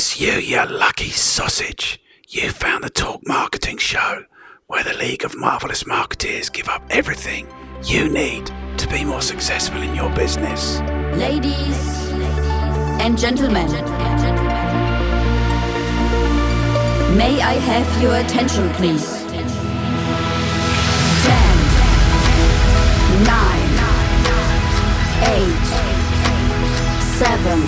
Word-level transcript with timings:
Yes, 0.00 0.18
you, 0.18 0.32
you 0.32 0.64
lucky 0.64 1.10
sausage. 1.10 2.00
You 2.26 2.48
found 2.48 2.84
the 2.84 2.88
Talk 2.88 3.20
Marketing 3.26 3.76
Show, 3.76 4.24
where 4.66 4.82
the 4.82 4.94
League 4.94 5.26
of 5.26 5.36
Marvelous 5.36 5.84
Marketeers 5.84 6.50
give 6.50 6.70
up 6.70 6.82
everything 6.88 7.46
you 7.84 8.08
need 8.08 8.50
to 8.78 8.88
be 8.88 9.04
more 9.04 9.20
successful 9.20 9.82
in 9.82 9.94
your 9.94 10.08
business. 10.14 10.80
Ladies 11.18 12.08
and 12.98 13.18
gentlemen, 13.18 13.70
may 17.18 17.42
I 17.42 17.58
have 17.60 18.02
your 18.02 18.16
attention, 18.16 18.70
please? 18.70 19.04
10, 19.26 19.44
9, 23.26 23.60
8, 25.28 25.60
7, 27.18 27.60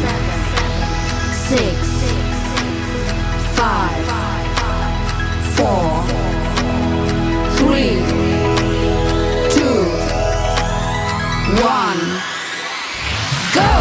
6, 1.59 1.92
three, 7.73 7.89
two, 9.49 9.81
one, 11.65 12.01
go! 13.55 13.73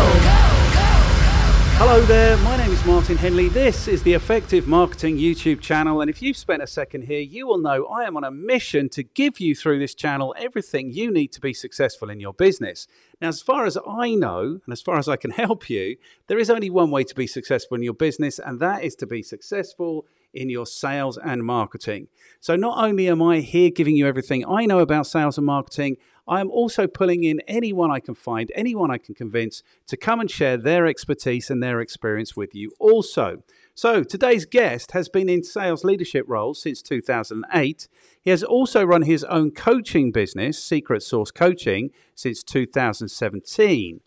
Hello 1.78 2.02
there, 2.06 2.38
my 2.38 2.56
name 2.56 2.72
is 2.72 2.86
Martin 2.86 3.18
Henley. 3.18 3.50
This 3.50 3.90
is 3.90 4.02
the 4.04 4.14
Effective 4.14 4.66
Marketing 4.66 5.18
YouTube 5.18 5.60
channel, 5.60 6.00
and 6.00 6.10
if 6.10 6.22
you've 6.22 6.38
spent 6.38 6.64
a 6.64 6.68
second 6.68 7.04
here, 7.04 7.20
you 7.20 7.46
will 7.46 7.58
know 7.58 7.86
I 7.88 8.06
am 8.06 8.16
on 8.16 8.24
a 8.24 8.32
mission 8.32 8.88
to 8.90 9.04
give 9.04 9.42
you 9.42 9.56
through 9.56 9.80
this 9.80 9.94
channel 9.94 10.34
everything 10.38 10.94
you 10.94 11.12
need 11.12 11.34
to 11.34 11.42
be 11.42 11.54
successful 11.54 12.10
in 12.10 12.22
your 12.22 12.34
business. 12.34 12.88
Now, 13.20 13.28
as 13.28 13.42
far 13.42 13.66
as 13.66 13.78
I 13.86 14.16
know, 14.16 14.62
and 14.64 14.72
as 14.72 14.82
far 14.82 15.00
as 15.00 15.10
I 15.10 15.18
can 15.18 15.32
help 15.44 15.70
you, 15.70 15.98
there 16.28 16.40
is 16.40 16.50
only 16.50 16.70
one 16.70 16.92
way 16.92 17.04
to 17.04 17.16
be 17.16 17.28
successful 17.28 17.76
in 17.76 17.84
your 17.84 17.94
business, 17.94 18.40
and 18.40 18.62
that 18.62 18.86
is 18.86 18.96
to 18.96 19.06
be 19.06 19.22
successful 19.22 20.06
in 20.34 20.50
your 20.50 20.66
sales 20.66 21.18
and 21.18 21.44
marketing. 21.44 22.08
So, 22.40 22.56
not 22.56 22.84
only 22.84 23.08
am 23.08 23.22
I 23.22 23.40
here 23.40 23.70
giving 23.70 23.96
you 23.96 24.08
everything 24.08 24.46
I 24.46 24.66
know 24.66 24.80
about 24.80 25.08
sales 25.08 25.38
and 25.38 25.46
marketing, 25.46 25.98
I 26.28 26.40
am 26.40 26.50
also 26.50 26.88
pulling 26.88 27.24
in 27.24 27.42
anyone 27.48 27.92
I 27.92 28.00
can 28.00 28.16
find, 28.16 28.52
anyone 28.56 28.92
I 28.92 28.98
can 28.98 29.16
convince 29.16 29.64
to 29.88 29.98
come 29.98 30.20
and 30.20 30.30
share 30.30 30.56
their 30.56 30.86
expertise 30.86 31.50
and 31.50 31.62
their 31.62 31.82
experience 31.82 32.36
with 32.36 32.56
you 32.56 32.72
also. 32.80 33.44
So, 33.74 34.04
today's 34.04 34.46
guest 34.46 34.92
has 34.92 35.10
been 35.10 35.30
in 35.30 35.44
sales 35.44 35.84
leadership 35.84 36.26
roles 36.28 36.62
since 36.62 36.82
2008. 36.82 37.88
He 38.22 38.30
has 38.30 38.44
also 38.44 38.84
run 38.84 39.04
his 39.04 39.24
own 39.26 39.52
coaching 39.52 40.12
business, 40.12 40.64
Secret 40.64 41.04
Sauce 41.04 41.32
Coaching, 41.32 41.92
since 42.16 42.44
2017. 42.44 44.02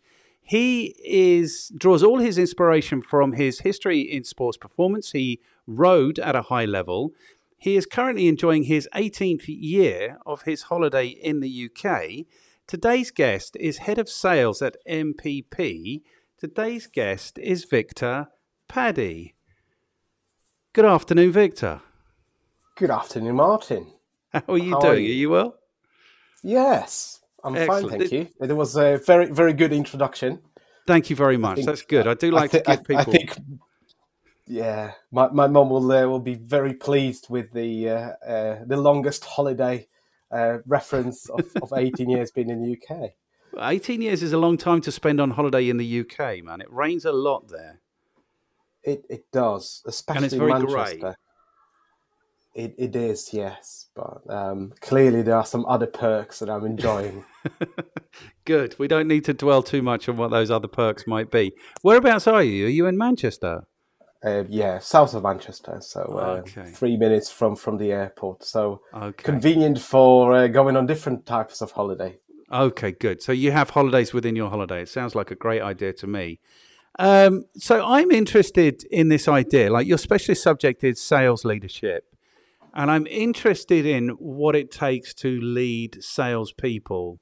He 0.47 0.95
is 1.03 1.73
draws 1.75 2.03
all 2.03 2.19
his 2.19 2.37
inspiration 2.37 3.01
from 3.01 3.33
his 3.33 3.61
history 3.61 4.01
in 4.01 4.25
sports 4.25 4.59
performance. 4.59 5.13
He 5.13 5.41
rowed 5.67 6.19
at 6.19 6.37
a 6.37 6.43
high 6.43 6.65
level. 6.65 7.13
He 7.57 7.77
is 7.77 7.87
currently 7.87 8.29
enjoying 8.29 8.65
his 8.65 8.89
18th 8.95 9.45
year 9.47 10.19
of 10.27 10.43
his 10.43 10.65
holiday 10.65 11.07
in 11.07 11.41
the 11.41 11.69
UK. 11.71 12.27
Today's 12.67 13.11
guest 13.11 13.57
is 13.61 13.79
head 13.79 13.99
of 13.99 14.09
sales 14.09 14.61
at 14.63 14.77
MPP. 14.89 16.03
Today's 16.39 16.87
guest 16.87 17.39
is 17.39 17.65
Victor 17.65 18.29
Padee. 18.69 19.33
Good 20.73 20.85
afternoon, 20.85 21.33
Victor. 21.33 21.81
Good 22.77 22.91
afternoon, 22.91 23.37
Martin. 23.37 23.87
How 24.33 24.43
are 24.49 24.59
you 24.59 24.73
How 24.73 24.81
doing? 24.81 24.93
Are 24.93 24.99
you? 24.99 25.09
are 25.09 25.15
you? 25.15 25.31
well? 25.31 25.57
Yes, 26.43 27.21
I'm 27.45 27.57
Excellent. 27.57 27.91
fine, 27.91 27.99
thank 28.01 28.13
you. 28.13 28.29
It 28.41 28.53
was 28.53 28.77
a 28.77 28.99
very, 29.07 29.27
very 29.27 29.53
good 29.53 29.73
introduction. 29.73 30.41
Thank 30.87 31.09
you 31.09 31.17
very 31.17 31.37
much. 31.39 31.57
Think, 31.57 31.67
That's 31.69 31.83
good. 31.83 32.07
I 32.07 32.15
do 32.15 32.31
like 32.31 32.55
I 32.55 32.59
th- 32.59 32.65
to 32.65 32.71
give 32.73 32.85
people. 32.85 32.97
I 33.01 33.05
think 33.05 33.39
yeah, 34.47 34.93
my 35.11 35.29
my 35.29 35.47
mum 35.47 35.71
will 35.71 35.91
uh, 35.91 36.07
will 36.07 36.21
be 36.21 36.35
very 36.35 36.75
pleased 36.75 37.29
with 37.31 37.53
the 37.53 37.89
uh, 37.89 38.11
uh, 38.27 38.65
the 38.67 38.77
longest 38.77 39.25
holiday 39.25 39.87
uh, 40.31 40.59
reference 40.67 41.29
of, 41.31 41.45
of 41.63 41.73
18 41.75 42.11
years 42.11 42.31
being 42.31 42.51
in 42.51 42.63
the 42.63 42.77
UK. 42.77 43.11
18 43.59 44.03
years 44.03 44.23
is 44.23 44.33
a 44.33 44.39
long 44.39 44.57
time 44.57 44.81
to 44.81 44.91
spend 44.91 45.21
on 45.21 45.31
holiday 45.31 45.69
in 45.69 45.77
the 45.77 46.01
UK, 46.01 46.43
man. 46.43 46.61
It 46.61 46.73
rains 46.73 47.05
a 47.05 47.13
lot 47.13 47.49
there. 47.49 47.81
It 48.83 49.07
it 49.09 49.31
does, 49.33 49.83
especially 49.87 50.37
very 50.37 50.53
Manchester. 50.53 50.99
Grey. 50.99 51.15
It 52.55 52.75
it 52.77 52.95
is, 52.95 53.33
yes, 53.33 53.87
but 53.97 54.21
um, 54.29 54.75
clearly 54.81 55.23
there 55.23 55.37
are 55.37 55.47
some 55.47 55.65
other 55.67 55.87
perks 55.87 56.39
that 56.41 56.51
I'm 56.51 56.67
enjoying. 56.67 57.25
Good. 58.45 58.79
We 58.79 58.89
don't 58.89 59.09
need 59.09 59.25
to 59.25 59.35
dwell 59.35 59.63
too 59.63 59.83
much 59.83 60.09
on 60.09 60.17
what 60.19 60.31
those 60.31 60.51
other 60.51 60.69
perks 60.69 61.07
might 61.07 61.31
be. 61.31 61.53
Whereabouts 61.83 62.27
are 62.27 62.43
you? 62.43 62.67
Are 62.67 62.71
you 62.71 62.87
in 62.87 62.99
Manchester? 62.99 63.65
Uh, 64.25 64.45
yeah, 64.49 64.79
south 64.79 65.13
of 65.13 65.23
Manchester, 65.23 65.77
so 65.83 66.01
uh, 66.19 66.41
okay. 66.41 66.65
three 66.71 66.97
minutes 66.97 67.31
from 67.31 67.55
from 67.55 67.77
the 67.77 67.93
airport. 67.93 68.43
So 68.43 68.81
okay. 68.95 69.23
convenient 69.23 69.79
for 69.79 70.33
uh, 70.33 70.47
going 70.47 70.79
on 70.79 70.87
different 70.87 71.27
types 71.27 71.61
of 71.61 71.73
holiday. 71.73 72.17
Okay, 72.51 72.93
good. 72.93 73.21
So 73.21 73.33
you 73.33 73.53
have 73.53 73.71
holidays 73.71 74.15
within 74.15 74.35
your 74.35 74.49
holiday. 74.49 74.83
It 74.83 74.89
sounds 74.89 75.15
like 75.15 75.31
a 75.31 75.35
great 75.35 75.61
idea 75.61 75.93
to 75.95 76.07
me. 76.07 76.41
Um, 76.99 77.45
so 77.57 77.85
I'm 77.85 78.11
interested 78.11 78.85
in 78.85 79.09
this 79.09 79.29
idea. 79.29 79.71
Like 79.71 79.87
your 79.87 79.99
specialist 79.99 80.43
subject 80.43 80.83
is 80.85 81.03
sales 81.03 81.45
leadership, 81.45 82.05
and 82.73 82.91
I'm 82.91 83.07
interested 83.09 83.85
in 83.85 84.11
what 84.11 84.57
it 84.57 84.71
takes 84.71 85.13
to 85.15 85.39
lead 85.39 86.03
salespeople. 86.03 87.19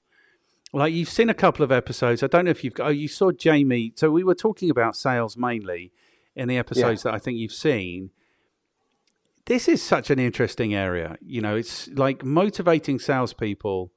Like 0.73 0.93
you've 0.93 1.09
seen 1.09 1.31
a 1.31 1.35
couple 1.35 1.65
of 1.65 1.73
episodes. 1.73 2.23
I 2.23 2.29
don't 2.29 2.45
know 2.45 2.53
if 2.53 2.63
you've. 2.63 2.75
Oh, 2.79 2.91
you 2.91 3.09
saw 3.09 3.33
Jamie. 3.33 3.93
So 3.97 4.13
we 4.13 4.23
were 4.23 4.37
talking 4.37 4.71
about 4.71 4.95
sales 4.95 5.37
mainly 5.37 5.91
in 6.35 6.49
the 6.49 6.59
episodes 6.59 7.05
yeah. 7.05 7.11
that 7.11 7.17
I 7.17 7.19
think 7.19 7.39
you've 7.39 7.53
seen. 7.53 8.11
This 9.47 9.69
is 9.69 9.83
such 9.83 10.11
an 10.11 10.19
interesting 10.19 10.75
area. 10.75 11.17
You 11.21 11.41
know, 11.41 11.57
it's 11.57 11.89
like 11.89 12.25
motivating 12.25 12.99
salespeople 12.99 13.91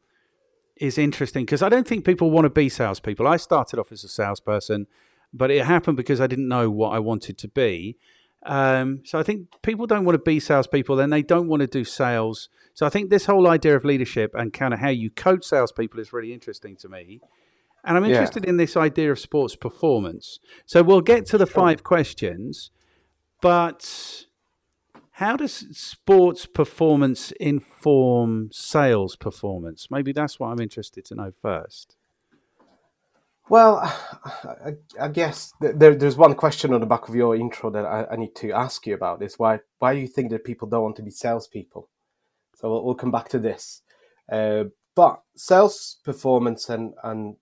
is 0.76 0.98
interesting 0.98 1.46
because 1.46 1.62
I 1.62 1.70
don't 1.70 1.88
think 1.88 2.06
people 2.06 2.32
want 2.32 2.46
to 2.46 2.50
be 2.50 2.68
salespeople. 2.68 3.28
I 3.28 3.38
started 3.38 3.80
off 3.80 3.92
as 3.92 4.04
a 4.04 4.10
salesperson, 4.10 4.88
but 5.34 5.52
it 5.52 5.66
happened 5.66 5.98
because 5.98 6.20
I 6.20 6.28
didn't 6.28 6.48
know 6.48 6.70
what 6.70 6.90
I 6.90 7.00
wanted 7.00 7.38
to 7.38 7.48
be. 7.48 7.98
Um, 8.46 9.02
so 9.06 9.18
I 9.18 9.24
think 9.24 9.48
people 9.64 9.88
don't 9.88 10.06
want 10.06 10.16
to 10.16 10.24
be 10.24 10.40
salespeople, 10.40 10.96
then 10.96 11.10
they 11.10 11.24
don't 11.24 11.48
want 11.48 11.62
to 11.62 11.68
do 11.68 11.84
sales. 11.84 12.50
So 12.74 12.86
I 12.86 12.90
think 12.90 13.10
this 13.10 13.26
whole 13.26 13.48
idea 13.48 13.76
of 13.76 13.84
leadership 13.84 14.34
and 14.36 14.54
kind 14.54 14.74
of 14.74 14.80
how 14.80 14.90
you 14.90 15.10
coach 15.10 15.46
salespeople 15.46 16.00
is 16.00 16.14
really 16.14 16.34
interesting 16.34 16.76
to 16.78 16.90
me. 16.90 17.22
And 17.86 17.98
I'm 17.98 18.06
interested 18.06 18.44
yeah. 18.44 18.50
in 18.50 18.58
this 18.58 18.76
idea 18.76 19.12
of 19.12 19.20
sports 19.20 19.56
performance. 19.56 20.40
So 20.66 20.82
we'll 20.82 21.02
get 21.02 21.26
to 21.28 21.38
the 21.38 21.46
five 21.46 21.84
questions, 21.84 22.72
but 23.42 24.26
how 25.12 25.38
does 25.38 25.66
sports 25.78 26.46
performance 26.46 27.32
inform 27.40 28.50
sales 28.52 29.16
performance? 29.16 29.88
Maybe 29.90 30.12
that's 30.12 30.40
what 30.40 30.48
I'm 30.48 30.60
interested 30.60 31.06
to 31.06 31.16
know 31.16 31.32
first. 31.42 31.96
Well, 33.48 33.78
I, 34.44 34.72
I 35.00 35.08
guess 35.08 35.54
there, 35.62 35.94
there's 35.94 36.18
one 36.18 36.34
question 36.34 36.74
on 36.74 36.82
the 36.82 36.88
back 36.88 37.08
of 37.08 37.16
your 37.16 37.36
intro 37.36 37.70
that 37.70 37.86
I, 37.86 38.06
I, 38.12 38.16
need 38.16 38.36
to 38.38 38.52
ask 38.52 38.88
you 38.88 38.96
about 38.96 39.22
is 39.22 39.38
why 39.38 39.60
why 39.78 39.94
do 39.94 40.02
you 40.02 40.08
think 40.08 40.32
that 40.32 40.44
people 40.44 40.68
don't 40.68 40.82
want 40.82 40.96
to 40.96 41.04
be 41.04 41.12
salespeople? 41.12 41.88
So 42.56 42.72
we'll, 42.72 42.84
we'll 42.84 42.96
come 42.96 43.12
back 43.12 43.30
to 43.30 43.40
this. 43.40 43.84
Uh, 44.32 44.66
but 44.96 45.22
sales 45.36 45.98
performance 46.04 46.70
and, 46.70 46.94
and 47.04 47.36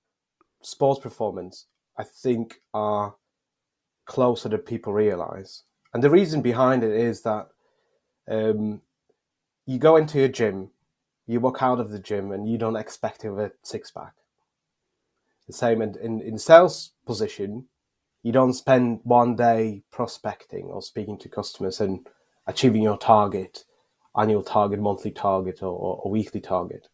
sports 0.66 1.00
performance, 1.00 1.66
I 1.98 2.04
think, 2.04 2.62
are 2.74 3.16
closer 4.06 4.50
than 4.50 4.60
people 4.60 4.94
realize. 4.94 5.64
And 5.94 6.04
the 6.04 6.10
reason 6.10 6.42
behind 6.42 6.84
it 6.84 6.92
is 6.92 7.22
that 7.22 7.50
um, 8.30 8.82
you 9.66 9.78
go 9.78 9.96
into 9.96 10.24
a 10.24 10.30
gym, 10.30 10.70
you 11.28 11.40
walk 11.40 11.62
out 11.62 11.80
of 11.80 11.92
the 11.92 12.00
gym, 12.00 12.32
and 12.32 12.50
you 12.50 12.58
don't 12.58 12.76
expect 12.76 13.22
to 13.22 13.36
have 13.36 13.40
a 13.40 13.52
six 13.64 13.92
pack. 13.92 14.14
The 15.48 15.54
same 15.54 15.82
in, 15.82 15.96
in, 16.02 16.22
in 16.22 16.38
sales 16.38 16.92
position, 17.06 17.68
you 18.24 18.32
don't 18.32 18.54
spend 18.54 19.02
one 19.04 19.36
day 19.36 19.84
prospecting 19.92 20.66
or 20.66 20.82
speaking 20.82 21.18
to 21.20 21.30
customers 21.30 21.82
and 21.82 22.08
achieving 22.48 22.82
your 22.82 22.98
target, 22.98 23.66
annual 24.18 24.44
target, 24.44 24.80
monthly 24.80 25.12
target, 25.12 25.62
or, 25.62 25.72
or, 25.72 26.02
or 26.04 26.12
weekly 26.12 26.40
target. 26.40 26.88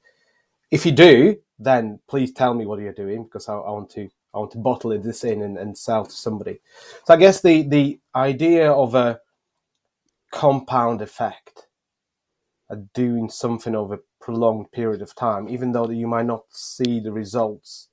If 0.71 0.85
you 0.85 0.91
do, 0.91 1.37
then 1.57 1.99
please 2.09 2.31
tell 2.31 2.53
me 2.53 2.65
what 2.65 2.79
you're 2.79 2.93
doing 2.93 3.23
because 3.23 3.49
I, 3.49 3.53
I 3.55 3.71
want 3.71 3.89
to 3.91 4.09
I 4.33 4.39
want 4.39 4.51
to 4.51 4.59
bottle 4.59 4.97
this 5.01 5.23
in 5.23 5.41
and, 5.41 5.57
and 5.57 5.77
sell 5.77 6.05
to 6.05 6.11
somebody. 6.11 6.59
So 7.05 7.13
I 7.13 7.17
guess 7.17 7.41
the 7.41 7.63
the 7.63 7.99
idea 8.15 8.71
of 8.71 8.95
a 8.95 9.19
compound 10.31 11.01
effect, 11.01 11.67
of 12.69 12.93
doing 12.93 13.29
something 13.29 13.75
over 13.75 13.95
a 13.95 13.99
prolonged 14.21 14.71
period 14.71 15.01
of 15.01 15.15
time, 15.15 15.49
even 15.49 15.71
though 15.71 15.89
you 15.89 16.07
might 16.07 16.27
not 16.27 16.43
see 16.51 16.99
the 16.99 17.11
results, 17.11 17.89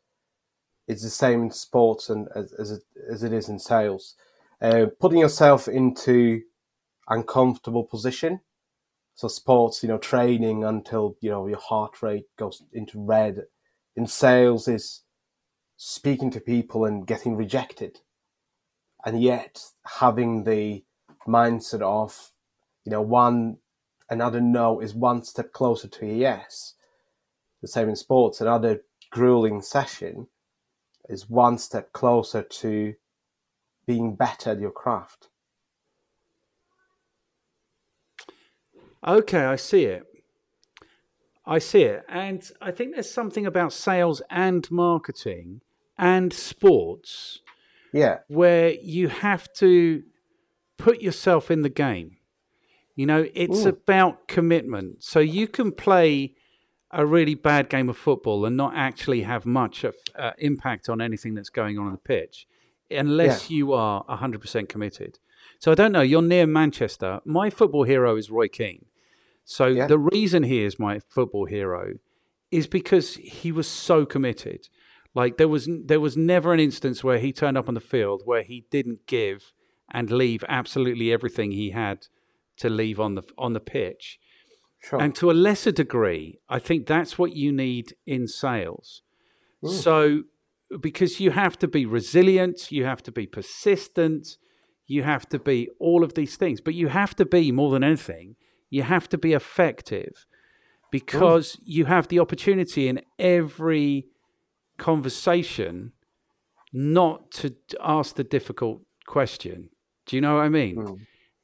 it's 0.89 1.03
the 1.03 1.11
same 1.11 1.45
in 1.45 1.51
sports 1.51 2.11
and 2.11 2.29
as 2.35 2.53
as 2.55 2.73
it, 2.73 2.83
as 3.11 3.23
it 3.23 3.33
is 3.33 3.49
in 3.49 3.59
sales. 3.59 4.17
Uh, 4.61 4.87
putting 5.01 5.19
yourself 5.19 5.69
into 5.69 6.43
an 7.09 7.19
uncomfortable 7.19 7.85
position 7.85 8.41
so 9.17 9.29
sports, 9.29 9.83
you 9.83 9.89
know, 9.89 9.99
training 9.99 10.63
until 10.63 11.17
you 11.21 11.31
know 11.31 11.47
your 11.47 11.59
heart 11.59 12.03
rate 12.03 12.27
goes 12.39 12.63
into 12.73 13.03
red. 13.05 13.43
In 13.97 14.07
sales, 14.07 14.69
is 14.69 15.03
speaking 15.79 16.31
to 16.31 16.41
people 16.41 16.85
and 16.85 17.07
getting 17.07 17.35
rejected, 17.35 18.01
and 19.05 19.21
yet 19.21 19.63
having 19.87 20.45
the 20.45 20.85
mindset 21.27 21.81
of, 21.81 22.33
you 22.85 22.93
know, 22.93 23.01
one 23.01 23.57
another 24.11 24.41
no 24.41 24.81
is 24.81 24.95
one 24.95 25.25
step 25.25 25.53
closer 25.53 25.89
to 25.89 26.05
a 26.05 26.15
yes. 26.15 26.75
The 27.63 27.69
same 27.69 27.89
in 27.89 27.97
sports. 27.97 28.43
Another 28.43 28.83
grueling 29.11 29.63
session 29.63 30.29
is 31.09 31.31
one 31.31 31.57
step 31.57 31.93
closer 31.95 32.43
to 32.43 32.95
being 33.87 34.15
better 34.15 34.51
at 34.51 34.61
your 34.61 34.71
craft. 34.71 35.29
Okay, 39.07 39.45
I 39.45 39.57
see 39.57 39.85
it. 39.85 40.05
I 41.45 41.59
see 41.59 41.83
it. 41.83 42.05
And 42.09 42.49
I 42.61 42.71
think 42.71 42.95
there's 42.95 43.11
something 43.11 43.47
about 43.47 43.73
sales 43.73 44.21
and 44.31 44.69
marketing 44.71 45.61
and 45.97 46.33
sports 46.33 47.41
Yeah. 47.93 48.19
where 48.29 48.71
you 48.75 49.09
have 49.09 49.53
to 49.55 50.03
put 50.77 51.01
yourself 51.01 51.51
in 51.51 51.63
the 51.63 51.69
game. 51.69 52.17
You 52.97 53.07
know, 53.07 53.27
it's 53.35 53.65
Ooh. 53.65 53.69
about 53.69 54.27
commitment. 54.27 55.05
So 55.05 55.21
you 55.21 55.47
can 55.47 55.71
play 55.73 56.35
a 56.91 57.05
really 57.05 57.35
bad 57.35 57.69
game 57.69 57.89
of 57.89 57.97
football 57.97 58.45
and 58.47 58.57
not 58.57 58.75
actually 58.75 59.23
have 59.23 59.45
much 59.47 59.85
of, 59.85 59.95
uh, 60.15 60.33
impact 60.39 60.89
on 60.89 61.01
anything 61.01 61.35
that's 61.35 61.51
going 61.51 61.79
on 61.79 61.87
on 61.87 61.93
the 61.93 61.99
pitch 61.99 62.47
unless 62.91 63.51
you 63.51 63.73
are 63.73 64.05
100% 64.09 64.69
committed. 64.69 65.19
So 65.59 65.73
I 65.73 65.75
don't 65.75 65.93
know, 65.93 66.03
you're 66.03 66.23
near 66.23 66.47
Manchester. 66.47 67.21
My 67.25 67.51
football 67.51 67.85
hero 67.85 68.17
is 68.17 68.31
Roy 68.31 68.49
Keane. 68.49 68.87
So 69.45 69.67
Yeah. 69.67 69.87
the 69.87 69.99
reason 69.99 70.43
he 70.43 70.63
is 70.63 70.79
my 70.79 70.99
football 70.99 71.47
hero 71.47 71.95
is 72.51 72.67
because 72.67 73.15
he 73.15 73.53
was 73.53 73.67
so 73.67 74.05
committed. 74.07 74.69
Like 75.15 75.39
there 75.39 75.49
was 75.49 75.69
there 75.85 76.01
was 76.01 76.17
never 76.17 76.53
an 76.53 76.61
instance 76.61 77.03
where 77.03 77.19
he 77.19 77.33
turned 77.33 77.57
up 77.57 77.69
on 77.69 77.75
the 77.75 77.81
field 77.81 78.23
where 78.25 78.43
he 78.43 78.67
didn't 78.71 79.07
give 79.07 79.53
and 79.91 80.11
leave 80.11 80.45
absolutely 80.49 81.13
everything 81.13 81.53
he 81.53 81.71
had 81.71 82.09
to 82.59 82.69
leave 82.69 83.01
on 83.01 83.15
the 83.15 83.23
on 83.39 83.53
the 83.53 83.61
pitch. 83.61 84.19
Sure. 84.81 85.01
And 85.01 85.15
to 85.17 85.31
a 85.31 85.33
lesser 85.33 85.73
degree, 85.73 86.39
I 86.49 86.59
think 86.59 86.87
that's 86.87 87.19
what 87.19 87.35
you 87.35 87.51
need 87.51 87.95
in 88.07 88.29
sales. 88.29 89.03
Mm. 89.65 89.71
So, 89.71 90.23
because 90.81 91.19
you 91.19 91.31
have 91.33 91.59
to 91.59 91.69
be 91.69 91.87
resilient, 91.87 92.71
you 92.71 92.85
have 92.85 93.03
to 93.05 93.13
be 93.13 93.27
persistent, 93.27 94.37
you 94.87 95.03
have 95.03 95.29
to 95.29 95.39
be 95.39 95.69
all 95.79 96.05
of 96.05 96.15
these 96.15 96.37
things, 96.37 96.61
but 96.61 96.75
you 96.75 96.89
have 96.89 97.15
to 97.17 97.25
be 97.25 97.53
more 97.53 97.71
than 97.71 97.85
anything, 97.85 98.37
you 98.71 98.83
have 98.83 99.09
to 99.09 99.19
be 99.19 99.33
effective 99.33 100.27
because 100.91 101.59
you 101.63 101.87
have 101.87 102.09
the 102.09 102.21
opportunity 102.21 102.89
in 102.89 103.01
every 103.19 104.07
conversation 104.79 105.93
not 106.73 107.31
to 107.31 107.55
ask 107.81 108.17
the 108.17 108.25
difficult 108.25 108.83
question. 109.07 109.71
Do 110.07 110.17
you 110.17 110.23
know 110.23 110.37
what 110.37 110.43
I 110.43 110.49
mean? 110.49 110.77
Mm. 110.77 110.99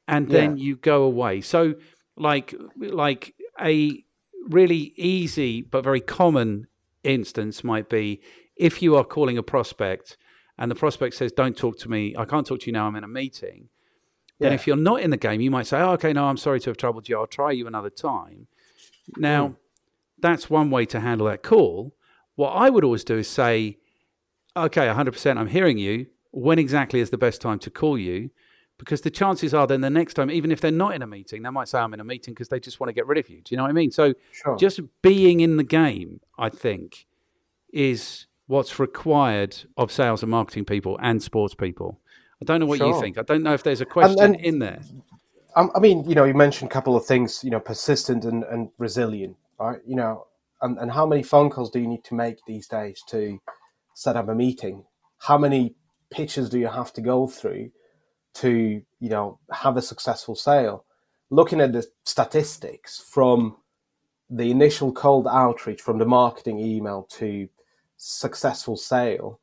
And 0.07 0.29
then 0.29 0.57
Yeah. 0.57 0.63
you 0.63 0.75
go 0.75 1.03
away. 1.03 1.41
So 1.41 1.75
like 2.15 2.53
like 2.77 3.35
a 3.59 4.03
really 4.49 4.93
easy 4.97 5.61
but 5.61 5.83
very 5.83 6.01
common 6.01 6.67
instance 7.03 7.63
might 7.63 7.89
be 7.89 8.21
if 8.55 8.81
you 8.81 8.95
are 8.95 9.03
calling 9.03 9.37
a 9.37 9.43
prospect 9.43 10.17
and 10.57 10.69
the 10.69 10.75
prospect 10.75 11.15
says 11.15 11.31
don't 11.31 11.57
talk 11.57 11.77
to 11.79 11.89
me. 11.89 12.15
I 12.17 12.25
can't 12.25 12.45
talk 12.45 12.61
to 12.61 12.65
you 12.67 12.73
now. 12.73 12.87
I'm 12.87 12.95
in 12.95 13.03
a 13.03 13.07
meeting. 13.07 13.69
Then 14.39 14.51
if 14.51 14.67
you're 14.67 14.75
not 14.75 14.99
in 15.01 15.09
the 15.09 15.17
game 15.17 15.39
you 15.39 15.49
might 15.49 15.67
say 15.67 15.79
oh, 15.79 15.91
okay 15.91 16.11
no 16.11 16.25
i'm 16.25 16.37
sorry 16.37 16.59
to 16.61 16.69
have 16.69 16.77
troubled 16.77 17.07
you. 17.07 17.17
I'll 17.17 17.27
try 17.27 17.51
you 17.51 17.65
another 17.65 17.89
time. 17.89 18.47
Now 19.17 19.47
hmm. 19.47 19.53
that's 20.19 20.49
one 20.49 20.69
way 20.69 20.85
to 20.87 20.99
handle 20.99 21.27
that 21.27 21.43
call. 21.43 21.95
What 22.35 22.49
i 22.49 22.69
would 22.69 22.83
always 22.83 23.03
do 23.03 23.17
is 23.17 23.29
say 23.29 23.77
okay 24.55 24.87
100% 24.87 25.37
i'm 25.37 25.47
hearing 25.47 25.77
you. 25.77 26.07
When 26.31 26.59
exactly 26.59 26.99
is 26.99 27.09
the 27.09 27.17
best 27.17 27.41
time 27.41 27.59
to 27.59 27.69
call 27.69 27.97
you? 27.97 28.31
Because 28.79 29.01
the 29.01 29.11
chances 29.11 29.53
are 29.53 29.67
then 29.67 29.81
the 29.81 29.89
next 29.89 30.15
time 30.15 30.29
even 30.29 30.51
if 30.51 30.59
they're 30.59 30.71
not 30.71 30.93
in 30.93 31.01
a 31.01 31.07
meeting 31.07 31.43
they 31.43 31.49
might 31.49 31.69
say 31.69 31.79
i'm 31.79 31.93
in 31.93 32.01
a 32.01 32.03
meeting 32.03 32.33
because 32.33 32.49
they 32.49 32.59
just 32.59 32.81
want 32.81 32.89
to 32.89 32.93
get 32.93 33.07
rid 33.07 33.17
of 33.17 33.29
you. 33.29 33.41
Do 33.41 33.53
you 33.53 33.57
know 33.57 33.63
what 33.63 33.69
i 33.69 33.73
mean? 33.73 33.91
So 33.91 34.13
Sure. 34.33 34.57
just 34.57 34.81
being 35.01 35.39
in 35.39 35.55
the 35.55 35.63
game 35.63 36.19
i 36.37 36.49
think 36.49 37.05
is 37.71 38.27
what's 38.47 38.79
required 38.79 39.55
of 39.77 39.91
sales 39.91 40.21
and 40.21 40.29
marketing 40.31 40.65
people 40.65 40.97
and 41.01 41.21
sports 41.23 41.55
people 41.55 41.99
i 42.41 42.45
don't 42.45 42.59
know 42.59 42.65
what 42.65 42.79
you 42.79 42.99
think 43.01 43.17
i 43.17 43.21
don't 43.21 43.43
know 43.43 43.53
if 43.53 43.63
there's 43.63 43.81
a 43.81 43.85
question 43.85 44.19
and- 44.23 44.35
in 44.37 44.59
there 44.59 44.81
Um, 45.55 45.69
I 45.75 45.79
mean, 45.79 46.03
you 46.09 46.15
know, 46.15 46.23
you 46.23 46.33
mentioned 46.33 46.71
a 46.71 46.73
couple 46.73 46.95
of 46.95 47.05
things, 47.05 47.43
you 47.43 47.51
know, 47.51 47.59
persistent 47.59 48.25
and, 48.25 48.43
and 48.45 48.69
resilient, 48.79 49.37
right? 49.59 49.79
You 49.85 49.95
know, 49.95 50.25
and, 50.63 50.79
and 50.79 50.91
how 50.91 51.05
many 51.05 51.21
phone 51.21 51.51
calls 51.51 51.69
do 51.69 51.79
you 51.79 51.87
need 51.87 52.03
to 52.05 52.15
make 52.15 52.39
these 52.47 52.67
days 52.67 53.03
to 53.09 53.39
set 53.93 54.15
up 54.15 54.29
a 54.29 54.33
meeting? 54.33 54.83
How 55.19 55.37
many 55.37 55.75
pitches 56.09 56.49
do 56.49 56.57
you 56.57 56.69
have 56.69 56.91
to 56.93 57.01
go 57.01 57.27
through 57.27 57.69
to, 58.41 58.81
you 58.99 59.09
know, 59.09 59.37
have 59.51 59.77
a 59.77 59.81
successful 59.83 60.33
sale? 60.33 60.85
Looking 61.29 61.61
at 61.61 61.71
the 61.71 61.85
statistics 62.03 62.99
from 63.15 63.57
the 64.31 64.49
initial 64.49 64.91
cold 64.91 65.27
outreach, 65.27 65.81
from 65.81 65.99
the 65.99 66.05
marketing 66.07 66.57
email 66.57 67.03
to 67.11 67.47
successful 68.03 68.75
sale, 68.75 69.39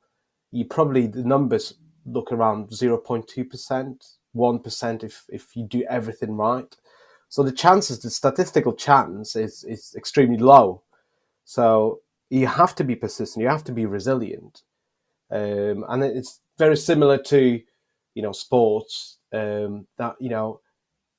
you 0.52 0.64
probably 0.64 1.06
the 1.06 1.24
numbers 1.24 1.74
look 2.04 2.30
around 2.30 2.68
0.2%, 2.68 4.16
1% 4.36 5.04
if, 5.04 5.24
if 5.28 5.56
you 5.56 5.64
do 5.64 5.82
everything 5.88 6.36
right. 6.36 6.76
So 7.28 7.42
the 7.42 7.52
chances, 7.52 8.00
the 8.00 8.10
statistical 8.10 8.74
chance 8.74 9.36
is, 9.36 9.64
is 9.64 9.94
extremely 9.96 10.36
low. 10.36 10.82
So 11.44 12.00
you 12.28 12.46
have 12.46 12.74
to 12.76 12.84
be 12.84 12.96
persistent, 12.96 13.42
you 13.42 13.48
have 13.48 13.64
to 13.64 13.72
be 13.72 13.86
resilient. 13.86 14.62
Um, 15.30 15.84
and 15.88 16.02
it's 16.02 16.40
very 16.58 16.76
similar 16.76 17.18
to, 17.18 17.60
you 18.14 18.22
know, 18.22 18.32
sports 18.32 19.18
um, 19.32 19.86
that, 19.96 20.16
you 20.20 20.28
know, 20.28 20.60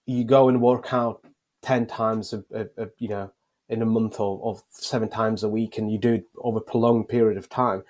you 0.05 0.25
go 0.25 0.49
and 0.49 0.61
work 0.61 0.93
out 0.93 1.25
10 1.63 1.87
times, 1.87 2.33
a, 2.33 2.43
a, 2.53 2.83
a, 2.83 2.87
you 2.97 3.07
know, 3.07 3.31
in 3.71 3.81
a 3.81 3.85
month 3.87 4.19
or, 4.19 4.39
or 4.39 4.61
seven 4.71 5.09
times 5.09 5.43
a 5.43 5.49
week 5.49 5.79
and 5.79 5.91
you 5.91 5.97
do 5.97 6.15
it 6.15 6.25
over 6.39 6.59
a 6.59 6.61
prolonged 6.61 7.09
period 7.09 7.37
of 7.37 7.49
time. 7.49 7.83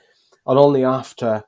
And 0.47 0.59
only 0.59 0.85
after 0.85 1.43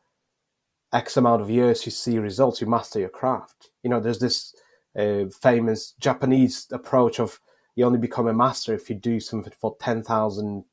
X 0.93 1.17
amount 1.17 1.41
of 1.41 1.49
years 1.49 1.85
you 1.85 1.91
see 1.91 2.19
results, 2.19 2.61
you 2.61 2.67
master 2.67 2.99
your 2.99 3.09
craft. 3.09 3.69
You 3.83 3.91
know, 3.91 3.99
there's 4.01 4.19
this 4.19 4.55
uh, 4.97 5.25
famous 5.41 5.93
Japanese 5.99 6.67
approach 6.71 7.19
of 7.19 7.39
you 7.75 7.85
only 7.85 7.99
become 7.99 8.27
a 8.27 8.33
master 8.33 8.73
if 8.73 8.89
you 8.89 8.95
do 8.95 9.19
something 9.19 9.53
for 9.59 9.75
10,000 9.79 10.65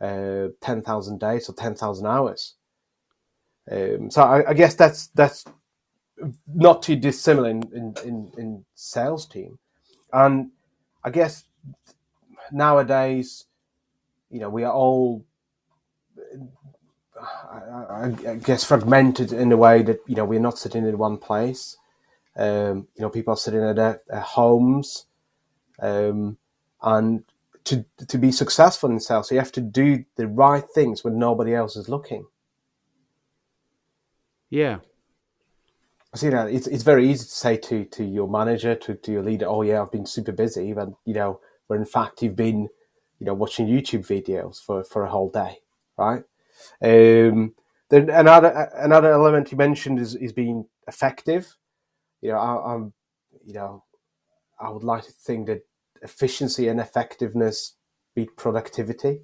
uh, 0.00 0.48
10,000 0.60 1.20
days 1.20 1.48
or 1.48 1.54
10,000 1.54 2.06
hours. 2.06 2.54
Um, 3.70 4.10
so 4.10 4.22
I, 4.22 4.50
I 4.50 4.54
guess 4.54 4.74
that's 4.74 5.08
that's 5.08 5.44
not 6.54 6.82
too 6.82 6.96
dissimilar 6.96 7.50
in, 7.50 7.62
in, 7.74 7.94
in, 8.04 8.32
in 8.38 8.64
sales 8.74 9.26
team. 9.26 9.58
And 10.12 10.50
I 11.04 11.10
guess 11.10 11.44
nowadays, 12.52 13.44
you 14.30 14.40
know, 14.40 14.50
we 14.50 14.64
are 14.64 14.72
all 14.72 15.24
I, 17.20 17.56
I, 17.90 18.30
I 18.30 18.36
guess 18.36 18.64
fragmented 18.64 19.32
in 19.32 19.50
a 19.52 19.56
way 19.56 19.82
that 19.82 20.00
you 20.06 20.14
know 20.14 20.24
we're 20.24 20.40
not 20.40 20.58
sitting 20.58 20.86
in 20.86 20.98
one 20.98 21.18
place. 21.18 21.76
Um, 22.36 22.88
you 22.94 23.02
know, 23.02 23.08
people 23.08 23.32
are 23.32 23.38
sitting 23.38 23.62
at 23.62 23.76
their, 23.76 24.02
their 24.08 24.20
homes, 24.20 25.06
um, 25.80 26.36
and 26.82 27.24
to 27.64 27.84
to 28.08 28.18
be 28.18 28.30
successful 28.32 28.90
in 28.90 29.00
sales, 29.00 29.30
you 29.32 29.38
have 29.38 29.52
to 29.52 29.60
do 29.60 30.04
the 30.16 30.26
right 30.26 30.64
things 30.74 31.02
when 31.02 31.18
nobody 31.18 31.54
else 31.54 31.76
is 31.76 31.88
looking. 31.88 32.26
yeah 34.50 34.78
I 36.14 36.18
see 36.18 36.28
know, 36.30 36.46
it's 36.46 36.66
it's 36.66 36.82
very 36.82 37.10
easy 37.10 37.24
to 37.24 37.30
say 37.30 37.56
to 37.58 37.84
to 37.84 38.04
your 38.04 38.28
manager, 38.28 38.74
to, 38.74 38.94
to 38.94 39.12
your 39.12 39.22
leader, 39.22 39.46
"Oh 39.46 39.62
yeah, 39.62 39.82
I've 39.82 39.92
been 39.92 40.06
super 40.06 40.32
busy," 40.32 40.72
but 40.72 40.88
you 41.04 41.12
know, 41.12 41.40
when 41.66 41.80
in 41.80 41.86
fact 41.86 42.22
you've 42.22 42.36
been, 42.36 42.68
you 43.18 43.26
know, 43.26 43.34
watching 43.34 43.66
YouTube 43.66 44.06
videos 44.06 44.62
for 44.62 44.84
for 44.84 45.04
a 45.04 45.10
whole 45.10 45.30
day, 45.30 45.58
right? 45.96 46.22
Um, 46.82 47.54
then 47.88 48.10
another 48.10 48.70
another 48.74 49.12
element 49.12 49.52
you 49.52 49.58
mentioned 49.58 49.98
is 49.98 50.14
is 50.14 50.32
being 50.32 50.66
effective. 50.88 51.56
You 52.20 52.32
know, 52.32 52.38
I, 52.38 52.74
I'm, 52.74 52.92
you 53.44 53.54
know, 53.54 53.84
I 54.58 54.70
would 54.70 54.84
like 54.84 55.04
to 55.04 55.12
think 55.12 55.46
that 55.46 55.66
efficiency 56.02 56.68
and 56.68 56.80
effectiveness 56.80 57.74
beat 58.14 58.36
productivity. 58.36 59.20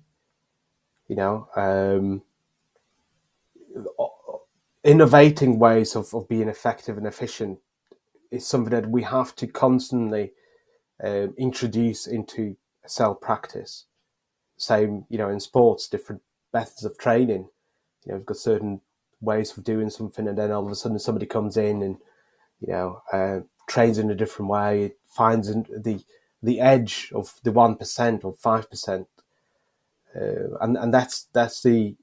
You 1.08 1.16
know, 1.16 1.48
um, 1.56 2.22
innovating 4.84 5.58
ways 5.58 5.96
of, 5.96 6.12
of 6.14 6.28
being 6.28 6.48
effective 6.48 6.96
and 6.96 7.06
efficient 7.06 7.58
is 8.30 8.46
something 8.46 8.70
that 8.70 8.90
we 8.90 9.02
have 9.02 9.34
to 9.36 9.46
constantly 9.46 10.32
um, 11.02 11.34
introduce 11.36 12.06
into 12.06 12.56
cell 12.86 13.14
practice. 13.14 13.86
Same, 14.56 15.04
you 15.08 15.18
know, 15.18 15.28
in 15.28 15.40
sports, 15.40 15.88
different 15.88 16.22
methods 16.52 16.84
of 16.84 16.98
training. 16.98 17.48
You 18.04 18.12
know, 18.12 18.18
we've 18.18 18.26
got 18.26 18.36
certain 18.36 18.80
ways 19.20 19.56
of 19.56 19.64
doing 19.64 19.90
something, 19.90 20.28
and 20.28 20.38
then 20.38 20.50
all 20.50 20.64
of 20.64 20.70
a 20.70 20.74
sudden 20.74 20.98
somebody 20.98 21.26
comes 21.26 21.56
in 21.56 21.82
and 21.82 21.96
you 22.60 22.72
know 22.72 23.02
uh, 23.12 23.40
trains 23.68 23.98
in 23.98 24.10
a 24.10 24.14
different 24.14 24.50
way, 24.50 24.94
finds 25.08 25.48
the 25.48 26.04
the 26.42 26.60
edge 26.60 27.12
of 27.14 27.40
the 27.42 27.52
one 27.52 27.76
percent 27.76 28.24
or 28.24 28.34
five 28.34 28.68
percent, 28.70 29.08
uh, 30.14 30.56
and 30.60 30.76
and 30.76 30.94
that's 30.94 31.28
that's 31.32 31.62
the 31.62 31.96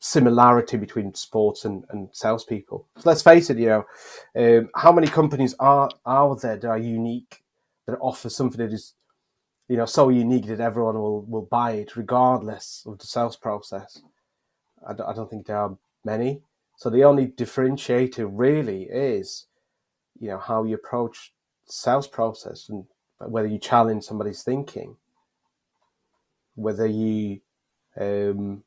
similarity 0.00 0.76
between 0.76 1.14
sports 1.14 1.64
and, 1.64 1.84
and 1.90 2.08
salespeople. 2.12 2.86
So 2.96 3.02
let's 3.08 3.22
face 3.22 3.50
it, 3.50 3.58
you 3.58 3.66
know, 3.66 3.86
um, 4.36 4.70
how 4.74 4.92
many 4.92 5.06
companies 5.06 5.54
are 5.58 5.90
are 6.04 6.36
there 6.36 6.56
that 6.56 6.68
are 6.68 6.78
unique 6.78 7.42
that 7.86 7.98
offers 8.00 8.34
something 8.34 8.58
that 8.58 8.72
is, 8.72 8.94
you 9.68 9.76
know, 9.76 9.86
so 9.86 10.08
unique 10.08 10.46
that 10.46 10.60
everyone 10.60 10.96
will 10.96 11.22
will 11.22 11.48
buy 11.50 11.72
it 11.72 11.96
regardless 11.96 12.84
of 12.86 12.98
the 12.98 13.06
sales 13.06 13.36
process? 13.36 14.02
I 14.86 14.92
don't, 14.92 15.08
I 15.08 15.14
don't 15.14 15.30
think 15.30 15.46
there 15.46 15.58
are 15.58 15.76
many. 16.04 16.42
So 16.76 16.90
the 16.90 17.04
only 17.04 17.26
differentiator 17.26 18.28
really 18.30 18.84
is, 18.84 19.46
you 20.20 20.28
know, 20.28 20.38
how 20.38 20.64
you 20.64 20.74
approach 20.74 21.32
sales 21.64 22.06
process 22.06 22.68
and 22.68 22.84
whether 23.18 23.48
you 23.48 23.58
challenge 23.58 24.04
somebody's 24.04 24.42
thinking, 24.42 24.96
whether 26.54 26.86
you 26.86 27.40
um, 27.98 28.62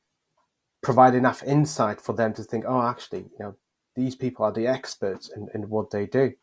provide 0.81 1.13
enough 1.15 1.43
insight 1.43 2.01
for 2.01 2.13
them 2.13 2.33
to 2.33 2.43
think, 2.43 2.65
oh, 2.67 2.81
actually, 2.81 3.19
you 3.19 3.39
know, 3.39 3.55
these 3.95 4.15
people 4.15 4.45
are 4.45 4.51
the 4.51 4.67
experts 4.67 5.29
in, 5.35 5.47
in 5.53 5.69
what 5.69 5.91
they 5.91 6.05
do. 6.05 6.33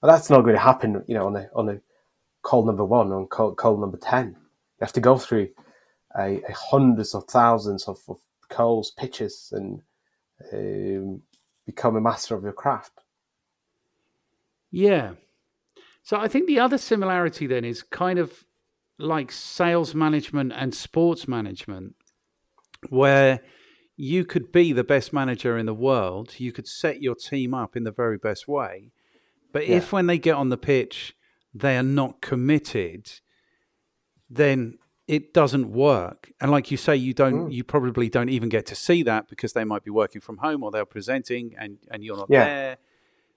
But 0.00 0.08
that's 0.08 0.30
not 0.30 0.42
going 0.42 0.54
to 0.54 0.60
happen, 0.60 1.02
you 1.06 1.14
know, 1.14 1.26
on 1.26 1.36
a 1.36 1.48
on 1.54 1.68
a 1.70 1.80
call 2.44 2.64
number 2.64 2.84
one, 2.84 3.10
on 3.10 3.26
call, 3.26 3.54
call 3.54 3.76
number 3.76 3.98
ten. 3.98 4.28
You 4.28 4.82
have 4.82 4.92
to 4.92 5.00
go 5.00 5.18
through 5.18 5.48
a, 6.16 6.40
a 6.48 6.52
hundreds 6.52 7.14
of 7.14 7.24
thousands 7.24 7.88
of, 7.88 7.98
of 8.08 8.18
calls, 8.48 8.92
pitches, 8.92 9.52
and 9.52 9.82
um, 10.52 11.22
become 11.66 11.96
a 11.96 12.00
master 12.00 12.36
of 12.36 12.44
your 12.44 12.52
craft. 12.52 13.00
Yeah. 14.70 15.14
So 16.02 16.18
I 16.18 16.28
think 16.28 16.46
the 16.46 16.60
other 16.60 16.78
similarity 16.78 17.46
then 17.46 17.64
is 17.64 17.82
kind 17.82 18.18
of 18.18 18.44
like 18.98 19.32
sales 19.32 19.94
management 19.94 20.52
and 20.54 20.74
sports 20.74 21.26
management, 21.26 21.94
where 22.90 23.40
you 23.96 24.24
could 24.24 24.52
be 24.52 24.72
the 24.72 24.84
best 24.84 25.12
manager 25.12 25.56
in 25.56 25.66
the 25.66 25.74
world, 25.74 26.34
you 26.38 26.52
could 26.52 26.68
set 26.68 27.00
your 27.00 27.14
team 27.14 27.54
up 27.54 27.76
in 27.76 27.84
the 27.84 27.92
very 27.92 28.18
best 28.18 28.46
way. 28.46 28.90
But 29.52 29.66
yeah. 29.66 29.76
if 29.76 29.92
when 29.92 30.06
they 30.06 30.18
get 30.18 30.34
on 30.34 30.48
the 30.50 30.56
pitch, 30.56 31.14
they 31.54 31.76
are 31.76 31.82
not 31.84 32.20
committed, 32.20 33.10
then 34.28 34.78
it 35.06 35.32
doesn't 35.32 35.70
work. 35.70 36.32
And 36.40 36.50
like 36.50 36.70
you 36.70 36.76
say, 36.76 36.96
you 36.96 37.14
don't, 37.14 37.48
mm. 37.48 37.52
you 37.52 37.62
probably 37.62 38.08
don't 38.08 38.30
even 38.30 38.48
get 38.48 38.66
to 38.66 38.74
see 38.74 39.02
that 39.04 39.28
because 39.28 39.52
they 39.52 39.64
might 39.64 39.84
be 39.84 39.90
working 39.90 40.20
from 40.20 40.38
home 40.38 40.62
or 40.62 40.70
they're 40.70 40.84
presenting 40.84 41.54
and, 41.58 41.78
and 41.90 42.02
you're 42.02 42.16
not 42.16 42.28
yeah. 42.30 42.44
there. 42.44 42.76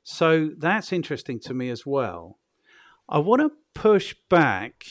So 0.04 0.52
that's 0.58 0.94
interesting 0.94 1.40
to 1.42 1.54
me 1.54 1.70
as 1.70 1.86
well. 1.86 2.40
I 3.10 3.20
want 3.20 3.42
to 3.42 3.52
push 3.74 4.16
back 4.30 4.86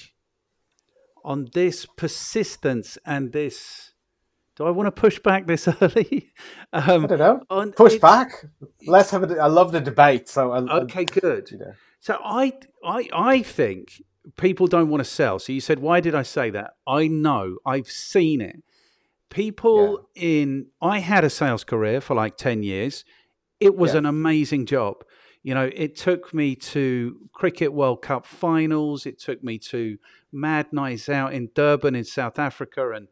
on 1.24 1.48
this 1.54 1.86
persistence 1.86 2.98
and 3.04 3.32
this. 3.32 3.92
Do 4.56 4.64
I 4.64 4.70
want 4.70 4.86
to 4.86 4.90
push 4.90 5.18
back 5.18 5.46
this 5.46 5.68
early? 5.80 6.32
Um, 6.72 7.04
I 7.04 7.06
don't 7.06 7.18
know. 7.18 7.42
On, 7.50 7.72
push 7.72 7.96
back. 7.96 8.46
Let's 8.86 9.10
have 9.10 9.30
a. 9.30 9.36
I 9.38 9.46
love 9.46 9.72
the 9.72 9.80
debate. 9.80 10.28
So 10.28 10.52
I, 10.52 10.58
okay, 10.82 11.04
good. 11.04 11.50
You 11.50 11.58
know. 11.58 11.72
So 12.00 12.18
I, 12.24 12.52
I, 12.84 13.08
I 13.12 13.42
think 13.42 14.02
people 14.36 14.66
don't 14.66 14.88
want 14.88 15.00
to 15.00 15.08
sell. 15.08 15.38
So 15.38 15.52
you 15.52 15.60
said, 15.60 15.80
why 15.80 16.00
did 16.00 16.14
I 16.14 16.22
say 16.22 16.50
that? 16.50 16.72
I 16.86 17.06
know. 17.06 17.58
I've 17.66 17.90
seen 17.90 18.40
it. 18.40 18.62
People 19.28 20.08
yeah. 20.14 20.22
in. 20.22 20.66
I 20.80 21.00
had 21.00 21.24
a 21.24 21.30
sales 21.30 21.62
career 21.62 22.00
for 22.00 22.14
like 22.14 22.38
ten 22.38 22.62
years. 22.62 23.04
It 23.60 23.76
was 23.76 23.92
yeah. 23.92 23.98
an 23.98 24.06
amazing 24.06 24.66
job. 24.66 25.04
You 25.42 25.54
know, 25.54 25.70
it 25.74 25.96
took 25.96 26.34
me 26.34 26.56
to 26.56 27.20
Cricket 27.32 27.72
World 27.72 28.02
Cup 28.02 28.26
finals. 28.26 29.06
It 29.06 29.20
took 29.20 29.44
me 29.44 29.58
to 29.58 29.98
mad 30.32 30.72
nights 30.72 31.08
out 31.08 31.34
in 31.34 31.50
Durban 31.54 31.94
in 31.94 32.04
South 32.04 32.38
Africa. 32.38 32.90
And, 32.90 33.06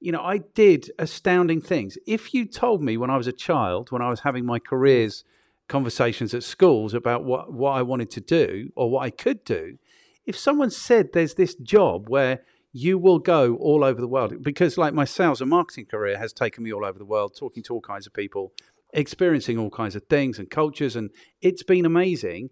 you 0.00 0.12
know, 0.12 0.22
I 0.22 0.38
did 0.38 0.90
astounding 0.98 1.60
things. 1.60 1.98
If 2.06 2.32
you 2.32 2.46
told 2.46 2.82
me 2.82 2.96
when 2.96 3.10
I 3.10 3.16
was 3.16 3.26
a 3.26 3.32
child, 3.32 3.90
when 3.90 4.02
I 4.02 4.10
was 4.10 4.20
having 4.20 4.46
my 4.46 4.58
careers 4.58 5.24
conversations 5.68 6.32
at 6.34 6.44
schools 6.44 6.94
about 6.94 7.24
what, 7.24 7.52
what 7.52 7.72
I 7.72 7.82
wanted 7.82 8.10
to 8.12 8.20
do 8.20 8.70
or 8.76 8.90
what 8.90 9.04
I 9.04 9.10
could 9.10 9.44
do, 9.44 9.78
if 10.24 10.36
someone 10.36 10.70
said 10.70 11.12
there's 11.12 11.34
this 11.34 11.54
job 11.56 12.08
where 12.08 12.42
you 12.72 12.98
will 12.98 13.18
go 13.18 13.56
all 13.56 13.82
over 13.82 14.00
the 14.00 14.06
world, 14.06 14.42
because 14.42 14.78
like 14.78 14.94
my 14.94 15.04
sales 15.04 15.40
and 15.40 15.50
marketing 15.50 15.86
career 15.86 16.18
has 16.18 16.32
taken 16.32 16.62
me 16.62 16.72
all 16.72 16.84
over 16.84 16.98
the 16.98 17.04
world, 17.04 17.34
talking 17.36 17.62
to 17.64 17.74
all 17.74 17.80
kinds 17.80 18.06
of 18.06 18.12
people 18.12 18.52
experiencing 18.92 19.58
all 19.58 19.70
kinds 19.70 19.96
of 19.96 20.04
things 20.04 20.38
and 20.38 20.48
cultures, 20.50 20.96
and 20.96 21.10
it's 21.42 21.62
been 21.62 21.84
amazing. 21.84 22.50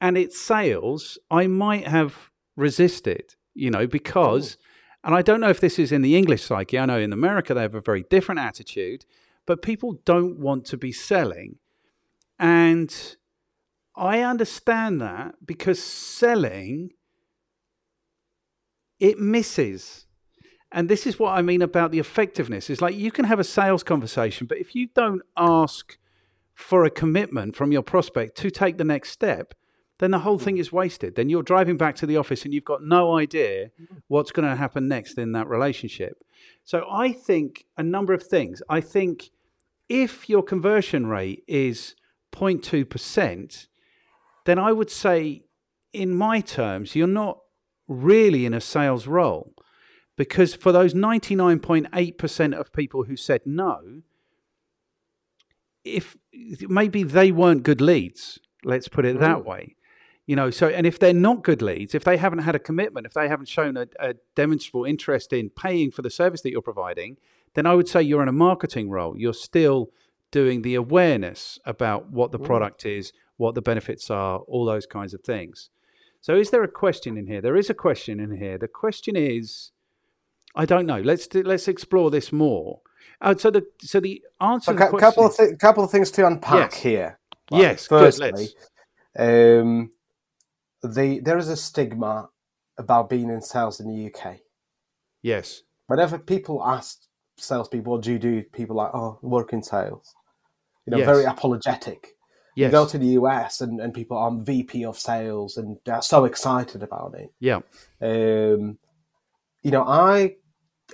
And 0.00 0.18
its 0.18 0.40
sales, 0.40 1.18
I 1.30 1.46
might 1.46 1.86
have 1.86 2.30
resisted, 2.56 3.36
you 3.54 3.70
know, 3.70 3.86
because. 3.86 4.56
And 5.08 5.16
I 5.16 5.22
don't 5.22 5.40
know 5.40 5.48
if 5.48 5.58
this 5.58 5.78
is 5.78 5.90
in 5.90 6.02
the 6.02 6.14
English 6.16 6.44
psyche. 6.44 6.78
I 6.78 6.84
know 6.84 7.00
in 7.00 7.14
America 7.14 7.54
they 7.54 7.62
have 7.62 7.74
a 7.74 7.80
very 7.80 8.04
different 8.10 8.40
attitude, 8.40 9.06
but 9.46 9.62
people 9.62 10.00
don't 10.04 10.38
want 10.38 10.66
to 10.66 10.76
be 10.76 10.92
selling. 10.92 11.56
And 12.38 12.94
I 13.96 14.20
understand 14.20 15.00
that 15.00 15.34
because 15.44 15.82
selling, 15.82 16.90
it 19.00 19.18
misses 19.18 20.04
and 20.70 20.88
this 20.88 21.06
is 21.06 21.18
what 21.18 21.30
I 21.30 21.42
mean 21.42 21.62
about 21.62 21.92
the 21.92 21.98
effectiveness. 21.98 22.68
It's 22.68 22.82
like 22.82 22.94
you 22.94 23.10
can 23.10 23.24
have 23.24 23.40
a 23.40 23.44
sales 23.44 23.82
conversation, 23.82 24.46
but 24.46 24.58
if 24.58 24.74
you 24.74 24.88
don't 24.94 25.22
ask 25.36 25.96
for 26.54 26.84
a 26.84 26.90
commitment 26.90 27.56
from 27.56 27.72
your 27.72 27.82
prospect 27.82 28.36
to 28.38 28.50
take 28.50 28.76
the 28.76 28.84
next 28.84 29.10
step, 29.10 29.54
then 29.98 30.10
the 30.12 30.20
whole 30.20 30.38
thing 30.38 30.56
mm. 30.56 30.60
is 30.60 30.72
wasted. 30.72 31.16
Then 31.16 31.28
you're 31.28 31.42
driving 31.42 31.76
back 31.76 31.96
to 31.96 32.06
the 32.06 32.16
office 32.16 32.44
and 32.44 32.54
you've 32.54 32.64
got 32.64 32.82
no 32.82 33.16
idea 33.16 33.70
what's 34.06 34.30
going 34.30 34.48
to 34.48 34.56
happen 34.56 34.88
next 34.88 35.18
in 35.18 35.32
that 35.32 35.48
relationship. 35.48 36.24
So 36.64 36.86
I 36.90 37.12
think 37.12 37.64
a 37.76 37.82
number 37.82 38.12
of 38.12 38.22
things. 38.22 38.62
I 38.68 38.80
think 38.80 39.30
if 39.88 40.28
your 40.28 40.42
conversion 40.42 41.06
rate 41.06 41.42
is 41.48 41.94
0.2%, 42.32 43.66
then 44.44 44.58
I 44.58 44.72
would 44.72 44.90
say, 44.90 45.42
in 45.92 46.14
my 46.14 46.40
terms, 46.40 46.94
you're 46.94 47.06
not 47.06 47.38
really 47.88 48.46
in 48.46 48.54
a 48.54 48.60
sales 48.60 49.06
role 49.06 49.54
because 50.16 50.54
for 50.54 50.72
those 50.72 50.94
99.8% 50.94 52.58
of 52.58 52.72
people 52.72 53.04
who 53.04 53.16
said 53.16 53.40
no, 53.46 54.02
if 55.84 56.16
maybe 56.62 57.02
they 57.02 57.32
weren't 57.32 57.62
good 57.62 57.80
leads, 57.80 58.38
let's 58.64 58.88
put 58.88 59.06
it 59.06 59.18
that 59.20 59.44
way. 59.44 59.76
You 60.28 60.36
know, 60.36 60.50
so 60.50 60.68
and 60.68 60.86
if 60.86 60.98
they're 60.98 61.14
not 61.14 61.42
good 61.42 61.62
leads, 61.62 61.94
if 61.94 62.04
they 62.04 62.18
haven't 62.18 62.40
had 62.40 62.54
a 62.54 62.58
commitment, 62.58 63.06
if 63.06 63.14
they 63.14 63.28
haven't 63.28 63.48
shown 63.48 63.78
a, 63.78 63.86
a 63.98 64.14
demonstrable 64.34 64.84
interest 64.84 65.32
in 65.32 65.48
paying 65.48 65.90
for 65.90 66.02
the 66.02 66.10
service 66.10 66.42
that 66.42 66.50
you're 66.50 66.60
providing, 66.60 67.16
then 67.54 67.64
I 67.64 67.74
would 67.74 67.88
say 67.88 68.02
you're 68.02 68.22
in 68.22 68.28
a 68.28 68.32
marketing 68.32 68.90
role. 68.90 69.16
You're 69.16 69.32
still 69.32 69.88
doing 70.30 70.60
the 70.60 70.74
awareness 70.74 71.58
about 71.64 72.10
what 72.10 72.30
the 72.30 72.38
product 72.38 72.84
is, 72.84 73.10
what 73.38 73.54
the 73.54 73.62
benefits 73.62 74.10
are, 74.10 74.40
all 74.40 74.66
those 74.66 74.84
kinds 74.84 75.14
of 75.14 75.22
things. 75.22 75.70
So, 76.20 76.36
is 76.36 76.50
there 76.50 76.62
a 76.62 76.68
question 76.68 77.16
in 77.16 77.26
here? 77.26 77.40
There 77.40 77.56
is 77.56 77.70
a 77.70 77.74
question 77.74 78.20
in 78.20 78.36
here. 78.36 78.58
The 78.58 78.68
question 78.68 79.16
is 79.16 79.72
I 80.54 80.66
don't 80.66 80.84
know. 80.84 81.00
Let's 81.00 81.32
let's 81.32 81.68
explore 81.68 82.10
this 82.10 82.32
more. 82.32 82.80
Uh, 83.22 83.34
so 83.34 83.50
the 83.50 83.66
so 83.80 83.98
the 83.98 84.22
answer. 84.42 84.72
A 84.72 84.76
question, 84.76 84.98
couple 84.98 85.24
of 85.24 85.34
th- 85.34 85.58
couple 85.58 85.84
of 85.84 85.90
things 85.90 86.10
to 86.10 86.26
unpack 86.26 86.72
yes. 86.72 86.82
here. 86.82 87.18
Right. 87.50 87.62
Yes, 87.62 87.86
firstly, 87.86 88.50
um, 89.18 89.90
the 90.82 91.20
there 91.20 91.38
is 91.38 91.48
a 91.48 91.56
stigma 91.56 92.28
about 92.78 93.10
being 93.10 93.30
in 93.30 93.42
sales 93.42 93.80
in 93.80 93.88
the 93.88 94.06
UK. 94.06 94.38
Yes. 95.22 95.62
Whenever 95.86 96.18
people 96.18 96.62
ask 96.64 96.98
salespeople, 97.36 97.92
"What 97.92 98.02
do 98.02 98.12
you 98.12 98.18
do?" 98.18 98.42
People 98.52 98.76
like, 98.76 98.90
"Oh, 98.94 99.18
work 99.22 99.52
in 99.52 99.62
sales." 99.62 100.14
You 100.86 100.92
know, 100.92 100.98
yes. 100.98 101.06
very 101.06 101.24
apologetic. 101.24 102.14
Yes. 102.56 102.68
You 102.68 102.72
go 102.72 102.86
to 102.86 102.98
the 102.98 103.06
US 103.20 103.60
and, 103.60 103.80
and 103.80 103.94
people 103.94 104.16
are 104.16 104.32
VP 104.34 104.84
of 104.84 104.98
sales 104.98 105.56
and 105.56 105.78
they're 105.84 106.02
so 106.02 106.24
excited 106.24 106.82
about 106.82 107.14
it. 107.14 107.30
Yeah. 107.38 107.60
Um, 108.00 108.78
you 109.62 109.70
know, 109.70 109.84
I 109.84 110.36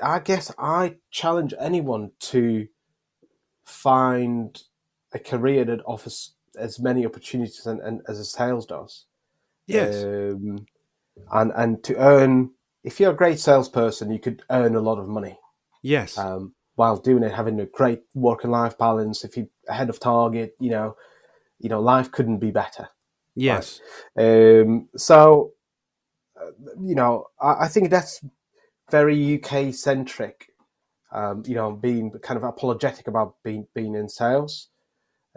I 0.02 0.18
guess 0.18 0.52
I 0.58 0.96
challenge 1.10 1.54
anyone 1.58 2.10
to 2.20 2.66
find 3.64 4.60
a 5.12 5.18
career 5.18 5.64
that 5.64 5.80
offers 5.86 6.34
as 6.58 6.78
many 6.78 7.06
opportunities 7.06 7.66
and, 7.66 7.80
and 7.80 8.02
as 8.08 8.18
a 8.18 8.24
sales 8.24 8.66
does. 8.66 9.06
Yes. 9.66 10.02
Um, 10.04 10.66
and 11.32 11.52
and 11.54 11.84
to 11.84 11.96
earn, 11.96 12.50
if 12.82 13.00
you're 13.00 13.12
a 13.12 13.16
great 13.16 13.38
salesperson, 13.38 14.10
you 14.10 14.18
could 14.18 14.42
earn 14.50 14.74
a 14.74 14.80
lot 14.80 14.98
of 14.98 15.08
money. 15.08 15.38
Yes. 15.82 16.18
Um, 16.18 16.54
while 16.76 16.96
doing 16.96 17.22
it, 17.22 17.32
having 17.32 17.60
a 17.60 17.66
great 17.66 18.02
work 18.14 18.42
and 18.42 18.52
life 18.52 18.76
balance. 18.76 19.24
If 19.24 19.36
you're 19.36 19.46
ahead 19.68 19.90
of 19.90 20.00
target, 20.00 20.56
you 20.58 20.70
know, 20.70 20.96
you 21.58 21.68
know, 21.68 21.80
life 21.80 22.10
couldn't 22.10 22.38
be 22.38 22.50
better. 22.50 22.88
Yes. 23.34 23.80
Right? 24.16 24.60
Um, 24.60 24.88
so, 24.96 25.52
uh, 26.40 26.50
you 26.80 26.94
know, 26.94 27.26
I, 27.40 27.64
I 27.64 27.68
think 27.68 27.90
that's 27.90 28.24
very 28.90 29.40
UK 29.40 29.72
centric. 29.72 30.48
Um, 31.12 31.44
you 31.46 31.54
know, 31.54 31.70
being 31.70 32.10
kind 32.22 32.36
of 32.36 32.42
apologetic 32.42 33.06
about 33.06 33.36
being 33.44 33.68
being 33.72 33.94
in 33.94 34.08
sales. 34.08 34.68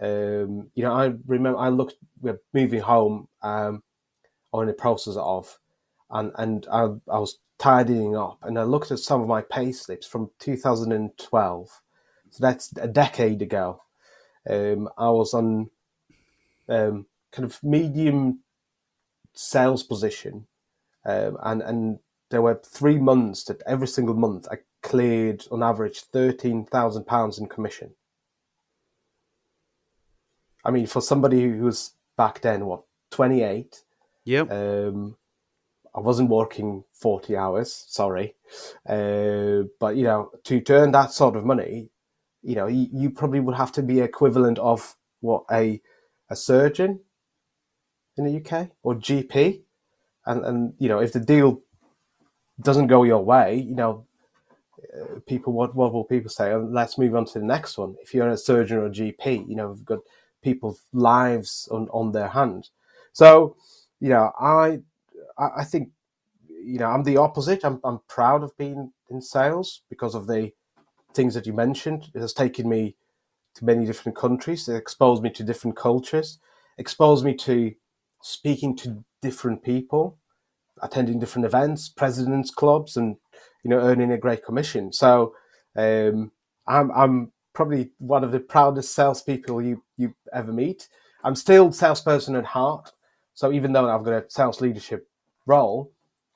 Um, 0.02 0.72
you 0.74 0.84
know, 0.84 0.94
I 0.94 1.14
remember 1.28 1.60
I 1.60 1.70
looked 1.70 1.96
we're 2.20 2.40
moving 2.54 2.82
home 2.82 3.28
um, 3.44 3.84
or 4.52 4.64
in 4.64 4.68
the 4.68 4.74
process 4.74 5.16
of, 5.18 5.58
and 6.10 6.32
and 6.36 6.68
I, 6.72 6.84
I 7.12 7.20
was 7.20 7.40
tidying 7.58 8.16
up, 8.16 8.40
and 8.44 8.58
I 8.58 8.64
looked 8.64 8.92
at 8.92 9.00
some 9.00 9.22
of 9.22 9.28
my 9.28 9.42
pay 9.42 9.72
slips 9.72 10.08
from 10.08 10.32
2012. 10.40 11.82
So 12.30 12.38
that's 12.42 12.74
a 12.78 12.88
decade 12.88 13.42
ago. 13.42 13.82
Um, 14.50 14.90
I 14.98 15.10
was 15.10 15.34
on 15.34 15.70
um, 16.70 17.06
kind 17.32 17.46
of 17.46 17.62
medium 17.64 18.40
sales 19.34 19.84
position, 19.84 20.48
um, 21.06 21.38
and 21.44 21.62
and 21.62 22.00
there 22.30 22.42
were 22.42 22.62
three 22.66 22.98
months 22.98 23.44
that 23.46 23.62
every 23.66 23.88
single 23.88 24.16
month 24.16 24.48
I 24.52 24.58
cleared 24.82 25.46
on 25.52 25.64
average 25.64 26.02
thirteen 26.02 26.66
thousand 26.66 27.06
pounds 27.06 27.40
in 27.40 27.48
commission. 27.48 27.92
I 30.64 30.72
mean, 30.72 30.88
for 30.88 31.02
somebody 31.02 31.44
who 31.44 31.64
was 31.64 31.94
back 32.18 32.42
then, 32.42 32.66
what 32.66 32.84
twenty 33.10 33.42
eight, 33.42 33.84
Yep. 34.28 34.52
um, 34.52 35.16
I 35.96 36.02
wasn't 36.02 36.30
working 36.30 36.84
40 36.92 37.38
hours, 37.38 37.86
sorry. 37.88 38.36
Uh, 38.88 39.64
but, 39.80 39.96
you 39.96 40.04
know, 40.04 40.32
to, 40.44 40.62
earn 40.70 40.92
that 40.92 41.14
sort 41.14 41.38
of 41.38 41.46
money, 41.46 41.92
you 42.44 42.56
know, 42.56 42.68
you, 42.68 42.88
you 42.92 43.10
probably 43.10 43.40
would 43.40 43.56
have 43.56 43.72
to 43.72 43.82
be 43.82 44.02
equivalent 44.02 44.60
of 44.60 44.98
what 45.22 45.46
a, 45.50 45.82
a 46.30 46.36
surgeon 46.36 47.00
in 48.18 48.26
the 48.26 48.36
UK 48.36 48.70
or 48.84 48.96
GP. 48.96 49.62
And, 50.26 50.46
and, 50.46 50.74
you 50.78 50.90
know, 50.90 51.00
if 51.00 51.14
the 51.14 51.22
deal 51.22 51.62
doesn't 52.60 52.88
go 52.88 53.04
your 53.04 53.24
way, 53.24 53.56
you 53.56 53.76
know, 53.76 54.06
uh, 54.94 55.20
people, 55.26 55.54
what, 55.54 55.74
what 55.74 55.94
will 55.94 56.04
people 56.04 56.30
say? 56.30 56.52
Oh, 56.52 56.68
let's 56.70 56.98
move 56.98 57.16
on 57.16 57.24
to 57.28 57.40
the 57.40 57.46
next 57.46 57.78
one. 57.78 57.96
If 58.02 58.14
you're 58.14 58.28
a 58.28 58.38
surgeon 58.38 58.80
or 58.80 58.88
a 58.88 58.92
GP, 58.92 59.48
you 59.48 59.56
know, 59.56 59.70
we've 59.70 59.86
got 59.86 60.00
people's 60.44 60.82
lives 60.92 61.70
on, 61.72 61.88
on 61.94 62.12
their 62.12 62.28
hands. 62.28 62.72
So, 63.14 63.56
you 64.00 64.10
know, 64.10 64.32
I, 64.40 64.80
I 65.40 65.64
think, 65.64 65.90
you 66.50 66.80
know, 66.80 66.88
I'm 66.88 67.04
the 67.04 67.18
opposite. 67.18 67.64
I'm, 67.66 67.80
I'm 67.84 68.00
proud 68.10 68.44
of 68.44 68.58
being 68.58 68.92
in 69.10 69.22
sales 69.22 69.84
because 69.90 70.16
of 70.16 70.28
the 70.28 70.52
things 71.14 71.34
that 71.36 71.46
you 71.48 71.54
mentioned. 71.54 72.10
It 72.16 72.22
has 72.22 72.34
taken 72.34 72.70
me 72.70 72.96
to 73.56 73.66
many 73.66 73.86
different 73.86 74.18
countries. 74.18 74.68
It 74.68 74.76
exposed 74.76 75.24
me 75.24 75.30
to 75.32 75.44
different 75.44 75.78
cultures, 75.78 76.40
exposed 76.78 77.26
me 77.26 77.36
to 77.38 77.74
speaking 78.22 78.76
to 78.78 79.04
different 79.22 79.64
people, 79.64 80.18
attending 80.82 81.20
different 81.20 81.46
events, 81.46 81.90
presidents' 81.90 82.52
clubs, 82.52 82.98
and 82.98 83.18
you 83.64 83.70
know, 83.70 83.80
earning 83.80 84.12
a 84.12 84.18
great 84.18 84.46
commission. 84.46 84.94
So 84.94 85.34
um, 85.76 86.32
I'm 86.68 86.92
I'm 86.92 87.32
probably 87.54 87.92
one 88.00 88.24
of 88.24 88.32
the 88.32 88.40
proudest 88.40 88.94
salespeople 88.94 89.62
you 89.62 89.84
you 89.98 90.14
ever 90.34 90.54
meet. 90.54 90.88
I'm 91.24 91.36
still 91.36 91.72
salesperson 91.72 92.36
at 92.36 92.46
heart. 92.46 92.92
So 93.38 93.52
even 93.52 93.72
though 93.72 93.88
I've 93.88 94.04
got 94.04 94.14
a 94.14 94.26
sales 94.30 94.62
leadership 94.62 95.08
role, 95.46 95.92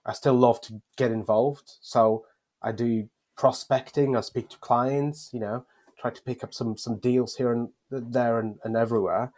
I 0.06 0.14
still 0.14 0.36
love 0.36 0.62
to 0.62 0.80
get 0.98 1.10
involved. 1.10 1.72
So 1.82 2.28
I 2.62 2.72
do 2.72 3.10
prospecting. 3.36 4.16
I 4.16 4.22
speak 4.22 4.50
to 4.50 4.58
clients. 4.60 5.32
You 5.34 5.40
know, 5.40 5.66
try 6.00 6.12
to 6.12 6.22
pick 6.22 6.44
up 6.44 6.54
some 6.54 6.78
some 6.78 7.00
deals 7.00 7.38
here 7.38 7.52
and 7.52 7.70
there 7.90 8.38
and, 8.40 8.60
and 8.64 8.78
everywhere, 8.78 9.34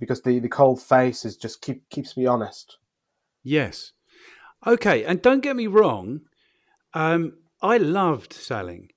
because 0.00 0.22
the 0.22 0.38
the 0.38 0.48
cold 0.48 0.80
face 0.80 1.26
is 1.26 1.36
just 1.36 1.60
keep 1.60 1.86
keeps 1.90 2.16
me 2.16 2.24
honest. 2.24 2.78
Yes. 3.42 3.92
Okay, 4.66 5.04
and 5.04 5.20
don't 5.20 5.42
get 5.42 5.54
me 5.54 5.66
wrong, 5.66 6.22
um, 6.94 7.34
I 7.60 7.76
loved 7.76 8.32
selling, 8.32 8.88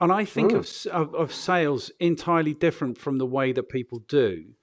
and 0.00 0.10
I 0.10 0.24
think 0.24 0.52
of, 0.52 0.66
of 0.90 1.14
of 1.14 1.34
sales 1.34 1.90
entirely 2.00 2.54
different 2.54 2.96
from 2.96 3.18
the 3.18 3.26
way 3.26 3.52
that 3.52 3.68
people 3.68 3.98
do, 4.08 4.54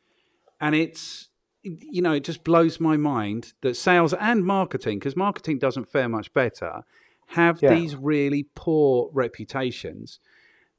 and 0.60 0.74
it's 0.74 1.30
you 1.64 2.02
know 2.02 2.14
it 2.14 2.24
just 2.24 2.44
blows 2.44 2.80
my 2.80 2.98
mind 2.98 3.54
that 3.62 3.76
sales 3.76 4.14
and 4.14 4.46
marketing, 4.46 5.00
because 5.00 5.16
marketing 5.16 5.60
doesn't 5.60 5.90
fare 5.90 6.10
much 6.10 6.34
better, 6.34 6.84
have 7.28 7.60
Yeah. 7.62 7.76
these 7.76 7.96
really 7.96 8.48
poor 8.56 9.10
reputations, 9.14 10.20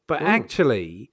but 0.07 0.21
actually, 0.23 1.11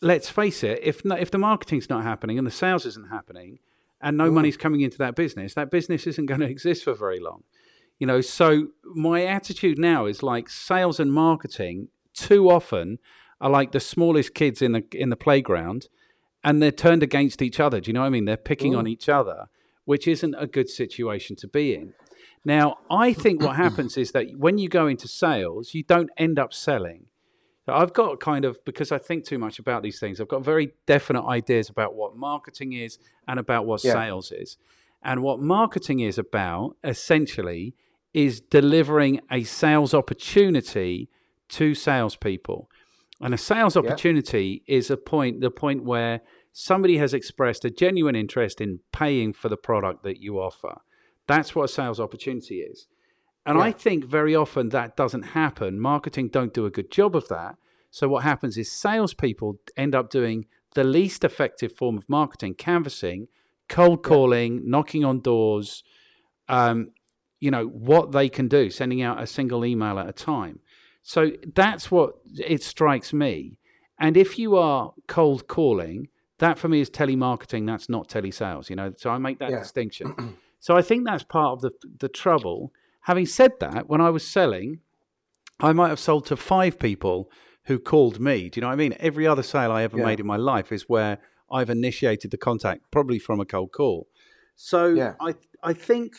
let's 0.00 0.30
face 0.30 0.62
it, 0.62 0.80
if 0.82 1.04
not, 1.04 1.20
if 1.20 1.30
the 1.30 1.38
marketing's 1.38 1.90
not 1.90 2.02
happening 2.04 2.38
and 2.38 2.46
the 2.46 2.52
sales 2.52 2.86
isn't 2.86 3.08
happening, 3.08 3.58
and 4.00 4.16
no 4.16 4.30
money's 4.30 4.56
coming 4.56 4.80
into 4.80 4.98
that 4.98 5.16
business, 5.16 5.54
that 5.54 5.70
business 5.70 6.06
isn't 6.06 6.26
going 6.26 6.40
to 6.46 6.46
exist 6.48 6.84
for 6.84 6.94
very 6.94 7.20
long. 7.20 7.42
You 7.98 8.06
know 8.06 8.20
so 8.20 8.68
my 8.84 9.24
attitude 9.24 9.76
now 9.78 10.06
is 10.06 10.22
like 10.22 10.48
sales 10.48 11.00
and 11.00 11.12
marketing 11.12 11.88
too 12.14 12.48
often 12.48 12.98
are 13.40 13.50
like 13.50 13.72
the 13.72 13.80
smallest 13.80 14.34
kids 14.34 14.62
in 14.62 14.70
the 14.72 14.84
in 14.92 15.10
the 15.10 15.16
playground 15.16 15.88
and 16.44 16.62
they're 16.62 16.70
turned 16.70 17.02
against 17.02 17.42
each 17.42 17.58
other 17.60 17.80
do 17.80 17.88
you 17.88 17.92
know 17.92 18.00
what 18.00 18.06
i 18.06 18.10
mean 18.10 18.24
they're 18.24 18.36
picking 18.36 18.74
on 18.74 18.86
each 18.86 19.08
other 19.08 19.46
which 19.84 20.06
isn't 20.06 20.34
a 20.38 20.46
good 20.46 20.68
situation 20.68 21.34
to 21.36 21.48
be 21.48 21.74
in 21.74 21.92
now 22.44 22.76
i 22.90 23.12
think 23.12 23.42
what 23.42 23.56
happens 23.56 23.96
is 23.96 24.12
that 24.12 24.26
when 24.36 24.58
you 24.58 24.68
go 24.68 24.86
into 24.86 25.08
sales 25.08 25.74
you 25.74 25.82
don't 25.82 26.10
end 26.16 26.38
up 26.38 26.52
selling 26.52 27.06
I've 27.70 27.92
got 27.92 28.18
kind 28.20 28.44
of 28.44 28.64
because 28.64 28.90
I 28.92 28.98
think 28.98 29.24
too 29.24 29.38
much 29.38 29.58
about 29.58 29.82
these 29.82 30.00
things. 30.00 30.20
I've 30.20 30.28
got 30.28 30.42
very 30.42 30.72
definite 30.86 31.26
ideas 31.26 31.68
about 31.68 31.94
what 31.94 32.16
marketing 32.16 32.72
is 32.72 32.98
and 33.26 33.38
about 33.38 33.66
what 33.66 33.84
Yeah. 33.84 33.92
sales 33.92 34.32
is. 34.32 34.56
And 35.02 35.22
what 35.22 35.40
marketing 35.40 36.00
is 36.00 36.18
about 36.18 36.76
essentially 36.82 37.74
is 38.14 38.40
delivering 38.40 39.20
a 39.30 39.44
sales 39.44 39.92
opportunity 39.94 41.08
to 41.50 41.74
salespeople. 41.74 42.70
And 43.20 43.34
a 43.34 43.38
sales 43.38 43.76
opportunity 43.76 44.62
is 44.68 44.90
a 44.90 44.96
point, 44.96 45.40
the 45.40 45.50
point 45.50 45.84
where 45.84 46.20
somebody 46.52 46.98
has 46.98 47.12
expressed 47.12 47.64
a 47.64 47.70
genuine 47.70 48.14
interest 48.14 48.60
in 48.60 48.80
paying 48.92 49.32
for 49.32 49.48
the 49.48 49.56
product 49.56 50.04
that 50.04 50.20
you 50.20 50.38
offer. 50.38 50.80
That's 51.26 51.54
what 51.54 51.64
a 51.64 51.68
sales 51.68 52.00
opportunity 52.00 52.60
is. 52.60 52.86
And 53.44 53.58
I 53.58 53.72
think 53.72 54.04
very 54.04 54.36
often 54.36 54.68
that 54.70 54.96
doesn't 54.96 55.22
happen. 55.22 55.80
Marketing 55.80 56.28
don't 56.28 56.52
do 56.52 56.66
a 56.66 56.70
good 56.70 56.90
job 56.90 57.16
of 57.16 57.28
that. 57.28 57.56
So 57.90 58.06
what 58.06 58.22
happens 58.22 58.58
is 58.58 58.70
salespeople 58.70 59.56
end 59.76 59.94
up 59.94 60.10
doing 60.10 60.46
the 60.74 60.84
least 60.84 61.24
effective 61.24 61.74
form 61.74 61.96
of 61.96 62.08
marketing, 62.08 62.54
canvassing, 62.54 63.28
cold 63.68 64.02
calling, 64.02 64.68
knocking 64.68 65.04
on 65.04 65.20
doors, 65.20 65.82
um, 66.48 66.90
you 67.40 67.50
know, 67.50 67.66
what 67.66 68.12
they 68.12 68.28
can 68.28 68.48
do, 68.48 68.68
sending 68.68 69.00
out 69.00 69.22
a 69.22 69.26
single 69.26 69.64
email 69.64 69.98
at 69.98 70.08
a 70.08 70.12
time. 70.12 70.60
So 71.08 71.30
that's 71.54 71.90
what 71.90 72.16
it 72.36 72.62
strikes 72.62 73.14
me. 73.14 73.56
And 73.98 74.14
if 74.14 74.38
you 74.38 74.56
are 74.56 74.92
cold 75.06 75.48
calling, 75.48 76.08
that 76.38 76.58
for 76.58 76.68
me 76.68 76.82
is 76.82 76.90
telemarketing, 76.90 77.66
that's 77.66 77.88
not 77.88 78.08
telesales, 78.10 78.68
you 78.68 78.76
know. 78.76 78.92
So 78.94 79.08
I 79.08 79.16
make 79.16 79.38
that 79.38 79.48
Yeah. 79.50 79.60
distinction. 79.60 80.36
so 80.60 80.76
I 80.76 80.82
think 80.82 81.06
that's 81.06 81.22
part 81.24 81.52
of 81.54 81.60
the 81.62 81.70
the 81.98 82.10
trouble. 82.10 82.74
Having 83.10 83.24
said 83.24 83.52
that, 83.60 83.88
when 83.88 84.02
I 84.02 84.10
was 84.10 84.22
selling, 84.26 84.80
I 85.58 85.72
might 85.72 85.88
have 85.88 85.98
sold 85.98 86.26
to 86.26 86.36
five 86.36 86.78
people 86.78 87.30
who 87.68 87.78
called 87.78 88.20
me. 88.20 88.50
Do 88.50 88.58
you 88.58 88.60
know 88.60 88.68
what 88.68 88.74
I 88.74 88.76
mean? 88.84 88.94
Every 89.00 89.26
other 89.26 89.42
sale 89.42 89.72
I 89.72 89.84
ever 89.84 89.96
Yeah. 89.96 90.04
made 90.08 90.20
in 90.20 90.26
my 90.26 90.36
life 90.36 90.70
is 90.72 90.90
where 90.90 91.16
I've 91.50 91.70
initiated 91.70 92.30
the 92.32 92.36
contact, 92.48 92.82
probably 92.90 93.18
from 93.18 93.40
a 93.40 93.46
cold 93.46 93.72
call. 93.72 94.08
So 94.56 94.78
Yeah. 94.88 95.14
I 95.28 95.30
I 95.62 95.72
think 95.72 96.12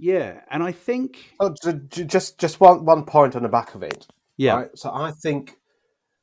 yeah, 0.00 0.40
and 0.50 0.62
I 0.62 0.72
think 0.72 1.34
Oh, 1.38 1.54
ju- 1.62 1.80
ju- 1.88 2.04
just 2.04 2.38
just 2.38 2.60
one 2.60 2.84
one 2.84 3.04
point 3.04 3.36
on 3.36 3.42
the 3.42 3.48
back 3.48 3.74
of 3.74 3.82
it. 3.82 4.06
yeah, 4.36 4.54
Right? 4.54 4.70
So 4.78 4.90
I 4.92 5.12
think 5.22 5.56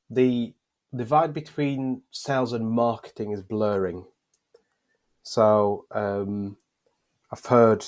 the 0.09 0.53
divide 0.95 1.33
between 1.33 2.01
sales 2.11 2.53
and 2.53 2.69
marketing 2.69 3.31
is 3.33 3.41
blurring. 3.43 4.05
So 5.23 5.85
um, 5.91 6.57
I've 7.31 7.45
heard 7.45 7.85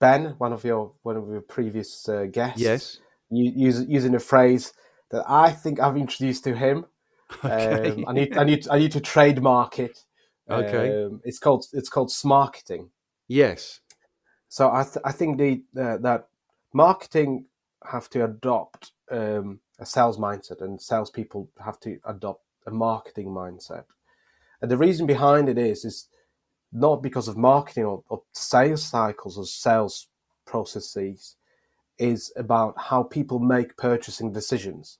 Ben, 0.00 0.34
one 0.38 0.52
of 0.52 0.64
your 0.64 0.92
one 1.02 1.16
of 1.16 1.28
your 1.28 1.40
previous 1.40 2.08
uh, 2.08 2.26
guests, 2.30 2.60
yes. 2.60 2.98
use, 3.30 3.84
using 3.88 4.14
a 4.14 4.20
phrase 4.20 4.72
that 5.10 5.24
I 5.28 5.50
think 5.50 5.80
I've 5.80 5.96
introduced 5.96 6.44
to 6.44 6.54
him. 6.54 6.86
Okay. 7.44 7.90
Um, 7.90 8.04
I 8.08 8.12
need 8.14 8.36
I 8.38 8.44
need 8.44 8.68
I 8.70 8.78
need 8.78 8.92
to 8.92 9.00
trademark 9.00 9.78
it. 9.78 10.02
Okay. 10.50 11.04
Um, 11.04 11.20
it's 11.24 11.38
called 11.38 11.66
it's 11.74 11.90
called 11.90 12.08
smarketing. 12.08 12.88
yes. 13.28 13.80
So 14.48 14.70
I 14.72 14.82
th- 14.82 15.04
I 15.04 15.12
think 15.12 15.38
the 15.38 15.62
uh, 15.80 15.98
that 15.98 16.28
marketing 16.72 17.46
have 17.84 18.08
to 18.10 18.24
adopt 18.24 18.92
um, 19.10 19.60
a 19.78 19.86
sales 19.86 20.18
mindset, 20.18 20.62
and 20.62 20.80
salespeople 20.80 21.48
have 21.64 21.78
to 21.80 21.98
adopt 22.04 22.42
a 22.66 22.70
marketing 22.70 23.28
mindset. 23.28 23.84
And 24.60 24.70
the 24.70 24.76
reason 24.76 25.06
behind 25.06 25.48
it 25.48 25.58
is 25.58 25.84
is 25.84 26.08
not 26.72 27.02
because 27.02 27.28
of 27.28 27.36
marketing 27.36 27.84
or, 27.84 28.02
or 28.08 28.22
sales 28.32 28.82
cycles 28.82 29.38
or 29.38 29.46
sales 29.46 30.08
processes, 30.46 31.36
is 31.98 32.32
about 32.36 32.74
how 32.78 33.02
people 33.02 33.38
make 33.38 33.76
purchasing 33.76 34.32
decisions. 34.32 34.98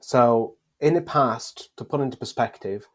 So 0.00 0.56
in 0.80 0.94
the 0.94 1.02
past, 1.02 1.70
to 1.76 1.84
put 1.84 2.00
into 2.00 2.16
perspective, 2.16 2.86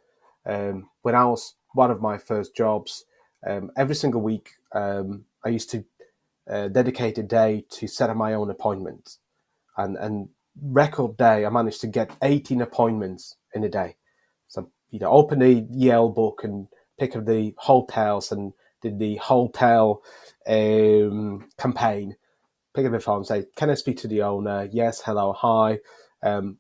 um, 0.46 0.90
when 1.02 1.16
I 1.16 1.26
was 1.26 1.56
one 1.74 1.92
of 1.92 2.02
my 2.02 2.18
first 2.18 2.56
jobs, 2.56 3.06
um, 3.47 3.71
every 3.77 3.95
single 3.95 4.21
week 4.21 4.51
um, 4.73 5.25
I 5.45 5.49
used 5.49 5.69
to 5.71 5.86
uh, 6.49 6.67
dedicate 6.67 7.17
a 7.17 7.23
day 7.23 7.65
to 7.71 7.88
set 7.88 8.10
up 8.10 8.17
my 8.17 8.34
own 8.34 8.49
appointments, 8.49 9.19
and 9.77 9.97
and 9.97 10.30
record 10.62 11.17
day 11.17 11.45
I 11.45 11.49
managed 11.49 11.82
to 11.82 11.88
get 11.88 12.15
18 12.21 12.62
appointments 12.62 13.38
in 13.54 13.63
a 13.63 13.69
day. 13.69 13.95
So 14.47 14.69
you 14.89 14.99
know, 14.99 15.12
open 15.12 15.39
the 15.39 15.67
Yale 15.71 16.10
book 16.10 16.41
and 16.43 16.67
pick 16.99 17.15
up 17.15 17.25
the 17.25 17.54
hotels 17.58 18.32
and 18.32 18.54
did 18.82 18.99
the 18.99 19.15
hotel 19.17 20.04
um, 20.47 21.47
campaign. 21.58 22.15
pick 22.73 22.86
up 22.86 22.91
the 22.91 22.99
phone, 22.99 23.23
say, 23.23 23.45
"Can 23.56 23.69
I 23.69 23.75
speak 23.75 23.97
to 23.97 24.08
the 24.08 24.21
owner?" 24.21 24.67
Yes, 24.71 25.01
hello, 25.01 25.34
hi. 25.34 25.80
Um, 26.23 26.58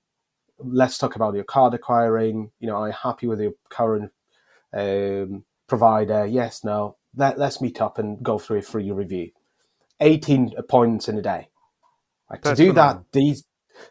let's 0.59 0.97
talk 0.97 1.15
about 1.15 1.35
your 1.35 1.43
card 1.43 1.73
acquiring. 1.73 2.51
You 2.59 2.67
know, 2.67 2.75
are 2.77 2.87
you 2.87 2.93
happy 2.93 3.27
with 3.27 3.41
your 3.41 3.53
current 3.69 4.11
um, 4.73 5.43
provider? 5.71 6.25
Yes, 6.25 6.65
no. 6.65 6.97
Let, 7.15 7.39
let's 7.39 7.61
meet 7.61 7.79
up 7.79 7.97
and 7.97 8.21
go 8.21 8.37
through 8.37 8.57
a 8.57 8.61
free 8.61 8.91
review. 8.91 9.31
18 10.01 10.51
appointments 10.57 11.07
in 11.07 11.17
a 11.17 11.21
day. 11.21 11.47
Like, 12.29 12.41
to 12.41 12.55
do 12.55 12.71
phenomenal. 12.71 13.05
that 13.05 13.17
these 13.17 13.45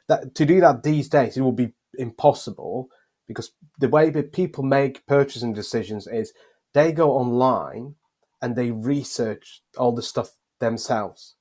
that 0.06 0.34
to 0.34 0.44
do 0.44 0.60
that 0.60 0.82
these 0.82 1.08
days, 1.08 1.38
it 1.38 1.40
will 1.40 1.52
be 1.64 1.72
impossible 1.94 2.88
because 3.26 3.52
the 3.78 3.88
way 3.88 4.10
that 4.10 4.34
people 4.34 4.62
make 4.62 5.06
purchasing 5.06 5.54
decisions 5.54 6.06
is 6.06 6.34
they 6.74 6.92
go 6.92 7.12
online 7.12 7.94
and 8.42 8.56
they 8.56 8.70
research 8.72 9.62
all 9.78 9.94
the 9.94 10.02
stuff 10.02 10.32
themselves. 10.58 11.36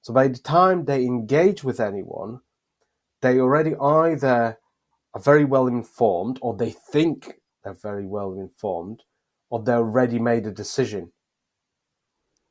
So 0.00 0.14
by 0.14 0.28
the 0.28 0.38
time 0.38 0.86
they 0.86 1.04
engage 1.04 1.62
with 1.62 1.78
anyone, 1.78 2.40
they 3.20 3.38
already 3.38 3.74
either 3.76 4.58
are 5.12 5.20
very 5.20 5.44
well 5.44 5.66
informed 5.66 6.38
or 6.40 6.56
they 6.56 6.70
think 6.70 7.34
they're 7.62 7.74
very 7.74 8.06
well 8.06 8.32
informed 8.32 9.02
or 9.50 9.62
they 9.62 9.72
already 9.72 10.18
made 10.18 10.46
a 10.46 10.52
decision. 10.52 11.12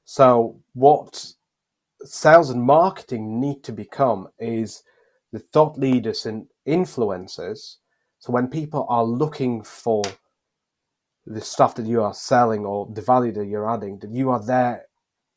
So 0.05 0.59
what 0.73 1.33
sales 2.03 2.49
and 2.49 2.61
marketing 2.61 3.39
need 3.39 3.63
to 3.63 3.71
become 3.71 4.27
is 4.39 4.83
the 5.31 5.39
thought 5.39 5.77
leaders 5.77 6.25
and 6.25 6.47
influencers. 6.67 7.77
So 8.19 8.31
when 8.31 8.47
people 8.47 8.85
are 8.89 9.03
looking 9.03 9.63
for 9.63 10.03
the 11.25 11.41
stuff 11.41 11.75
that 11.75 11.85
you 11.85 12.03
are 12.03 12.13
selling 12.13 12.65
or 12.65 12.87
the 12.91 13.01
value 13.01 13.31
that 13.33 13.47
you're 13.47 13.69
adding, 13.69 13.99
that 13.99 14.11
you 14.11 14.29
are 14.29 14.43
there, 14.43 14.85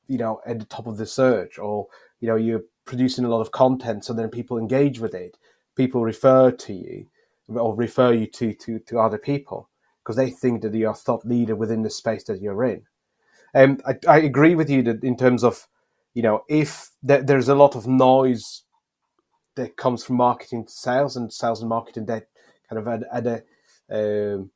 you 0.09 0.19
know, 0.19 0.41
at 0.47 0.59
the 0.59 0.65
top 0.65 0.87
of 0.87 0.97
the 0.97 1.07
search, 1.07 1.59
or 1.59 1.87
you 2.21 2.29
know, 2.29 2.37
you're 2.37 2.65
producing 2.85 3.25
a 3.25 3.29
lot 3.29 3.41
of 3.41 3.53
content, 3.53 4.05
so 4.05 4.13
then 4.13 4.29
people 4.29 4.59
engage 4.59 5.01
with 5.01 5.15
it, 5.15 5.37
people 5.77 6.03
refer 6.03 6.51
to 6.51 6.73
you, 6.73 7.07
or 7.49 7.75
refer 7.75 8.13
you 8.13 8.27
to 8.27 8.53
to 8.55 8.79
to 8.81 8.99
other 8.99 9.19
people 9.19 9.69
because 10.07 10.17
they 10.17 10.31
think 10.31 10.63
that 10.63 10.73
you're 10.73 10.93
a 10.93 10.95
thought 10.95 11.27
leader 11.27 11.57
within 11.57 11.83
the 11.83 11.91
space 11.91 12.23
that 12.25 12.41
you're 12.41 12.65
in. 12.65 12.83
And 13.53 13.83
I, 13.85 13.97
I 14.07 14.19
agree 14.19 14.55
with 14.55 14.71
you 14.71 14.81
that 14.85 15.03
in 15.03 15.17
terms 15.17 15.43
of, 15.43 15.67
you 16.15 16.23
know, 16.23 16.45
if 16.49 16.91
th- 17.05 17.27
there's 17.27 17.49
a 17.49 17.57
lot 17.57 17.75
of 17.75 17.89
noise 17.89 18.63
that 19.57 19.77
comes 19.77 20.05
from 20.05 20.17
marketing 20.17 20.67
to 20.67 20.71
sales 20.71 21.17
and 21.17 21.33
sales 21.33 21.61
and 21.61 21.69
marketing 21.69 22.07
that 22.07 22.29
kind 22.71 22.87
of 22.87 23.03
at, 23.03 23.27
a 23.27 23.43
um, 23.91 24.51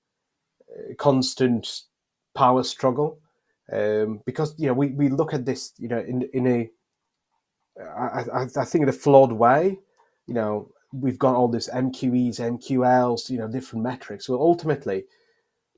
constant 0.98 1.82
power 2.32 2.62
struggle. 2.62 3.18
Um, 3.72 4.20
because 4.26 4.54
you 4.58 4.66
know 4.66 4.74
we, 4.74 4.88
we 4.88 5.08
look 5.08 5.32
at 5.32 5.44
this 5.44 5.72
you 5.78 5.86
know 5.86 6.00
in 6.00 6.28
in 6.34 6.46
a 6.48 6.70
I, 7.80 8.24
I, 8.34 8.46
I 8.56 8.64
think 8.64 8.82
in 8.82 8.88
a 8.88 8.92
flawed 8.92 9.32
way. 9.32 9.78
You 10.26 10.34
know 10.34 10.70
we've 10.92 11.18
got 11.18 11.36
all 11.36 11.46
this 11.46 11.68
MQEs 11.70 12.40
MQLs 12.40 13.30
you 13.30 13.38
know 13.38 13.48
different 13.48 13.84
metrics. 13.84 14.28
Well 14.28 14.40
ultimately 14.40 15.04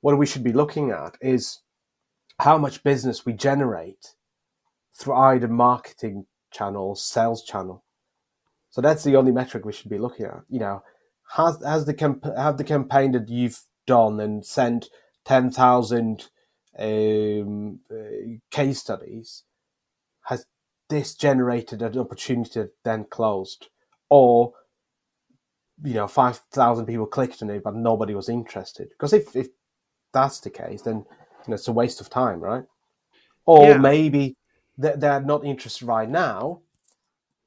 what 0.03 0.17
we 0.17 0.27
should 0.27 0.43
be 0.43 0.53
looking 0.53 0.91
at 0.91 1.17
is 1.21 1.61
how 2.39 2.57
much 2.57 2.83
business 2.83 3.25
we 3.25 3.33
generate 3.33 4.15
through 4.99 5.15
either 5.15 5.47
marketing 5.47 6.25
channel 6.51 6.95
sales 6.95 7.43
channel 7.43 7.83
so 8.73 8.81
that's 8.81 9.03
the 9.03 9.15
only 9.17 9.31
metric 9.31 9.65
we 9.65 9.71
should 9.71 9.91
be 9.91 9.99
looking 9.99 10.25
at. 10.25 10.41
You 10.49 10.59
know, 10.59 10.83
has 11.35 11.61
has 11.63 11.85
the 11.85 11.93
camp- 11.93 12.25
have 12.35 12.57
the 12.57 12.63
campaign 12.63 13.11
that 13.11 13.29
you've 13.29 13.61
done 13.85 14.19
and 14.19 14.43
sent 14.43 14.89
ten 15.25 15.51
thousand 15.51 16.29
um, 16.79 17.81
uh, 17.91 18.39
case 18.49 18.79
studies 18.79 19.43
has 20.23 20.47
this 20.89 21.13
generated 21.13 21.83
an 21.83 21.99
opportunity 21.99 22.61
that 22.61 22.71
then 22.83 23.05
closed, 23.11 23.67
or 24.09 24.53
you 25.83 25.93
know, 25.93 26.07
five 26.07 26.37
thousand 26.51 26.87
people 26.87 27.05
clicked 27.05 27.43
on 27.43 27.51
it 27.51 27.63
but 27.63 27.75
nobody 27.75 28.15
was 28.15 28.27
interested? 28.27 28.89
Because 28.89 29.13
if 29.13 29.35
if 29.35 29.49
that's 30.13 30.39
the 30.39 30.49
case, 30.49 30.81
then 30.83 30.97
you 30.97 31.49
know, 31.49 31.55
it's 31.55 31.67
a 31.67 31.73
waste 31.73 31.99
of 32.01 32.09
time, 32.09 32.39
right? 32.39 32.63
Or 33.45 33.69
yeah. 33.69 33.77
maybe 33.77 34.37
they're 34.77 35.21
not 35.21 35.45
interested 35.45 35.85
right 35.85 36.09
now, 36.09 36.61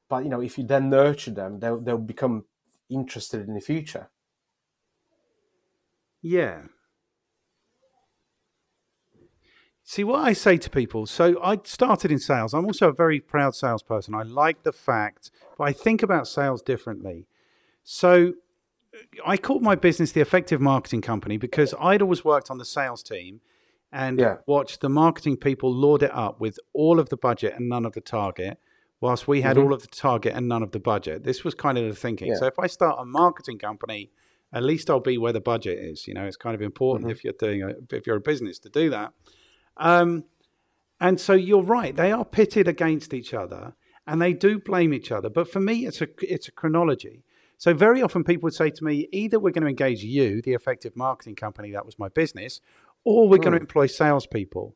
but 0.08 0.24
you 0.24 0.30
know 0.30 0.40
if 0.40 0.58
you 0.58 0.64
then 0.64 0.90
nurture 0.90 1.30
them 1.30 1.58
they'll, 1.60 1.80
they'll 1.80 1.98
become 1.98 2.44
interested 2.88 3.46
in 3.46 3.54
the 3.54 3.60
future. 3.60 4.08
Yeah. 6.22 6.62
See 9.84 10.02
what 10.02 10.24
i 10.24 10.32
say 10.32 10.56
to 10.56 10.68
people 10.68 11.06
so 11.06 11.40
i 11.42 11.58
started 11.62 12.10
in 12.10 12.18
sales. 12.18 12.54
I'm 12.54 12.66
also 12.66 12.88
a 12.88 12.92
very 12.92 13.20
proud 13.20 13.54
salesperson. 13.54 14.14
I 14.14 14.22
like 14.22 14.62
the 14.62 14.72
fact 14.72 15.30
but 15.56 15.64
i 15.64 15.72
think 15.72 16.02
about 16.02 16.28
sales 16.28 16.62
differently. 16.62 17.26
So 17.84 18.34
i 19.26 19.36
called 19.36 19.62
my 19.62 19.74
business 19.74 20.12
the 20.12 20.20
effective 20.20 20.60
marketing 20.60 21.00
company 21.00 21.36
because 21.36 21.74
i'd 21.80 22.02
always 22.02 22.24
worked 22.24 22.50
on 22.50 22.58
the 22.58 22.64
sales 22.64 23.02
team 23.02 23.40
and 23.92 24.18
yeah. 24.18 24.36
watched 24.46 24.80
the 24.80 24.88
marketing 24.88 25.36
people 25.36 25.72
lord 25.72 26.02
it 26.02 26.14
up 26.14 26.40
with 26.40 26.58
all 26.72 26.98
of 26.98 27.08
the 27.08 27.16
budget 27.16 27.54
and 27.56 27.68
none 27.68 27.86
of 27.86 27.92
the 27.92 28.00
target 28.00 28.58
whilst 29.00 29.28
we 29.28 29.42
had 29.42 29.56
mm-hmm. 29.56 29.66
all 29.66 29.72
of 29.72 29.82
the 29.82 29.88
target 29.88 30.34
and 30.34 30.48
none 30.48 30.62
of 30.62 30.72
the 30.72 30.80
budget. 30.80 31.24
This 31.24 31.44
was 31.44 31.54
kind 31.54 31.78
of 31.78 31.84
the 31.88 31.94
thinking. 31.94 32.28
Yeah. 32.28 32.36
So 32.36 32.46
if 32.46 32.58
I 32.58 32.66
start 32.66 32.98
a 32.98 33.04
marketing 33.04 33.58
company, 33.58 34.10
at 34.52 34.62
least 34.62 34.88
I'll 34.90 35.00
be 35.00 35.18
where 35.18 35.32
the 35.32 35.40
budget 35.40 35.78
is. 35.78 36.06
You 36.06 36.14
know, 36.14 36.24
it's 36.24 36.36
kind 36.36 36.54
of 36.54 36.62
important 36.62 37.06
mm-hmm. 37.06 37.12
if 37.12 37.24
you're 37.24 37.34
doing 37.38 37.62
a, 37.62 37.74
if 37.94 38.06
you're 38.06 38.16
a 38.16 38.20
business 38.20 38.58
to 38.60 38.68
do 38.68 38.90
that. 38.90 39.12
Um, 39.76 40.24
and 41.00 41.20
so 41.20 41.34
you're 41.34 41.62
right; 41.62 41.94
they 41.94 42.10
are 42.10 42.24
pitted 42.24 42.66
against 42.66 43.12
each 43.12 43.34
other, 43.34 43.74
and 44.06 44.22
they 44.22 44.32
do 44.32 44.58
blame 44.58 44.94
each 44.94 45.12
other. 45.12 45.28
But 45.28 45.50
for 45.50 45.60
me, 45.60 45.84
it's 45.86 46.00
a 46.00 46.08
it's 46.22 46.48
a 46.48 46.52
chronology. 46.52 47.22
So 47.58 47.72
very 47.72 48.02
often 48.02 48.24
people 48.24 48.46
would 48.46 48.54
say 48.54 48.70
to 48.70 48.84
me, 48.84 49.08
either 49.12 49.38
we're 49.38 49.50
going 49.50 49.62
to 49.62 49.68
engage 49.68 50.02
you, 50.02 50.42
the 50.42 50.54
effective 50.54 50.96
marketing 50.96 51.36
company 51.36 51.72
that 51.72 51.86
was 51.86 51.98
my 51.98 52.08
business, 52.08 52.60
or 53.04 53.28
we're 53.28 53.38
mm. 53.38 53.42
going 53.42 53.54
to 53.54 53.60
employ 53.60 53.86
salespeople. 53.86 54.74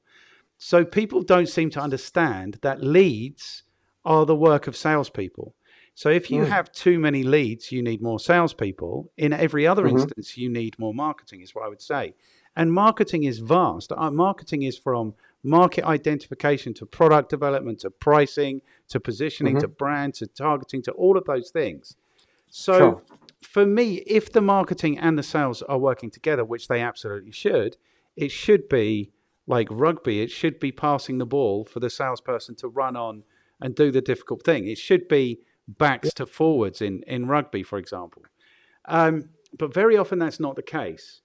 So 0.56 0.84
people 0.84 1.22
don't 1.22 1.48
seem 1.48 1.70
to 1.70 1.80
understand 1.80 2.58
that 2.62 2.82
leads 2.82 3.64
are 4.04 4.24
the 4.24 4.36
work 4.36 4.66
of 4.66 4.76
salespeople. 4.76 5.54
So 5.94 6.08
if 6.08 6.30
you 6.30 6.42
mm. 6.42 6.48
have 6.48 6.72
too 6.72 6.98
many 6.98 7.22
leads, 7.22 7.72
you 7.72 7.82
need 7.82 8.00
more 8.00 8.18
salespeople. 8.18 9.10
In 9.18 9.32
every 9.32 9.66
other 9.66 9.84
mm-hmm. 9.84 9.98
instance, 9.98 10.38
you 10.38 10.48
need 10.48 10.78
more 10.78 10.94
marketing, 10.94 11.42
is 11.42 11.54
what 11.54 11.64
I 11.64 11.68
would 11.68 11.82
say. 11.82 12.14
And 12.56 12.72
marketing 12.72 13.24
is 13.24 13.38
vast. 13.38 13.92
Uh, 13.92 14.10
marketing 14.10 14.62
is 14.62 14.78
from 14.78 15.14
market 15.42 15.84
identification 15.84 16.74
to 16.74 16.86
product 16.86 17.30
development 17.30 17.80
to 17.80 17.90
pricing 17.90 18.60
to 18.88 19.00
positioning 19.00 19.54
mm-hmm. 19.54 19.62
to 19.62 19.68
brand 19.68 20.14
to 20.14 20.26
targeting 20.26 20.82
to 20.82 20.92
all 20.92 21.16
of 21.16 21.24
those 21.24 21.50
things. 21.50 21.96
So 22.50 22.78
sure. 22.78 23.02
for 23.42 23.64
me, 23.64 23.96
if 24.06 24.32
the 24.32 24.40
marketing 24.40 24.98
and 24.98 25.18
the 25.18 25.22
sales 25.22 25.62
are 25.62 25.78
working 25.78 26.10
together, 26.10 26.44
which 26.44 26.68
they 26.68 26.80
absolutely 26.80 27.32
should, 27.32 27.76
it 28.16 28.30
should 28.30 28.68
be 28.68 29.12
like 29.46 29.68
rugby. 29.70 30.20
It 30.20 30.30
should 30.30 30.60
be 30.60 30.72
passing 30.72 31.18
the 31.18 31.26
ball 31.26 31.64
for 31.64 31.80
the 31.80 31.90
salesperson 31.90 32.56
to 32.56 32.68
run 32.68 32.96
on 32.96 33.24
and 33.60 33.74
do 33.74 33.90
the 33.90 34.00
difficult 34.00 34.44
thing. 34.44 34.66
It 34.66 34.78
should 34.78 35.08
be 35.08 35.40
backs 35.68 36.12
to 36.14 36.26
forwards 36.26 36.82
in, 36.82 37.02
in 37.06 37.26
rugby, 37.26 37.62
for 37.62 37.78
example. 37.78 38.22
Um, 38.86 39.30
but 39.56 39.72
very 39.72 39.96
often 39.96 40.18
that's 40.18 40.40
not 40.40 40.56
the 40.56 40.62
case. 40.62 41.22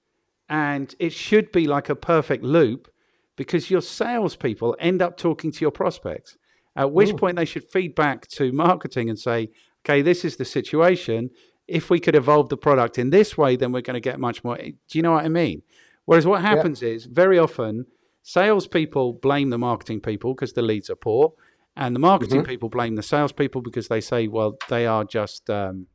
And 0.47 0.93
it 0.99 1.13
should 1.13 1.51
be 1.51 1.67
like 1.67 1.89
a 1.89 1.95
perfect 1.95 2.43
loop 2.43 2.91
because 3.35 3.69
your 3.69 3.81
salespeople 3.81 4.75
end 4.79 5.01
up 5.01 5.17
talking 5.17 5.51
to 5.51 5.61
your 5.61 5.71
prospects, 5.71 6.37
at 6.75 6.91
which 6.91 7.11
Ooh. 7.11 7.17
point 7.17 7.35
they 7.35 7.45
should 7.45 7.69
feed 7.69 7.95
back 7.95 8.27
to 8.27 8.51
marketing 8.51 9.09
and 9.09 9.19
say, 9.19 9.49
okay, 9.85 10.01
this 10.01 10.25
is 10.25 10.37
the 10.37 10.45
situation. 10.45 11.29
If 11.67 11.89
we 11.89 11.99
could 11.99 12.15
evolve 12.15 12.49
the 12.49 12.57
product 12.57 12.97
in 12.97 13.11
this 13.11 13.37
way, 13.37 13.55
then 13.55 13.71
we're 13.71 13.81
going 13.81 13.95
to 13.95 13.99
get 13.99 14.19
much 14.19 14.43
more. 14.43 14.57
Do 14.57 14.73
you 14.93 15.01
know 15.01 15.13
what 15.13 15.25
I 15.25 15.29
mean? 15.29 15.61
Whereas 16.05 16.25
what 16.25 16.41
happens 16.41 16.81
yeah. 16.81 16.89
is 16.89 17.05
very 17.05 17.39
often 17.39 17.85
salespeople 18.21 19.13
blame 19.13 19.49
the 19.49 19.57
marketing 19.57 20.01
people 20.01 20.33
because 20.33 20.53
the 20.53 20.61
leads 20.61 20.89
are 20.89 20.95
poor. 20.95 21.33
And 21.77 21.95
the 21.95 21.99
marketing 21.99 22.41
mm-hmm. 22.41 22.49
people 22.49 22.69
blame 22.69 22.95
the 22.95 23.03
salespeople 23.03 23.61
because 23.61 23.87
they 23.87 24.01
say, 24.01 24.27
well, 24.27 24.57
they 24.69 24.87
are 24.87 25.03
just 25.03 25.49
um, 25.49 25.87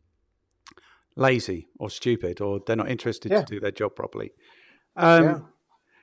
lazy 1.17 1.69
or 1.79 1.89
stupid 1.89 2.41
or 2.41 2.61
they're 2.67 2.77
not 2.77 2.91
interested 2.91 3.33
yeah. 3.33 3.41
to 3.41 3.45
do 3.47 3.61
their 3.61 3.71
job 3.71 3.97
properly. 3.97 4.33
Um, 4.97 5.25
yeah. 5.25 5.39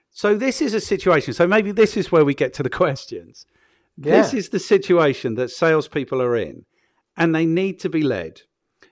So 0.10 0.36
this 0.36 0.62
is 0.62 0.74
a 0.74 0.82
situation. 0.82 1.34
So 1.34 1.46
maybe 1.46 1.72
this 1.72 1.96
is 1.96 2.12
where 2.12 2.26
we 2.26 2.34
get 2.34 2.54
to 2.56 2.64
the 2.64 2.70
questions. 2.84 3.46
This 3.98 4.34
is 4.34 4.50
the 4.50 4.60
situation 4.60 5.36
that 5.36 5.50
salespeople 5.50 6.22
are 6.22 6.36
in, 6.36 6.66
and 7.18 7.34
they 7.34 7.46
need 7.46 7.80
to 7.80 7.90
be 7.90 8.04
led. 8.04 8.44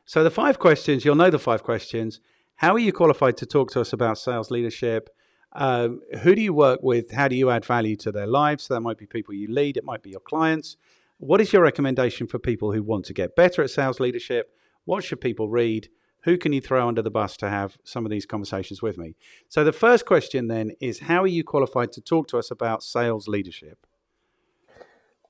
So 0.03 0.23
the 0.23 0.31
five 0.31 0.59
questions, 0.59 1.05
you'll 1.05 1.15
know 1.15 1.29
the 1.29 1.39
five 1.39 1.63
questions. 1.63 2.19
How 2.55 2.73
are 2.73 2.79
you 2.79 2.91
qualified 2.91 3.37
to 3.37 3.45
talk 3.45 3.71
to 3.71 3.81
us 3.81 3.93
about 3.93 4.17
sales 4.17 4.51
leadership? 4.51 5.09
Um, 5.53 6.01
who 6.21 6.35
do 6.35 6.41
you 6.41 6.53
work 6.53 6.81
with? 6.83 7.11
How 7.11 7.27
do 7.27 7.35
you 7.35 7.49
add 7.49 7.65
value 7.65 7.95
to 7.97 8.11
their 8.11 8.27
lives? 8.27 8.65
So 8.65 8.73
that 8.73 8.81
might 8.81 8.97
be 8.97 9.05
people 9.05 9.33
you 9.33 9.47
lead, 9.47 9.77
it 9.77 9.85
might 9.85 10.03
be 10.03 10.09
your 10.09 10.19
clients. 10.19 10.75
What 11.17 11.39
is 11.39 11.53
your 11.53 11.61
recommendation 11.61 12.27
for 12.27 12.39
people 12.39 12.73
who 12.73 12.83
want 12.83 13.05
to 13.05 13.13
get 13.13 13.35
better 13.35 13.61
at 13.61 13.69
sales 13.69 13.99
leadership? 13.99 14.51
What 14.83 15.03
should 15.03 15.21
people 15.21 15.49
read? 15.49 15.89
Who 16.23 16.37
can 16.37 16.53
you 16.53 16.59
throw 16.59 16.87
under 16.87 17.01
the 17.01 17.11
bus 17.11 17.37
to 17.37 17.49
have 17.49 17.77
some 17.83 18.03
of 18.03 18.11
these 18.11 18.25
conversations 18.25 18.81
with 18.81 18.97
me? 18.97 19.15
So, 19.47 19.63
the 19.63 19.71
first 19.71 20.05
question 20.05 20.47
then 20.47 20.71
is 20.81 21.01
How 21.01 21.23
are 21.23 21.27
you 21.27 21.43
qualified 21.43 21.91
to 21.93 22.01
talk 22.01 22.27
to 22.29 22.37
us 22.37 22.51
about 22.51 22.83
sales 22.83 23.27
leadership? 23.27 23.85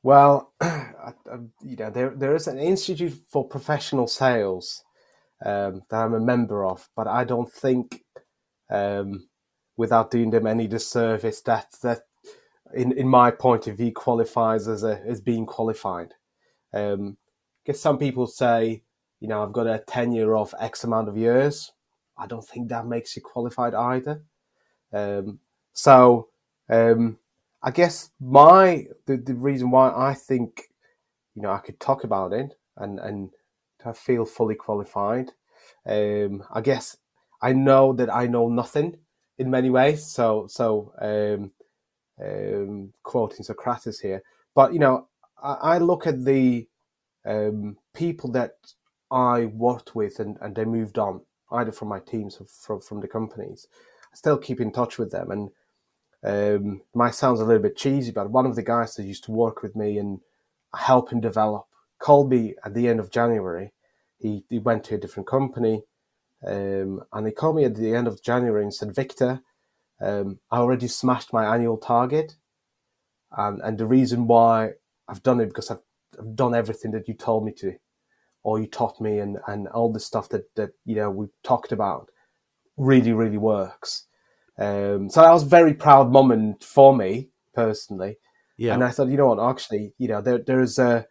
Well, 0.05 0.53
you 1.63 1.77
know, 1.77 1.89
there 1.89 2.11
there 2.11 2.35
is 2.35 2.47
an 2.47 2.59
institute 2.59 3.15
for 3.27 3.43
professional 3.47 4.05
sales 4.05 4.83
um, 5.43 5.81
that 5.89 5.97
I'm 6.03 6.13
a 6.13 6.19
member 6.19 6.63
of, 6.63 6.87
but 6.95 7.07
I 7.07 7.23
don't 7.23 7.51
think, 7.51 8.03
um, 8.69 9.27
without 9.77 10.11
doing 10.11 10.29
them 10.29 10.45
any 10.45 10.67
disservice, 10.67 11.41
that 11.41 11.69
that 11.81 12.01
in, 12.75 12.91
in 12.91 13.07
my 13.07 13.31
point 13.31 13.65
of 13.65 13.77
view 13.77 13.91
qualifies 13.91 14.67
as 14.67 14.83
a 14.83 15.01
as 15.07 15.21
being 15.21 15.47
qualified. 15.47 16.13
Um, 16.71 17.17
because 17.65 17.81
some 17.81 17.97
people 17.97 18.27
say, 18.27 18.83
you 19.21 19.27
know, 19.27 19.41
I've 19.41 19.53
got 19.53 19.65
a 19.65 19.83
tenure 19.87 20.35
of 20.37 20.53
X 20.59 20.83
amount 20.83 21.09
of 21.09 21.17
years. 21.17 21.71
I 22.15 22.27
don't 22.27 22.47
think 22.47 22.69
that 22.69 22.85
makes 22.85 23.15
you 23.15 23.23
qualified 23.23 23.73
either. 23.73 24.21
Um, 24.93 25.39
so 25.73 26.29
um, 26.69 27.17
I 27.65 27.71
guess 27.71 28.11
my 28.21 28.85
the, 29.07 29.17
the 29.17 29.33
reason 29.33 29.71
why 29.71 29.91
I 29.91 30.13
think 30.13 30.69
you 31.33 31.41
know 31.41 31.51
I 31.51 31.57
could 31.57 31.79
talk 31.79 32.03
about 32.03 32.31
it 32.31 32.53
and 32.77 32.99
and 32.99 33.31
I 33.83 33.93
feel 33.93 34.23
fully 34.25 34.53
qualified. 34.55 35.31
Um, 35.87 36.43
I 36.53 36.61
guess 36.61 36.95
I 37.41 37.53
know 37.53 37.91
that 37.93 38.13
I 38.13 38.27
know 38.27 38.49
nothing 38.49 38.97
in 39.39 39.49
many 39.49 39.71
ways. 39.71 40.05
So 40.05 40.45
so 40.47 40.93
um, 41.01 41.51
um, 42.23 42.93
quoting 43.01 43.43
Socrates 43.43 43.99
here, 43.99 44.21
but 44.53 44.71
you 44.71 44.79
know 44.79 45.07
I, 45.41 45.53
I 45.53 45.77
look 45.79 46.05
at 46.05 46.23
the 46.23 46.67
um, 47.25 47.77
people 47.95 48.31
that 48.33 48.57
I 49.09 49.45
worked 49.45 49.95
with 49.95 50.19
and, 50.19 50.37
and 50.41 50.55
they 50.55 50.65
moved 50.65 50.99
on 50.99 51.21
either 51.51 51.71
from 51.71 51.87
my 51.87 51.99
teams 51.99 52.37
or 52.39 52.45
from 52.45 52.79
from 52.79 52.99
the 53.01 53.07
companies. 53.07 53.67
I 54.13 54.17
still 54.17 54.37
keep 54.37 54.61
in 54.61 54.71
touch 54.71 54.99
with 54.99 55.09
them 55.09 55.31
and. 55.31 55.49
Um, 56.25 56.81
might 56.95 57.13
sounds 57.13 57.39
a 57.39 57.45
little 57.45 57.61
bit 57.61 57.77
cheesy, 57.77 58.11
but 58.11 58.31
one 58.31 58.45
of 58.45 58.55
the 58.55 58.63
guys 58.63 58.95
that 58.95 59.03
used 59.03 59.25
to 59.25 59.31
work 59.31 59.61
with 59.61 59.75
me 59.75 59.99
and 59.99 60.19
help 60.75 61.11
him 61.11 61.21
develop 61.21 61.65
called 61.99 62.29
me 62.29 62.55
at 62.65 62.73
the 62.73 62.87
end 62.87 62.99
of 62.99 63.11
January 63.11 63.71
he, 64.19 64.43
he 64.49 64.59
went 64.59 64.83
to 64.85 64.95
a 64.95 64.97
different 64.97 65.27
company 65.27 65.83
um, 66.45 67.01
and 67.13 67.25
he 67.25 67.33
called 67.33 67.55
me 67.55 67.65
at 67.65 67.75
the 67.75 67.95
end 67.95 68.07
of 68.07 68.21
January 68.21 68.63
and 68.63 68.73
said, 68.73 68.93
Victor, 68.93 69.41
um, 70.01 70.39
I 70.51 70.57
already 70.57 70.87
smashed 70.87 71.33
my 71.33 71.55
annual 71.55 71.77
target. 71.77 72.35
And, 73.35 73.61
and 73.61 73.77
the 73.77 73.87
reason 73.87 74.27
why 74.27 74.73
I've 75.07 75.23
done 75.23 75.39
it 75.39 75.47
because 75.47 75.71
I've, 75.71 75.81
I've 76.19 76.35
done 76.35 76.53
everything 76.55 76.91
that 76.91 77.07
you 77.07 77.13
told 77.13 77.45
me 77.45 77.51
to, 77.53 77.75
or 78.43 78.59
you 78.59 78.67
taught 78.67 79.01
me, 79.01 79.19
and, 79.19 79.37
and 79.47 79.67
all 79.69 79.91
the 79.91 79.99
stuff 79.99 80.29
that, 80.29 80.53
that 80.55 80.71
you 80.85 80.95
know 80.95 81.09
we 81.09 81.27
talked 81.43 81.71
about 81.71 82.09
really, 82.77 83.11
really 83.11 83.37
works. 83.37 84.05
Um, 84.57 85.09
so 85.09 85.21
that 85.21 85.31
was 85.31 85.43
a 85.43 85.47
very 85.47 85.73
proud 85.73 86.11
moment 86.11 86.63
for 86.63 86.95
me 86.95 87.29
personally. 87.53 88.17
Yeah. 88.57 88.73
And 88.73 88.83
I 88.83 88.89
thought, 88.89 89.09
you 89.09 89.17
know 89.17 89.27
what, 89.27 89.49
actually, 89.49 89.93
you 89.97 90.07
know, 90.07 90.21
there, 90.21 90.37
there's 90.39 90.79
a, 90.79 91.05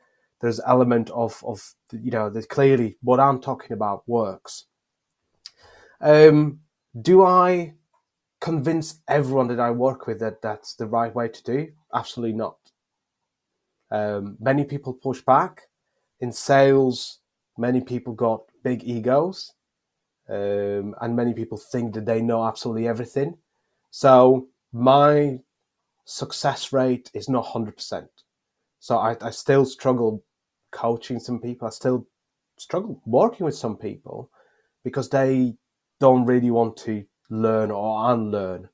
there's 0.44 0.61
element 0.66 1.09
of 1.09 1.42
of 1.46 1.74
you 1.90 2.11
know 2.11 2.28
that 2.28 2.50
clearly 2.50 2.98
what 3.00 3.18
I'm 3.18 3.40
talking 3.40 3.72
about 3.72 4.07
works. 4.07 4.66
Um, 6.02 6.61
do 7.00 7.24
I 7.24 7.72
convince 8.42 9.00
everyone 9.09 9.48
that 9.48 9.59
I 9.59 9.70
work 9.70 10.07
with 10.07 10.20
that 10.20 10.42
that's 10.42 10.74
the 10.74 10.87
right 10.87 11.14
way 11.14 11.28
to 11.28 11.42
do? 11.42 11.68
Absolutely 11.94 12.37
not. 12.37 12.59
Um, 13.90 14.37
many 14.38 14.64
people 14.64 14.92
push 14.92 15.22
back 15.22 15.62
in 16.20 16.30
sales. 16.30 17.20
Many 17.57 17.80
people 17.80 18.12
got 18.12 18.42
big 18.62 18.85
egos, 18.85 19.54
um, 20.28 20.94
and 21.00 21.16
many 21.16 21.34
people 21.34 21.58
think 21.58 21.94
that 21.94 22.06
they 22.06 22.22
know 22.22 22.44
absolutely 22.46 22.88
everything. 22.88 23.38
So 23.90 24.48
my 24.72 25.40
success 26.04 26.72
rate 26.72 27.10
is 27.14 27.28
not 27.28 27.46
hundred 27.46 27.76
percent. 27.76 28.10
So 28.80 28.98
I, 28.98 29.16
I 29.20 29.30
still 29.30 29.64
struggle 29.64 30.22
coaching 30.70 31.20
some 31.20 31.40
people. 31.40 31.68
I 31.68 31.70
still 31.70 32.06
struggle 32.56 33.00
working 33.06 33.44
with 33.46 33.56
some 33.56 33.76
people 33.76 34.30
because 34.82 35.08
they 35.08 35.54
don't 36.00 36.26
really 36.26 36.50
want 36.50 36.76
to 36.76 37.04
learn 37.30 37.70
or 37.70 38.12
unlearn. 38.12 38.68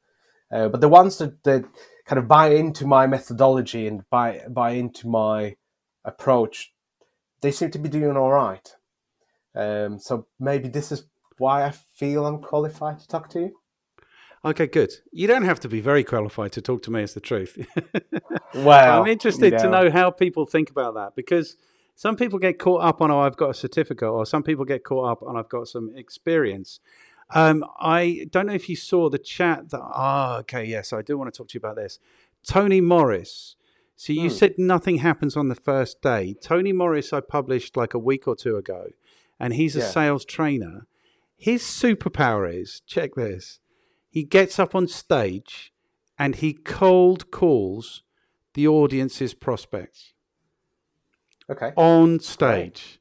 Uh, 0.50 0.68
but 0.68 0.80
the 0.80 0.88
ones 0.88 1.18
that, 1.18 1.42
that 1.44 1.64
kind 2.06 2.18
of 2.18 2.26
buy 2.26 2.48
into 2.48 2.86
my 2.86 3.06
methodology 3.06 3.86
and 3.86 4.08
buy 4.10 4.42
buy 4.48 4.72
into 4.72 5.08
my 5.08 5.56
approach, 6.04 6.72
they 7.40 7.52
seem 7.52 7.70
to 7.70 7.78
be 7.78 7.88
doing 7.88 8.16
all 8.16 8.32
right. 8.32 8.74
Um, 9.54 9.98
so 9.98 10.26
maybe 10.38 10.68
this 10.68 10.90
is 10.90 11.04
why 11.40 11.64
I 11.64 11.70
feel 11.70 12.26
I'm 12.26 12.40
qualified 12.40 13.00
to 13.00 13.09
talk 13.09 13.31
to 13.31 13.40
you. 13.40 13.53
Okay, 14.44 14.66
good. 14.66 14.92
You 15.12 15.26
don't 15.26 15.44
have 15.44 15.61
to 15.61 15.68
be 15.68 15.81
very 15.81 16.05
qualified 16.05 16.53
to 16.53 16.62
talk 16.62 16.83
to 16.85 16.90
me. 16.90 17.03
As 17.03 17.14
the 17.14 17.20
truth. 17.20 17.59
well, 18.55 19.03
I'm 19.03 19.09
interested 19.09 19.59
to 19.59 19.68
know 19.68 19.90
how 19.90 20.11
people 20.11 20.46
think 20.46 20.70
about 20.70 20.94
that 20.94 21.14
because 21.14 21.57
some 21.94 22.16
people 22.16 22.38
get 22.38 22.59
caught 22.59 22.83
up 22.83 23.03
on, 23.03 23.11
oh, 23.11 23.20
I've 23.20 23.37
got 23.37 23.50
a 23.50 23.55
certificate, 23.55 24.09
or 24.09 24.24
some 24.24 24.42
people 24.42 24.64
get 24.64 24.85
caught 24.85 25.11
up 25.11 25.22
on, 25.22 25.37
I've 25.37 25.50
got 25.50 25.68
some 25.68 25.92
experience. 25.94 26.81
Um, 27.35 27.64
I 27.79 28.26
don't 28.31 28.46
know 28.46 28.55
if 28.55 28.68
you 28.68 28.76
saw 28.76 29.11
the 29.11 29.18
chat 29.18 29.70
that, 29.70 29.81
ah, 29.83 30.37
oh, 30.37 30.38
okay, 30.40 30.64
yes, 30.64 30.92
I 30.92 31.03
do 31.03 31.18
want 31.18 31.33
to 31.33 31.37
talk 31.37 31.48
to 31.48 31.55
you 31.55 31.59
about 31.59 31.76
this. 31.76 31.98
Tony 32.42 32.81
Morris. 32.81 33.57
So 33.96 34.14
you 34.14 34.31
hmm. 34.31 34.35
said 34.35 34.55
nothing 34.57 34.98
happens 34.98 35.37
on 35.37 35.48
the 35.48 35.55
first 35.55 36.00
day. 36.00 36.35
Tony 36.40 36.72
Morris, 36.72 37.12
I 37.12 37.20
published 37.20 37.76
like 37.76 37.92
a 37.92 37.98
week 37.98 38.26
or 38.26 38.35
two 38.35 38.57
ago, 38.57 38.87
and 39.38 39.53
he's 39.53 39.76
a 39.76 39.81
yeah. 39.81 39.90
sales 39.90 40.24
trainer. 40.24 40.87
His 41.40 41.62
superpower 41.62 42.53
is 42.53 42.83
check 42.87 43.14
this 43.14 43.61
he 44.11 44.24
gets 44.24 44.59
up 44.59 44.74
on 44.74 44.88
stage 44.88 45.72
and 46.18 46.35
he 46.35 46.53
cold 46.53 47.31
calls 47.31 48.03
the 48.55 48.66
audience's 48.66 49.33
prospects. 49.33 50.12
Okay. 51.48 51.72
On 51.76 52.18
stage. 52.18 53.00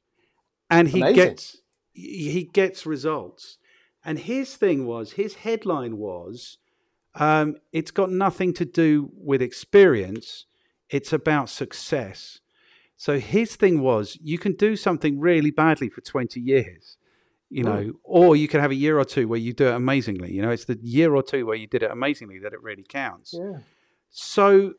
And 0.70 0.90
he 0.90 1.02
Amazing. 1.02 1.16
gets 1.16 1.58
he 1.94 2.50
gets 2.54 2.86
results. 2.86 3.58
And 4.06 4.20
his 4.20 4.56
thing 4.56 4.86
was 4.86 5.14
his 5.14 5.36
headline 5.36 5.98
was 5.98 6.60
um, 7.16 7.56
it's 7.74 7.92
got 7.92 8.12
nothing 8.12 8.54
to 8.54 8.66
do 8.66 9.10
with 9.16 9.42
experience, 9.42 10.46
it's 10.90 11.12
about 11.12 11.50
success. 11.50 12.40
So 12.96 13.20
his 13.20 13.56
thing 13.56 13.82
was 13.82 14.18
you 14.22 14.38
can 14.38 14.54
do 14.54 14.76
something 14.76 15.20
really 15.20 15.52
badly 15.52 15.90
for 15.90 16.02
20 16.02 16.40
years, 16.40 16.98
you 17.50 17.64
know, 17.64 17.78
mm. 17.78 17.94
or 18.04 18.36
you 18.36 18.48
can 18.48 18.60
have 18.60 18.72
a 18.72 18.76
year 18.76 19.00
or 19.00 19.06
two 19.06 19.28
where 19.28 19.40
you 19.40 19.54
do 19.54 19.68
it 19.68 19.74
amazingly. 19.74 20.32
You 20.32 20.42
know, 20.42 20.52
it's 20.52 20.66
the 20.66 20.80
year 20.82 21.16
or 21.16 21.24
two 21.24 21.46
where 21.46 21.56
you 21.56 21.68
did 21.68 21.84
it 21.84 21.92
amazingly 21.92 22.40
that 22.40 22.54
it 22.54 22.62
really 22.62 22.86
counts. 22.88 23.34
Yeah. 23.34 23.60
So 24.12 24.74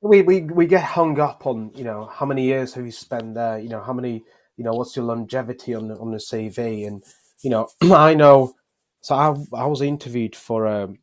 we, 0.00 0.22
we 0.22 0.42
we 0.42 0.66
get 0.66 0.84
hung 0.84 1.18
up 1.18 1.46
on 1.46 1.70
you 1.74 1.84
know 1.84 2.06
how 2.12 2.26
many 2.26 2.44
years 2.44 2.74
have 2.74 2.84
you 2.84 2.92
spent 2.92 3.34
there 3.34 3.58
you 3.58 3.68
know 3.68 3.82
how 3.82 3.92
many 3.92 4.22
you 4.56 4.64
know 4.64 4.72
what's 4.72 4.94
your 4.94 5.04
longevity 5.04 5.74
on 5.74 5.88
the, 5.88 5.98
on 5.98 6.10
the 6.12 6.18
cv 6.18 6.86
and 6.86 7.02
you 7.42 7.50
know 7.50 7.68
i 7.92 8.14
know 8.14 8.54
so 9.00 9.14
i, 9.14 9.34
I 9.56 9.66
was 9.66 9.82
interviewed 9.82 10.36
for 10.36 10.66
a, 10.66 10.84
um, 10.84 10.98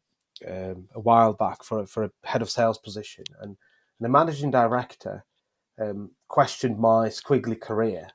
um, 0.48 0.88
a 0.94 1.00
while 1.00 1.34
back 1.34 1.64
for, 1.64 1.86
for 1.88 2.04
a 2.04 2.12
head 2.24 2.42
of 2.42 2.50
sales 2.50 2.78
position 2.78 3.24
and, 3.40 3.50
and 3.50 3.58
the 4.00 4.10
managing 4.10 4.52
director 4.52 5.26
um, 5.80 6.12
questioned 6.28 6.78
my 6.78 7.08
squiggly 7.08 7.60
career 7.60 8.08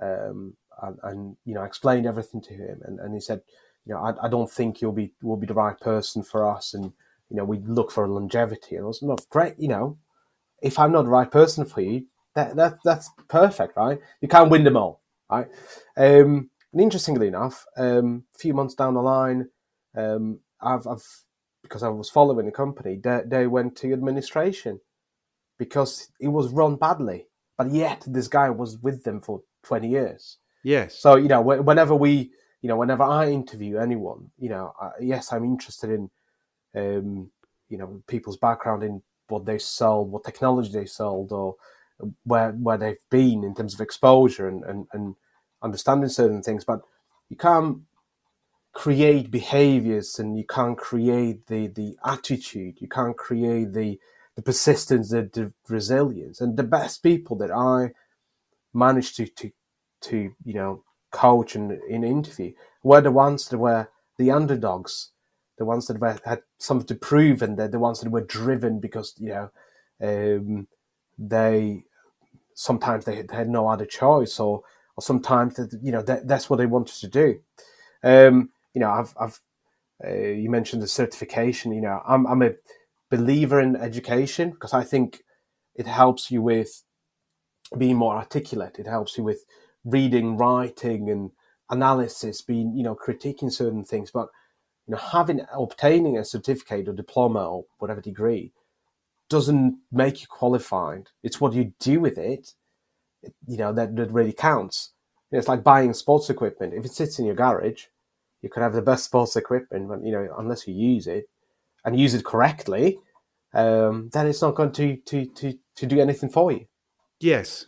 um, 0.00 0.54
and, 0.82 0.98
and, 1.02 1.36
you 1.44 1.54
know 1.54 1.62
explained 1.62 2.06
everything 2.06 2.40
to 2.40 2.52
him 2.54 2.80
and, 2.84 3.00
and 3.00 3.14
he 3.14 3.20
said 3.20 3.40
you 3.86 3.94
know 3.94 4.00
I, 4.00 4.26
I 4.26 4.28
don't 4.28 4.50
think 4.50 4.80
you'll 4.80 4.92
be 4.92 5.12
will 5.22 5.36
be 5.36 5.46
the 5.46 5.54
right 5.54 5.78
person 5.80 6.22
for 6.22 6.48
us 6.48 6.74
and 6.74 6.84
you 7.30 7.36
know 7.36 7.44
we 7.44 7.58
look 7.58 7.90
for 7.90 8.06
longevity 8.08 8.76
and 8.76 8.84
I 8.84 8.88
was 8.88 9.02
not 9.02 9.26
great 9.30 9.54
you 9.58 9.68
know 9.68 9.98
if 10.62 10.78
I'm 10.78 10.92
not 10.92 11.02
the 11.02 11.10
right 11.10 11.30
person 11.30 11.64
for 11.64 11.80
you, 11.80 12.06
that, 12.34 12.56
that 12.56 12.78
that's 12.84 13.10
perfect, 13.28 13.76
right? 13.76 13.98
You 14.20 14.28
can't 14.28 14.50
win 14.50 14.64
them 14.64 14.76
all, 14.76 15.02
right? 15.30 15.46
Um, 15.96 16.50
and 16.72 16.82
interestingly 16.82 17.28
enough, 17.28 17.64
um, 17.76 18.24
a 18.34 18.38
few 18.38 18.54
months 18.54 18.74
down 18.74 18.94
the 18.94 19.02
line, 19.02 19.48
um, 19.96 20.40
I've, 20.60 20.86
I've 20.86 21.04
because 21.62 21.82
I 21.82 21.88
was 21.88 22.10
following 22.10 22.46
the 22.46 22.52
company, 22.52 23.00
they, 23.02 23.22
they 23.26 23.46
went 23.48 23.76
to 23.78 23.92
administration 23.92 24.80
because 25.58 26.08
it 26.20 26.28
was 26.28 26.52
run 26.52 26.76
badly, 26.76 27.26
but 27.58 27.72
yet 27.72 28.04
this 28.06 28.28
guy 28.28 28.50
was 28.50 28.78
with 28.78 29.04
them 29.04 29.20
for 29.20 29.42
twenty 29.64 29.88
years. 29.88 30.38
Yes. 30.66 30.98
So 30.98 31.14
you 31.14 31.28
know, 31.28 31.40
whenever 31.42 31.94
we, 31.94 32.32
you 32.60 32.68
know, 32.68 32.76
whenever 32.76 33.04
I 33.04 33.30
interview 33.30 33.78
anyone, 33.78 34.32
you 34.36 34.48
know, 34.48 34.72
I, 34.80 34.90
yes, 35.00 35.32
I'm 35.32 35.44
interested 35.44 35.90
in, 35.90 36.10
um, 36.74 37.30
you 37.68 37.78
know, 37.78 38.02
people's 38.08 38.36
background 38.36 38.82
in 38.82 39.00
what 39.28 39.46
they 39.46 39.58
sold, 39.58 40.10
what 40.10 40.24
technology 40.24 40.72
they 40.72 40.86
sold, 40.86 41.30
or 41.30 41.54
where 42.24 42.50
where 42.50 42.78
they've 42.78 43.06
been 43.10 43.44
in 43.44 43.54
terms 43.54 43.74
of 43.74 43.80
exposure 43.80 44.48
and, 44.48 44.64
and, 44.64 44.88
and 44.92 45.14
understanding 45.62 46.08
certain 46.08 46.42
things. 46.42 46.64
But 46.64 46.80
you 47.28 47.36
can't 47.36 47.82
create 48.72 49.30
behaviors 49.30 50.18
and 50.18 50.36
you 50.36 50.44
can't 50.44 50.76
create 50.76 51.46
the, 51.46 51.68
the 51.68 51.96
attitude, 52.04 52.80
you 52.80 52.88
can't 52.88 53.16
create 53.16 53.72
the 53.72 54.00
the 54.34 54.42
persistence, 54.42 55.10
the, 55.10 55.30
the 55.32 55.52
resilience. 55.68 56.40
And 56.40 56.56
the 56.56 56.64
best 56.64 57.04
people 57.04 57.36
that 57.36 57.52
I 57.52 57.92
managed 58.74 59.16
to 59.18 59.26
to 59.28 59.50
to, 60.02 60.32
you 60.44 60.54
know, 60.54 60.82
coach 61.12 61.54
and 61.54 61.72
in 61.88 62.04
interview 62.04 62.52
were 62.82 63.00
the 63.00 63.10
ones 63.10 63.48
that 63.48 63.58
were 63.58 63.88
the 64.18 64.30
underdogs 64.30 65.12
the 65.58 65.64
ones 65.64 65.86
that 65.86 65.98
were, 65.98 66.18
had 66.24 66.42
something 66.58 66.86
to 66.86 66.94
prove, 66.94 67.42
and 67.42 67.56
the, 67.56 67.68
the 67.68 67.78
ones 67.78 68.00
that 68.00 68.10
were 68.10 68.24
driven 68.24 68.78
because 68.78 69.14
you 69.18 69.28
know 69.28 69.50
um, 70.02 70.68
they 71.18 71.84
sometimes 72.54 73.04
they, 73.04 73.22
they 73.22 73.36
had 73.36 73.48
no 73.48 73.68
other 73.68 73.86
choice, 73.86 74.38
or 74.38 74.62
or 74.96 75.02
sometimes 75.02 75.54
that 75.56 75.78
you 75.82 75.92
know 75.92 76.02
that, 76.02 76.28
that's 76.28 76.50
what 76.50 76.56
they 76.56 76.66
wanted 76.66 76.96
to 76.96 77.08
do. 77.08 77.40
Um, 78.02 78.50
you 78.74 78.80
know, 78.80 78.90
I've, 78.90 79.14
I've 79.18 79.40
uh, 80.06 80.12
you 80.12 80.50
mentioned 80.50 80.82
the 80.82 80.88
certification. 80.88 81.72
You 81.72 81.82
know, 81.82 82.02
I'm 82.06 82.26
I'm 82.26 82.42
a 82.42 82.52
believer 83.10 83.60
in 83.60 83.76
education 83.76 84.50
because 84.50 84.74
I 84.74 84.84
think 84.84 85.22
it 85.74 85.86
helps 85.86 86.30
you 86.30 86.42
with 86.42 86.82
being 87.78 87.96
more 87.96 88.14
articulate. 88.14 88.78
It 88.78 88.86
helps 88.86 89.16
you 89.16 89.24
with 89.24 89.44
reading, 89.86 90.36
writing, 90.36 91.08
and 91.08 91.30
analysis, 91.70 92.42
being 92.42 92.76
you 92.76 92.82
know 92.82 92.94
critiquing 92.94 93.50
certain 93.50 93.84
things. 93.84 94.10
But 94.10 94.28
you 94.86 94.92
know, 94.92 94.98
having 94.98 95.40
obtaining 95.52 96.18
a 96.18 96.24
certificate 96.24 96.88
or 96.88 96.92
diploma 96.92 97.48
or 97.48 97.64
whatever 97.78 98.00
degree 98.00 98.52
doesn't 99.28 99.78
make 99.90 100.20
you 100.20 100.26
qualified. 100.28 101.08
It's 101.22 101.40
what 101.40 101.52
you 101.52 101.72
do 101.80 102.00
with 102.00 102.18
it, 102.18 102.52
you 103.46 103.56
know, 103.56 103.72
that, 103.72 103.96
that 103.96 104.12
really 104.12 104.32
counts. 104.32 104.92
You 105.30 105.36
know, 105.36 105.38
it's 105.40 105.48
like 105.48 105.64
buying 105.64 105.92
sports 105.94 106.30
equipment. 106.30 106.74
If 106.74 106.84
it 106.84 106.92
sits 106.92 107.18
in 107.18 107.24
your 107.24 107.34
garage, 107.34 107.86
you 108.42 108.48
could 108.48 108.62
have 108.62 108.74
the 108.74 108.82
best 108.82 109.04
sports 109.04 109.34
equipment, 109.34 109.88
but 109.88 110.04
you 110.04 110.12
know, 110.12 110.28
unless 110.38 110.68
you 110.68 110.74
use 110.74 111.06
it 111.06 111.28
and 111.84 111.98
use 111.98 112.14
it 112.14 112.24
correctly, 112.24 112.98
um, 113.54 114.10
then 114.12 114.26
it's 114.26 114.42
not 114.42 114.54
going 114.54 114.72
to, 114.72 114.96
to, 114.96 115.26
to, 115.26 115.58
to 115.74 115.86
do 115.86 115.98
anything 115.98 116.28
for 116.28 116.52
you. 116.52 116.66
Yes, 117.18 117.66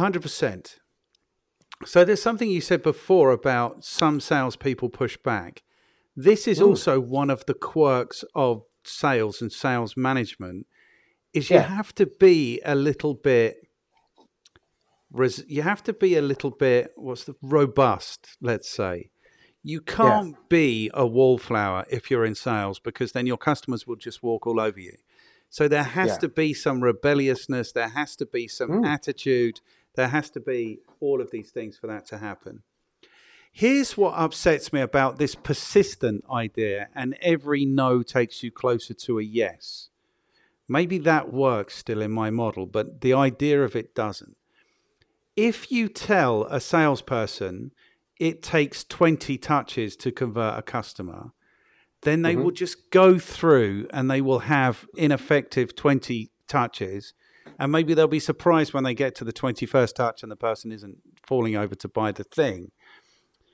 hundred 0.00 0.22
percent. 0.22 0.78
So 1.84 2.04
there's 2.04 2.22
something 2.22 2.50
you 2.50 2.60
said 2.60 2.82
before 2.82 3.30
about 3.32 3.84
some 3.84 4.20
salespeople 4.20 4.88
push 4.90 5.16
back. 5.16 5.62
This 6.16 6.46
is 6.46 6.60
Mm. 6.60 6.66
also 6.68 7.00
one 7.00 7.30
of 7.30 7.44
the 7.46 7.54
quirks 7.54 8.24
of 8.34 8.62
sales 8.84 9.40
and 9.42 9.50
sales 9.52 9.96
management. 9.96 10.66
Is 11.32 11.50
you 11.50 11.56
Yeah. 11.56 11.62
have 11.62 11.94
to 11.94 12.06
be 12.06 12.60
a 12.64 12.74
little 12.74 13.14
bit. 13.14 13.56
res- 15.10 15.44
You 15.46 15.60
have 15.62 15.82
to 15.84 15.92
be 15.92 16.16
a 16.16 16.22
little 16.22 16.50
bit. 16.50 16.92
What's 16.96 17.24
the 17.24 17.34
robust? 17.42 18.36
Let's 18.40 18.68
say. 18.70 19.10
You 19.62 19.80
can't 19.80 20.36
be 20.48 20.90
a 20.94 21.06
wallflower 21.06 21.84
if 21.90 22.10
you're 22.10 22.24
in 22.24 22.34
sales 22.34 22.80
because 22.80 23.12
then 23.12 23.26
your 23.26 23.36
customers 23.36 23.86
will 23.86 23.96
just 23.96 24.22
walk 24.22 24.46
all 24.46 24.58
over 24.58 24.80
you. 24.80 24.96
So 25.50 25.68
there 25.68 25.82
has 25.84 26.12
Yeah. 26.12 26.18
to 26.18 26.28
be 26.28 26.54
some 26.54 26.82
rebelliousness. 26.82 27.72
There 27.72 27.88
has 27.90 28.16
to 28.16 28.26
be 28.26 28.48
some 28.48 28.70
Mm. 28.70 28.86
attitude. 28.86 29.60
There 29.94 30.08
has 30.08 30.30
to 30.30 30.40
be 30.40 30.80
all 31.00 31.20
of 31.20 31.30
these 31.30 31.50
things 31.50 31.76
for 31.76 31.86
that 31.86 32.06
to 32.06 32.18
happen. 32.18 32.62
Here's 33.52 33.96
what 33.96 34.14
upsets 34.14 34.72
me 34.72 34.80
about 34.80 35.18
this 35.18 35.34
persistent 35.34 36.24
idea, 36.30 36.88
and 36.94 37.16
every 37.20 37.66
no 37.66 38.02
takes 38.02 38.42
you 38.42 38.50
closer 38.50 38.94
to 38.94 39.18
a 39.18 39.22
yes. 39.22 39.90
Maybe 40.66 40.96
that 40.98 41.32
works 41.32 41.76
still 41.76 42.00
in 42.00 42.10
my 42.10 42.30
model, 42.30 42.64
but 42.64 43.02
the 43.02 43.12
idea 43.12 43.62
of 43.62 43.76
it 43.76 43.94
doesn't. 43.94 44.36
If 45.36 45.70
you 45.70 45.88
tell 45.88 46.44
a 46.44 46.60
salesperson 46.60 47.72
it 48.22 48.40
takes 48.40 48.84
20 48.84 49.36
touches 49.38 49.96
to 49.96 50.12
convert 50.12 50.56
a 50.56 50.62
customer, 50.62 51.32
then 52.02 52.22
they 52.22 52.34
mm-hmm. 52.34 52.44
will 52.44 52.50
just 52.52 52.90
go 52.90 53.18
through 53.18 53.88
and 53.92 54.08
they 54.08 54.20
will 54.20 54.40
have 54.40 54.86
ineffective 54.96 55.74
20 55.74 56.30
touches. 56.46 57.14
And 57.58 57.72
maybe 57.72 57.94
they'll 57.94 58.08
be 58.08 58.20
surprised 58.20 58.72
when 58.72 58.84
they 58.84 58.94
get 58.94 59.14
to 59.16 59.24
the 59.24 59.32
21st 59.32 59.94
touch 59.94 60.22
and 60.22 60.32
the 60.32 60.36
person 60.36 60.72
isn't 60.72 60.98
falling 61.26 61.56
over 61.56 61.74
to 61.74 61.88
buy 61.88 62.12
the 62.12 62.24
thing. 62.24 62.70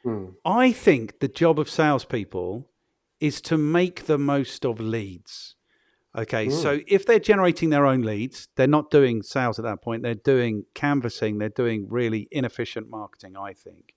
Hmm. 0.02 0.26
I 0.44 0.72
think 0.72 1.20
the 1.20 1.28
job 1.28 1.58
of 1.58 1.68
salespeople 1.68 2.68
is 3.20 3.40
to 3.42 3.58
make 3.58 4.06
the 4.06 4.18
most 4.18 4.64
of 4.64 4.80
leads. 4.80 5.56
Okay, 6.16 6.46
hmm. 6.46 6.52
so 6.52 6.80
if 6.86 7.04
they're 7.04 7.18
generating 7.18 7.70
their 7.70 7.86
own 7.86 8.02
leads, 8.02 8.48
they're 8.56 8.66
not 8.66 8.90
doing 8.90 9.22
sales 9.22 9.58
at 9.58 9.64
that 9.64 9.82
point. 9.82 10.02
They're 10.02 10.14
doing 10.14 10.64
canvassing, 10.74 11.38
they're 11.38 11.48
doing 11.48 11.86
really 11.88 12.28
inefficient 12.30 12.88
marketing, 12.88 13.36
I 13.36 13.52
think. 13.52 13.94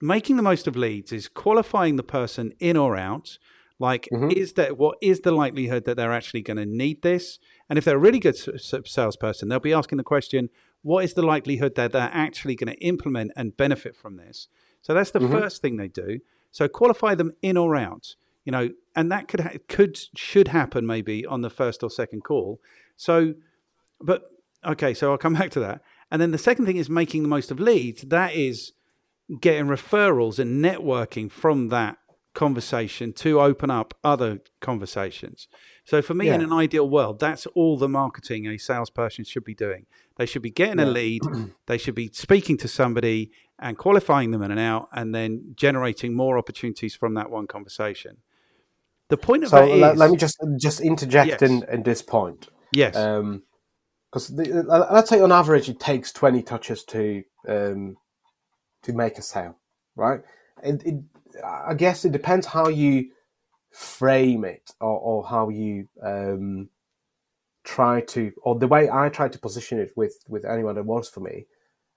Making 0.00 0.36
the 0.36 0.42
most 0.42 0.66
of 0.66 0.76
leads 0.76 1.12
is 1.12 1.28
qualifying 1.28 1.96
the 1.96 2.02
person 2.02 2.52
in 2.58 2.76
or 2.76 2.96
out. 2.96 3.38
Like, 3.78 4.08
mm-hmm. 4.12 4.30
is 4.30 4.52
that 4.54 4.76
what 4.76 4.98
is 5.00 5.20
the 5.20 5.32
likelihood 5.32 5.84
that 5.86 5.96
they're 5.96 6.12
actually 6.12 6.42
going 6.42 6.56
to 6.56 6.66
need 6.66 7.02
this? 7.02 7.38
And 7.72 7.78
if 7.78 7.86
they're 7.86 7.96
a 7.96 7.98
really 7.98 8.18
good 8.18 8.36
salesperson, 8.36 9.48
they'll 9.48 9.58
be 9.58 9.72
asking 9.72 9.96
the 9.96 10.04
question, 10.04 10.50
what 10.82 11.06
is 11.06 11.14
the 11.14 11.22
likelihood 11.22 11.74
that 11.76 11.92
they're 11.92 12.10
actually 12.12 12.54
going 12.54 12.70
to 12.70 12.78
implement 12.84 13.32
and 13.34 13.56
benefit 13.56 13.96
from 13.96 14.18
this? 14.18 14.48
So 14.82 14.92
that's 14.92 15.10
the 15.10 15.20
mm-hmm. 15.20 15.32
first 15.32 15.62
thing 15.62 15.78
they 15.78 15.88
do. 15.88 16.18
So 16.50 16.68
qualify 16.68 17.14
them 17.14 17.32
in 17.40 17.56
or 17.56 17.74
out, 17.74 18.14
you 18.44 18.52
know, 18.52 18.68
and 18.94 19.10
that 19.10 19.26
could 19.26 19.40
ha- 19.40 19.56
could 19.68 19.98
should 20.14 20.48
happen 20.48 20.86
maybe 20.86 21.24
on 21.24 21.40
the 21.40 21.48
first 21.48 21.82
or 21.82 21.88
second 21.88 22.24
call. 22.24 22.60
So, 22.98 23.32
but 24.02 24.24
okay, 24.66 24.92
so 24.92 25.10
I'll 25.10 25.16
come 25.16 25.32
back 25.40 25.48
to 25.52 25.60
that. 25.60 25.80
And 26.10 26.20
then 26.20 26.30
the 26.30 26.36
second 26.36 26.66
thing 26.66 26.76
is 26.76 26.90
making 26.90 27.22
the 27.22 27.28
most 27.30 27.50
of 27.50 27.58
leads. 27.58 28.02
That 28.02 28.34
is 28.34 28.72
getting 29.40 29.64
referrals 29.64 30.38
and 30.38 30.62
networking 30.62 31.30
from 31.30 31.70
that 31.70 31.96
conversation 32.34 33.12
to 33.12 33.40
open 33.40 33.70
up 33.70 33.94
other 34.02 34.40
conversations. 34.60 35.48
So 35.84 36.00
for 36.00 36.14
me, 36.14 36.28
in 36.28 36.40
an 36.40 36.52
ideal 36.52 36.88
world, 36.88 37.18
that's 37.18 37.46
all 37.46 37.76
the 37.76 37.88
marketing 37.88 38.46
a 38.46 38.58
salesperson 38.58 39.24
should 39.24 39.44
be 39.44 39.54
doing. 39.54 39.86
They 40.16 40.26
should 40.26 40.42
be 40.42 40.50
getting 40.50 40.78
a 40.78 40.86
lead, 40.86 41.22
they 41.66 41.78
should 41.78 41.94
be 41.94 42.10
speaking 42.12 42.56
to 42.58 42.68
somebody 42.68 43.30
and 43.58 43.76
qualifying 43.78 44.30
them 44.30 44.42
in 44.42 44.50
and 44.50 44.60
out, 44.60 44.88
and 44.92 45.14
then 45.14 45.54
generating 45.56 46.14
more 46.14 46.38
opportunities 46.38 46.94
from 46.94 47.14
that 47.14 47.30
one 47.30 47.46
conversation. 47.46 48.18
The 49.08 49.16
point 49.16 49.44
of 49.44 49.50
So 49.50 49.56
that 49.56 49.68
is, 49.68 49.80
let, 49.80 49.96
let 49.98 50.10
me 50.10 50.16
just 50.16 50.38
just 50.58 50.80
interject 50.80 51.28
Yes. 51.28 51.42
in, 51.42 51.64
in 51.70 51.82
this 51.82 52.02
point. 52.02 52.48
yes, 52.72 52.96
um, 52.96 53.42
because 54.10 54.32
uh, 54.38 54.62
uh, 54.68 54.88
let's 54.92 55.08
say 55.08 55.20
on 55.20 55.32
average 55.32 55.68
it 55.68 55.80
takes 55.80 56.12
20 56.12 56.42
touches 56.42 56.84
to 56.84 57.22
um, 57.48 57.96
to 58.82 58.92
make 58.92 59.18
a 59.18 59.22
sale 59.22 59.56
right 59.96 60.20
it, 60.62 60.82
it, 60.84 60.94
i 61.44 61.74
guess 61.74 62.04
it 62.04 62.12
depends 62.12 62.46
how 62.46 62.68
you 62.68 63.10
frame 63.70 64.44
it 64.44 64.70
or, 64.80 64.98
or 64.98 65.26
how 65.26 65.48
you 65.48 65.88
um, 66.02 66.68
try 67.64 68.00
to 68.02 68.32
or 68.42 68.58
the 68.58 68.68
way 68.68 68.90
i 68.90 69.08
try 69.08 69.28
to 69.28 69.38
position 69.38 69.78
it 69.78 69.92
with 69.96 70.16
with 70.28 70.44
anyone 70.44 70.74
that 70.74 70.84
works 70.84 71.08
for 71.08 71.20
me 71.20 71.46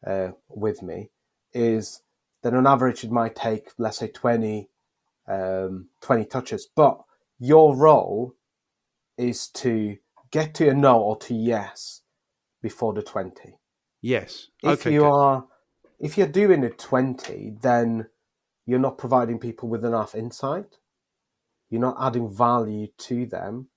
uh, 0.06 0.30
with 0.50 0.82
me 0.84 1.10
is 1.54 2.02
that 2.44 2.54
on 2.54 2.68
average 2.68 3.04
it 3.04 3.12
might 3.12 3.36
take 3.36 3.72
let's 3.78 3.98
say 3.98 4.08
20 4.08 4.70
um, 5.28 5.88
20 6.02 6.26
touches 6.26 6.68
but 6.76 7.00
your 7.40 7.76
role 7.76 8.34
is 9.18 9.48
to 9.48 9.98
get 10.32 10.54
to 10.54 10.70
a 10.70 10.74
no 10.74 11.00
or 11.02 11.18
to 11.18 11.34
yes 11.34 12.02
before 12.62 12.94
the 12.94 13.02
20 13.02 13.58
yes. 14.02 14.50
if 14.62 14.82
okay, 14.82 14.94
you 14.94 15.02
good. 15.02 15.12
are 15.12 15.46
if 16.00 16.18
you're 16.18 16.28
doing 16.28 16.64
a 16.64 16.70
20 16.70 17.56
then 17.62 18.08
you're 18.66 18.80
not 18.80 18.98
providing 18.98 19.40
people 19.40 19.70
with 19.70 19.86
enough 19.86 20.16
insight. 20.16 20.78
You're 21.70 21.82
not 21.82 21.98
adding 22.00 22.30
value 22.30 22.88
to 23.00 23.26
them. 23.26 23.70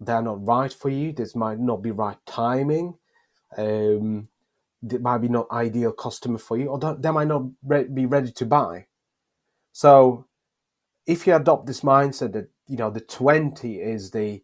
They're 0.00 0.22
not 0.22 0.46
right 0.46 0.72
for 0.72 0.88
you. 0.88 1.12
This 1.12 1.34
might 1.34 1.58
not 1.58 1.82
be 1.82 1.90
right 1.90 2.18
timing. 2.26 2.94
Um 3.56 4.28
it 4.88 5.00
might 5.00 5.18
be 5.18 5.28
not 5.28 5.50
ideal 5.50 5.90
customer 5.92 6.38
for 6.38 6.56
you 6.56 6.68
or 6.68 6.78
they 6.78 7.10
might 7.10 7.26
not 7.26 7.42
re- 7.64 7.84
be 7.84 8.06
ready 8.06 8.30
to 8.30 8.46
buy. 8.46 8.86
So 9.72 10.26
if 11.06 11.26
you 11.26 11.34
adopt 11.34 11.66
this 11.66 11.80
mindset 11.80 12.32
that 12.32 12.48
you 12.68 12.76
know 12.76 12.90
the 12.90 13.00
20 13.00 13.76
is 13.80 14.10
the 14.10 14.42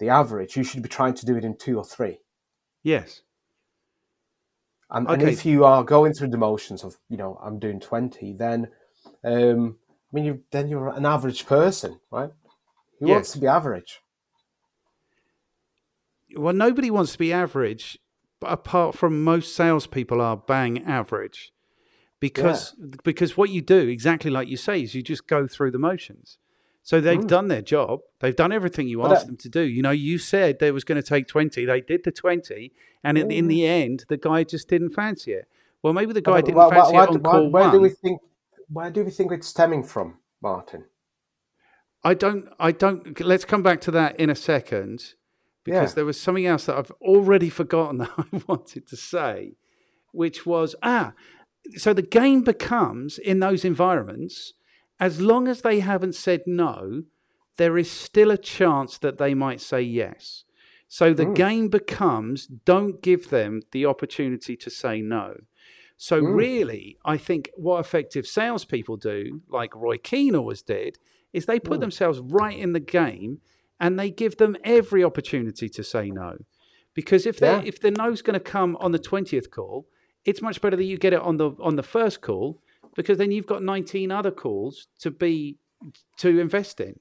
the 0.00 0.08
average 0.08 0.56
you 0.56 0.64
should 0.64 0.82
be 0.82 0.88
trying 0.88 1.14
to 1.14 1.26
do 1.26 1.36
it 1.36 1.44
in 1.44 1.56
two 1.56 1.78
or 1.78 1.84
three. 1.84 2.18
Yes. 2.82 3.22
And, 4.90 5.10
and 5.10 5.22
if 5.22 5.44
you 5.44 5.64
are 5.64 5.82
going 5.82 6.12
through 6.12 6.28
the 6.28 6.38
motions 6.38 6.84
of, 6.84 6.96
you 7.08 7.16
know, 7.16 7.40
I'm 7.42 7.58
doing 7.58 7.80
20, 7.80 8.34
then, 8.34 8.68
um, 9.24 9.76
I 9.90 10.16
mean, 10.16 10.24
you 10.24 10.42
then 10.50 10.68
you're 10.68 10.88
an 10.88 11.06
average 11.06 11.46
person, 11.46 11.98
right? 12.10 12.30
Who 13.00 13.06
wants 13.08 13.32
to 13.32 13.38
be 13.38 13.46
average? 13.46 14.00
well, 16.36 16.54
nobody 16.54 16.90
wants 16.90 17.12
to 17.12 17.18
be 17.18 17.32
average, 17.32 17.98
but 18.40 18.52
apart 18.52 18.96
from 18.96 19.22
most 19.22 19.54
salespeople 19.54 20.20
are 20.20 20.36
bang 20.36 20.82
average, 20.84 21.52
because 22.20 22.74
because 23.04 23.36
what 23.36 23.50
you 23.50 23.60
do 23.60 23.88
exactly 23.88 24.30
like 24.30 24.48
you 24.48 24.56
say 24.56 24.82
is 24.82 24.94
you 24.94 25.02
just 25.02 25.26
go 25.26 25.46
through 25.46 25.70
the 25.70 25.78
motions. 25.78 26.38
So 26.82 27.00
they've 27.00 27.26
done 27.26 27.48
their 27.48 27.62
job. 27.62 28.00
They've 28.20 28.36
done 28.36 28.52
everything 28.52 28.88
you 28.88 29.02
asked 29.06 29.22
that- 29.22 29.26
them 29.28 29.36
to 29.38 29.48
do. 29.48 29.62
You 29.62 29.80
know, 29.80 29.90
you 29.90 30.18
said 30.18 30.58
they 30.58 30.70
was 30.70 30.84
going 30.84 31.00
to 31.00 31.08
take 31.08 31.26
twenty. 31.26 31.64
They 31.64 31.80
did 31.80 32.04
the 32.04 32.12
twenty, 32.12 32.72
and 33.02 33.16
in, 33.16 33.30
in 33.30 33.48
the 33.48 33.66
end, 33.66 34.04
the 34.08 34.18
guy 34.18 34.44
just 34.44 34.68
didn't 34.68 34.90
fancy 34.90 35.32
it. 35.32 35.48
Well, 35.82 35.92
maybe 35.94 36.12
the 36.12 36.20
guy 36.20 36.40
didn't 36.42 36.68
fancy 36.70 36.94
it 36.94 37.08
on 37.08 37.22
why- 37.22 37.30
call 37.30 37.50
one. 37.50 37.72
do 37.72 37.80
we 37.80 37.88
think? 37.90 38.20
Where 38.68 38.90
do 38.90 39.04
we 39.04 39.10
think 39.10 39.32
it's 39.32 39.46
stemming 39.48 39.84
from, 39.84 40.18
Martin? 40.42 40.84
I 42.02 42.14
don't. 42.14 42.48
I 42.58 42.72
don't. 42.72 43.18
Let's 43.20 43.44
come 43.44 43.62
back 43.62 43.80
to 43.82 43.90
that 43.92 44.18
in 44.20 44.30
a 44.30 44.34
second, 44.34 45.14
because 45.64 45.90
Yeah. 45.90 45.94
there 45.94 46.04
was 46.04 46.20
something 46.20 46.46
else 46.46 46.66
that 46.66 46.76
I've 46.76 46.90
already 47.00 47.48
forgotten 47.50 47.98
that 47.98 48.10
I 48.16 48.42
wanted 48.46 48.86
to 48.88 48.96
say, 48.96 49.56
which 50.12 50.44
was 50.46 50.74
ah. 50.82 51.12
So 51.76 51.94
the 51.94 52.02
game 52.02 52.42
becomes 52.42 53.16
in 53.18 53.40
those 53.40 53.64
environments, 53.64 54.52
as 55.00 55.20
long 55.20 55.48
as 55.48 55.62
they 55.62 55.80
haven't 55.80 56.14
said 56.14 56.42
no, 56.46 57.04
there 57.56 57.78
is 57.78 57.90
still 57.90 58.30
a 58.30 58.36
chance 58.36 58.98
that 58.98 59.16
they 59.16 59.32
might 59.32 59.62
say 59.62 59.80
yes. 59.80 60.44
So 60.88 61.14
the 61.14 61.24
game 61.24 61.68
becomes 61.68 62.46
don't 62.46 63.00
give 63.02 63.30
them 63.30 63.62
the 63.72 63.86
opportunity 63.86 64.56
to 64.56 64.70
say 64.70 65.00
no. 65.00 65.38
So 65.96 66.18
really, 66.18 66.98
I 67.04 67.16
think 67.16 67.50
what 67.54 67.80
effective 67.80 68.26
salespeople 68.26 68.96
do, 68.96 69.42
like 69.48 69.74
Roy 69.74 69.96
Keane 69.96 70.34
always 70.34 70.62
did, 70.62 70.98
is 71.32 71.46
they 71.46 71.60
put 71.60 71.80
themselves 71.80 72.20
right 72.20 72.58
in 72.58 72.72
the 72.72 72.80
game 72.80 73.40
and 73.80 73.98
they 73.98 74.10
give 74.10 74.36
them 74.36 74.56
every 74.64 75.02
opportunity 75.02 75.68
to 75.68 75.82
say 75.82 76.10
no. 76.10 76.36
Because 76.94 77.26
if 77.26 77.40
Yeah. 77.40 77.62
if 77.64 77.80
the 77.80 77.90
no's 77.90 78.22
going 78.22 78.38
to 78.38 78.40
come 78.40 78.76
on 78.80 78.92
the 78.92 78.98
twentieth 78.98 79.50
call, 79.50 79.86
it's 80.24 80.40
much 80.42 80.60
better 80.60 80.76
that 80.76 80.84
you 80.84 80.96
get 80.96 81.12
it 81.12 81.20
on 81.20 81.36
the 81.36 81.50
on 81.60 81.76
the 81.76 81.82
first 81.82 82.20
call 82.20 82.60
because 82.94 83.18
then 83.18 83.32
you've 83.32 83.46
got 83.46 83.62
nineteen 83.62 84.10
other 84.10 84.30
calls 84.30 84.88
to 85.00 85.10
be 85.10 85.58
to 86.18 86.38
invest 86.38 86.80
in. 86.80 86.98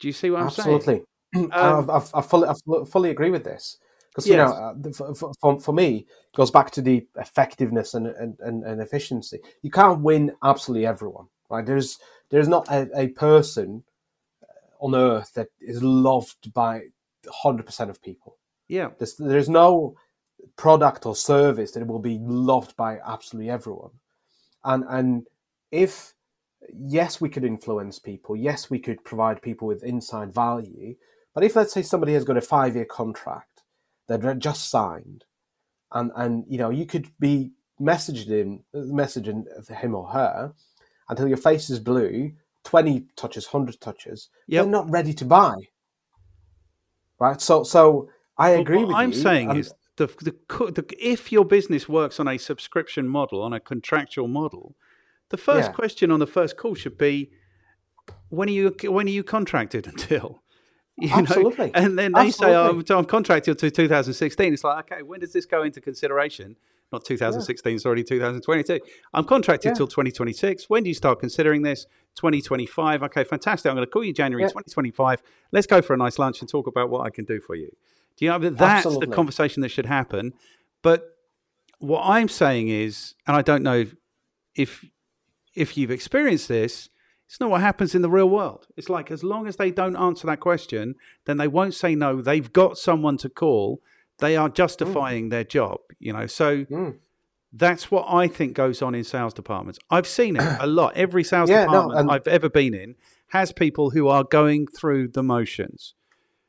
Do 0.00 0.08
you 0.08 0.12
see 0.12 0.30
what 0.30 0.42
I'm 0.42 0.50
saying? 0.50 0.76
Absolutely. 0.76 1.04
Um, 1.52 1.90
I, 1.90 1.96
I, 1.96 2.02
I, 2.14 2.22
fully, 2.22 2.48
I 2.48 2.54
fully 2.86 3.10
agree 3.10 3.30
with 3.30 3.44
this 3.44 3.78
because 4.16 4.30
you 4.30 4.36
know, 4.38 4.46
uh, 4.46 5.14
for, 5.14 5.34
for- 5.34 5.60
for, 5.60 5.72
me, 5.74 6.06
it 6.08 6.36
goes 6.36 6.50
back 6.50 6.70
to 6.70 6.80
the 6.80 7.06
effectiveness 7.16 7.92
and, 7.92 8.06
and, 8.06 8.64
and, 8.64 8.80
efficiency. 8.80 9.40
You 9.60 9.70
can't 9.70 10.00
win 10.00 10.32
absolutely 10.42 10.86
everyone, 10.86 11.26
right? 11.50 11.66
There's 11.66 11.98
there's 12.30 12.48
not 12.48 12.66
a, 12.70 12.88
a 12.96 13.08
person 13.08 13.84
on 14.80 14.94
earth 14.94 15.34
that 15.34 15.48
is 15.60 15.82
loved 15.82 16.50
by 16.54 16.84
hundred 17.28 17.66
percent 17.66 17.90
of 17.90 18.02
people. 18.02 18.38
Yeah. 18.68 18.88
There's, 18.98 19.16
there's 19.16 19.50
no 19.50 19.96
product 20.56 21.04
or 21.04 21.14
service 21.14 21.72
that 21.72 21.86
will 21.86 21.98
be 21.98 22.18
loved 22.22 22.74
by 22.74 23.00
absolutely 23.06 23.50
everyone. 23.50 23.90
And 24.64 24.84
and 24.88 25.26
if 25.70 26.14
yes, 26.72 27.20
we 27.20 27.28
could 27.28 27.44
influence 27.44 27.98
people. 27.98 28.34
Yes, 28.34 28.70
we 28.70 28.78
could 28.78 29.04
provide 29.04 29.42
people 29.42 29.68
with 29.68 29.84
inside 29.84 30.32
value. 30.32 30.94
But 31.34 31.44
if 31.44 31.54
let's 31.54 31.74
say 31.74 31.82
somebody 31.82 32.14
has 32.14 32.24
got 32.24 32.38
a 32.38 32.40
five 32.40 32.76
year 32.76 32.86
contract 32.86 33.55
that 34.08 34.22
they 34.22 34.34
just 34.34 34.70
signed, 34.70 35.24
and 35.92 36.10
and 36.16 36.44
you 36.48 36.58
know 36.58 36.70
you 36.70 36.86
could 36.86 37.08
be 37.18 37.52
messaging 37.80 38.26
him, 38.28 38.64
messaging 38.74 39.44
him 39.68 39.94
or 39.94 40.08
her 40.08 40.52
until 41.08 41.28
your 41.28 41.36
face 41.36 41.70
is 41.70 41.78
blue, 41.78 42.32
twenty 42.64 43.06
touches, 43.16 43.46
hundred 43.46 43.80
touches, 43.80 44.28
Yep. 44.48 44.64
they're 44.64 44.70
not 44.72 44.90
ready 44.90 45.12
to 45.14 45.24
buy. 45.24 45.54
Right. 47.18 47.40
So 47.40 47.62
so 47.64 48.08
I 48.38 48.54
But 48.54 48.60
agree 48.60 48.78
what 48.78 48.88
with 48.88 48.96
I'm 48.96 49.12
you. 49.12 49.18
saying 49.18 49.50
and- 49.50 49.58
is 49.60 49.72
the, 49.96 50.06
the, 50.06 50.34
the 50.72 50.84
if 50.98 51.32
your 51.32 51.44
business 51.46 51.88
works 51.88 52.20
on 52.20 52.28
a 52.28 52.36
subscription 52.36 53.08
model, 53.08 53.42
on 53.42 53.54
a 53.54 53.60
contractual 53.60 54.28
model, 54.28 54.74
the 55.30 55.38
first 55.38 55.70
Yeah. 55.70 55.74
question 55.74 56.10
on 56.10 56.20
the 56.20 56.26
first 56.26 56.58
call 56.58 56.74
should 56.74 56.98
be, 56.98 57.30
when 58.28 58.48
are 58.48 58.52
you 58.52 58.74
when 58.84 59.06
are 59.06 59.10
you 59.10 59.24
contracted 59.24 59.86
until? 59.92 60.42
You 60.98 61.08
know? 61.08 61.16
Absolutely. 61.16 61.70
And 61.74 61.98
then 61.98 62.12
they 62.12 62.30
say, 62.30 62.54
oh, 62.54 62.64
Absolutely. 62.68 62.96
I'm 62.96 63.04
contracted 63.04 63.58
to 63.58 63.70
2016. 63.70 64.52
It's 64.54 64.64
like, 64.64 64.90
okay, 64.90 65.02
when 65.02 65.20
does 65.20 65.32
this 65.32 65.44
go 65.44 65.62
into 65.62 65.80
consideration? 65.80 66.56
Not 66.92 67.04
2016, 67.04 67.74
it's 67.74 67.84
already 67.84 68.04
2022. 68.04 68.80
I'm 69.12 69.24
contracted 69.24 69.70
Yeah. 69.70 69.74
till 69.74 69.88
2026. 69.88 70.70
When 70.70 70.84
do 70.84 70.88
you 70.88 70.94
start 70.94 71.18
considering 71.18 71.62
this? 71.62 71.84
2025. 72.14 73.02
Okay, 73.02 73.24
fantastic. 73.24 73.68
I'm 73.68 73.76
going 73.76 73.86
to 73.86 73.90
call 73.90 74.04
you 74.04 74.12
January 74.12 74.44
Yeah. 74.44 74.48
2025. 74.48 75.20
Let's 75.52 75.66
go 75.66 75.82
for 75.82 75.94
a 75.94 75.96
nice 75.96 76.18
lunch 76.18 76.40
and 76.40 76.48
talk 76.48 76.66
about 76.66 76.88
what 76.88 77.04
I 77.04 77.10
can 77.10 77.24
do 77.24 77.40
for 77.40 77.54
you. 77.56 77.70
Do 78.16 78.24
you 78.24 78.30
know 78.30 78.38
that 78.38 78.56
that's 78.56 78.84
the 78.98 79.06
conversation 79.08 79.60
that 79.62 79.70
should 79.70 79.86
happen? 79.86 80.32
But 80.80 81.16
what 81.78 82.02
I'm 82.04 82.28
saying 82.28 82.68
is, 82.68 83.14
and 83.26 83.36
I 83.36 83.42
don't 83.42 83.62
know 83.62 83.84
if, 84.54 84.84
if 85.54 85.76
you've 85.76 85.90
experienced 85.90 86.48
this, 86.48 86.88
it's 87.26 87.40
not 87.40 87.50
what 87.50 87.60
happens 87.60 87.94
in 87.94 88.02
the 88.02 88.10
real 88.10 88.28
world. 88.28 88.66
It's 88.76 88.88
like 88.88 89.10
as 89.10 89.22
long 89.24 89.46
as 89.46 89.56
they 89.56 89.70
don't 89.70 89.96
answer 89.96 90.26
that 90.28 90.40
question, 90.40 90.94
then 91.24 91.36
they 91.38 91.48
won't 91.48 91.74
say 91.74 91.94
no. 91.94 92.20
They've 92.22 92.52
got 92.52 92.78
someone 92.78 93.16
to 93.18 93.28
call. 93.28 93.80
They 94.18 94.36
are 94.36 94.48
justifying 94.48 95.28
their 95.28 95.44
job, 95.44 95.80
you 95.98 96.12
know. 96.12 96.26
So 96.26 96.64
Mm. 96.66 96.98
that's 97.52 97.90
what 97.90 98.06
I 98.08 98.28
think 98.28 98.54
goes 98.54 98.80
on 98.80 98.94
in 98.94 99.04
sales 99.04 99.34
departments. 99.34 99.78
I've 99.90 100.06
seen 100.06 100.36
it 100.36 100.56
a 100.60 100.66
lot. 100.66 100.96
Every 101.04 101.24
sales 101.24 101.50
Yeah, 101.50 101.64
no, 101.64 101.70
department 101.72 102.00
and- 102.00 102.10
I've 102.10 102.26
ever 102.28 102.48
been 102.48 102.74
in 102.74 102.94
has 103.28 103.50
people 103.52 103.90
who 103.90 104.06
are 104.08 104.22
going 104.24 104.66
through 104.68 105.08
the 105.08 105.22
motions. 105.22 105.94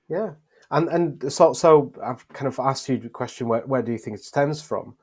Yeah, 0.08 0.36
and 0.70 0.88
and 0.90 1.34
so 1.34 1.54
so 1.54 1.92
I've 2.04 2.26
kind 2.30 2.48
of 2.48 2.60
asked 2.60 2.88
you 2.88 2.98
the 2.98 3.10
question: 3.10 3.48
where 3.48 3.62
where 3.62 3.82
do 3.82 3.92
you 3.92 3.98
think 3.98 4.18
it 4.18 4.24
stems 4.24 4.62
from? 4.62 4.96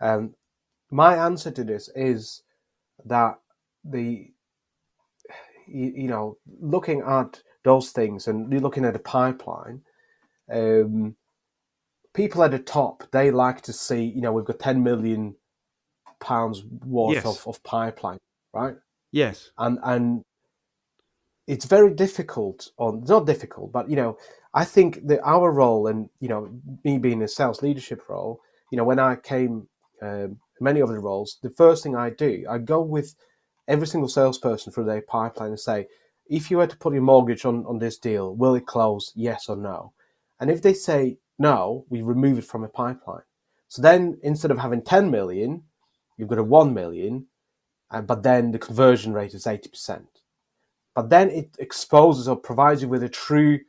Um, 0.00 0.34
my 0.90 1.14
answer 1.16 1.50
to 1.50 1.62
this 1.64 1.90
is 1.94 2.42
that 3.04 3.38
the 3.84 4.32
you, 5.68 5.92
you 5.94 6.08
know 6.08 6.36
looking 6.60 7.00
at 7.02 7.42
those 7.64 7.90
things 7.90 8.28
and 8.28 8.50
you're 8.52 8.60
looking 8.62 8.84
at 8.84 8.96
a 8.96 9.00
pipeline, 9.00 9.82
um, 10.50 11.14
people 12.14 12.42
at 12.42 12.50
the 12.52 12.58
top 12.58 13.04
they 13.12 13.30
like 13.30 13.60
to 13.62 13.72
see 13.72 14.02
you 14.04 14.20
know 14.20 14.32
we've 14.32 14.44
got 14.44 14.58
ten 14.58 14.82
million 14.82 15.34
pounds 16.20 16.64
worth 16.84 17.14
Yes. 17.16 17.26
of, 17.26 17.46
of 17.46 17.62
pipeline, 17.62 18.18
right? 18.52 18.74
Yes. 19.12 19.50
and 19.58 19.78
and 19.84 20.22
it's 21.46 21.64
very 21.64 21.94
difficult 21.94 22.70
on 22.78 23.02
not 23.08 23.26
difficult 23.26 23.72
but 23.72 23.88
you 23.88 23.96
know 23.96 24.18
i 24.54 24.64
think 24.64 25.06
that 25.06 25.20
our 25.24 25.50
role 25.50 25.86
and 25.86 26.10
you 26.20 26.28
know 26.28 26.48
me 26.84 26.98
being 26.98 27.22
a 27.22 27.28
sales 27.28 27.62
leadership 27.62 28.02
role 28.08 28.40
you 28.70 28.76
know 28.76 28.84
when 28.84 28.98
i 28.98 29.16
came 29.16 29.66
um, 30.02 30.38
many 30.60 30.80
of 30.80 30.88
the 30.90 30.98
roles 30.98 31.38
the 31.42 31.48
first 31.50 31.82
thing 31.82 31.96
i 31.96 32.10
do 32.10 32.44
i 32.50 32.58
go 32.58 32.82
with 32.82 33.14
every 33.68 33.86
single 33.86 34.08
salesperson 34.08 34.72
through 34.72 34.84
their 34.84 35.02
pipeline 35.02 35.50
and 35.50 35.60
say 35.60 35.86
if 36.26 36.50
you 36.50 36.56
were 36.56 36.66
to 36.66 36.76
put 36.76 36.92
your 36.92 37.02
mortgage 37.02 37.44
on 37.44 37.64
on 37.66 37.78
this 37.78 37.96
deal 37.98 38.34
will 38.34 38.54
it 38.56 38.66
close 38.66 39.12
yes 39.14 39.48
or 39.48 39.56
no 39.56 39.92
and 40.40 40.50
if 40.50 40.60
they 40.62 40.74
say 40.74 41.18
no 41.38 41.84
we 41.88 42.02
remove 42.02 42.38
it 42.38 42.44
from 42.44 42.64
a 42.64 42.68
pipeline 42.68 43.22
so 43.68 43.80
then 43.82 44.18
instead 44.22 44.50
of 44.50 44.58
having 44.58 44.82
10 44.82 45.10
million 45.10 45.62
you've 46.16 46.28
got 46.28 46.38
a 46.38 46.42
1 46.44 46.74
million 46.74 47.26
uh, 47.90 48.02
but 48.02 48.22
then 48.22 48.50
the 48.50 48.58
conversion 48.58 49.12
rate 49.12 49.34
is 49.34 49.44
80%. 49.44 50.06
But 50.94 51.10
then 51.10 51.30
it 51.30 51.56
exposes 51.58 52.28
or 52.28 52.36
provides 52.36 52.82
you 52.82 52.88
with 52.88 53.02
a 53.02 53.08
true 53.08 53.60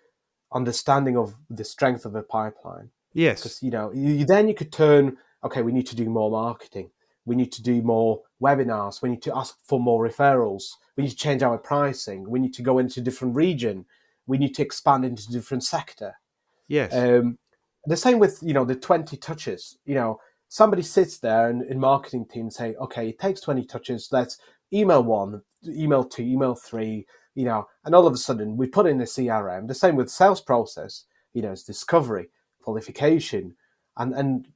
understanding 0.51 1.15
of 1.15 1.35
the 1.49 1.63
strength 1.63 2.05
of 2.05 2.15
a 2.15 2.23
pipeline. 2.23 2.89
Yes. 3.13 3.41
Because, 3.43 3.63
you 3.63 3.71
know, 3.71 3.91
you- 3.93 4.25
then 4.25 4.47
you 4.47 4.55
could 4.55 4.71
turn, 4.71 5.17
okay, 5.43 5.61
we 5.61 5.71
need 5.71 5.87
to 5.87 5.95
do 5.95 6.09
more 6.09 6.31
marketing. 6.31 6.91
We 7.25 7.35
need 7.35 7.51
to 7.53 7.61
do 7.63 7.81
more 7.81 8.23
webinars. 8.41 9.01
We 9.01 9.09
need 9.09 9.21
to 9.23 9.35
ask 9.35 9.57
for 9.63 9.79
more 9.79 10.07
referrals. 10.07 10.73
We 10.95 11.03
need 11.03 11.11
to 11.11 11.15
change 11.15 11.43
our 11.43 11.57
pricing. 11.57 12.29
We 12.29 12.39
need 12.39 12.53
to 12.55 12.61
go 12.61 12.79
into 12.79 12.99
a 12.99 13.03
different 13.03 13.35
region. 13.35 13.85
We 14.27 14.37
need 14.37 14.55
to 14.55 14.61
expand 14.61 15.05
into 15.05 15.23
a 15.29 15.31
different 15.31 15.63
sector. 15.63 16.13
Yes. 16.67 16.93
Um, 16.93 17.37
the 17.85 17.97
same 17.97 18.19
with 18.19 18.39
you 18.41 18.53
know 18.53 18.65
the 18.65 18.75
twenty 18.75 19.17
touches. 19.17 19.77
You 19.85 19.95
know, 19.95 20.19
somebody 20.47 20.81
sits 20.81 21.17
there 21.19 21.49
and 21.49 21.63
in 21.63 21.79
marketing 21.79 22.25
team 22.25 22.49
say, 22.49 22.75
okay, 22.75 23.09
it 23.09 23.19
takes 23.19 23.41
twenty 23.41 23.65
touches. 23.65 24.09
Let's 24.11 24.37
email 24.73 25.03
one, 25.03 25.41
email 25.67 26.03
two, 26.03 26.23
email 26.23 26.55
three. 26.55 27.05
You 27.35 27.45
know, 27.45 27.67
and 27.85 27.95
all 27.95 28.05
of 28.05 28.13
a 28.13 28.17
sudden 28.17 28.57
we 28.57 28.67
put 28.67 28.85
in 28.85 28.97
the 28.97 29.05
CRM. 29.05 29.67
The 29.67 29.73
same 29.73 29.95
with 29.95 30.09
sales 30.09 30.41
process. 30.41 31.05
You 31.33 31.41
know, 31.41 31.51
it's 31.51 31.63
discovery, 31.63 32.29
qualification, 32.61 33.55
and 33.97 34.13
and 34.13 34.47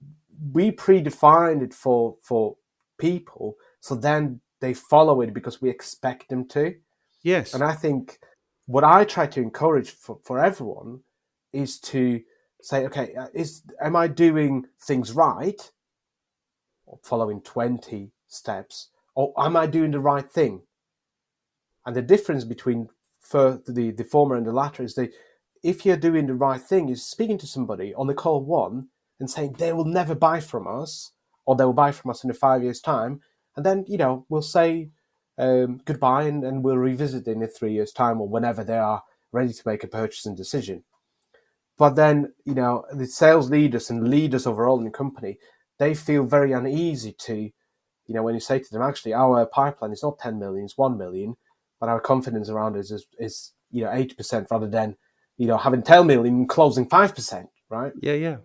we 0.52 0.72
predefined 0.72 1.64
it 1.64 1.74
for 1.74 2.18
for 2.22 2.58
people. 2.98 3.56
So 3.84 3.96
then 3.96 4.40
they 4.62 4.74
follow 4.74 5.20
it 5.20 5.34
because 5.34 5.62
we 5.62 5.70
expect 5.70 6.30
them 6.30 6.48
to. 6.48 6.74
yes. 7.22 7.54
And 7.54 7.62
I 7.62 7.74
think 7.74 8.18
what 8.66 8.86
I 8.86 9.04
try 9.04 9.28
to 9.28 9.42
encourage 9.42 9.90
for, 9.90 10.20
for 10.24 10.40
everyone 10.40 11.02
is 11.52 11.82
to 11.92 12.22
say, 12.62 12.86
okay, 12.86 13.14
uh, 13.14 13.28
is 13.34 13.62
am 13.82 13.98
I 13.98 14.08
doing 14.08 14.66
things 14.82 15.12
right, 15.12 15.62
following 17.04 17.42
twenty 17.42 18.12
steps, 18.30 18.88
or 19.16 19.34
am 19.38 19.58
I 19.58 19.68
doing 19.68 19.92
the 19.92 20.00
right 20.00 20.32
thing? 20.32 20.62
And 21.86 21.94
the 21.94 22.02
difference 22.02 22.46
between 22.46 22.88
for 23.20 23.62
the 23.68 23.92
the 23.92 24.06
former 24.06 24.38
and 24.38 24.46
the 24.46 24.54
latter 24.54 24.84
is 24.84 24.96
that 24.96 25.12
if 25.62 25.86
you're 25.86 25.98
doing 25.98 26.26
the 26.28 26.36
right 26.36 26.62
thing, 26.62 26.88
is 26.88 27.06
speaking 27.06 27.38
to 27.40 27.48
somebody 27.48 27.94
on 27.96 28.08
the 28.08 28.14
call 28.14 28.46
one 28.46 28.88
and 29.20 29.30
saying 29.30 29.58
they 29.58 29.74
will 29.74 29.84
never 29.84 30.16
buy 30.16 30.40
from 30.40 30.68
us, 30.68 31.12
or 31.46 31.58
they 31.58 31.66
will 31.66 31.74
buy 31.74 31.92
from 31.92 32.12
us 32.12 32.24
in 32.24 32.30
a 32.30 32.34
five 32.34 32.64
years 32.64 32.80
time, 32.80 33.20
and 33.56 33.66
then 33.66 33.86
you 33.88 33.98
know 33.98 34.26
we'll 34.30 34.42
say 34.42 34.90
um, 35.38 35.82
goodbye 35.86 36.24
and, 36.24 36.44
and 36.44 36.64
we'll 36.64 36.78
revisit 36.78 37.28
in 37.28 37.46
three 37.48 37.74
years 37.74 37.92
time 37.92 38.22
or 38.22 38.28
whenever 38.28 38.64
they 38.64 38.78
are 38.78 39.04
ready 39.32 39.52
to 39.52 39.64
make 39.66 39.84
a 39.84 39.88
purchasing 39.88 40.36
decision. 40.36 40.84
But 41.78 41.96
then, 41.96 42.34
you 42.46 42.54
know, 42.54 42.86
the 42.94 43.08
sales 43.08 43.50
leaders 43.50 43.90
and 43.90 44.08
leaders 44.08 44.46
overall 44.46 44.78
in 44.78 44.86
the 44.86 44.92
company, 44.92 45.40
they 45.80 45.96
feel 45.96 46.24
very 46.24 46.52
uneasy 46.52 47.14
to, 47.22 47.36
you 47.36 48.14
know, 48.14 48.22
when 48.22 48.36
you 48.36 48.40
say 48.40 48.60
to 48.60 48.72
them, 48.72 48.84
actually, 48.84 49.14
our 49.14 49.46
pipeline 49.48 49.92
is 49.92 50.04
not 50.04 50.20
10 50.20 50.38
million, 50.38 50.66
it's 50.66 50.78
1 50.78 50.98
million, 50.98 51.36
but 51.80 51.90
our 51.90 52.00
confidence 52.00 52.50
around 52.50 52.76
it 52.76 52.82
is, 52.82 53.06
is 53.18 53.54
you 53.72 53.84
know, 53.84 53.90
80% 53.90 54.52
rather 54.52 54.68
than, 54.68 54.96
you 55.38 55.48
know, 55.48 55.58
having 55.58 55.82
10 55.82 56.06
million 56.06 56.48
closing 56.48 56.88
5%, 56.88 57.48
right? 57.70 57.92
Yeah, 58.02 58.14
yeah. 58.14 58.38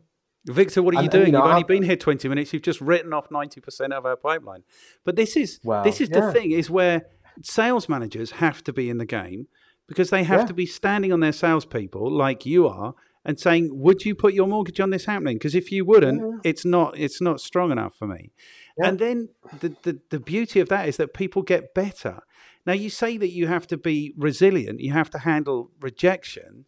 Victor, 0.52 0.82
what 0.82 0.94
are 0.94 0.98
you 1.02 1.04
And- 1.04 1.14
and, 1.14 1.14
you 1.14 1.20
doing? 1.26 1.32
know, 1.32 1.38
You've 1.40 1.50
only 1.50 1.64
I- 1.64 1.66
been 1.66 1.82
here 1.82 1.96
20 1.96 2.28
minutes. 2.28 2.52
You've 2.52 2.62
just 2.62 2.80
written 2.80 3.12
off 3.12 3.30
90% 3.30 3.92
of 3.92 4.04
our 4.06 4.16
pipeline. 4.16 4.62
But 5.04 5.16
this 5.16 5.36
is 5.36 5.60
Well, 5.64 5.84
this 5.84 6.00
is 6.00 6.08
the 6.08 6.32
thing 6.32 6.50
is 6.52 6.70
where 6.70 7.06
sales 7.42 7.88
managers 7.88 8.32
have 8.32 8.62
to 8.64 8.72
be 8.72 8.90
in 8.90 8.98
the 8.98 9.06
game 9.06 9.46
because 9.86 10.10
they 10.10 10.24
have 10.24 10.40
Yeah. 10.40 10.46
to 10.46 10.54
be 10.54 10.66
standing 10.66 11.12
on 11.12 11.20
their 11.20 11.32
salespeople 11.32 12.10
like 12.10 12.44
you 12.46 12.66
are 12.66 12.94
and 13.24 13.38
saying, 13.38 13.70
"Would 13.72 14.04
you 14.04 14.14
put 14.14 14.32
your 14.34 14.46
mortgage 14.46 14.80
on 14.80 14.90
this 14.90 15.04
happening?" 15.04 15.36
Because 15.36 15.54
if 15.54 15.70
you 15.70 15.84
wouldn't, 15.84 16.20
yeah. 16.20 16.50
it's 16.50 16.64
not 16.64 16.98
it's 16.98 17.20
not 17.20 17.40
strong 17.40 17.70
enough 17.70 17.94
for 17.96 18.06
me. 18.06 18.32
Yeah. 18.78 18.88
And 18.88 18.98
then 18.98 19.28
the, 19.60 19.76
the 19.82 20.00
the 20.10 20.20
beauty 20.20 20.60
of 20.60 20.68
that 20.70 20.88
is 20.88 20.96
that 20.96 21.12
people 21.14 21.42
get 21.42 21.74
better. 21.74 22.20
Now 22.66 22.72
you 22.74 22.90
say 22.90 23.16
that 23.18 23.30
you 23.30 23.46
have 23.46 23.66
to 23.68 23.76
be 23.76 24.12
resilient, 24.16 24.80
you 24.80 24.92
have 24.92 25.10
to 25.10 25.18
handle 25.20 25.70
rejection. 25.80 26.64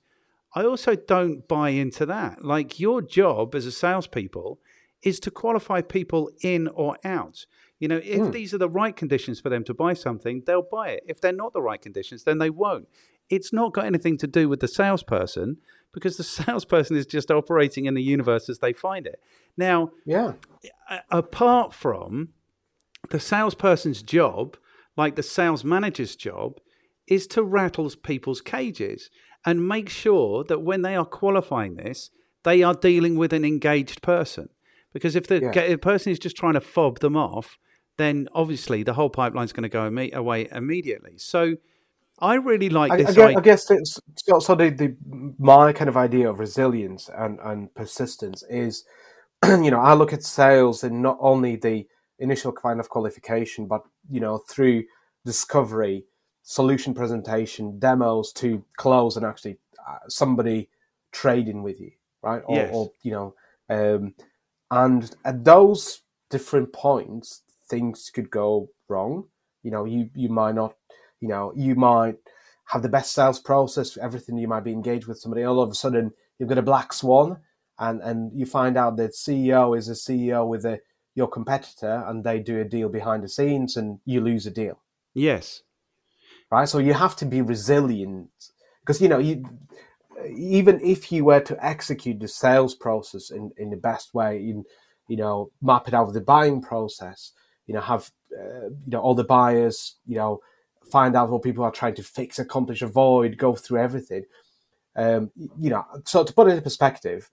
I 0.54 0.64
also 0.64 0.96
don't 0.96 1.46
buy 1.46 1.70
into 1.70 2.06
that. 2.06 2.44
Like 2.44 2.80
your 2.80 3.02
job 3.02 3.54
as 3.54 3.66
a 3.66 3.72
salespeople 3.72 4.58
is 5.02 5.20
to 5.20 5.30
qualify 5.30 5.80
people 5.80 6.30
in 6.42 6.68
or 6.68 6.98
out. 7.04 7.46
You 7.78 7.88
know, 7.88 8.00
if 8.02 8.20
mm. 8.20 8.32
these 8.32 8.52
are 8.52 8.58
the 8.58 8.68
right 8.68 8.94
conditions 8.94 9.40
for 9.40 9.48
them 9.48 9.64
to 9.64 9.74
buy 9.74 9.94
something, 9.94 10.42
they'll 10.46 10.66
buy 10.70 10.90
it. 10.90 11.04
If 11.06 11.20
they're 11.20 11.32
not 11.32 11.52
the 11.52 11.62
right 11.62 11.80
conditions, 11.80 12.24
then 12.24 12.38
they 12.38 12.50
won't. 12.50 12.88
It's 13.30 13.52
not 13.52 13.72
got 13.72 13.86
anything 13.86 14.18
to 14.18 14.26
do 14.26 14.48
with 14.48 14.60
the 14.60 14.68
salesperson 14.68 15.58
because 15.92 16.16
the 16.16 16.24
salesperson 16.44 16.96
is 16.96 17.06
just 17.06 17.30
operating 17.30 17.86
in 17.86 17.94
the 17.94 18.02
universe 18.02 18.48
as 18.48 18.58
they 18.58 18.72
find 18.72 19.06
it. 19.06 19.20
Now, 19.56 19.92
yeah. 20.04 20.32
apart 21.10 21.72
from 21.72 22.30
the 23.08 23.20
salesperson's 23.20 24.02
job, 24.02 24.56
like 24.96 25.16
the 25.16 25.22
sales 25.22 25.64
manager's 25.64 26.16
job, 26.16 26.60
is 27.06 27.26
to 27.28 27.42
rattle 27.42 27.90
people's 28.02 28.40
cages 28.40 29.10
and 29.44 29.66
make 29.66 29.88
sure 29.88 30.44
that 30.44 30.62
when 30.62 30.82
they 30.82 30.94
are 30.94 31.04
qualifying 31.04 31.76
this, 31.76 32.10
they 32.42 32.62
are 32.62 32.74
dealing 32.74 33.16
with 33.16 33.32
an 33.32 33.44
engaged 33.44 34.02
person. 34.02 34.48
Because 34.92 35.14
if 35.14 35.26
the, 35.26 35.50
yeah. 35.54 35.76
person 35.76 36.12
is 36.12 36.18
just 36.18 36.36
trying 36.36 36.54
to 36.54 36.60
fob 36.60 37.00
them 37.00 37.16
off, 37.16 37.58
then 37.96 38.28
obviously 38.34 38.82
the 38.82 38.94
whole 38.94 39.10
pipeline 39.10 39.44
is 39.44 39.52
going 39.52 39.62
to 39.62 39.68
go 39.68 39.86
away 40.14 40.48
immediately. 40.50 41.18
So 41.18 41.56
I 42.18 42.34
really 42.34 42.68
like 42.68 42.96
this. 42.96 43.16
I, 43.16 43.32
guess, 43.32 43.36
I 43.36 43.40
guess, 43.40 43.70
it's 43.70 44.00
so 44.40 44.54
the, 44.54 44.70
the 44.70 44.96
my 45.38 45.72
kind 45.72 45.88
of 45.88 45.96
idea 45.96 46.28
of 46.28 46.38
resilience 46.38 47.08
and, 47.16 47.38
and 47.42 47.74
persistence 47.74 48.42
is, 48.48 48.84
you 49.44 49.70
know, 49.70 49.80
I 49.80 49.94
look 49.94 50.12
at 50.12 50.22
sales 50.22 50.84
and 50.84 51.02
not 51.02 51.16
only 51.20 51.56
the 51.56 51.86
initial 52.18 52.52
kind 52.52 52.78
of 52.78 52.88
qualification, 52.88 53.66
but 53.66 53.82
you 54.10 54.20
know, 54.20 54.38
through 54.48 54.84
discovery, 55.24 56.04
solution 56.50 56.92
presentation, 56.92 57.78
demos 57.78 58.32
to 58.32 58.64
close 58.76 59.16
and 59.16 59.24
actually 59.24 59.56
uh, 59.88 59.98
somebody 60.08 60.68
trading 61.12 61.62
with 61.62 61.80
you, 61.80 61.92
right? 62.22 62.42
Or, 62.44 62.56
yes. 62.56 62.70
or 62.72 62.92
you 63.02 63.12
know, 63.12 63.34
um, 63.68 64.14
and 64.68 65.14
at 65.24 65.44
those 65.44 66.02
different 66.28 66.72
points, 66.72 67.42
things 67.68 68.10
could 68.12 68.30
go 68.32 68.68
wrong. 68.88 69.28
You 69.62 69.70
know, 69.70 69.84
you 69.84 70.10
you 70.12 70.28
might 70.28 70.56
not, 70.56 70.74
you 71.20 71.28
know, 71.28 71.52
you 71.54 71.76
might 71.76 72.16
have 72.64 72.82
the 72.82 72.88
best 72.88 73.12
sales 73.12 73.38
process, 73.38 73.96
everything 73.96 74.36
you 74.36 74.48
might 74.48 74.64
be 74.64 74.72
engaged 74.72 75.06
with 75.06 75.20
somebody. 75.20 75.44
All 75.44 75.62
of 75.62 75.70
a 75.70 75.74
sudden, 75.74 76.10
you've 76.36 76.48
got 76.48 76.58
a 76.58 76.62
black 76.62 76.92
swan, 76.92 77.38
and 77.78 78.02
and 78.02 78.36
you 78.36 78.44
find 78.44 78.76
out 78.76 78.96
that 78.96 79.12
CEO 79.12 79.78
is 79.78 79.88
a 79.88 79.92
CEO 79.92 80.48
with 80.48 80.64
a 80.64 80.80
your 81.14 81.28
competitor, 81.28 82.02
and 82.08 82.24
they 82.24 82.40
do 82.40 82.60
a 82.60 82.64
deal 82.64 82.88
behind 82.88 83.22
the 83.22 83.28
scenes, 83.28 83.76
and 83.76 84.00
you 84.04 84.20
lose 84.20 84.46
a 84.46 84.50
deal. 84.50 84.80
Yes. 85.14 85.62
Right. 86.50 86.68
So 86.68 86.78
you 86.78 86.94
have 86.94 87.14
to 87.16 87.26
be 87.26 87.42
resilient 87.42 88.28
because 88.80 89.00
you 89.00 89.08
know 89.08 89.18
you 89.18 89.44
even 90.28 90.80
if 90.82 91.12
you 91.12 91.24
were 91.24 91.40
to 91.40 91.64
execute 91.64 92.20
the 92.20 92.28
sales 92.28 92.74
process 92.74 93.30
in, 93.30 93.52
in 93.56 93.70
the 93.70 93.76
best 93.76 94.12
way, 94.14 94.38
in 94.38 94.64
you 95.10 95.16
know, 95.16 95.50
map 95.60 95.88
it 95.88 95.94
out 95.94 96.06
with 96.06 96.14
the 96.14 96.20
buying 96.20 96.62
process, 96.62 97.32
you 97.66 97.74
know, 97.74 97.80
have 97.80 98.10
uh, 98.32 98.66
you 98.66 98.92
know 98.92 99.00
all 99.00 99.14
the 99.14 99.24
buyers, 99.24 99.96
you 100.06 100.16
know, 100.16 100.40
find 100.90 101.16
out 101.16 101.30
what 101.30 101.42
people 101.42 101.64
are 101.64 101.72
trying 101.72 101.96
to 101.96 102.02
fix, 102.02 102.38
accomplish, 102.38 102.80
avoid, 102.80 103.36
go 103.36 103.56
through 103.56 103.80
everything. 103.80 104.24
Um, 104.94 105.32
you 105.58 105.70
know, 105.70 105.84
so 106.04 106.22
to 106.22 106.32
put 106.32 106.46
it 106.46 106.56
in 106.56 106.62
perspective, 106.62 107.28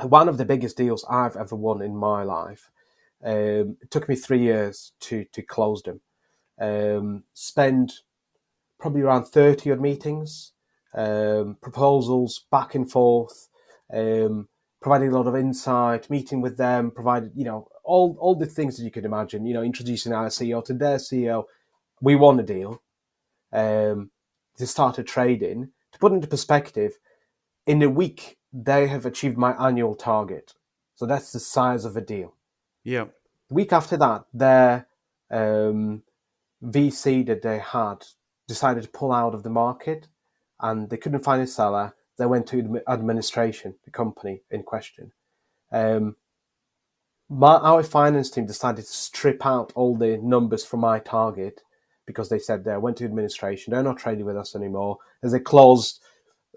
one 0.00 0.30
of 0.30 0.38
the 0.38 0.46
biggest 0.46 0.78
deals 0.78 1.04
I've 1.10 1.36
ever 1.36 1.56
won 1.56 1.82
in 1.82 1.94
my 1.94 2.22
life. 2.22 2.70
Um, 3.22 3.76
it 3.82 3.90
took 3.90 4.08
me 4.08 4.16
three 4.16 4.40
years 4.40 4.92
to 5.00 5.24
to 5.32 5.42
close 5.42 5.82
them. 5.82 6.00
Um, 6.58 7.24
spend 7.34 7.92
probably 8.78 9.02
around 9.02 9.24
thirty 9.24 9.70
odd 9.70 9.80
meetings 9.80 10.52
um, 10.94 11.56
proposals 11.60 12.46
back 12.50 12.74
and 12.74 12.90
forth, 12.90 13.48
um, 13.92 14.48
providing 14.80 15.08
a 15.08 15.16
lot 15.16 15.26
of 15.26 15.36
insight, 15.36 16.08
meeting 16.10 16.40
with 16.40 16.56
them, 16.56 16.90
provided 16.90 17.32
you 17.34 17.44
know 17.44 17.68
all 17.82 18.16
all 18.20 18.34
the 18.34 18.46
things 18.46 18.76
that 18.76 18.84
you 18.84 18.90
could 18.90 19.04
imagine. 19.04 19.46
You 19.46 19.54
know, 19.54 19.62
introducing 19.62 20.12
our 20.12 20.28
CEO 20.28 20.64
to 20.64 20.74
their 20.74 20.98
CEO. 20.98 21.44
We 22.00 22.16
won 22.16 22.38
a 22.40 22.42
deal. 22.42 22.82
Um, 23.52 24.10
they 24.58 24.66
started 24.66 25.06
trading. 25.06 25.70
To 25.92 25.98
put 25.98 26.12
into 26.12 26.26
perspective, 26.26 26.98
in 27.66 27.82
a 27.82 27.88
week 27.88 28.38
they 28.52 28.86
have 28.86 29.04
achieved 29.04 29.36
my 29.36 29.52
annual 29.64 29.94
target. 29.94 30.54
So 30.94 31.06
that's 31.06 31.32
the 31.32 31.40
size 31.40 31.84
of 31.84 31.96
a 31.96 32.00
deal. 32.00 32.34
Yeah. 32.84 33.06
The 33.48 33.54
week 33.54 33.72
after 33.72 33.96
that, 33.96 34.24
their 34.32 34.86
um, 35.30 36.04
VC 36.62 37.26
that 37.26 37.42
they 37.42 37.58
had 37.58 38.04
decided 38.46 38.82
to 38.82 38.88
pull 38.88 39.12
out 39.12 39.34
of 39.34 39.42
the 39.42 39.50
market 39.50 40.08
and 40.60 40.90
they 40.90 40.96
couldn't 40.96 41.24
find 41.24 41.42
a 41.42 41.46
seller. 41.46 41.94
They 42.16 42.26
went 42.26 42.46
to 42.48 42.82
administration, 42.88 43.74
the 43.84 43.90
company 43.90 44.42
in 44.50 44.62
question. 44.62 45.12
Um, 45.72 46.16
my, 47.28 47.56
our 47.56 47.82
finance 47.82 48.30
team 48.30 48.46
decided 48.46 48.84
to 48.84 48.92
strip 48.92 49.44
out 49.44 49.72
all 49.74 49.96
the 49.96 50.18
numbers 50.18 50.64
from 50.64 50.80
my 50.80 50.98
target 50.98 51.62
because 52.06 52.28
they 52.28 52.38
said 52.38 52.64
they 52.64 52.76
went 52.76 52.98
to 52.98 53.04
administration. 53.04 53.72
They're 53.72 53.82
not 53.82 53.98
trading 53.98 54.26
with 54.26 54.36
us 54.36 54.54
anymore. 54.54 54.98
There's 55.20 55.32
a 55.32 55.40
clause, 55.40 56.00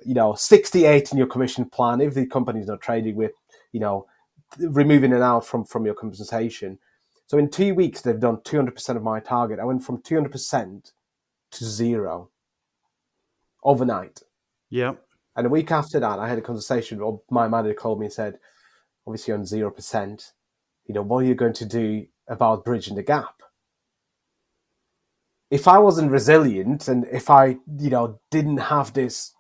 you 0.06 0.14
know, 0.14 0.36
68 0.36 1.12
in 1.12 1.18
your 1.18 1.28
commission 1.28 1.66
plan. 1.66 2.02
If 2.02 2.14
the 2.14 2.26
company's 2.26 2.68
not 2.68 2.82
trading 2.82 3.16
with, 3.16 3.32
you 3.72 3.80
know, 3.80 4.06
removing 4.60 5.14
it 5.14 5.22
out 5.22 5.46
from, 5.46 5.66
from 5.66 5.86
your 5.86 5.96
compensation. 5.96 6.80
So 7.28 7.38
in 7.38 7.50
two 7.50 7.74
weeks, 7.74 8.02
they've 8.02 8.20
done 8.20 8.38
200% 8.38 8.96
of 8.96 9.04
my 9.04 9.20
target. 9.20 9.60
I 9.60 9.66
went 9.66 9.84
from 9.84 10.02
200% 10.02 10.92
to 11.52 11.66
zero 11.66 12.30
overnight. 13.64 14.22
Yeah. 14.70 14.94
And 15.36 15.46
a 15.46 15.50
week 15.50 15.72
after 15.72 16.00
that, 16.00 16.20
I 16.20 16.28
had 16.28 16.38
a 16.38 16.42
conversation. 16.42 17.00
Or 17.02 17.22
my 17.30 17.48
manager 17.48 17.74
called 17.74 18.00
me 18.00 18.08
and 18.08 18.14
said, 18.14 18.40
"Obviously, 19.06 19.34
on 19.34 19.46
zero 19.46 19.72
percent, 19.72 20.34
you 20.86 20.94
know, 20.94 21.02
what 21.02 21.24
are 21.24 21.28
you 21.28 21.36
going 21.36 21.54
to 21.54 21.66
do 21.66 22.08
about 22.28 22.66
bridging 22.66 22.96
the 22.96 23.04
gap?" 23.04 23.42
If 25.50 25.68
I 25.68 25.78
wasn't 25.78 26.12
resilient 26.12 26.88
and 26.88 27.06
if 27.12 27.30
I, 27.30 27.58
you 27.80 27.90
know, 27.90 28.20
didn't 28.32 28.58
have 28.58 28.94
this, 28.94 29.34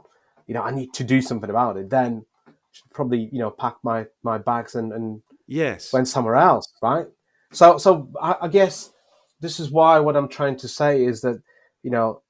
you 0.45 0.53
know, 0.53 0.61
I 0.61 0.71
need 0.71 0.93
to 0.93 1.03
do 1.03 1.21
something 1.21 1.49
about 1.49 1.75
it, 1.77 1.89
then 1.89 2.25
I 2.47 2.51
should 2.71 2.91
probably, 2.93 3.29
you 3.31 3.39
know, 3.39 3.51
pack 3.51 3.75
my 3.83 4.05
my 4.23 4.37
bags 4.37 4.75
and 4.75 4.93
and 4.93 5.21
yes, 5.47 5.91
went 5.91 6.07
somewhere 6.07 6.35
else, 6.35 6.71
right? 6.81 7.07
So, 7.51 7.77
so 7.77 8.09
I, 8.21 8.35
I 8.43 8.47
guess 8.49 8.91
this 9.39 9.59
is 9.59 9.71
why 9.71 9.99
what 9.99 10.15
I'm 10.15 10.27
trying 10.27 10.57
to 10.57 10.67
say 10.67 11.05
is 11.05 11.21
that, 11.21 11.41
you 11.87 11.91
know 11.91 12.21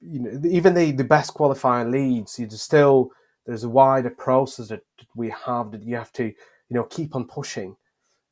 you 0.00 0.18
know, 0.20 0.40
even 0.48 0.74
the, 0.74 0.90
the 0.92 1.04
best 1.04 1.32
qualifying 1.34 1.90
leads, 1.92 2.38
you 2.38 2.48
still 2.50 3.10
there's 3.46 3.64
a 3.64 3.68
wider 3.68 4.10
process 4.10 4.68
that 4.68 4.82
we 5.14 5.30
have 5.30 5.70
that 5.70 5.84
you 5.84 5.94
have 5.94 6.12
to, 6.12 6.24
you 6.24 6.34
know, 6.70 6.84
keep 6.84 7.14
on 7.14 7.26
pushing 7.26 7.76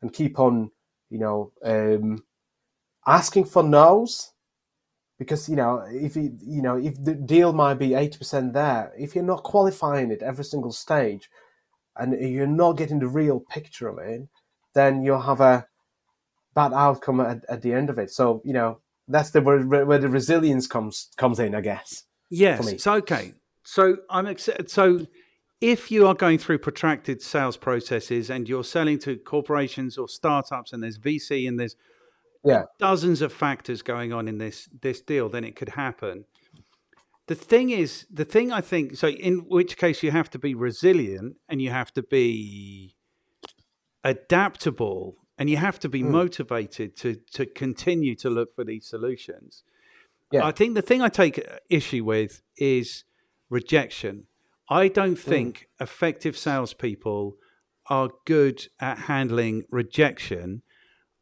and 0.00 0.12
keep 0.12 0.40
on, 0.40 0.70
you 1.10 1.18
know, 1.18 1.52
um, 1.64 2.24
asking 3.06 3.44
for 3.44 3.62
no's. 3.62 4.30
Because 5.18 5.48
you 5.48 5.54
know 5.54 5.84
if 5.88 6.16
you 6.16 6.36
you 6.40 6.62
know 6.62 6.76
if 6.78 6.94
the 7.04 7.14
deal 7.14 7.52
might 7.52 7.74
be 7.74 7.90
80% 7.90 8.52
there 8.52 8.92
if 8.98 9.14
you're 9.14 9.22
not 9.22 9.44
qualifying 9.44 10.10
it 10.10 10.20
every 10.20 10.44
single 10.44 10.72
stage 10.72 11.30
and 11.96 12.18
you're 12.20 12.48
not 12.48 12.72
getting 12.72 12.98
the 12.98 13.06
real 13.06 13.38
picture 13.38 13.86
of 13.86 13.98
it 13.98 14.26
then 14.74 15.04
you'll 15.04 15.20
have 15.20 15.40
a 15.40 15.64
bad 16.56 16.72
outcome 16.72 17.20
at, 17.20 17.44
at 17.48 17.62
the 17.62 17.72
end 17.72 17.88
of 17.88 18.00
it. 18.00 18.10
So 18.10 18.42
you 18.44 18.52
know 18.52 18.80
that's 19.08 19.30
the 19.30 19.40
where, 19.40 19.84
where 19.84 19.98
the 19.98 20.08
resilience 20.08 20.66
comes 20.66 21.08
comes 21.16 21.38
in, 21.38 21.54
I 21.54 21.60
guess. 21.60 22.04
Yes. 22.30 22.82
So 22.82 22.94
okay. 22.94 23.32
So 23.64 23.98
I'm. 24.10 24.36
So 24.38 25.06
if 25.60 25.90
you 25.90 26.06
are 26.06 26.14
going 26.14 26.38
through 26.38 26.58
protracted 26.58 27.22
sales 27.22 27.56
processes 27.56 28.30
and 28.30 28.48
you're 28.48 28.64
selling 28.64 28.98
to 29.00 29.16
corporations 29.16 29.96
or 29.96 30.08
startups 30.08 30.72
and 30.72 30.82
there's 30.82 30.98
VC 30.98 31.46
and 31.46 31.58
there's 31.58 31.76
yeah. 32.44 32.64
dozens 32.78 33.22
of 33.22 33.32
factors 33.32 33.82
going 33.82 34.12
on 34.12 34.28
in 34.28 34.38
this 34.38 34.68
this 34.80 35.00
deal, 35.00 35.28
then 35.28 35.44
it 35.44 35.56
could 35.56 35.70
happen. 35.70 36.24
The 37.28 37.36
thing 37.36 37.70
is, 37.70 38.06
the 38.10 38.24
thing 38.24 38.50
I 38.50 38.60
think 38.60 38.96
so, 38.96 39.08
in 39.08 39.44
which 39.48 39.76
case 39.76 40.02
you 40.02 40.10
have 40.10 40.28
to 40.30 40.38
be 40.38 40.54
resilient 40.54 41.36
and 41.48 41.62
you 41.62 41.70
have 41.70 41.92
to 41.92 42.02
be 42.02 42.96
adaptable 44.02 45.16
and 45.38 45.48
you 45.48 45.56
have 45.56 45.78
to 45.80 45.88
be 45.88 46.02
mm. 46.02 46.08
motivated 46.08 46.96
to 46.96 47.16
to 47.32 47.46
continue 47.46 48.14
to 48.16 48.30
look 48.30 48.54
for 48.54 48.64
these 48.64 48.86
solutions. 48.86 49.62
Yeah. 50.30 50.46
I 50.46 50.52
think 50.52 50.74
the 50.74 50.82
thing 50.82 51.02
I 51.02 51.08
take 51.08 51.46
issue 51.68 52.04
with 52.04 52.42
is 52.56 53.04
rejection. 53.50 54.26
I 54.70 54.88
don't 54.88 55.18
hmm. 55.18 55.30
think 55.30 55.58
mm. 55.58 55.84
effective 55.84 56.38
salespeople 56.38 57.36
are 57.90 58.10
good 58.24 58.68
at 58.80 59.00
handling 59.00 59.64
rejection. 59.70 60.62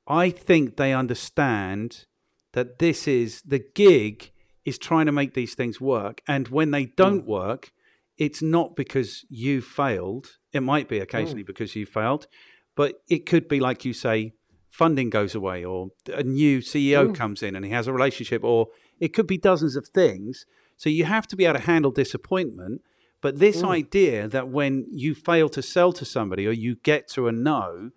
I 0.06 0.30
think 0.30 0.76
they 0.76 0.92
understand 0.92 2.06
that 2.52 2.78
this 2.78 3.08
is 3.08 3.42
the 3.42 3.64
gig 3.74 4.30
is 4.64 4.78
trying 4.78 5.06
to 5.06 5.12
make 5.12 5.34
these 5.34 5.54
things 5.54 5.80
work, 5.80 6.20
and 6.28 6.48
when 6.48 6.70
they 6.70 6.86
don't 6.86 7.24
mm. 7.24 7.28
work, 7.28 7.72
it's 8.18 8.42
not 8.42 8.76
because 8.76 9.24
you 9.30 9.62
failed. 9.62 10.36
It 10.52 10.60
might 10.60 10.88
be 10.88 10.98
occasionally 10.98 11.42
because 11.42 11.74
you 11.74 11.86
failed, 11.86 12.26
but 12.74 13.02
it 13.08 13.26
could 13.26 13.48
be 13.48 13.60
like 13.60 13.84
you 13.84 13.92
say, 13.92 14.32
funding 14.68 15.10
goes 15.10 15.34
away, 15.34 15.64
or 15.64 15.90
a 16.06 16.22
new 16.22 16.60
CEO 16.60 17.10
mm. 17.10 17.14
comes 17.14 17.42
in 17.42 17.56
and 17.56 17.64
he 17.64 17.70
has 17.72 17.86
a 17.86 17.92
relationship, 17.92 18.42
or 18.44 18.68
it 18.98 19.08
could 19.08 19.26
be 19.26 19.38
dozens 19.38 19.76
of 19.76 19.88
things. 19.88 20.46
So 20.76 20.88
you 20.88 21.04
have 21.04 21.26
to 21.28 21.36
be 21.36 21.44
able 21.44 21.58
to 21.58 21.66
handle 21.66 21.90
disappointment. 21.90 22.82
But 23.20 23.38
this 23.38 23.60
mm. 23.60 23.68
idea 23.68 24.28
that 24.28 24.48
when 24.48 24.86
you 24.90 25.14
fail 25.14 25.48
to 25.50 25.62
sell 25.62 25.92
to 25.92 26.04
somebody 26.04 26.46
or 26.46 26.52
you 26.52 26.76
get 26.76 27.08
to 27.08 27.28
a 27.28 27.32
no, 27.32 27.90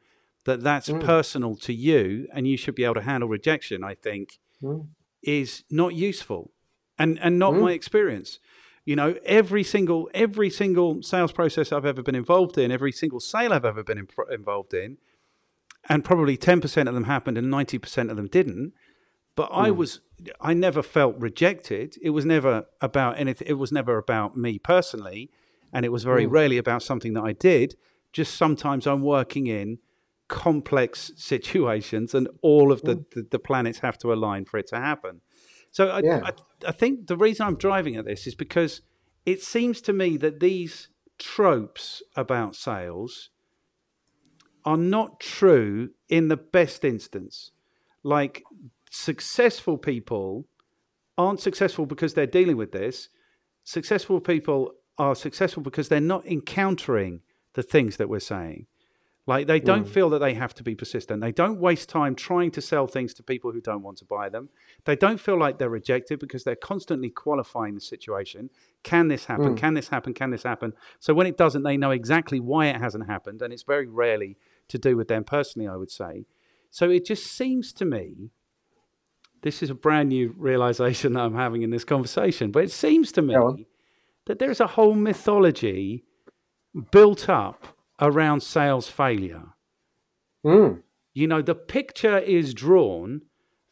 that 0.45 0.61
that's 0.61 0.89
mm. 0.89 1.01
personal 1.01 1.55
to 1.55 1.73
you 1.73 2.27
and 2.33 2.47
you 2.47 2.57
should 2.57 2.75
be 2.75 2.83
able 2.83 2.95
to 2.95 3.01
handle 3.01 3.29
rejection, 3.29 3.83
I 3.83 3.95
think, 3.95 4.39
is 5.21 5.63
not 5.69 5.93
useful 5.95 6.51
and 6.99 7.19
and 7.19 7.39
not 7.39 7.55
my 7.55 7.71
experience. 7.71 8.39
You 8.85 8.97
know, 8.97 9.15
every 9.25 9.63
single 9.63 10.09
every 10.13 10.49
single 10.49 11.01
sales 11.01 11.31
process 11.31 11.71
I've 11.71 11.85
ever 11.85 12.01
been 12.01 12.15
involved 12.15 12.57
in, 12.57 12.71
every 12.71 12.91
single 12.91 13.19
sale 13.19 13.53
I've 13.53 13.65
ever 13.65 13.83
been 13.83 13.97
in, 13.97 14.07
involved 14.29 14.73
in, 14.73 14.97
and 15.87 16.03
probably 16.03 16.35
ten 16.35 16.59
percent 16.59 16.89
of 16.89 16.95
them 16.95 17.05
happened 17.05 17.37
and 17.37 17.49
ninety 17.49 17.77
percent 17.77 18.11
of 18.11 18.17
them 18.17 18.27
didn't. 18.27 18.73
But 19.35 19.49
I 19.51 19.69
hmm. 19.69 19.77
was 19.77 20.01
I 20.41 20.53
never 20.53 20.83
felt 20.83 21.15
rejected. 21.17 21.95
It 22.01 22.11
was 22.11 22.25
never 22.25 22.65
about 22.81 23.17
anything. 23.17 23.47
It 23.47 23.53
was 23.53 23.71
never 23.71 23.97
about 23.97 24.37
me 24.37 24.59
personally, 24.59 25.31
and 25.71 25.85
it 25.85 25.91
was 25.91 26.03
very 26.03 26.25
hmm. 26.25 26.31
rarely 26.31 26.57
about 26.57 26.83
something 26.83 27.13
that 27.13 27.23
I 27.23 27.33
did. 27.33 27.75
Just 28.11 28.35
sometimes 28.35 28.85
I'm 28.85 29.01
working 29.01 29.47
in 29.47 29.79
complex 30.27 31.11
situations, 31.15 32.13
and 32.13 32.27
all 32.41 32.71
of 32.71 32.81
the, 32.81 32.95
hmm. 32.95 33.01
the, 33.13 33.27
the 33.31 33.39
planets 33.39 33.79
have 33.79 33.97
to 33.99 34.13
align 34.13 34.45
for 34.45 34.57
it 34.57 34.67
to 34.67 34.77
happen. 34.77 35.21
So 35.73 35.89
I, 35.89 35.99
Yeah. 35.99 36.21
I, 36.23 36.31
I 36.69 36.71
think 36.71 37.07
the 37.07 37.17
reason 37.17 37.45
I'm 37.45 37.57
driving 37.57 37.97
at 37.97 38.05
this 38.05 38.25
is 38.25 38.35
because 38.35 38.81
it 39.25 39.41
seems 39.41 39.81
to 39.81 39.91
me 39.91 40.17
that 40.17 40.39
these 40.39 40.87
tropes 41.17 42.01
about 42.15 42.55
sales 42.55 43.31
are 44.63 44.77
not 44.77 45.19
true 45.19 45.89
in 46.07 46.27
the 46.27 46.37
best 46.37 46.85
instance. 46.85 47.51
Like 48.03 48.43
successful 48.91 49.77
people 49.77 50.47
aren't 51.17 51.41
successful 51.41 51.85
because 51.85 52.13
they're 52.13 52.27
dealing 52.27 52.57
with 52.57 52.71
this. 52.71 53.09
Successful 53.63 54.21
people 54.21 54.73
are 54.97 55.15
successful 55.15 55.63
because 55.63 55.89
they're 55.89 55.99
not 55.99 56.25
encountering 56.27 57.21
the 57.53 57.63
things 57.63 57.97
that 57.97 58.09
we're 58.09 58.19
saying. 58.19 58.67
Like 59.25 59.47
they 59.47 59.61
don't 59.61 59.85
hmm. 59.85 59.91
feel 59.91 60.09
that 60.09 60.19
they 60.19 60.33
have 60.33 60.53
to 60.55 60.63
be 60.63 60.75
persistent. 60.75 61.21
They 61.21 61.31
don't 61.31 61.59
waste 61.59 61.87
time 61.87 62.13
trying 62.13 62.51
to 62.51 62.61
sell 62.61 62.87
things 62.87 63.13
to 63.13 63.23
people 63.23 63.51
who 63.51 63.61
don't 63.61 63.81
want 63.81 63.97
to 63.99 64.05
buy 64.05 64.27
them. 64.27 64.49
They 64.83 64.97
don't 64.97 65.19
feel 65.19 65.39
like 65.39 65.57
they're 65.57 65.69
rejected 65.69 66.19
because 66.19 66.43
they're 66.43 66.57
constantly 66.57 67.09
qualifying 67.09 67.75
the 67.75 67.81
situation. 67.81 68.49
Can 68.83 69.07
this 69.07 69.25
happen? 69.25 69.49
Hmm. 69.49 69.55
Can 69.55 69.73
this 69.75 69.87
happen? 69.87 70.13
Can 70.13 70.31
this 70.31 70.43
happen? 70.43 70.73
So 70.99 71.13
when 71.13 71.27
it 71.27 71.37
doesn't, 71.37 71.63
they 71.63 71.77
know 71.77 71.91
exactly 71.91 72.41
why 72.41 72.67
it 72.67 72.81
hasn't 72.81 73.07
happened. 73.07 73.41
And 73.41 73.53
it's 73.53 73.63
very 73.63 73.87
rarely 73.87 74.37
to 74.67 74.77
do 74.77 74.97
with 74.97 75.07
them 75.07 75.23
personally, 75.23 75.69
I 75.69 75.77
would 75.77 75.91
say. 75.91 76.25
So 76.69 76.89
it 76.89 77.05
just 77.05 77.27
seems 77.27 77.71
to 77.73 77.85
me 77.85 78.31
this 79.43 79.61
is 79.61 79.69
a 79.69 79.75
brand 79.75 80.09
new 80.09 80.33
realization 80.37 81.13
that 81.13 81.21
I'm 81.21 81.35
having 81.35 81.61
in 81.61 81.69
this 81.69 81.83
conversation, 81.83 82.51
but 82.51 82.63
it 82.63 82.71
seems 82.71 83.11
to 83.13 83.21
me 83.21 83.67
that 84.25 84.39
there's 84.39 84.59
a 84.59 84.67
whole 84.67 84.95
mythology 84.95 86.03
built 86.91 87.29
up 87.29 87.72
around 87.99 88.41
sales 88.41 88.87
failure. 88.87 89.53
Mm. 90.45 90.81
You 91.13 91.27
know, 91.27 91.41
the 91.41 91.55
picture 91.55 92.17
is 92.17 92.53
drawn 92.53 93.21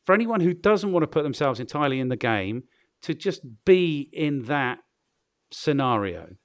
for 0.04 0.14
anyone 0.14 0.42
who 0.42 0.54
doesn't 0.54 0.92
want 0.92 1.04
to 1.04 1.08
put 1.08 1.24
themselves 1.24 1.60
entirely 1.60 2.00
in 2.00 2.10
the 2.10 2.16
game 2.16 2.64
to 3.02 3.14
just 3.14 3.42
be 3.66 4.10
in 4.14 4.44
that 4.44 4.80
scenario 5.52 6.36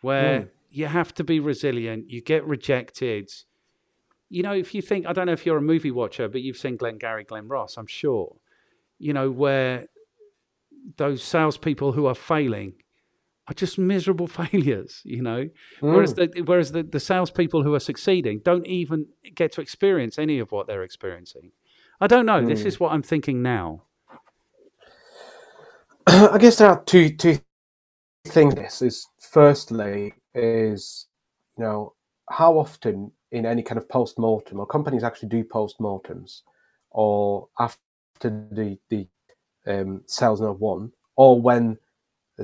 where 0.00 0.50
you 0.70 0.86
have 0.86 1.14
to 1.14 1.24
be 1.24 1.38
resilient, 1.38 2.10
you 2.10 2.20
get 2.20 2.44
rejected. 2.44 3.30
You 4.28 4.42
know, 4.42 4.52
if 4.52 4.74
you 4.74 4.82
think, 4.82 5.06
I 5.06 5.12
don't 5.12 5.26
know 5.26 5.32
if 5.32 5.46
you're 5.46 5.58
a 5.58 5.62
movie 5.62 5.90
watcher, 5.90 6.28
but 6.28 6.42
you've 6.42 6.56
seen 6.56 6.76
Glengarry 6.76 7.24
Glen 7.24 7.46
Ross, 7.46 7.76
I'm 7.76 7.86
sure, 7.86 8.36
you 8.98 9.12
know, 9.12 9.30
where 9.30 9.86
those 10.96 11.22
salespeople 11.22 11.92
who 11.92 12.06
are 12.06 12.14
failing 12.14 12.74
are 13.52 13.54
just 13.54 13.78
miserable 13.78 14.26
failures, 14.42 15.00
you 15.04 15.22
know. 15.22 15.48
Whereas 15.80 16.14
the 16.14 16.42
whereas 16.44 16.72
the, 16.72 16.82
the 16.82 17.00
salespeople 17.00 17.62
who 17.62 17.74
are 17.74 17.80
succeeding 17.80 18.40
don't 18.44 18.66
even 18.66 19.06
get 19.34 19.52
to 19.52 19.60
experience 19.60 20.18
any 20.18 20.38
of 20.38 20.50
what 20.50 20.66
they're 20.66 20.82
experiencing. 20.82 21.52
I 22.00 22.08
don't 22.08 22.26
know. 22.26 22.44
This 22.44 22.64
is 22.64 22.80
what 22.80 22.92
I'm 22.92 23.02
thinking 23.02 23.42
now. 23.42 23.84
I 26.06 26.36
guess 26.38 26.56
there 26.56 26.68
are 26.68 26.82
two 26.84 27.10
two 27.10 27.38
things. 28.24 28.54
This 28.54 28.82
is 28.82 29.06
firstly 29.20 30.14
is 30.34 31.06
you 31.56 31.64
know 31.64 31.94
how 32.30 32.58
often 32.58 33.12
in 33.30 33.46
any 33.46 33.62
kind 33.62 33.78
of 33.78 33.88
post 33.88 34.18
mortem 34.18 34.58
or 34.60 34.66
companies 34.66 35.04
actually 35.04 35.28
do 35.28 35.44
post 35.44 35.80
mortems 35.80 36.42
or 36.90 37.48
after 37.58 37.78
the 38.22 38.78
the 38.90 39.06
um, 39.66 40.02
sales 40.06 40.40
not 40.40 40.58
won 40.58 40.92
or 41.16 41.40
when 41.40 41.78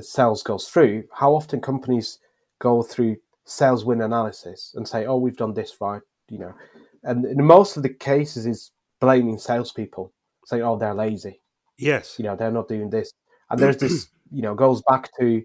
sales 0.05 0.43
goes 0.43 0.67
through. 0.67 1.03
How 1.13 1.33
often 1.33 1.61
companies 1.61 2.19
go 2.59 2.81
through 2.83 3.17
sales 3.45 3.85
win 3.85 4.01
analysis 4.01 4.73
and 4.75 4.87
say, 4.87 5.05
"Oh, 5.05 5.17
we've 5.17 5.37
done 5.37 5.53
this 5.53 5.75
right," 5.81 6.01
you 6.29 6.39
know, 6.39 6.53
and 7.03 7.25
in 7.25 7.43
most 7.43 7.77
of 7.77 7.83
the 7.83 7.89
cases 7.89 8.45
is 8.45 8.71
blaming 8.99 9.37
salespeople, 9.37 10.11
saying, 10.45 10.63
"Oh, 10.63 10.77
they're 10.77 10.93
lazy." 10.93 11.41
Yes. 11.77 12.19
you 12.19 12.25
know 12.25 12.35
they're 12.35 12.51
not 12.51 12.67
doing 12.67 12.89
this 12.89 13.13
and 13.49 13.57
there's 13.57 13.77
this 13.77 14.09
you 14.33 14.41
know 14.41 14.53
goes 14.53 14.81
back 14.81 15.09
to 15.17 15.41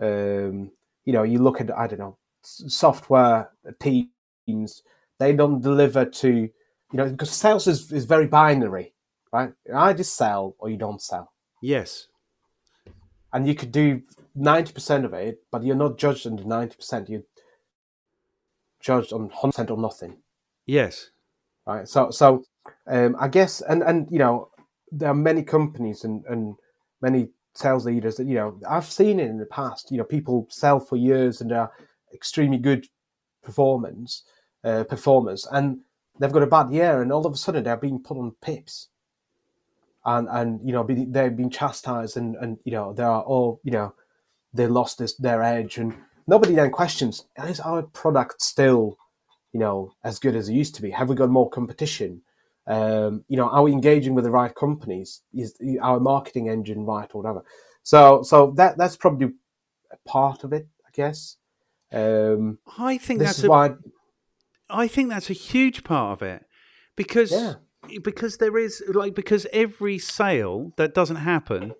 um 0.00 0.70
you 1.04 1.12
know 1.12 1.24
you 1.24 1.40
look 1.40 1.60
at 1.60 1.76
i 1.76 1.88
don't 1.88 1.98
know 1.98 2.16
software 2.42 3.50
teams 3.80 4.82
they 5.18 5.32
don't 5.32 5.60
deliver 5.60 6.04
to 6.04 6.30
you 6.30 6.50
know 6.92 7.08
because 7.08 7.30
sales 7.30 7.66
is, 7.66 7.90
is 7.90 8.04
very 8.04 8.28
binary 8.28 8.94
right 9.32 9.52
i 9.74 9.92
just 9.92 10.14
sell 10.14 10.54
or 10.60 10.70
you 10.70 10.76
don't 10.76 11.02
sell 11.02 11.32
Yes. 11.60 12.06
And 13.32 13.46
you 13.46 13.54
could 13.54 13.72
do 13.72 14.02
90% 14.36 15.04
of 15.04 15.12
it 15.14 15.42
but 15.50 15.62
you're 15.62 15.76
not 15.76 15.98
judged 15.98 16.26
on 16.26 16.36
the 16.36 16.42
90% 16.42 17.08
you're 17.08 17.22
judged 18.80 19.12
on 19.12 19.30
100% 19.30 19.70
or 19.70 19.76
nothing. 19.78 20.16
Yes. 20.66 21.10
right? 21.66 21.88
So 21.88 22.10
so 22.10 22.44
um 22.86 23.16
i 23.18 23.26
guess 23.26 23.60
and 23.62 23.82
and 23.82 24.06
you 24.10 24.18
know 24.18 24.48
there 24.92 25.08
are 25.08 25.14
many 25.14 25.42
companies 25.42 26.04
and 26.04 26.24
and 26.26 26.54
many 27.00 27.28
sales 27.54 27.86
leaders 27.86 28.16
that 28.16 28.26
you 28.26 28.34
know 28.34 28.58
i've 28.68 28.84
seen 28.84 29.18
it 29.18 29.28
in 29.28 29.38
the 29.38 29.46
past. 29.46 29.90
You 29.90 29.98
know 29.98 30.04
people 30.04 30.46
sell 30.48 30.78
for 30.78 30.96
years 30.96 31.40
and 31.40 31.52
are 31.52 31.72
extremely 32.14 32.58
good 32.58 32.86
performance 33.42 34.22
uh, 34.64 34.84
performers 34.84 35.46
and 35.50 35.80
they've 36.18 36.32
got 36.32 36.42
a 36.42 36.46
bad 36.46 36.70
year 36.70 37.02
and 37.02 37.10
all 37.12 37.26
of 37.26 37.34
a 37.34 37.36
sudden 37.36 37.64
they're 37.64 37.76
being 37.76 37.98
put 37.98 38.16
on 38.16 38.32
pips 38.40 38.88
and 40.04 40.28
and 40.30 40.60
you 40.64 40.72
know 40.72 40.84
be, 40.84 41.04
they've 41.04 41.36
been 41.36 41.50
chastised 41.50 42.16
and 42.16 42.36
and 42.36 42.58
you 42.64 42.72
know 42.72 42.92
they 42.92 43.02
are 43.02 43.22
all 43.22 43.60
you 43.64 43.70
know 43.70 43.94
they 44.52 44.66
lost 44.66 44.98
this 44.98 45.14
their 45.16 45.42
edge. 45.42 45.78
And 45.78 45.94
nobody 46.26 46.54
then 46.54 46.70
questions 46.70 47.24
is 47.46 47.60
our 47.60 47.82
product 47.82 48.42
still 48.42 48.96
you 49.52 49.60
know 49.60 49.92
as 50.04 50.18
good 50.18 50.36
as 50.36 50.48
it 50.48 50.54
used 50.54 50.74
to 50.76 50.82
be? 50.82 50.90
Have 50.90 51.08
we 51.08 51.14
got 51.14 51.30
more 51.30 51.50
competition? 51.50 52.22
Um, 52.66 53.24
you 53.28 53.36
know 53.36 53.48
are 53.48 53.62
we 53.62 53.72
engaging 53.72 54.14
with 54.14 54.24
the 54.24 54.30
right 54.30 54.54
companies? 54.54 55.22
Is 55.34 55.56
our 55.80 56.00
marketing 56.00 56.48
engine 56.48 56.84
right 56.84 57.10
or 57.12 57.22
whatever? 57.22 57.44
So 57.82 58.22
so 58.22 58.52
that 58.56 58.76
that's 58.78 58.96
probably 58.96 59.32
a 59.90 60.08
part 60.08 60.44
of 60.44 60.52
it 60.52 60.66
i 60.86 60.90
guess. 60.94 61.36
Um, 61.92 62.58
I 62.78 62.96
think 62.96 63.18
this 63.18 63.28
that's 63.28 63.38
is 63.40 63.44
a, 63.44 63.50
why 63.50 63.74
I 64.70 64.88
think 64.88 65.10
that's 65.10 65.30
a 65.30 65.34
huge 65.34 65.84
part 65.84 66.12
of 66.20 66.22
it. 66.26 66.44
Because 66.96 67.32
Yeah. 67.32 67.54
Because 68.02 68.38
there 68.38 68.56
is 68.56 68.82
like 68.88 69.14
because 69.14 69.46
every 69.52 69.98
sale 69.98 70.72
that 70.76 70.94
doesn't 70.94 71.16
happen 71.16 71.74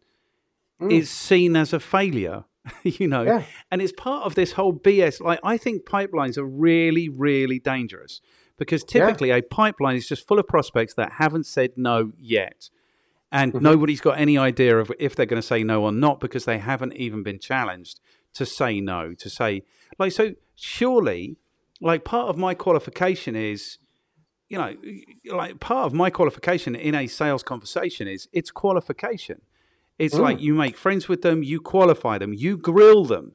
mm. 0.80 0.92
is 0.92 1.10
seen 1.10 1.56
as 1.56 1.72
a 1.72 1.80
failure 1.80 2.44
you 2.84 3.08
know? 3.08 3.22
Yeah. 3.22 3.44
and 3.70 3.82
it's 3.82 3.92
part 3.92 4.24
of 4.24 4.34
this 4.34 4.52
whole 4.52 4.72
bs 4.72 5.20
like 5.20 5.40
i 5.42 5.56
think 5.56 5.84
pipelines 5.84 6.38
are 6.38 6.44
really 6.44 7.08
really 7.08 7.58
dangerous 7.58 8.20
because 8.62 8.84
typically 8.84 9.30
a 9.30 9.42
pipeline 9.42 9.96
is 9.96 10.06
just 10.06 10.26
full 10.26 10.38
of 10.38 10.46
prospects 10.46 10.94
that 10.94 11.14
haven't 11.14 11.46
said 11.46 11.72
no 11.76 12.12
yet. 12.16 12.70
And 13.30 13.52
mm-hmm. 13.52 13.64
nobody's 13.64 14.00
got 14.00 14.20
any 14.20 14.38
idea 14.38 14.78
of 14.78 14.92
if 15.00 15.16
they're 15.16 15.26
going 15.26 15.40
to 15.42 15.46
say 15.46 15.64
no 15.64 15.82
or 15.82 15.90
not 15.90 16.20
because 16.20 16.44
they 16.44 16.58
haven't 16.58 16.94
even 16.94 17.22
been 17.22 17.38
challenged 17.38 17.98
to 18.34 18.46
say 18.46 18.80
no 18.80 19.12
to 19.12 19.28
say 19.28 19.62
like 19.98 20.10
so 20.12 20.32
surely 20.54 21.36
like 21.82 22.02
part 22.02 22.28
of 22.28 22.38
my 22.38 22.54
qualification 22.54 23.36
is 23.36 23.78
you 24.52 24.58
know 24.58 24.74
like 25.36 25.58
part 25.60 25.86
of 25.86 25.92
my 25.92 26.10
qualification 26.10 26.76
in 26.76 26.94
a 26.94 27.06
sales 27.06 27.42
conversation 27.42 28.06
is 28.06 28.28
it's 28.32 28.50
qualification. 28.50 29.40
It's 29.98 30.14
mm. 30.14 30.20
like 30.20 30.40
you 30.40 30.54
make 30.54 30.76
friends 30.76 31.08
with 31.08 31.22
them 31.22 31.42
you 31.42 31.60
qualify 31.60 32.18
them 32.18 32.32
you 32.32 32.56
grill 32.56 33.04
them. 33.04 33.34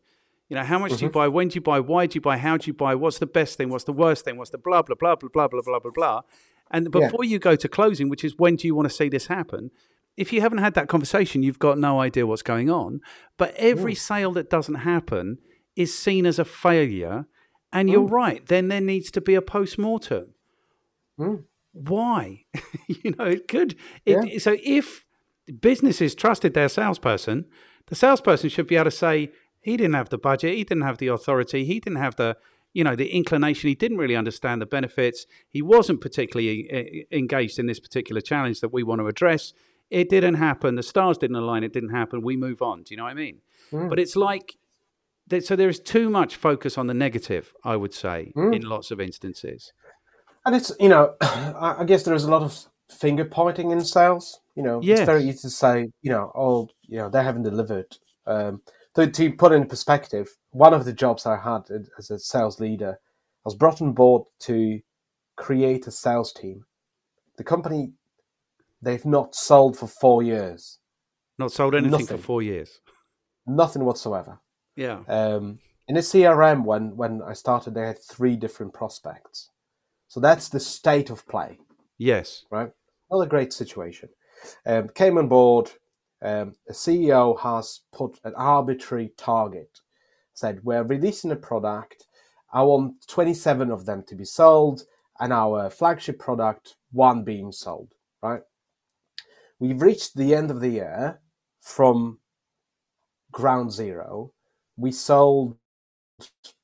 You 0.50 0.56
know 0.56 0.64
how 0.64 0.80
much 0.80 0.92
do 0.92 1.06
you 1.06 1.10
mm-hmm. 1.10 1.20
buy 1.20 1.28
when 1.28 1.48
do 1.50 1.56
you 1.56 1.62
buy 1.62 1.80
why 1.80 2.06
do 2.06 2.16
you 2.16 2.22
buy 2.22 2.38
how 2.38 2.56
do 2.58 2.68
you 2.68 2.74
buy 2.74 2.96
what's 2.96 3.20
the 3.20 3.26
best 3.26 3.58
thing 3.58 3.70
what's 3.70 3.84
the 3.84 3.94
worst 3.94 4.24
thing 4.24 4.38
what's 4.38 4.52
the 4.52 4.58
blah 4.58 4.82
blah 4.82 4.96
blah 4.96 5.16
blah 5.16 5.30
blah 5.30 5.48
blah 5.48 5.62
blah 5.62 5.80
blah. 5.80 5.92
Blah 5.94 6.22
and 6.70 6.92
before 6.92 7.24
you 7.24 7.40
go 7.40 7.56
to 7.56 7.68
closing 7.68 8.10
which 8.10 8.24
is 8.24 8.38
when 8.38 8.56
do 8.56 8.68
you 8.68 8.76
want 8.76 8.88
to 8.88 8.94
see 8.94 9.10
this 9.10 9.28
happen 9.28 9.72
if 10.18 10.34
you 10.34 10.42
haven't 10.42 10.58
had 10.58 10.74
that 10.74 10.90
conversation 10.90 11.44
you've 11.44 11.60
got 11.60 11.78
no 11.78 12.00
idea 12.02 12.26
what's 12.26 12.42
going 12.42 12.70
on. 12.70 13.00
But 13.38 13.54
every 13.56 13.94
mm. 13.94 13.98
sale 13.98 14.32
that 14.34 14.50
doesn't 14.50 14.76
happen 14.76 15.38
is 15.76 15.98
seen 15.98 16.26
as 16.26 16.40
a 16.40 16.46
failure. 16.46 17.28
And 17.72 17.90
you're 17.90 18.08
mm. 18.08 18.12
right. 18.12 18.46
Then 18.46 18.68
there 18.68 18.82
needs 18.82 19.12
to 19.12 19.22
be 19.22 19.36
a 19.36 19.42
post 19.42 19.78
mortem. 19.78 20.34
Mm. 21.20 21.44
Why? 21.74 22.46
you 22.88 23.12
know, 23.18 23.26
it 23.26 23.48
could. 23.48 23.76
It, 24.06 24.42
So 24.42 24.56
if 24.64 25.06
businesses 25.62 26.16
trusted 26.16 26.54
their 26.54 26.70
salesperson, 26.70 27.46
the 27.88 27.96
salesperson 27.96 28.50
should 28.50 28.68
be 28.68 28.76
able 28.76 28.86
to 28.86 28.92
say 28.92 29.32
he 29.62 29.78
didn't 29.78 29.94
have 29.96 30.10
the 30.10 30.18
budget, 30.18 30.56
he 30.56 30.64
didn't 30.64 30.84
have 30.84 30.98
the 30.98 31.08
authority, 31.08 31.66
he 31.66 31.80
didn't 31.80 32.00
have 32.00 32.16
the 32.16 32.38
you 32.74 32.84
know 32.84 32.96
the 32.96 33.08
inclination. 33.10 33.70
He 33.70 33.76
didn't 33.76 33.98
really 33.98 34.16
understand 34.16 34.62
the 34.62 34.66
benefits. 34.66 35.26
He 35.50 35.62
wasn't 35.62 36.00
particularly 36.02 36.70
uh, 37.12 37.16
engaged 37.16 37.58
in 37.60 37.66
this 37.66 37.80
particular 37.80 38.22
challenge 38.22 38.60
that 38.60 38.74
we 38.74 38.84
want 38.84 39.00
to 39.00 39.08
address. 39.08 39.54
It 39.90 40.10
didn't 40.10 40.36
happen. 40.36 40.76
The 40.76 40.84
stars 40.84 41.18
didn't 41.18 41.38
align. 41.38 41.64
It 41.64 41.74
didn't 41.74 41.90
happen. 41.90 42.22
We 42.22 42.36
move 42.36 42.62
on. 42.62 42.84
Do 42.84 42.94
you 42.94 42.98
know 42.98 43.04
what 43.06 43.12
I 43.12 43.16
mean? 43.16 43.40
Mm. 43.72 43.90
But 43.90 44.00
it's 44.00 44.16
like 44.16 44.58
that, 45.28 45.46
so 45.46 45.56
there 45.56 45.70
is 45.70 45.80
too 45.80 46.10
much 46.10 46.36
focus 46.36 46.78
on 46.78 46.88
the 46.88 46.94
negative. 46.94 47.54
I 47.64 47.78
would 47.78 47.94
say 47.94 48.32
Mm. 48.36 48.56
in 48.56 48.62
lots 48.64 48.92
of 48.92 49.00
instances. 49.00 49.74
And 50.48 50.56
it's 50.56 50.72
you 50.80 50.88
know, 50.90 51.14
I 51.22 51.84
guess 51.86 52.04
there 52.04 52.16
is 52.16 52.24
a 52.24 52.32
lot 52.32 52.42
of 52.42 52.58
finger 52.90 53.26
pointing 53.26 53.72
in 53.72 53.82
sales. 53.84 54.40
You 54.56 54.64
know, 54.64 54.80
Yes. 54.82 55.00
it's 55.00 55.06
very 55.06 55.24
easy 55.26 55.40
to 55.40 55.50
say, 55.50 55.92
you 56.02 56.10
know, 56.12 56.32
oh, 56.34 56.70
you 56.84 56.98
know, 56.98 57.10
they 57.10 57.22
haven't 57.24 57.44
delivered. 57.44 57.98
Um, 58.26 58.62
to, 58.96 59.08
to 59.12 59.32
put 59.34 59.52
in 59.52 59.68
perspective, 59.68 60.30
one 60.52 60.74
of 60.74 60.86
the 60.86 60.94
jobs 60.94 61.26
I 61.26 61.38
had 61.38 61.64
as 62.00 62.10
a 62.10 62.18
sales 62.18 62.60
leader, 62.60 62.94
I 63.00 63.46
was 63.46 63.56
brought 63.56 63.82
on 63.82 63.92
board 63.92 64.24
to 64.48 64.80
create 65.36 65.86
a 65.86 65.92
sales 65.92 66.32
team. 66.34 66.64
The 67.38 67.44
company, 67.44 67.92
they've 68.82 69.06
not 69.06 69.36
sold 69.36 69.78
for 69.78 69.88
four 69.88 70.24
years, 70.24 70.80
Not 71.38 71.52
sold 71.52 71.76
anything 71.76 71.92
Nothing. 71.92 72.08
for 72.08 72.18
four 72.18 72.42
years. 72.42 72.80
nothing 73.46 73.84
whatsoever. 73.86 74.40
Yeah. 74.76 75.00
Um, 75.08 75.60
in 75.88 75.96
the 75.96 76.02
CRM, 76.02 76.64
when 76.64 76.96
when 76.98 77.22
I 77.22 77.34
started, 77.34 77.74
they 77.76 77.86
had 77.86 78.00
three 78.02 78.36
different 78.38 78.74
prospects. 78.74 79.50
So 80.08 80.20
that's 80.20 80.50
the 80.50 80.60
state 80.60 81.10
of 81.10 81.28
play. 81.28 81.60
Yes. 81.98 82.46
right? 82.52 82.72
Not 83.12 83.22
a 83.22 83.28
great 83.28 83.54
situation. 83.54 84.10
Um, 84.66 84.90
came 84.90 85.18
on 85.18 85.28
board. 85.28 85.72
Um, 86.22 86.56
the 86.68 86.74
CEO 86.74 87.40
has 87.40 87.82
put 87.94 88.20
an 88.24 88.34
arbitrary 88.36 89.12
target. 89.18 89.82
Said 90.34 90.64
we're 90.64 90.84
releasing 90.84 91.32
a 91.32 91.36
product. 91.36 92.06
I 92.54 92.64
want 92.64 93.08
27 93.08 93.72
of 93.72 93.86
them 93.86 94.04
to 94.08 94.16
be 94.16 94.26
sold, 94.26 94.84
and 95.20 95.34
our 95.34 95.70
flagship 95.70 96.20
product 96.20 96.76
one 96.92 97.24
being 97.24 97.52
sold. 97.52 97.94
Right? 98.22 98.42
We've 99.60 99.82
reached 99.82 100.16
the 100.16 100.36
end 100.36 100.52
of 100.52 100.62
the 100.62 100.70
year 100.70 101.20
from 101.62 102.20
ground 103.32 103.72
zero. 103.72 104.32
We 104.78 104.92
sold 104.92 105.58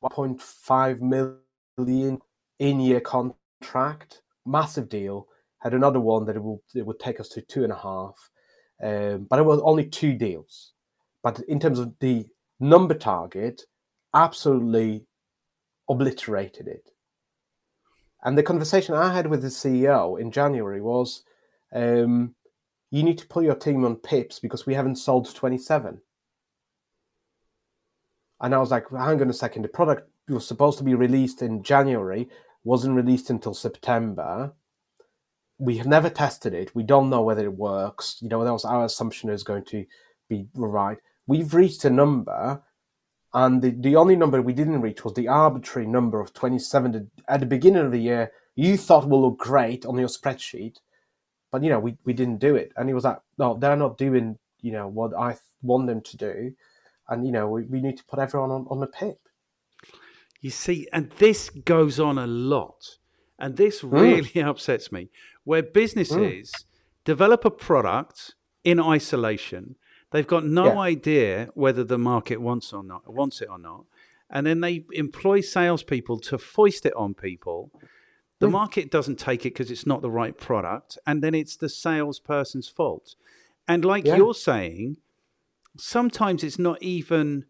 1.5 0.04 1.38
million 1.78 2.20
in-year 2.70 3.02
contract, 3.02 4.22
massive 4.46 4.90
deal 4.90 5.28
had 5.60 5.74
another 5.74 6.00
one 6.00 6.26
that 6.26 6.36
it, 6.36 6.44
will, 6.44 6.62
it 6.76 6.86
would 6.86 7.00
take 7.00 7.20
us 7.20 7.30
to 7.30 7.42
two 7.42 7.64
and 7.64 7.72
a 7.72 7.78
half. 7.78 8.30
Um, 8.82 9.28
but 9.30 9.40
it 9.40 9.46
was 9.46 9.62
only 9.64 9.86
two 9.86 10.14
deals. 10.14 10.74
But 11.22 11.40
in 11.48 11.60
terms 11.60 11.80
of 11.80 11.94
the 12.00 12.26
number 12.60 12.96
target, 12.96 13.62
absolutely 14.14 15.06
obliterated 15.90 16.68
it. 16.68 16.92
And 18.24 18.38
the 18.38 18.44
conversation 18.44 18.96
I 18.96 19.14
had 19.14 19.28
with 19.28 19.42
the 19.42 19.48
CEO 19.48 20.20
in 20.20 20.32
January 20.32 20.82
was 20.82 21.24
um, 21.74 22.36
you 22.92 23.04
need 23.04 23.18
to 23.18 23.28
pull 23.28 23.44
your 23.44 23.56
team 23.56 23.86
on 23.86 23.96
pips 23.96 24.40
because 24.40 24.66
we 24.66 24.74
haven't 24.74 24.98
sold 24.98 25.34
27. 25.34 26.02
And 28.42 28.56
I 28.56 28.58
was 28.58 28.72
like, 28.72 28.90
hang 28.90 29.22
on 29.22 29.30
a 29.30 29.34
second, 29.34 29.64
the 29.64 29.70
product 29.70 30.10
was 30.28 30.48
supposed 30.48 30.78
to 30.78 30.84
be 30.84 30.96
released 30.96 31.42
in 31.42 31.64
January, 31.64 32.30
wasn't 32.64 32.96
released 32.96 33.30
until 33.30 33.54
September 33.54 34.54
we 35.60 35.78
have 35.78 35.88
never 35.88 36.10
tested 36.10 36.54
it. 36.54 36.76
We 36.76 36.84
don't 36.84 37.10
know 37.10 37.22
whether 37.22 37.44
it 37.44 37.54
works. 37.54 38.18
You 38.22 38.28
know, 38.28 38.44
that 38.44 38.52
was 38.52 38.66
our 38.66 38.86
assumption 38.86 39.30
is 39.30 39.44
going 39.44 39.64
to 39.66 39.86
be 40.28 40.48
right. 40.56 40.98
We've 41.28 41.54
reached 41.54 41.86
a 41.86 41.90
number, 41.90 42.62
and 43.34 43.62
the, 43.62 43.70
the 43.70 43.96
only 43.96 44.16
number 44.16 44.42
we 44.42 44.54
didn't 44.54 44.82
reach 44.82 45.06
was 45.06 45.14
the 45.14 45.28
arbitrary 45.28 45.88
number 45.88 46.20
of 46.20 46.34
27 46.34 47.10
at 47.28 47.40
the 47.40 47.46
beginning 47.46 47.86
of 47.86 47.92
the 47.92 48.02
year 48.02 48.32
you 48.56 48.78
thought 48.78 49.10
will 49.10 49.22
look 49.22 49.40
great 49.40 49.86
on 49.86 49.98
your 49.98 50.08
spreadsheet, 50.08 50.78
but 51.52 51.64
you 51.64 51.70
know, 51.70 51.80
we, 51.80 51.98
we 52.06 52.14
didn't 52.14 52.38
do 52.38 52.56
it. 52.56 52.72
And 52.76 52.88
he 52.88 52.94
was 52.94 53.04
like, 53.04 53.18
no, 53.38 53.58
they're 53.58 53.76
not 53.76 53.98
doing, 53.98 54.38
you 54.62 54.72
know, 54.72 54.88
what 54.88 55.16
I 55.16 55.38
want 55.62 55.88
them 55.88 56.02
to 56.02 56.18
do. 56.18 56.54
And, 57.10 57.26
you 57.26 57.32
know, 57.32 57.48
we, 57.48 57.64
we 57.64 57.82
need 57.82 57.98
to 57.98 58.06
put 58.06 58.20
everyone 58.20 58.52
on, 58.52 58.68
on 58.70 58.80
the 58.80 58.88
pip. 58.88 59.18
You 60.44 60.50
see, 60.50 60.90
and 60.92 61.10
this 61.20 61.50
goes 61.50 62.02
on 62.02 62.18
a 62.18 62.28
lot. 62.28 62.98
And 63.40 63.56
this 63.56 63.80
hmm. 63.80 63.96
really 63.96 64.42
upsets 64.44 64.92
me, 64.92 65.10
where 65.46 65.64
businesses 65.64 66.52
hmm. 66.54 66.64
develop 67.06 67.46
a 67.46 67.50
product 67.50 68.36
in 68.64 68.78
isolation. 68.80 69.78
They've 70.12 70.28
got 70.28 70.46
no 70.46 70.66
Yeah. 70.66 70.80
idea 70.80 71.50
whether 71.54 71.86
the 71.86 71.98
market 71.98 72.42
wants 72.42 72.74
or 72.74 72.84
not 72.84 73.12
wants 73.12 73.42
it 73.42 73.50
or 73.50 73.58
not, 73.58 73.86
and 74.30 74.46
then 74.46 74.60
they 74.60 74.86
employ 74.92 75.40
salespeople 75.40 76.20
to 76.20 76.38
foist 76.38 76.86
it 76.86 76.94
on 76.96 77.14
people. 77.14 77.72
The 78.40 78.48
hmm. 78.48 78.54
market 78.54 78.92
doesn't 78.92 79.20
take 79.20 79.46
it 79.46 79.54
because 79.54 79.72
it's 79.72 79.88
not 79.88 80.02
the 80.02 80.12
right 80.12 80.38
product, 80.38 80.98
and 81.08 81.24
then 81.24 81.34
it's 81.34 81.56
the 81.56 81.70
salesperson's 81.70 82.68
fault. 82.68 83.16
And 83.66 83.86
like 83.86 84.06
Yeah. 84.06 84.18
you're 84.18 84.34
saying, 84.34 84.98
sometimes 85.78 86.44
it's 86.44 86.60
not 86.60 86.84
even 86.84 87.46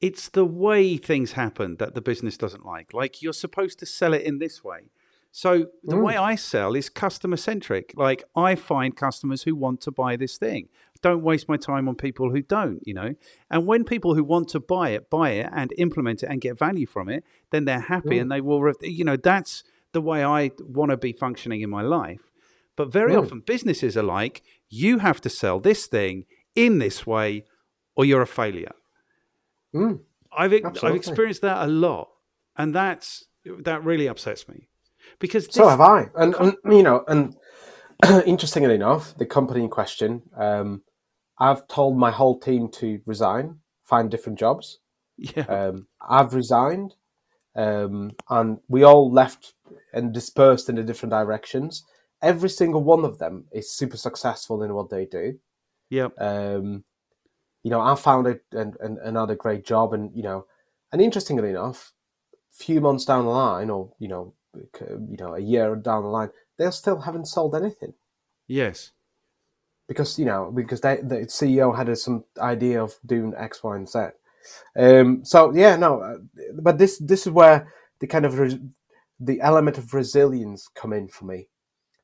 it's 0.00 0.28
the 0.30 0.44
way 0.44 0.96
things 0.96 1.32
happen 1.32 1.76
that 1.76 1.94
the 1.94 2.00
business 2.00 2.36
doesn't 2.36 2.64
like. 2.64 2.94
Like 2.94 3.22
you're 3.22 3.32
supposed 3.32 3.78
to 3.80 3.86
sell 3.86 4.14
it 4.14 4.22
in 4.22 4.38
this 4.38 4.64
way. 4.64 4.90
So 5.32 5.66
the 5.84 5.96
mm. 5.96 6.02
way 6.02 6.16
I 6.16 6.34
sell 6.34 6.74
is 6.74 6.88
customer 6.88 7.36
centric. 7.36 7.92
Like 7.96 8.24
I 8.34 8.54
find 8.54 8.96
customers 8.96 9.42
who 9.42 9.54
want 9.54 9.80
to 9.82 9.90
buy 9.90 10.16
this 10.16 10.38
thing. 10.38 10.68
Don't 11.02 11.22
waste 11.22 11.48
my 11.48 11.56
time 11.56 11.88
on 11.88 11.94
people 11.94 12.30
who 12.30 12.42
don't, 12.42 12.80
you 12.84 12.92
know. 12.92 13.14
And 13.50 13.66
when 13.66 13.84
people 13.84 14.14
who 14.14 14.24
want 14.24 14.48
to 14.50 14.60
buy 14.60 14.90
it 14.90 15.08
buy 15.08 15.30
it 15.30 15.48
and 15.54 15.72
implement 15.78 16.22
it 16.22 16.26
and 16.26 16.40
get 16.40 16.58
value 16.58 16.86
from 16.86 17.08
it, 17.08 17.24
then 17.50 17.64
they're 17.64 17.80
happy 17.80 18.16
mm. 18.16 18.22
and 18.22 18.32
they 18.32 18.40
will. 18.40 18.72
You 18.82 19.04
know, 19.04 19.16
that's 19.16 19.64
the 19.92 20.00
way 20.00 20.24
I 20.24 20.50
want 20.60 20.90
to 20.90 20.96
be 20.96 21.12
functioning 21.12 21.60
in 21.60 21.70
my 21.70 21.82
life. 21.82 22.30
But 22.76 22.92
very 22.92 23.12
mm. 23.12 23.22
often 23.22 23.40
businesses 23.40 23.96
are 23.96 24.02
like, 24.02 24.42
you 24.68 24.98
have 24.98 25.20
to 25.22 25.30
sell 25.30 25.60
this 25.60 25.86
thing 25.86 26.24
in 26.54 26.78
this 26.78 27.06
way, 27.06 27.44
or 27.94 28.04
you're 28.04 28.22
a 28.22 28.26
failure. 28.26 28.72
Mm. 29.74 30.00
I've 30.36 30.52
ex- 30.52 30.82
I've 30.84 30.94
experienced 30.94 31.42
that 31.42 31.64
a 31.64 31.66
lot, 31.66 32.08
and 32.56 32.74
that's 32.74 33.24
that 33.60 33.84
really 33.84 34.08
upsets 34.08 34.48
me 34.48 34.68
because 35.18 35.46
this, 35.46 35.54
So 35.56 35.68
have 35.68 35.80
I. 35.80 36.06
And, 36.16 36.34
and 36.36 36.56
you 36.64 36.82
know, 36.82 37.04
and 37.08 37.36
interestingly 38.26 38.74
enough, 38.74 39.16
the 39.16 39.26
company 39.26 39.62
in 39.62 39.70
question, 39.70 40.22
um, 40.36 40.82
I've 41.38 41.66
told 41.68 41.96
my 41.96 42.10
whole 42.10 42.38
team 42.38 42.68
to 42.72 43.00
resign, 43.06 43.58
find 43.82 44.10
different 44.10 44.38
jobs. 44.38 44.78
yeah, 45.16 45.42
Um, 45.44 45.86
I've 46.06 46.34
resigned, 46.34 46.94
um, 47.56 48.12
and 48.28 48.58
we 48.68 48.84
all 48.84 49.10
left 49.10 49.54
and 49.92 50.12
dispersed 50.12 50.68
in 50.68 50.76
the 50.76 50.82
different 50.82 51.10
directions. 51.12 51.84
Every 52.22 52.50
single 52.50 52.82
one 52.82 53.04
of 53.04 53.18
them 53.18 53.46
is 53.52 53.72
super 53.72 53.96
successful 53.96 54.62
in 54.62 54.74
what 54.74 54.90
they 54.90 55.06
do. 55.06 55.38
yeah, 55.88 56.08
Um, 56.18 56.84
you 57.62 57.70
know, 57.70 57.80
I 57.80 57.94
found 57.94 58.26
it 58.26 58.44
and, 58.52 58.76
and 58.80 58.98
another 58.98 59.34
great 59.34 59.64
job, 59.64 59.92
and 59.92 60.10
you 60.14 60.22
know, 60.22 60.46
and 60.92 61.00
interestingly 61.00 61.50
enough, 61.50 61.92
few 62.52 62.80
months 62.80 63.04
down 63.04 63.24
the 63.24 63.30
line, 63.30 63.70
or 63.70 63.92
you 63.98 64.08
know, 64.08 64.34
you 64.54 65.16
know, 65.18 65.34
a 65.34 65.40
year 65.40 65.76
down 65.76 66.02
the 66.02 66.08
line, 66.08 66.30
they 66.58 66.70
still 66.70 67.00
haven't 67.00 67.26
sold 67.26 67.54
anything. 67.54 67.94
Yes, 68.46 68.92
because 69.90 70.18
you 70.18 70.24
know 70.24 70.52
because 70.54 70.80
they, 70.80 70.96
the 71.02 71.26
CEO 71.26 71.76
had 71.76 71.96
some 71.98 72.24
idea 72.38 72.82
of 72.82 72.94
doing 73.04 73.34
X, 73.36 73.62
Y, 73.62 73.76
and 73.76 73.88
Z. 73.88 73.98
Um, 74.76 75.24
so 75.24 75.52
yeah, 75.54 75.76
no, 75.76 76.00
uh, 76.00 76.16
but 76.62 76.78
this 76.78 76.98
this 76.98 77.26
is 77.26 77.32
where 77.32 77.72
the 77.98 78.06
kind 78.06 78.24
of 78.24 78.38
res- 78.38 78.58
the 79.18 79.40
element 79.40 79.78
of 79.78 79.92
resilience 79.92 80.68
come 80.74 80.92
in 80.92 81.08
for 81.08 81.24
me. 81.24 81.48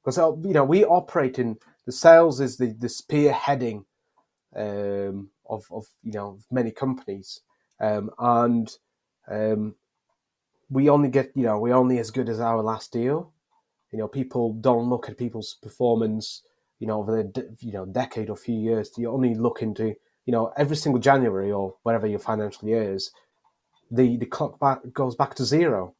Because 0.02 0.18
uh, 0.18 0.32
you 0.42 0.52
know 0.52 0.64
we 0.64 0.84
operate 0.84 1.38
in 1.38 1.58
the 1.86 1.92
sales 1.92 2.40
is 2.40 2.56
the 2.56 2.74
the 2.78 2.88
spearheading 2.88 3.84
um, 4.56 5.30
of 5.48 5.64
of 5.70 5.86
you 6.02 6.12
know 6.12 6.38
many 6.50 6.70
companies 6.70 7.40
um, 7.80 8.10
and 8.18 8.70
um, 9.30 9.74
we 10.70 10.88
only 10.88 11.08
get 11.08 11.32
you 11.34 11.44
know 11.44 11.58
we're 11.58 11.74
only 11.74 11.98
as 11.98 12.10
good 12.10 12.28
as 12.28 12.40
our 12.40 12.62
last 12.62 12.92
deal. 12.92 13.32
You 13.92 13.98
know, 13.98 14.08
people 14.08 14.52
don't 14.54 14.90
look 14.90 15.08
at 15.08 15.16
people's 15.18 15.54
performance 15.62 16.42
you 16.78 16.86
know, 16.86 17.00
over 17.00 17.22
the 17.22 17.56
you 17.60 17.72
know 17.72 17.86
decade 17.86 18.30
or 18.30 18.36
few 18.36 18.58
years, 18.58 18.90
you 18.96 19.10
only 19.10 19.34
look 19.34 19.62
into 19.62 19.94
you 20.26 20.32
know 20.32 20.52
every 20.56 20.76
single 20.76 21.00
January 21.00 21.50
or 21.50 21.74
whatever 21.82 22.06
your 22.06 22.18
financial 22.18 22.68
year 22.68 22.92
is, 22.94 23.10
the 23.90 24.16
the 24.18 24.26
clock 24.26 24.58
back 24.60 24.80
goes 24.92 25.14
back 25.16 25.34
to 25.36 25.44
zero. 25.44 25.94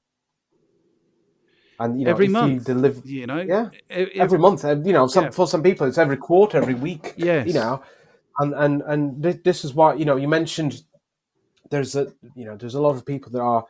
And 1.78 1.98
you 1.98 2.06
know, 2.06 2.12
every 2.12 2.28
month, 2.28 2.52
you 2.68 2.74
deliver, 2.74 3.06
you 3.06 3.26
know, 3.26 3.40
yeah, 3.40 3.70
e- 3.90 4.02
e- 4.02 4.20
every 4.20 4.38
month, 4.38 4.64
you 4.64 4.92
know, 4.92 5.06
some 5.06 5.24
Yeah. 5.24 5.30
for 5.30 5.46
some 5.46 5.62
people 5.62 5.86
it's 5.86 5.98
every 5.98 6.16
quarter, 6.16 6.58
every 6.58 6.74
week, 6.74 7.14
Yes. 7.16 7.46
you 7.46 7.54
know, 7.54 7.82
and 8.38 8.54
and 8.54 8.82
and 8.82 9.22
thi- 9.22 9.40
this 9.44 9.64
is 9.64 9.74
why 9.74 9.94
you 9.94 10.04
know 10.04 10.16
you 10.16 10.28
mentioned 10.28 10.82
there's 11.70 11.96
a 11.96 12.12
you 12.34 12.44
know 12.44 12.56
there's 12.56 12.74
a 12.74 12.80
lot 12.80 12.94
of 12.96 13.06
people 13.06 13.30
that 13.32 13.40
are 13.40 13.64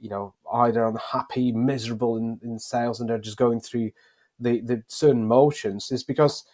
you 0.00 0.08
know 0.10 0.34
either 0.54 0.84
unhappy, 0.84 1.52
miserable 1.52 2.16
in, 2.16 2.38
in 2.42 2.58
sales, 2.58 3.00
and 3.00 3.08
they're 3.08 3.18
just 3.18 3.36
going 3.36 3.60
through 3.60 3.90
the 4.38 4.60
the 4.62 4.82
certain 4.88 5.26
motions. 5.26 5.90
Is 5.90 6.04
because 6.04 6.44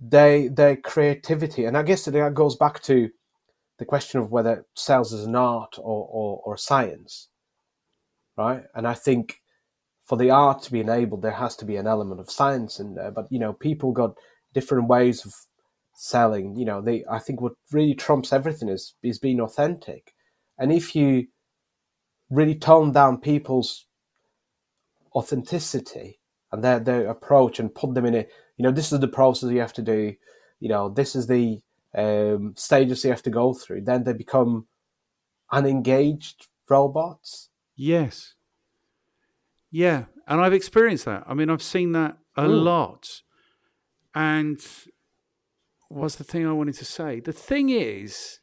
they 0.00 0.48
their 0.48 0.76
creativity, 0.76 1.64
and 1.64 1.76
I 1.76 1.82
guess 1.82 2.04
that 2.04 2.34
goes 2.34 2.56
back 2.56 2.82
to 2.84 3.10
the 3.78 3.84
question 3.84 4.20
of 4.20 4.30
whether 4.30 4.66
sales 4.74 5.12
is 5.12 5.24
an 5.24 5.34
art 5.34 5.76
or, 5.78 6.08
or, 6.10 6.40
or 6.44 6.56
science, 6.56 7.28
right? 8.36 8.62
And 8.74 8.86
I 8.86 8.94
think 8.94 9.42
for 10.04 10.16
the 10.16 10.30
art 10.30 10.62
to 10.62 10.72
be 10.72 10.80
enabled, 10.80 11.22
there 11.22 11.32
has 11.32 11.56
to 11.56 11.64
be 11.64 11.76
an 11.76 11.86
element 11.86 12.20
of 12.20 12.30
science 12.30 12.78
in 12.78 12.94
there. 12.94 13.10
But 13.10 13.26
you 13.30 13.38
know, 13.38 13.52
people 13.52 13.92
got 13.92 14.14
different 14.52 14.88
ways 14.88 15.24
of 15.26 15.34
selling. 15.94 16.56
You 16.56 16.64
know, 16.64 16.80
they 16.80 17.04
I 17.10 17.18
think 17.18 17.40
what 17.40 17.54
really 17.72 17.94
trumps 17.94 18.32
everything 18.32 18.68
is 18.68 18.94
is 19.02 19.18
being 19.18 19.40
authentic. 19.40 20.14
And 20.58 20.72
if 20.72 20.94
you 20.94 21.28
really 22.30 22.54
tone 22.54 22.92
down 22.92 23.18
people's 23.18 23.86
authenticity 25.14 26.18
and 26.52 26.62
their 26.62 26.80
their 26.80 27.06
approach 27.08 27.58
and 27.58 27.74
put 27.74 27.94
them 27.94 28.04
in 28.04 28.14
a 28.14 28.26
you 28.56 28.62
know 28.62 28.70
this 28.70 28.92
is 28.92 29.00
the 29.00 29.08
process 29.08 29.50
you 29.50 29.60
have 29.60 29.72
to 29.72 29.82
do 29.82 30.14
you 30.60 30.68
know 30.68 30.88
this 30.88 31.14
is 31.14 31.26
the 31.26 31.60
um, 31.96 32.54
stages 32.56 33.04
you 33.04 33.10
have 33.10 33.22
to 33.22 33.30
go 33.30 33.54
through 33.54 33.80
then 33.80 34.02
they 34.02 34.12
become 34.12 34.66
unengaged 35.52 36.48
robots 36.68 37.50
yes 37.76 38.34
yeah 39.70 40.04
and 40.26 40.40
i've 40.40 40.52
experienced 40.52 41.04
that 41.04 41.22
i 41.26 41.34
mean 41.34 41.50
i've 41.50 41.62
seen 41.62 41.92
that 41.92 42.16
a 42.36 42.42
mm. 42.42 42.64
lot 42.64 43.22
and 44.14 44.60
what's 45.94 46.16
the 46.16 46.24
thing 46.24 46.46
i 46.46 46.52
wanted 46.52 46.74
to 46.74 46.84
say 46.84 47.20
the 47.20 47.32
thing 47.32 47.70
is 47.70 48.40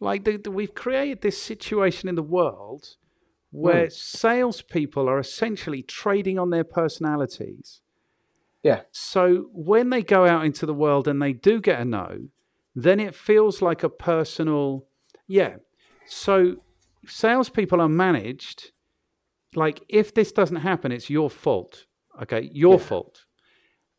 like 0.00 0.24
the, 0.24 0.36
the, 0.36 0.50
we've 0.50 0.74
created 0.74 1.22
this 1.22 1.40
situation 1.40 2.08
in 2.08 2.14
the 2.14 2.22
world 2.22 2.96
where 3.50 3.86
mm. 3.86 3.92
salespeople 3.92 5.08
are 5.08 5.18
essentially 5.18 5.82
trading 5.82 6.38
on 6.38 6.50
their 6.50 6.64
personalities. 6.64 7.80
Yeah. 8.62 8.82
So 8.90 9.46
when 9.52 9.90
they 9.90 10.02
go 10.02 10.26
out 10.26 10.44
into 10.44 10.66
the 10.66 10.74
world 10.74 11.08
and 11.08 11.22
they 11.22 11.32
do 11.32 11.60
get 11.60 11.80
a 11.80 11.84
no, 11.84 12.28
then 12.74 13.00
it 13.00 13.14
feels 13.14 13.62
like 13.62 13.82
a 13.82 13.88
personal, 13.88 14.86
yeah. 15.26 15.56
So 16.06 16.56
salespeople 17.06 17.80
are 17.80 17.88
managed 17.88 18.72
like 19.54 19.82
if 19.88 20.12
this 20.12 20.32
doesn't 20.32 20.56
happen, 20.56 20.92
it's 20.92 21.08
your 21.08 21.30
fault. 21.30 21.86
Okay, 22.20 22.50
your 22.52 22.74
yeah. 22.74 22.84
fault. 22.84 23.24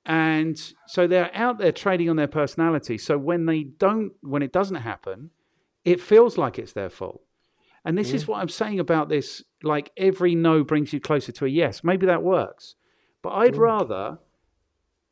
And 0.08 0.58
so 0.88 1.06
they're 1.06 1.30
out 1.36 1.58
there 1.58 1.74
trading 1.74 2.10
on 2.10 2.16
their 2.16 2.30
personality. 2.30 2.98
So 2.98 3.18
when 3.18 3.46
they 3.46 3.64
don't, 3.64 4.14
when 4.22 4.42
it 4.42 4.54
doesn't 4.54 4.78
happen, 4.78 5.32
it 5.84 6.02
feels 6.02 6.38
like 6.38 6.58
it's 6.58 6.72
their 6.72 6.90
fault. 6.90 7.22
And 7.84 7.98
this 7.98 8.10
yeah. 8.10 8.16
is 8.16 8.24
mm. 8.24 8.30
what 8.30 8.40
I'm 8.40 8.50
saying 8.50 8.80
about 8.80 9.10
this 9.10 9.44
like 9.64 9.92
every 9.98 10.34
no 10.34 10.64
brings 10.64 10.94
you 10.94 11.02
closer 11.02 11.34
to 11.34 11.46
a 11.46 11.50
yes. 11.50 11.84
Maybe 11.84 12.06
that 12.06 12.24
works. 12.24 12.76
But 13.22 13.32
I'd 13.32 13.56
yeah. 13.56 13.62
rather 13.62 14.20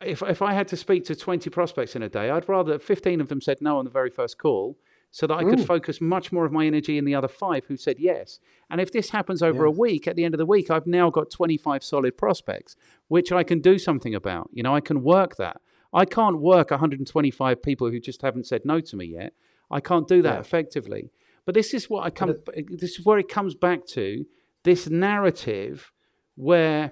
if 0.01 0.21
if 0.21 0.41
I 0.41 0.53
had 0.53 0.69
to 0.69 0.77
speak 0.77 1.03
to 1.05 1.15
20 1.15 1.49
prospects 1.49 1.95
in 1.95 2.01
a 2.01 2.09
day, 2.09 2.29
I'd 2.29 2.47
rather 2.47 2.79
15 2.79 3.19
of 3.19 3.27
them 3.27 3.41
said 3.41 3.57
no 3.59 3.77
on 3.77 3.85
the 3.85 3.91
very 3.91 4.09
first 4.09 4.37
call 4.37 4.77
so 5.15 5.25
that 5.27 5.35
I 5.35 5.45
could 5.45 5.59
mm. 5.59 5.65
focus 5.65 6.01
much 6.01 6.33
more 6.33 6.43
of 6.45 6.51
my 6.51 6.65
energy 6.65 6.97
in 6.97 7.05
the 7.05 7.15
other 7.15 7.29
5 7.29 7.67
who 7.67 7.77
said 7.77 7.99
yes. 7.99 8.41
And 8.69 8.81
if 8.81 8.91
this 8.91 9.11
happens 9.11 9.41
over 9.41 9.63
a 9.63 9.71
week, 9.71 10.09
at 10.09 10.17
the 10.17 10.25
end 10.25 10.33
of 10.33 10.39
the 10.39 10.45
week 10.45 10.69
I've 10.69 10.85
now 10.85 11.09
got 11.09 11.31
25 11.31 11.85
solid 11.85 12.17
prospects 12.17 12.75
which 13.07 13.31
I 13.31 13.41
can 13.43 13.61
do 13.61 13.79
something 13.79 14.13
about. 14.13 14.49
You 14.51 14.61
know, 14.61 14.75
I 14.75 14.81
can 14.81 15.03
work 15.03 15.37
that. 15.37 15.61
I 15.93 16.03
can't 16.03 16.41
work 16.41 16.69
125 16.69 17.63
people 17.63 17.89
who 17.89 18.01
just 18.01 18.23
haven't 18.23 18.45
said 18.45 18.65
no 18.65 18.81
to 18.81 18.97
me 18.97 19.05
yet. 19.05 19.31
I 19.71 19.79
can't 19.79 20.05
do 20.05 20.21
that 20.21 20.33
yeah. 20.33 20.39
effectively. 20.41 21.11
But 21.45 21.55
this 21.55 21.73
is 21.73 21.89
what 21.89 22.03
I 22.03 22.09
come. 22.09 22.35
This 22.67 22.99
is 22.99 23.05
where 23.05 23.17
it 23.17 23.29
comes 23.29 23.55
back 23.55 23.85
to 23.93 24.25
this 24.63 24.89
narrative 24.89 25.93
where 26.35 26.91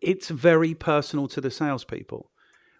it's 0.00 0.30
very 0.30 0.72
personal 0.72 1.28
to 1.28 1.42
the 1.42 1.50
salespeople. 1.50 2.30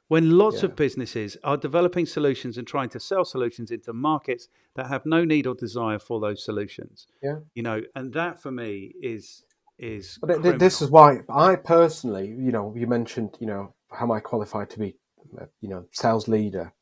When 0.08 0.38
lots 0.38 0.62
yeah. 0.62 0.66
of 0.66 0.76
businesses 0.76 1.36
are 1.44 1.58
developing 1.58 2.06
solutions 2.06 2.56
and 2.56 2.66
trying 2.66 2.88
to 2.90 3.00
sell 3.00 3.26
solutions 3.26 3.70
into 3.70 3.92
markets 3.92 4.48
that 4.74 4.86
have 4.86 5.04
no 5.04 5.22
need 5.24 5.46
or 5.46 5.54
desire 5.54 5.98
for 5.98 6.18
those 6.18 6.42
solutions, 6.42 7.06
yeah, 7.22 7.40
you 7.54 7.62
know, 7.62 7.82
and 7.94 8.14
that 8.14 8.40
for 8.40 8.50
me 8.50 8.94
is 9.02 9.44
is. 9.78 10.18
But 10.22 10.58
this 10.58 10.80
is 10.80 10.90
why 10.90 11.20
I 11.28 11.56
personally, 11.56 12.28
you 12.28 12.52
know, 12.52 12.74
you 12.74 12.86
mentioned, 12.86 13.36
you 13.38 13.46
know, 13.46 13.74
how 13.90 14.04
am 14.04 14.12
I 14.12 14.20
qualified 14.20 14.70
to 14.70 14.78
be, 14.78 14.96
uh, 15.38 15.46
you 15.60 15.68
know, 15.68 15.84
sales 15.92 16.26
leader? 16.26 16.72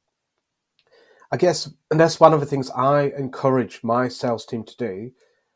I 1.33 1.37
guess, 1.37 1.69
and 1.91 1.99
that's 1.99 2.21
one 2.21 2.33
of 2.33 2.41
the 2.41 2.47
things 2.47 2.71
I 2.71 3.13
encourage 3.19 3.81
my 3.83 4.07
sales 4.09 4.47
team 4.47 4.65
to 4.65 4.77
do 4.77 5.11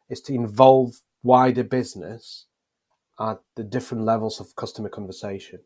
is 0.09 0.21
to 0.23 0.35
involve 0.35 1.01
wider 1.23 1.62
business 1.62 2.47
at 3.21 3.39
the 3.55 3.62
different 3.62 4.05
levels 4.05 4.41
of 4.41 4.57
customer 4.57 4.89
conversation. 4.89 5.61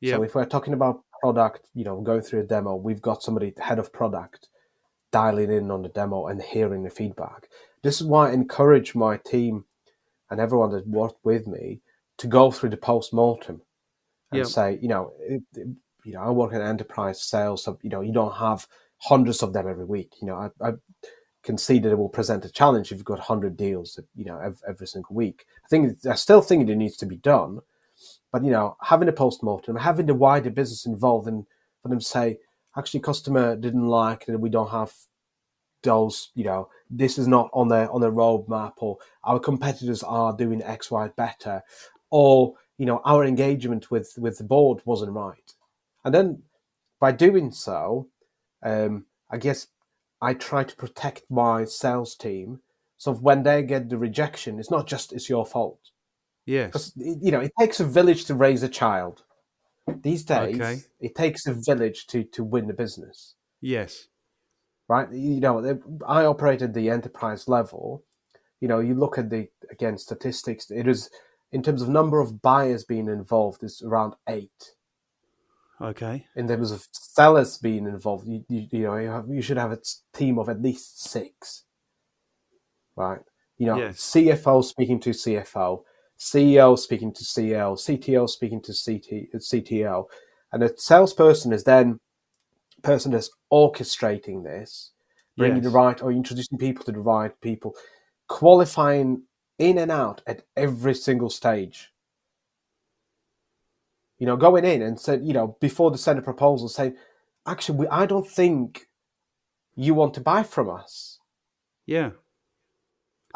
Yeah. 0.00 0.16
So 0.16 0.22
if 0.22 0.34
we're 0.34 0.44
talking 0.44 0.74
about 0.74 1.02
product, 1.20 1.68
you 1.74 1.84
know, 1.84 2.00
going 2.00 2.22
through 2.22 2.40
a 2.40 2.44
demo, 2.44 2.74
we've 2.76 3.02
got 3.02 3.22
somebody 3.22 3.52
head 3.58 3.78
of 3.78 3.92
product 3.92 4.48
dialing 5.10 5.50
in 5.50 5.70
on 5.70 5.82
the 5.82 5.88
demo 5.88 6.26
and 6.26 6.42
hearing 6.42 6.82
the 6.82 6.90
feedback. 6.90 7.48
This 7.82 8.00
is 8.00 8.06
why 8.06 8.30
I 8.30 8.32
encourage 8.32 8.94
my 8.94 9.16
team 9.16 9.64
and 10.30 10.40
everyone 10.40 10.70
that 10.70 10.86
worked 10.86 11.24
with 11.24 11.46
me 11.46 11.80
to 12.18 12.26
go 12.26 12.50
through 12.50 12.70
the 12.70 12.76
post 12.76 13.12
mortem 13.12 13.62
and 14.32 14.46
say, 14.46 14.78
you 14.82 14.88
know, 14.88 15.12
it, 15.20 15.42
it, 15.54 15.68
you 16.04 16.12
know, 16.12 16.20
I 16.20 16.30
work 16.30 16.52
in 16.52 16.60
enterprise 16.60 17.22
sales, 17.22 17.64
so 17.64 17.78
you 17.82 17.90
know, 17.90 18.00
you 18.00 18.12
don't 18.12 18.36
have 18.36 18.66
hundreds 18.98 19.42
of 19.42 19.52
them 19.52 19.68
every 19.68 19.84
week. 19.84 20.14
You 20.20 20.28
know, 20.28 20.34
I, 20.34 20.68
I 20.68 20.72
can 21.42 21.56
see 21.56 21.78
that 21.78 21.90
it 21.90 21.98
will 21.98 22.08
present 22.08 22.44
a 22.44 22.50
challenge 22.50 22.90
if 22.90 22.98
you've 22.98 23.04
got 23.04 23.18
100 23.18 23.56
deals, 23.56 23.98
you 24.14 24.24
know, 24.24 24.38
every, 24.38 24.58
every 24.68 24.86
single 24.86 25.14
week. 25.14 25.46
I 25.64 25.68
think 25.68 25.98
I 26.06 26.14
still 26.14 26.42
think 26.42 26.68
it 26.68 26.76
needs 26.76 26.96
to 26.98 27.06
be 27.06 27.16
done, 27.16 27.60
but 28.32 28.44
you 28.44 28.50
know, 28.50 28.76
having 28.82 29.08
a 29.08 29.12
post-mortem, 29.12 29.76
having 29.76 30.06
the 30.06 30.14
wider 30.14 30.50
business 30.50 30.86
involved, 30.86 31.28
and 31.28 31.46
for 31.82 31.88
them 31.88 31.98
to 31.98 32.04
say, 32.04 32.38
actually, 32.76 33.00
customer 33.00 33.56
didn't 33.56 33.86
like 33.86 34.26
that 34.26 34.38
we 34.38 34.48
don't 34.48 34.70
have 34.70 34.92
those, 35.82 36.30
you 36.34 36.44
know, 36.44 36.68
this 36.90 37.18
is 37.18 37.28
not 37.28 37.48
on 37.52 37.68
the 37.68 37.88
on 37.90 38.00
the 38.00 38.10
roadmap, 38.10 38.74
or 38.78 38.98
our 39.24 39.38
competitors 39.38 40.02
are 40.02 40.36
doing 40.36 40.62
X, 40.62 40.90
Y 40.90 41.08
better, 41.16 41.62
or 42.10 42.54
you 42.78 42.86
know, 42.86 43.00
our 43.04 43.24
engagement 43.24 43.90
with 43.90 44.14
with 44.18 44.38
the 44.38 44.44
board 44.44 44.80
wasn't 44.84 45.12
right, 45.12 45.54
and 46.04 46.14
then 46.14 46.42
by 47.00 47.12
doing 47.12 47.50
so, 47.50 48.08
um, 48.62 49.06
I 49.30 49.36
guess 49.36 49.68
I 50.20 50.34
try 50.34 50.64
to 50.64 50.76
protect 50.76 51.30
my 51.30 51.64
sales 51.64 52.14
team. 52.14 52.60
So 52.96 53.14
when 53.14 53.44
they 53.44 53.62
get 53.62 53.88
the 53.88 53.96
rejection, 53.96 54.58
it's 54.58 54.70
not 54.70 54.88
just 54.88 55.12
it's 55.12 55.28
your 55.28 55.46
fault. 55.46 55.78
Yes. 56.48 56.92
You 56.96 57.30
know, 57.30 57.40
it 57.40 57.52
takes 57.60 57.78
a 57.78 57.84
village 57.84 58.24
to 58.24 58.34
raise 58.34 58.62
a 58.62 58.70
child. 58.70 59.22
These 60.00 60.24
days, 60.24 60.58
okay. 60.58 60.80
it 60.98 61.14
takes 61.14 61.46
a 61.46 61.52
village 61.52 62.06
to, 62.06 62.24
to 62.24 62.42
win 62.42 62.66
the 62.66 62.72
business. 62.72 63.34
Yes. 63.60 64.08
Right? 64.88 65.12
You 65.12 65.40
know, 65.40 65.78
I 66.06 66.24
operate 66.24 66.62
at 66.62 66.72
the 66.72 66.88
enterprise 66.88 67.48
level. 67.48 68.02
You 68.60 68.68
know, 68.68 68.80
you 68.80 68.94
look 68.94 69.18
at 69.18 69.28
the, 69.28 69.48
again, 69.70 69.98
statistics, 69.98 70.70
it 70.70 70.88
is, 70.88 71.10
in 71.52 71.62
terms 71.62 71.82
of 71.82 71.90
number 71.90 72.18
of 72.18 72.40
buyers 72.40 72.82
being 72.82 73.08
involved, 73.08 73.62
is 73.62 73.82
around 73.82 74.14
eight. 74.26 74.72
Okay. 75.82 76.26
In 76.34 76.48
terms 76.48 76.70
of 76.70 76.86
sellers 76.92 77.58
being 77.58 77.86
involved, 77.86 78.26
you, 78.26 78.42
you, 78.48 78.66
you 78.70 78.82
know 78.84 78.96
you, 78.96 79.08
have, 79.10 79.28
you, 79.28 79.42
should 79.42 79.58
have 79.58 79.72
a 79.72 79.78
team 80.14 80.38
of 80.38 80.48
at 80.48 80.62
least 80.62 81.04
six, 81.04 81.64
right? 82.96 83.20
You 83.58 83.66
know, 83.66 83.76
yes. 83.76 83.98
CFO 83.98 84.64
speaking 84.64 84.98
to 85.00 85.10
CFO, 85.10 85.82
CEO 86.18 86.78
speaking 86.78 87.12
to 87.12 87.24
CL, 87.24 87.76
CTO 87.76 88.28
speaking 88.28 88.60
to 88.62 88.72
CT, 88.72 89.32
CTO, 89.34 90.06
and 90.52 90.62
a 90.62 90.76
salesperson 90.76 91.52
is 91.52 91.64
then 91.64 92.00
person 92.82 93.12
that's 93.12 93.30
orchestrating 93.52 94.42
this, 94.42 94.92
bringing 95.36 95.62
yes. 95.62 95.64
the 95.64 95.70
right 95.70 96.02
or 96.02 96.12
introducing 96.12 96.58
people 96.58 96.84
to 96.84 96.92
the 96.92 96.98
right 96.98 97.38
people, 97.40 97.74
qualifying 98.28 99.22
in 99.58 99.78
and 99.78 99.90
out 99.90 100.22
at 100.26 100.42
every 100.56 100.94
single 100.94 101.30
stage 101.30 101.92
you 104.18 104.26
know, 104.26 104.36
going 104.36 104.64
in 104.64 104.82
and 104.82 104.98
said, 104.98 105.24
you 105.24 105.32
know, 105.32 105.56
before 105.60 105.90
the 105.90 105.98
Senate 105.98 106.24
proposal, 106.24 106.68
saying, 106.68 106.96
actually, 107.46 107.78
we, 107.78 107.88
I 107.88 108.04
don't 108.04 108.26
think 108.26 108.88
you 109.76 109.94
want 109.94 110.14
to 110.14 110.20
buy 110.20 110.42
from 110.42 110.68
us. 110.68 111.20
Yeah. 111.86 112.10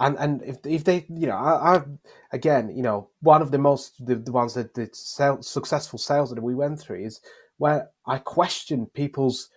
And 0.02 0.18
and 0.18 0.42
if 0.42 0.58
if 0.66 0.84
they, 0.84 1.06
you 1.08 1.28
know, 1.28 1.36
I, 1.36 1.76
I 1.76 1.82
again, 2.32 2.70
you 2.76 2.82
know, 2.82 3.10
one 3.22 3.42
of 3.42 3.50
the 3.52 3.58
most 3.58 4.04
the, 4.06 4.16
the 4.16 4.32
ones 4.32 4.54
that 4.54 4.74
the 4.74 4.90
sell, 4.92 5.42
successful 5.42 5.98
sales 5.98 6.30
that 6.30 6.42
we 6.42 6.54
went 6.54 6.80
through 6.80 7.04
is 7.04 7.20
where 7.58 7.90
I 8.06 8.18
questioned 8.18 8.92
people's 8.94 9.50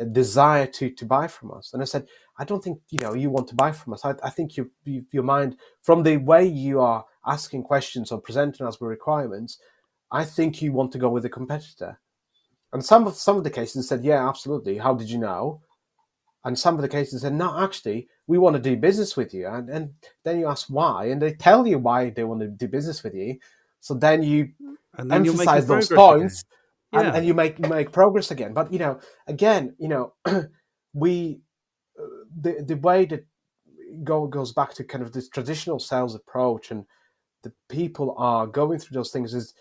uh, 0.00 0.04
desire 0.04 0.66
to 0.68 0.90
to 0.90 1.06
buy 1.06 1.28
from 1.28 1.52
us, 1.52 1.72
and 1.74 1.82
I 1.82 1.86
said, 1.86 2.06
I 2.38 2.44
don't 2.44 2.64
think 2.64 2.80
you 2.90 3.00
know 3.00 3.14
you 3.14 3.30
want 3.30 3.48
to 3.48 3.56
buy 3.56 3.72
from 3.72 3.94
us. 3.94 4.04
I, 4.04 4.14
I 4.24 4.30
think 4.30 4.56
you, 4.56 4.70
you 4.84 5.04
your 5.12 5.24
mind 5.24 5.56
from 5.82 6.04
the 6.04 6.18
way 6.18 6.46
you 6.46 6.80
are 6.80 7.04
asking 7.26 7.64
questions 7.64 8.12
or 8.12 8.20
presenting 8.20 8.66
us 8.66 8.80
with 8.80 8.90
requirements 8.90 9.58
I 10.12 10.24
think 10.24 10.60
you 10.62 10.72
want 10.72 10.92
to 10.92 10.98
go 10.98 11.08
with 11.08 11.24
a 11.24 11.30
competitor. 11.30 12.00
And 12.72 12.84
some 12.84 13.06
of 13.06 13.16
some 13.16 13.36
of 13.36 13.44
the 13.44 13.50
cases 13.50 13.88
said, 13.88 14.04
yeah, 14.04 14.28
absolutely. 14.28 14.78
How 14.78 14.94
did 14.94 15.10
you 15.10 15.18
know? 15.18 15.62
And 16.44 16.58
some 16.58 16.74
of 16.74 16.80
the 16.82 16.88
cases 16.88 17.20
said, 17.22 17.34
no, 17.34 17.58
actually, 17.58 18.08
we 18.26 18.38
want 18.38 18.56
to 18.56 18.62
do 18.62 18.76
business 18.76 19.16
with 19.16 19.34
you, 19.34 19.46
and 19.46 19.68
and 19.68 19.90
then 20.24 20.38
you 20.38 20.46
ask 20.46 20.68
why, 20.68 21.06
and 21.06 21.20
they 21.20 21.34
tell 21.34 21.66
you 21.66 21.78
why 21.78 22.10
they 22.10 22.24
want 22.24 22.40
to 22.40 22.48
do 22.48 22.66
business 22.66 23.02
with 23.02 23.14
you. 23.14 23.38
So 23.80 23.94
then 23.94 24.22
you 24.22 24.48
And 24.98 25.10
then 25.10 25.24
emphasize 25.26 25.66
those 25.66 25.88
points, 25.88 26.44
and, 26.92 27.06
Yeah. 27.06 27.14
and 27.14 27.26
you 27.26 27.34
make 27.34 27.58
make 27.60 27.92
progress 27.92 28.30
again. 28.30 28.54
But 28.54 28.72
you 28.72 28.78
know, 28.78 29.00
again, 29.26 29.74
you 29.78 29.88
know, 29.88 30.14
we 30.94 31.40
uh, 31.98 32.04
the 32.40 32.64
the 32.66 32.76
way 32.76 33.04
that 33.06 33.26
go 34.02 34.26
goes 34.26 34.52
back 34.52 34.72
to 34.74 34.84
kind 34.84 35.02
of 35.04 35.12
this 35.12 35.28
traditional 35.28 35.78
sales 35.78 36.14
approach, 36.14 36.70
and 36.70 36.86
the 37.42 37.52
people 37.68 38.14
are 38.16 38.46
going 38.46 38.78
through 38.78 38.94
those 38.94 39.10
things 39.10 39.34
is 39.34 39.54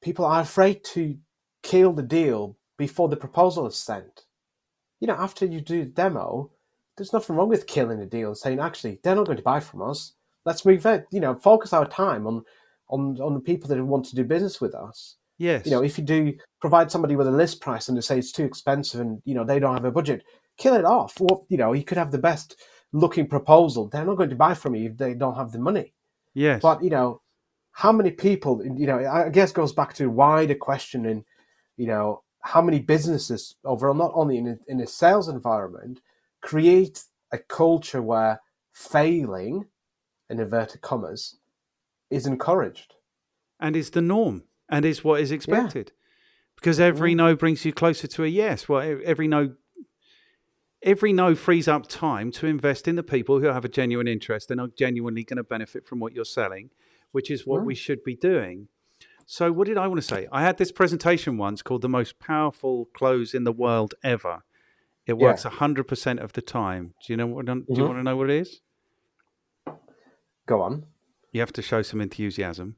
people 0.00 0.24
are 0.24 0.40
afraid 0.42 0.84
to 0.84 1.16
kill 1.62 1.92
the 1.92 2.02
deal 2.02 2.56
before 2.76 3.08
the 3.08 3.16
proposal 3.16 3.66
is 3.66 3.76
sent. 3.76 4.26
You 5.04 5.08
know, 5.08 5.16
after 5.20 5.44
you 5.44 5.60
do 5.60 5.84
the 5.84 5.90
demo, 5.90 6.50
there's 6.96 7.12
nothing 7.12 7.36
wrong 7.36 7.50
with 7.50 7.66
killing 7.66 8.00
the 8.00 8.06
deal 8.06 8.28
and 8.28 8.38
saying, 8.38 8.58
actually, 8.58 9.00
they're 9.02 9.14
not 9.14 9.26
going 9.26 9.36
to 9.36 9.42
buy 9.42 9.60
from 9.60 9.82
us. 9.82 10.14
Let's 10.46 10.64
move 10.64 10.86
it. 10.86 11.04
You 11.10 11.20
know, 11.20 11.34
focus 11.34 11.74
our 11.74 11.84
time 11.86 12.26
on 12.26 12.42
on 12.88 13.20
on 13.20 13.34
the 13.34 13.40
people 13.40 13.68
that 13.68 13.84
want 13.84 14.06
to 14.06 14.16
do 14.16 14.24
business 14.24 14.62
with 14.62 14.74
us. 14.74 15.16
Yes. 15.36 15.66
You 15.66 15.72
know, 15.72 15.82
if 15.82 15.98
you 15.98 16.04
do 16.04 16.32
provide 16.58 16.90
somebody 16.90 17.16
with 17.16 17.26
a 17.26 17.30
list 17.30 17.60
price 17.60 17.88
and 17.88 17.98
they 17.98 18.00
say 18.00 18.18
it's 18.18 18.32
too 18.32 18.46
expensive 18.46 19.02
and 19.02 19.20
you 19.26 19.34
know 19.34 19.44
they 19.44 19.58
don't 19.58 19.74
have 19.74 19.84
a 19.84 19.90
budget, 19.90 20.24
kill 20.56 20.72
it 20.72 20.86
off. 20.86 21.20
Well, 21.20 21.44
you 21.50 21.58
know, 21.58 21.74
you 21.74 21.84
could 21.84 21.98
have 21.98 22.10
the 22.10 22.16
best 22.16 22.56
looking 22.92 23.26
proposal. 23.26 23.88
They're 23.88 24.06
not 24.06 24.16
going 24.16 24.30
to 24.30 24.36
buy 24.36 24.54
from 24.54 24.74
you 24.74 24.88
if 24.88 24.96
they 24.96 25.12
don't 25.12 25.36
have 25.36 25.52
the 25.52 25.58
money. 25.58 25.92
yes. 26.32 26.62
But 26.62 26.82
you 26.82 26.88
know, 26.88 27.20
how 27.72 27.92
many 27.92 28.10
people? 28.10 28.64
You 28.64 28.86
know, 28.86 29.06
I 29.06 29.28
guess 29.28 29.52
goes 29.52 29.74
back 29.74 29.92
to 29.96 30.08
why 30.08 30.46
the 30.46 30.54
question 30.54 31.04
in, 31.04 31.26
you 31.76 31.88
know, 31.88 32.22
how 32.44 32.60
many 32.60 32.78
businesses 32.78 33.56
overall, 33.64 33.94
not 33.94 34.12
only 34.14 34.36
in 34.36 34.46
a, 34.46 34.56
in 34.68 34.80
a 34.80 34.86
sales 34.86 35.28
environment, 35.28 36.00
create 36.42 37.02
a 37.32 37.38
culture 37.38 38.02
where 38.02 38.40
failing, 38.72 39.64
in 40.28 40.38
inverted 40.38 40.82
commas, 40.82 41.38
is 42.10 42.26
encouraged. 42.26 42.94
and 43.58 43.74
is 43.76 43.90
the 43.90 44.02
norm 44.02 44.44
and 44.68 44.84
is 44.84 45.02
what 45.02 45.20
is 45.20 45.32
expected. 45.32 45.92
Because 46.54 46.78
every 46.78 47.14
no 47.14 47.34
brings 47.34 47.64
you 47.64 47.72
closer 47.72 48.06
to 48.06 48.24
a 48.24 48.28
yes. 48.28 48.68
Well 48.68 49.00
every 49.04 49.26
no 49.26 49.54
every 50.82 51.12
no 51.12 51.34
frees 51.34 51.66
up 51.66 51.88
time 51.88 52.30
to 52.30 52.46
invest 52.46 52.86
in 52.86 52.96
the 52.96 53.02
people 53.02 53.40
who 53.40 53.46
have 53.46 53.64
a 53.64 53.68
genuine 53.68 54.06
interest 54.06 54.50
and 54.50 54.60
are 54.60 54.68
genuinely 54.78 55.24
going 55.24 55.38
to 55.38 55.44
benefit 55.44 55.86
from 55.86 55.98
what 55.98 56.12
you're 56.12 56.26
selling 56.26 56.70
which 57.10 57.30
is 57.30 57.46
what 57.46 57.64
we 57.64 57.74
mm. 57.74 57.78
should 57.78 58.04
be 58.04 58.14
doing 58.14 58.68
so 59.26 59.52
what 59.52 59.66
did 59.66 59.78
i 59.78 59.86
want 59.86 60.00
to 60.00 60.06
say 60.06 60.26
i 60.32 60.42
had 60.42 60.56
this 60.58 60.72
presentation 60.72 61.36
once 61.38 61.62
called 61.62 61.82
the 61.82 61.88
most 61.88 62.18
powerful 62.18 62.86
close 62.94 63.34
in 63.34 63.44
the 63.44 63.52
world 63.52 63.94
ever 64.02 64.42
it 65.06 65.14
Yeah. 65.18 65.26
works 65.26 65.44
100% 65.44 66.18
of 66.18 66.32
the 66.32 66.42
time 66.42 66.94
do 67.06 67.12
you 67.12 67.16
know 67.16 67.26
what 67.26 67.46
do 67.46 67.52
you 67.52 67.60
mm-hmm. 67.62 67.82
want 67.82 67.98
to 67.98 68.02
know 68.02 68.16
what 68.16 68.30
it 68.30 68.40
is 68.40 68.60
Go 70.46 70.60
on. 70.62 70.84
you 71.32 71.40
have 71.40 71.52
to 71.54 71.62
show 71.62 71.82
some 71.82 72.00
enthusiasm 72.00 72.76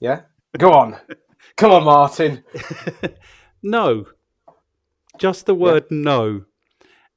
Yeah. 0.00 0.22
Go 0.58 0.72
on. 0.72 0.96
Come 1.56 1.72
on, 1.72 1.84
Martin. 1.84 2.44
no. 3.62 4.06
Just 5.18 5.46
the 5.46 5.54
word 5.54 5.84
no. 5.90 6.42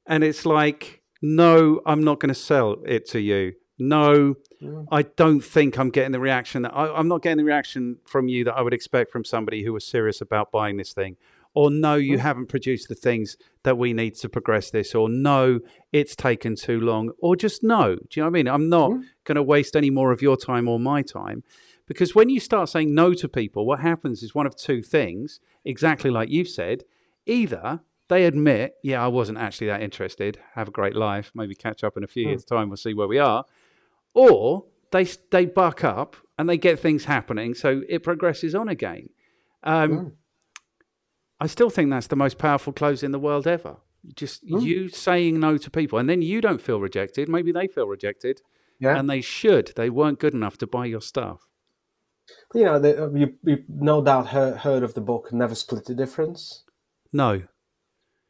And 0.06 0.24
it's 0.24 0.46
like, 0.46 1.02
no, 1.20 1.80
I'm 1.84 2.02
not 2.02 2.20
going 2.20 2.28
to 2.28 2.34
sell 2.34 2.76
it 2.86 3.06
to 3.10 3.20
you. 3.20 3.52
No, 3.78 4.36
mm. 4.62 4.86
I 4.90 5.02
don't 5.02 5.40
think 5.40 5.78
I'm 5.78 5.90
getting 5.90 6.12
the 6.12 6.20
reaction 6.20 6.62
that 6.62 6.74
I, 6.74 6.94
I'm 6.94 7.08
not 7.08 7.22
getting 7.22 7.38
the 7.38 7.44
reaction 7.44 7.98
from 8.06 8.28
you 8.28 8.44
that 8.44 8.54
I 8.54 8.62
would 8.62 8.74
expect 8.74 9.10
from 9.10 9.24
somebody 9.24 9.64
who 9.64 9.72
was 9.72 9.84
serious 9.84 10.20
about 10.20 10.50
buying 10.50 10.76
this 10.76 10.92
thing. 10.92 11.16
Or 11.54 11.70
no, 11.70 11.94
you 11.94 12.18
mm. 12.18 12.20
haven't 12.20 12.46
produced 12.46 12.88
the 12.88 12.94
things 12.94 13.36
that 13.62 13.78
we 13.78 13.94
need 13.94 14.14
to 14.16 14.28
progress 14.28 14.70
this. 14.70 14.94
Or 14.94 15.08
no, 15.08 15.60
it's 15.92 16.14
taken 16.14 16.54
too 16.54 16.80
long. 16.80 17.12
Or 17.18 17.34
just 17.34 17.62
no. 17.62 17.96
Do 17.96 18.02
you 18.12 18.22
know 18.22 18.26
what 18.26 18.38
I 18.38 18.42
mean? 18.42 18.48
I'm 18.48 18.68
not 18.68 18.90
mm. 18.90 19.02
going 19.24 19.36
to 19.36 19.42
waste 19.42 19.74
any 19.74 19.90
more 19.90 20.12
of 20.12 20.20
your 20.20 20.36
time 20.36 20.68
or 20.68 20.78
my 20.78 21.02
time. 21.02 21.42
Because 21.86 22.14
when 22.14 22.28
you 22.28 22.40
start 22.40 22.68
saying 22.68 22.94
no 22.94 23.14
to 23.14 23.28
people, 23.28 23.64
what 23.64 23.80
happens 23.80 24.22
is 24.22 24.34
one 24.34 24.46
of 24.46 24.56
two 24.56 24.82
things, 24.82 25.40
exactly 25.64 26.10
like 26.10 26.28
you've 26.28 26.48
said. 26.48 26.84
Either 27.26 27.80
they 28.08 28.24
admit, 28.24 28.74
yeah, 28.82 29.02
I 29.02 29.08
wasn't 29.08 29.38
actually 29.38 29.68
that 29.68 29.82
interested, 29.82 30.38
have 30.54 30.68
a 30.68 30.72
great 30.72 30.94
life, 30.94 31.30
maybe 31.34 31.54
catch 31.54 31.82
up 31.82 31.96
in 31.96 32.04
a 32.04 32.08
few 32.08 32.28
years' 32.28 32.44
time, 32.44 32.68
we'll 32.68 32.76
see 32.76 32.94
where 32.94 33.08
we 33.08 33.18
are. 33.18 33.44
Or 34.16 34.64
they, 34.90 35.04
they 35.30 35.44
buck 35.46 35.84
up 35.84 36.16
and 36.38 36.48
they 36.48 36.58
get 36.58 36.80
things 36.80 37.04
happening, 37.04 37.54
so 37.54 37.82
it 37.88 38.02
progresses 38.02 38.54
on 38.54 38.68
again. 38.68 39.10
Um, 39.62 40.14
I 41.38 41.46
still 41.46 41.70
think 41.70 41.90
that's 41.90 42.06
the 42.08 42.16
most 42.16 42.38
powerful 42.38 42.72
close 42.72 43.02
in 43.02 43.12
the 43.12 43.18
world 43.18 43.46
ever. 43.46 43.76
Just 44.14 44.42
you 44.42 44.88
saying 44.88 45.38
no 45.38 45.58
to 45.58 45.70
people, 45.70 45.98
and 45.98 46.08
then 46.08 46.22
you 46.22 46.40
don't 46.40 46.60
feel 46.60 46.80
rejected. 46.80 47.28
Maybe 47.28 47.52
they 47.52 47.66
feel 47.68 47.86
rejected, 47.86 48.40
Yeah. 48.80 48.96
and 48.98 49.08
they 49.10 49.20
should. 49.20 49.72
They 49.76 49.90
weren't 49.90 50.18
good 50.20 50.32
enough 50.34 50.56
to 50.58 50.66
buy 50.66 50.86
your 50.86 51.00
stuff. 51.02 51.46
you 52.54 52.64
know, 52.64 52.78
the, 52.78 53.10
you, 53.14 53.34
you 53.44 53.64
no 53.68 54.02
doubt 54.02 54.28
heard, 54.28 54.58
heard 54.58 54.82
of 54.82 54.94
the 54.94 55.00
book 55.00 55.32
Never 55.32 55.54
Split 55.54 55.84
the 55.84 55.94
Difference. 55.94 56.64
No. 57.12 57.42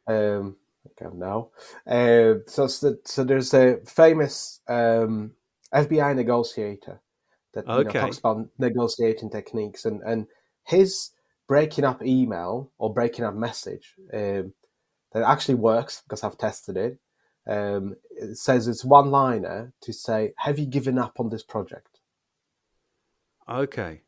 Um, 0.08 0.56
okay, 0.86 1.14
no. 1.14 1.50
Uh, 1.86 2.40
so, 2.46 2.66
so, 2.66 2.96
so 3.04 3.24
there's 3.24 3.52
a 3.54 3.78
famous 3.86 4.60
um, 4.68 5.32
FBI 5.74 6.14
negotiator 6.14 7.00
that 7.54 7.66
you 7.66 7.84
know, 7.84 7.90
talks 7.90 8.18
about 8.18 8.48
negotiating 8.58 9.30
techniques, 9.30 9.84
and, 9.84 10.02
and 10.02 10.26
his 10.64 11.10
breaking 11.48 11.84
up 11.84 12.02
email 12.04 12.70
or 12.78 12.92
breaking 12.92 13.24
up 13.24 13.34
message 13.34 13.94
um, 14.12 14.52
that 15.12 15.22
actually 15.22 15.54
works 15.54 16.02
because 16.02 16.22
I've 16.22 16.38
tested 16.38 16.76
it. 16.76 16.98
Um, 17.48 17.96
it 18.10 18.36
says 18.36 18.66
it's 18.68 18.84
one 18.84 19.10
liner 19.10 19.72
to 19.82 19.92
say, 19.92 20.34
"Have 20.38 20.58
you 20.58 20.66
given 20.66 20.98
up 20.98 21.18
on 21.20 21.30
this 21.30 21.42
project?" 21.42 22.00
Okay. 23.48 24.02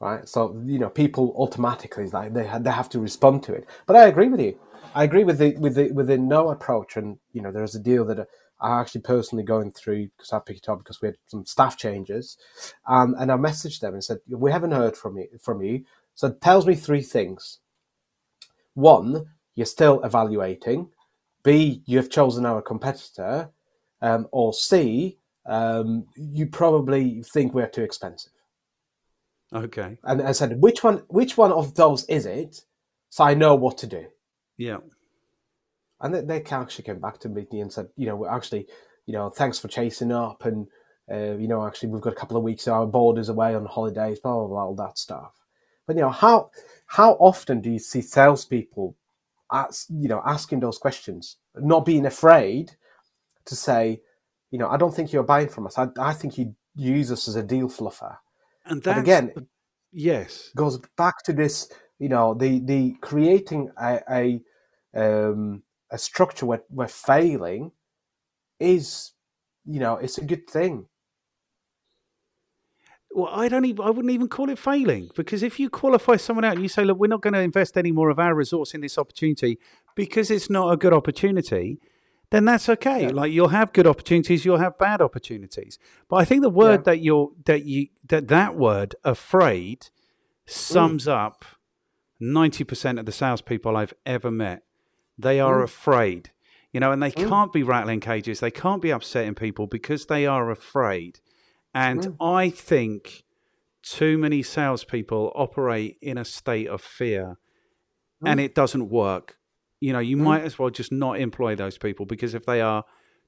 right? 0.00 0.28
So 0.28 0.60
you 0.64 0.78
know, 0.78 0.88
people 0.88 1.34
automatically 1.36 2.08
like 2.08 2.32
they 2.32 2.50
they 2.60 2.70
have 2.70 2.88
to 2.90 3.00
respond 3.00 3.42
to 3.44 3.54
it. 3.54 3.66
But 3.86 3.96
I 3.96 4.06
agree 4.06 4.28
with 4.28 4.40
you. 4.40 4.58
I 4.94 5.04
agree 5.04 5.24
with 5.24 5.38
the 5.38 5.56
with 5.58 5.74
the 5.74 5.92
with 5.92 6.08
the 6.08 6.18
no 6.18 6.50
approach, 6.50 6.96
and 6.96 7.18
you 7.32 7.42
know, 7.42 7.52
there's 7.52 7.74
a 7.74 7.80
deal 7.80 8.04
that 8.06 8.26
I 8.62 8.80
actually 8.80 9.02
personally 9.02 9.44
going 9.44 9.72
through 9.72 10.08
because 10.16 10.32
I 10.32 10.38
picked 10.38 10.66
it 10.66 10.68
up 10.68 10.78
because 10.78 11.02
we 11.02 11.08
had 11.08 11.16
some 11.26 11.44
staff 11.44 11.76
changes, 11.76 12.38
um, 12.86 13.14
and 13.18 13.30
I 13.32 13.36
messaged 13.36 13.80
them 13.80 13.94
and 13.94 14.04
said 14.04 14.18
we 14.28 14.52
haven't 14.52 14.72
heard 14.72 14.96
from 14.96 15.18
you 15.18 15.28
from 15.40 15.62
you. 15.62 15.84
So 16.14 16.28
it 16.28 16.40
tells 16.40 16.66
me 16.66 16.74
three 16.74 17.02
things. 17.02 17.58
One, 18.74 19.26
you're 19.54 19.66
still 19.66 20.02
evaluating. 20.02 20.90
B, 21.42 21.82
you 21.86 21.98
have 21.98 22.10
chosen 22.10 22.46
our 22.46 22.62
competitor. 22.62 23.50
Um, 24.00 24.26
or 24.32 24.52
C, 24.52 25.18
um, 25.46 26.06
you 26.16 26.46
probably 26.46 27.22
think 27.22 27.54
we're 27.54 27.68
too 27.68 27.82
expensive 27.84 28.32
Okay. 29.54 29.96
and 30.04 30.22
I 30.22 30.32
said, 30.32 30.60
"Which 30.60 30.82
one? 30.82 31.04
Which 31.08 31.36
one 31.36 31.52
of 31.52 31.74
those 31.74 32.04
is 32.06 32.26
it?" 32.26 32.64
So 33.10 33.24
I 33.24 33.34
know 33.34 33.54
what 33.54 33.78
to 33.78 33.86
do. 33.86 34.06
Yeah. 34.56 34.78
And 36.02 36.14
they, 36.14 36.20
they 36.20 36.42
actually 36.50 36.84
came 36.84 37.00
back 37.00 37.18
to 37.20 37.28
me 37.28 37.46
and 37.52 37.72
said, 37.72 37.88
"You 37.96 38.06
know, 38.06 38.16
we're 38.16 38.28
actually, 38.30 38.66
you 39.06 39.12
know, 39.14 39.30
thanks 39.30 39.58
for 39.58 39.68
chasing 39.68 40.12
up, 40.12 40.44
and 40.44 40.66
uh, 41.10 41.36
you 41.36 41.48
know, 41.48 41.66
actually, 41.66 41.90
we've 41.90 42.02
got 42.02 42.12
a 42.12 42.16
couple 42.16 42.36
of 42.36 42.42
weeks. 42.42 42.68
Our 42.68 42.86
board 42.86 43.18
is 43.18 43.28
away 43.28 43.54
on 43.54 43.64
holidays, 43.66 44.20
blah 44.20 44.34
blah 44.38 44.48
blah, 44.48 44.64
all 44.64 44.74
that 44.76 44.98
stuff." 44.98 45.32
But 45.86 45.96
you 45.96 46.02
know, 46.02 46.10
how 46.10 46.50
how 46.86 47.12
often 47.14 47.60
do 47.60 47.70
you 47.70 47.78
see 47.78 48.02
salespeople, 48.02 48.96
ask, 49.50 49.86
you 49.90 50.08
know, 50.08 50.22
asking 50.26 50.60
those 50.60 50.78
questions, 50.78 51.36
not 51.56 51.84
being 51.86 52.06
afraid 52.06 52.72
to 53.46 53.56
say, 53.56 54.00
you 54.50 54.58
know, 54.58 54.68
I 54.68 54.76
don't 54.76 54.94
think 54.94 55.12
you're 55.12 55.22
buying 55.22 55.48
from 55.48 55.66
us. 55.66 55.78
I, 55.78 55.88
I 55.98 56.12
think 56.12 56.38
you 56.38 56.54
use 56.74 57.10
us 57.10 57.28
as 57.28 57.36
a 57.36 57.42
deal 57.42 57.68
fluffer. 57.68 58.16
And 58.66 58.82
But 58.82 58.98
again, 58.98 59.32
yes. 59.92 60.50
goes 60.54 60.78
back 60.96 61.22
to 61.24 61.32
this 61.32 61.68
you 62.02 62.08
know 62.08 62.34
the 62.34 62.58
the 62.60 62.96
creating 63.00 63.70
a 63.80 64.00
a, 64.10 64.40
um, 65.00 65.62
a 65.92 65.98
structure 65.98 66.46
where 66.46 66.62
we're 66.70 66.88
failing 66.88 67.70
is 68.58 69.12
you 69.64 69.78
know 69.78 69.96
it's 69.96 70.18
a 70.18 70.24
good 70.24 70.48
thing 70.48 70.86
Well, 73.14 73.28
I 73.30 73.48
don't 73.48 73.66
even. 73.66 73.84
I 73.84 73.90
wouldn't 73.90 74.12
even 74.14 74.28
call 74.28 74.48
it 74.48 74.58
failing 74.58 75.10
because 75.14 75.42
if 75.42 75.60
you 75.60 75.68
qualify 75.68 76.16
someone 76.16 76.44
out 76.46 76.54
and 76.54 76.62
you 76.62 76.68
say, 76.68 76.82
"Look, 76.84 76.98
we're 76.98 77.08
not 77.08 77.20
going 77.20 77.34
to 77.34 77.40
invest 77.40 77.76
any 77.76 77.92
more 77.92 78.08
of 78.08 78.18
our 78.18 78.34
resource 78.34 78.72
in 78.74 78.80
this 78.80 78.96
opportunity 78.96 79.58
because 79.94 80.30
it's 80.30 80.48
not 80.48 80.72
a 80.72 80.78
good 80.78 80.94
opportunity," 80.94 81.78
then 82.30 82.46
that's 82.46 82.68
okay. 82.70 83.08
Like 83.08 83.30
you'll 83.30 83.48
have 83.48 83.74
good 83.74 83.86
opportunities, 83.86 84.46
you'll 84.46 84.58
have 84.66 84.78
bad 84.78 85.02
opportunities. 85.02 85.78
But 86.08 86.16
I 86.16 86.24
think 86.24 86.40
the 86.40 86.48
word 86.64 86.80
Yeah. 86.80 86.84
that 86.92 87.00
you're 87.00 87.30
that 87.44 87.64
you 87.66 87.88
that 88.08 88.28
that 88.28 88.56
word 88.56 88.94
afraid 89.04 89.80
mm. 89.80 89.90
sums 90.50 91.06
up 91.06 91.44
ninety 92.18 92.64
percent 92.64 92.98
of 92.98 93.04
the 93.04 93.12
salespeople 93.12 93.76
I've 93.76 93.94
ever 94.06 94.30
met. 94.30 94.62
They 95.18 95.40
are 95.40 95.60
mm. 95.60 95.64
afraid, 95.64 96.30
you 96.72 96.80
know, 96.80 96.92
and 96.92 97.02
they 97.02 97.10
mm. 97.10 97.28
can't 97.28 97.52
be 97.52 97.62
rattling 97.62 98.00
cages. 98.00 98.40
They 98.40 98.50
can't 98.50 98.82
be 98.82 98.90
upsetting 98.90 99.34
people 99.34 99.66
because 99.66 100.06
they 100.06 100.26
are 100.26 100.50
afraid. 100.50 101.20
And 101.74 102.00
mm. 102.00 102.16
I 102.20 102.50
think 102.50 103.24
too 103.82 104.18
many 104.18 104.42
salespeople 104.42 105.32
operate 105.34 105.98
in 106.00 106.18
a 106.18 106.24
state 106.24 106.68
of 106.68 106.80
fear, 106.80 107.38
and 108.24 108.38
it 108.38 108.54
doesn't 108.54 108.88
work. 108.88 109.36
You 109.80 109.92
know, 109.92 109.98
you 109.98 110.16
might 110.16 110.42
as 110.42 110.58
well 110.58 110.70
just 110.70 110.92
not 110.92 111.18
employ 111.18 111.56
those 111.56 111.76
people 111.76 112.06
because 112.06 112.34
if 112.34 112.46
they 112.46 112.60
are 112.60 112.84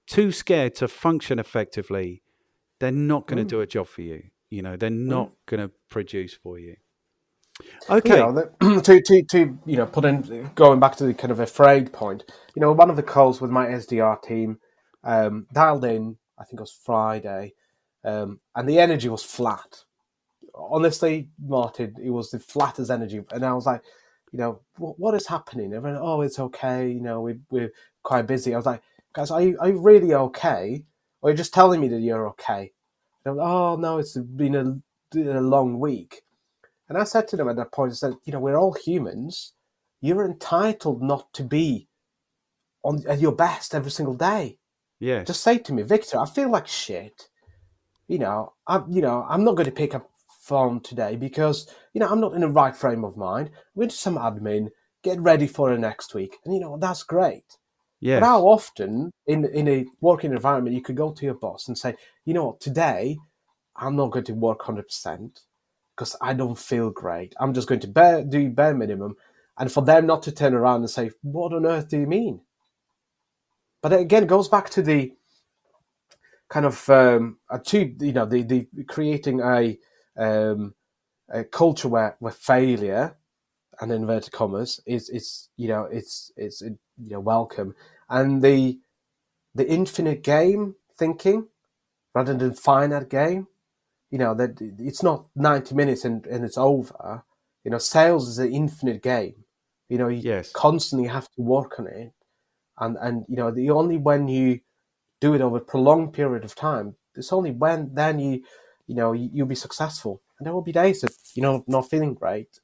too 0.07 0.31
scared 0.31 0.77
to 0.77 0.87
function 0.87 1.41
effectively, 1.41 2.23
they're 2.79 2.93
not 2.93 3.27
going 3.27 3.39
to 3.39 3.45
Mm. 3.45 3.57
do 3.57 3.61
a 3.61 3.67
job 3.67 3.89
for 3.89 4.03
you. 4.03 4.31
You 4.51 4.63
know, 4.63 4.77
they're 4.77 4.91
not 4.91 5.33
going 5.47 5.61
to 5.61 5.75
produce 5.89 6.35
for 6.35 6.59
you. 6.59 6.77
Okay. 7.89 8.11
You 8.11 8.17
know, 8.17 8.33
the, 8.33 8.81
to, 8.85 9.03
to, 9.03 9.23
to, 9.23 9.59
you 9.67 9.77
know, 9.77 9.87
put 9.87 10.05
in, 10.05 10.51
going 10.55 10.81
back 10.81 10.97
to 10.97 11.05
the 11.05 11.15
kind 11.15 11.31
of 11.31 11.41
afraid 11.41 11.93
point, 11.93 12.25
you 12.55 12.61
know, 12.61 12.73
one 12.73 12.91
of 12.91 12.97
the 12.97 13.03
calls 13.03 13.41
with 13.41 13.51
my 13.51 13.67
SDR 13.67 14.21
team 14.23 14.59
um, 15.05 15.47
dialed 15.53 15.85
in, 15.85 16.17
I 16.39 16.45
think 16.45 16.61
it 16.61 16.63
was 16.63 16.73
Friday, 16.85 17.55
um, 18.05 18.41
and 18.57 18.69
the 18.69 18.79
energy 18.79 19.09
was 19.09 19.23
flat. 19.23 19.85
Honestly, 20.55 21.29
Martin, 21.45 21.95
it 22.03 22.11
was 22.11 22.31
the 22.31 22.41
flattest 22.41 22.91
energy. 22.91 23.21
And 23.33 23.45
I 23.45 23.53
was 23.53 23.67
like, 23.67 23.83
you 24.33 24.39
know, 24.39 24.61
what, 24.79 24.99
what 24.99 25.15
is 25.15 25.27
happening? 25.27 25.73
Everyone, 25.73 26.01
oh, 26.03 26.23
it's 26.23 26.39
okay. 26.39 26.91
You 26.91 27.01
know, 27.01 27.21
we, 27.21 27.37
we're 27.51 27.73
quite 28.03 28.27
busy. 28.27 28.55
I 28.55 28.57
was 28.57 28.67
like, 28.67 28.83
guys, 29.13 29.31
are 29.31 29.43
you, 29.43 29.57
are 29.61 29.69
you 29.69 29.81
really 29.81 30.15
okay? 30.15 30.85
Or 31.23 31.29
are 31.29 31.33
you 31.33 31.37
just 31.37 31.55
telling 31.55 31.81
me 31.81 31.89
that 31.89 32.01
you're 32.01 32.29
okay? 32.31 32.73
Like, 33.25 33.37
oh, 33.39 33.77
no, 33.77 33.99
it's 33.99 34.17
been 34.17 34.55
a, 34.57 35.19
a 35.19 35.41
long 35.41 35.79
week. 35.79 36.24
And 36.89 36.99
I 36.99 37.05
said 37.05 37.29
to 37.29 37.37
them 37.37 37.49
at 37.49 37.57
that 37.57 37.73
point, 37.73 37.93
I 37.93 37.95
said, 37.95 38.15
you 38.25 38.33
know, 38.33 38.41
we're 38.41 38.59
all 38.59 38.75
humans. 38.75 39.53
You're 40.01 40.25
entitled 40.25 41.03
not 41.03 41.33
to 41.35 41.43
be 41.43 41.89
on 42.83 43.03
at 43.09 43.21
your 43.21 43.33
best 43.33 43.75
every 43.75 43.91
single 43.91 44.15
day. 44.15 44.59
Yeah. 45.01 45.25
Just 45.25 45.43
say 45.43 45.59
to 45.59 45.73
me, 45.73 45.83
Victor, 45.83 46.19
I 46.19 46.27
feel 46.27 46.51
like 46.51 46.67
shit. 46.67 47.29
You 48.07 48.19
know, 48.19 48.53
I'm 48.67 48.85
you 48.93 49.01
know, 49.01 49.25
I'm 49.29 49.45
not 49.45 49.57
going 49.57 49.67
to 49.67 49.73
pick 49.73 49.95
up 49.95 50.11
phone 50.43 50.81
today 50.81 51.17
because, 51.17 51.67
you 51.95 52.01
know, 52.01 52.09
I'm 52.09 52.21
not 52.21 52.35
in 52.35 52.43
the 52.43 52.49
right 52.49 52.77
frame 52.77 53.03
of 53.03 53.17
mind. 53.17 53.49
I'm 53.49 53.81
going 53.81 53.89
to 53.89 53.97
some 53.97 54.17
admin, 54.17 54.69
get 55.03 55.19
ready 55.21 55.47
for 55.47 55.71
the 55.71 55.79
next 55.79 56.15
week. 56.15 56.37
And 56.45 56.53
you 56.53 56.61
know, 56.61 56.77
that's 56.79 57.03
great. 57.03 57.57
yes. 58.01 58.21
But 58.21 58.27
how 58.27 58.43
often 58.43 59.11
in 59.27 59.47
in 59.47 59.69
a 59.69 59.87
working 60.03 60.33
environment 60.33 60.77
you 60.77 60.83
could 60.83 60.97
go 60.97 61.13
to 61.13 61.25
your 61.25 61.35
boss 61.35 61.67
and 61.69 61.79
say, 61.79 61.95
you 62.27 62.35
know 62.35 62.47
what, 62.49 62.61
today 62.61 63.17
I'm 63.77 63.97
not 63.97 64.11
going 64.11 64.27
to 64.27 64.35
work 64.35 64.63
hundred 64.63 64.87
percent 64.89 65.41
because 65.97 66.17
I 66.21 66.35
don't 66.35 66.59
feel 66.59 66.91
great. 66.91 67.35
I'm 67.41 67.55
just 67.55 67.69
going 67.69 67.81
to 67.81 68.27
do 68.29 68.51
bare 68.51 68.75
minimum, 68.75 69.17
and 69.59 69.71
for 69.71 69.83
them 69.85 70.07
not 70.07 70.23
to 70.25 70.33
turn 70.33 70.55
around 70.55 70.81
and 70.81 70.91
say, 70.91 71.11
"What 71.23 71.53
on 71.53 71.67
earth 71.67 71.89
do 71.89 71.99
you 72.01 72.07
mean?" 72.07 72.41
But 73.83 73.93
it 73.93 74.01
again, 74.01 74.27
goes 74.27 74.49
back 74.49 74.71
to 74.71 74.83
the 74.83 75.13
kind 76.49 76.67
of 76.67 76.89
um, 76.91 77.39
a 77.51 77.59
two, 77.59 77.95
you 78.01 78.13
know, 78.13 78.27
the 78.27 78.43
the 78.43 78.69
creating 78.89 79.41
a 79.41 79.79
um, 80.17 80.75
a 81.31 81.45
culture 81.45 81.89
where 81.89 82.17
where 82.21 82.33
failure 82.33 83.17
and 83.81 83.93
inverted 83.93 84.33
commas 84.33 84.81
is 84.87 85.09
is 85.09 85.49
you 85.57 85.69
know 85.69 85.85
it's 85.85 86.31
it's 86.37 86.63
you 86.63 86.79
know 86.99 87.21
welcome 87.21 87.75
and 88.09 88.43
the 88.43 88.79
the 89.55 89.69
infinite 89.69 90.23
game 90.23 90.75
thinking 90.97 91.49
rather 92.15 92.35
than 92.35 92.55
finite 92.55 93.09
game 93.09 93.47
you 94.15 94.21
know 94.21 94.35
that 94.37 94.63
it's 94.81 95.05
not 95.05 95.27
90 95.37 95.77
minutes 95.77 96.07
and, 96.07 96.27
and 96.29 96.47
it's 96.47 96.59
over. 96.59 97.25
You 97.65 97.73
know 97.73 97.79
sales 97.79 98.29
is 98.31 98.39
an 98.41 98.53
infinite 98.55 99.03
game. 99.03 99.37
You 99.91 99.99
know 99.99 100.09
you 100.09 100.25
Yes. 100.25 100.55
constantly 100.55 101.09
have 101.09 101.29
to 101.33 101.43
work 101.43 101.81
on 101.81 101.89
it. 101.89 102.13
And 102.79 102.97
and 103.01 103.27
you 103.29 103.37
know 103.37 103.53
the 103.53 103.71
only 103.71 103.99
when 103.99 104.29
you 104.29 104.61
do 105.21 105.35
it 105.35 105.43
over 105.43 105.59
a 105.59 105.63
prolonged 105.63 106.15
period 106.15 106.45
of 106.45 106.55
time 106.57 106.97
it's 107.17 107.33
only 107.33 107.53
when 107.53 107.95
then 107.95 108.21
you 108.21 108.45
you 108.89 108.97
know 108.97 109.13
you, 109.15 109.31
you'll 109.35 109.49
be 109.49 109.57
successful. 109.67 110.23
And 110.39 110.47
there 110.47 110.55
will 110.55 110.63
be 110.63 110.73
days 110.73 111.03
that 111.03 111.15
you 111.35 111.43
know 111.43 111.65
not 111.69 111.91
feeling 111.91 112.15
great. 112.15 112.61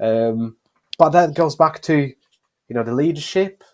Um, 0.00 0.58
but 0.98 1.10
that 1.10 1.34
goes 1.34 1.56
back 1.56 1.82
to 1.84 1.96
you 1.98 2.76
know 2.76 2.84
the 2.84 2.94
leadership 2.94 3.64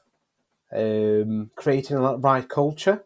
um, 0.74 1.50
creating 1.56 1.98
a 1.98 2.16
right 2.18 2.48
culture 2.48 3.04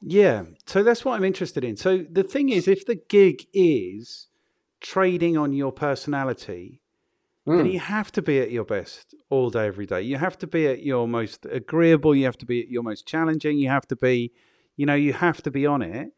Yeah. 0.00 0.44
So 0.66 0.82
that's 0.82 1.04
what 1.04 1.14
I'm 1.14 1.24
interested 1.24 1.64
in. 1.64 1.76
So 1.76 2.04
the 2.10 2.22
thing 2.22 2.50
is, 2.50 2.68
if 2.68 2.86
the 2.86 2.94
gig 2.94 3.46
is 3.52 4.28
trading 4.80 5.36
on 5.36 5.52
your 5.52 5.72
personality, 5.72 6.80
then 7.46 7.64
Mm. 7.64 7.72
you 7.72 7.80
have 7.80 8.12
to 8.12 8.22
be 8.22 8.38
at 8.40 8.50
your 8.50 8.64
best 8.64 9.14
all 9.30 9.50
day, 9.50 9.66
every 9.66 9.86
day. 9.86 10.02
You 10.02 10.18
have 10.18 10.36
to 10.38 10.46
be 10.46 10.66
at 10.66 10.82
your 10.82 11.08
most 11.08 11.46
agreeable. 11.50 12.14
You 12.14 12.26
have 12.26 12.38
to 12.38 12.46
be 12.46 12.60
at 12.60 12.68
your 12.68 12.82
most 12.82 13.06
challenging. 13.06 13.58
You 13.58 13.68
have 13.70 13.88
to 13.88 13.96
be, 13.96 14.32
you 14.76 14.86
know, 14.86 14.94
you 14.94 15.14
have 15.14 15.42
to 15.42 15.50
be 15.50 15.66
on 15.66 15.82
it. 15.82 16.12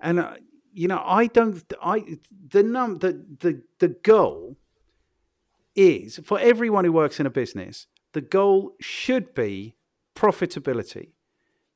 And 0.00 0.18
uh, 0.20 0.34
you 0.72 0.88
know, 0.88 1.02
I 1.04 1.26
don't. 1.28 1.62
I 1.80 2.18
the 2.48 2.62
num 2.62 2.98
the 2.98 3.24
the 3.40 3.62
the 3.78 3.88
goal 3.88 4.56
is 5.76 6.18
for 6.24 6.38
everyone 6.40 6.84
who 6.84 6.92
works 6.92 7.20
in 7.20 7.26
a 7.26 7.30
business. 7.30 7.86
The 8.12 8.20
goal 8.20 8.74
should 8.80 9.34
be 9.34 9.76
profitability. 10.16 11.10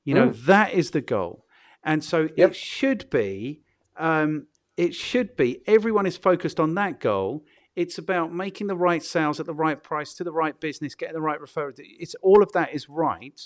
You 0.09 0.14
know, 0.14 0.30
that 0.30 0.72
is 0.72 0.92
the 0.92 1.00
goal. 1.02 1.44
And 1.84 2.02
so 2.02 2.28
Yep. 2.36 2.50
it 2.50 2.56
should 2.56 3.11
be, 3.11 3.61
um, 3.96 4.46
it 4.76 4.94
should 4.94 5.36
be, 5.36 5.61
everyone 5.66 6.06
is 6.06 6.16
focused 6.16 6.59
on 6.59 6.74
that 6.74 6.98
goal. 6.98 7.44
It's 7.76 7.98
about 7.98 8.32
making 8.32 8.68
the 8.68 8.76
right 8.76 9.02
sales 9.02 9.38
at 9.38 9.46
the 9.46 9.54
right 9.54 9.82
price 9.82 10.14
to 10.14 10.24
the 10.24 10.32
right 10.32 10.59
business, 10.59 10.94
getting 10.94 11.14
the 11.14 11.20
right 11.20 11.38
referral. 11.38 11.72
It's 11.78 12.14
all 12.22 12.42
of 12.42 12.52
that 12.52 12.72
is 12.72 12.88
right. 12.88 13.38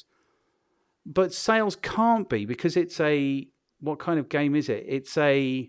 But 1.04 1.34
sales 1.34 1.76
can't 1.76 2.28
be 2.28 2.46
because 2.46 2.76
it's 2.76 3.00
a, 3.00 3.48
what 3.80 3.98
kind 3.98 4.20
of 4.20 4.28
game 4.28 4.54
is 4.54 4.68
it? 4.68 4.84
It's 4.86 5.18
a, 5.18 5.68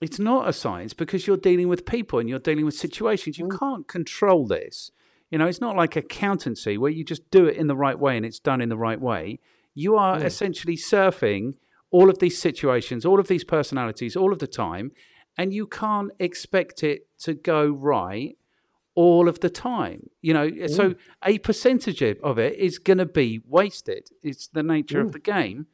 it's 0.00 0.18
not 0.18 0.48
a 0.48 0.52
science 0.52 0.94
because 0.94 1.26
you're 1.26 1.36
dealing 1.36 1.68
with 1.68 1.84
people 1.84 2.18
and 2.18 2.28
you're 2.28 2.38
dealing 2.38 2.64
with 2.64 2.74
situations. 2.74 3.38
You 3.38 3.48
can't 3.48 3.86
control 3.86 4.46
this. 4.46 4.90
You 5.30 5.38
know, 5.38 5.46
it's 5.46 5.60
not 5.60 5.76
like 5.76 5.96
accountancy 5.96 6.78
where 6.78 6.90
you 6.90 7.04
just 7.04 7.30
do 7.30 7.46
it 7.46 7.56
in 7.56 7.66
the 7.66 7.76
right 7.76 7.98
way 7.98 8.16
and 8.16 8.24
it's 8.24 8.38
done 8.38 8.60
in 8.60 8.68
the 8.68 8.76
right 8.76 9.00
way. 9.00 9.40
You 9.74 9.96
are 9.96 10.18
hmm. 10.18 10.26
essentially 10.26 10.76
surfing 10.76 11.54
all 11.90 12.10
of 12.10 12.18
these 12.18 12.38
situations, 12.40 13.04
all 13.04 13.20
of 13.20 13.28
these 13.28 13.44
personalities, 13.44 14.16
all 14.16 14.32
of 14.32 14.38
the 14.38 14.46
time, 14.46 14.92
and 15.36 15.52
you 15.52 15.66
can't 15.66 16.10
expect 16.18 16.82
it 16.82 17.08
to 17.20 17.34
go 17.34 17.68
right 17.68 18.36
all 18.94 19.28
of 19.28 19.40
the 19.40 19.50
time. 19.50 20.08
You 20.22 20.34
know, 20.34 20.48
hmm. 20.48 20.66
so 20.68 20.94
a 21.24 21.38
percentage 21.38 22.02
of 22.02 22.38
it 22.38 22.56
is 22.58 22.78
going 22.78 22.98
to 22.98 23.06
be 23.06 23.40
wasted. 23.46 24.08
It's 24.22 24.48
the 24.48 24.62
nature 24.62 25.00
of 25.00 25.08
hmm. 25.08 25.12
the 25.12 25.18
game. 25.20 25.66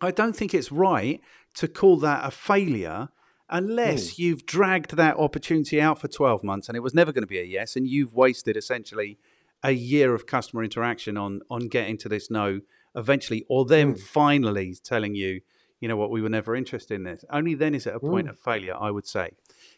I 0.00 0.10
don't 0.10 0.36
think 0.36 0.54
it's 0.54 0.70
right 0.70 1.20
to 1.54 1.68
call 1.68 1.98
that 1.98 2.26
a 2.26 2.30
failure 2.30 3.08
unless 3.50 4.16
hmm. 4.16 4.22
you've 4.22 4.46
dragged 4.46 4.96
that 4.96 5.16
opportunity 5.16 5.80
out 5.80 6.00
for 6.00 6.08
12 6.08 6.42
months 6.42 6.68
and 6.68 6.76
it 6.76 6.80
was 6.80 6.94
never 6.94 7.12
going 7.12 7.22
to 7.22 7.28
be 7.28 7.38
a 7.38 7.44
yes 7.44 7.76
and 7.76 7.86
you've 7.86 8.14
wasted 8.14 8.56
essentially 8.56 9.18
a 9.62 9.72
year 9.72 10.14
of 10.14 10.26
customer 10.26 10.62
interaction 10.62 11.16
on 11.16 11.40
on 11.50 11.68
getting 11.68 11.96
to 11.96 12.08
this 12.08 12.30
no 12.30 12.60
eventually 12.94 13.44
or 13.48 13.64
them 13.64 13.92
hmm. 13.92 13.98
finally 13.98 14.74
telling 14.82 15.14
you 15.14 15.40
you 15.80 15.88
know 15.88 15.96
what? 15.96 16.10
We 16.10 16.22
were 16.22 16.30
never 16.30 16.56
interested 16.56 16.94
in 16.94 17.02
this. 17.02 17.26
Only 17.28 17.52
then 17.52 17.74
is 17.74 17.86
it 17.86 17.94
a 17.94 18.00
point 18.00 18.26
hmm. 18.26 18.30
of 18.30 18.38
failure 18.38 18.74
i 18.80 18.90
would 18.90 19.06
say. 19.06 19.32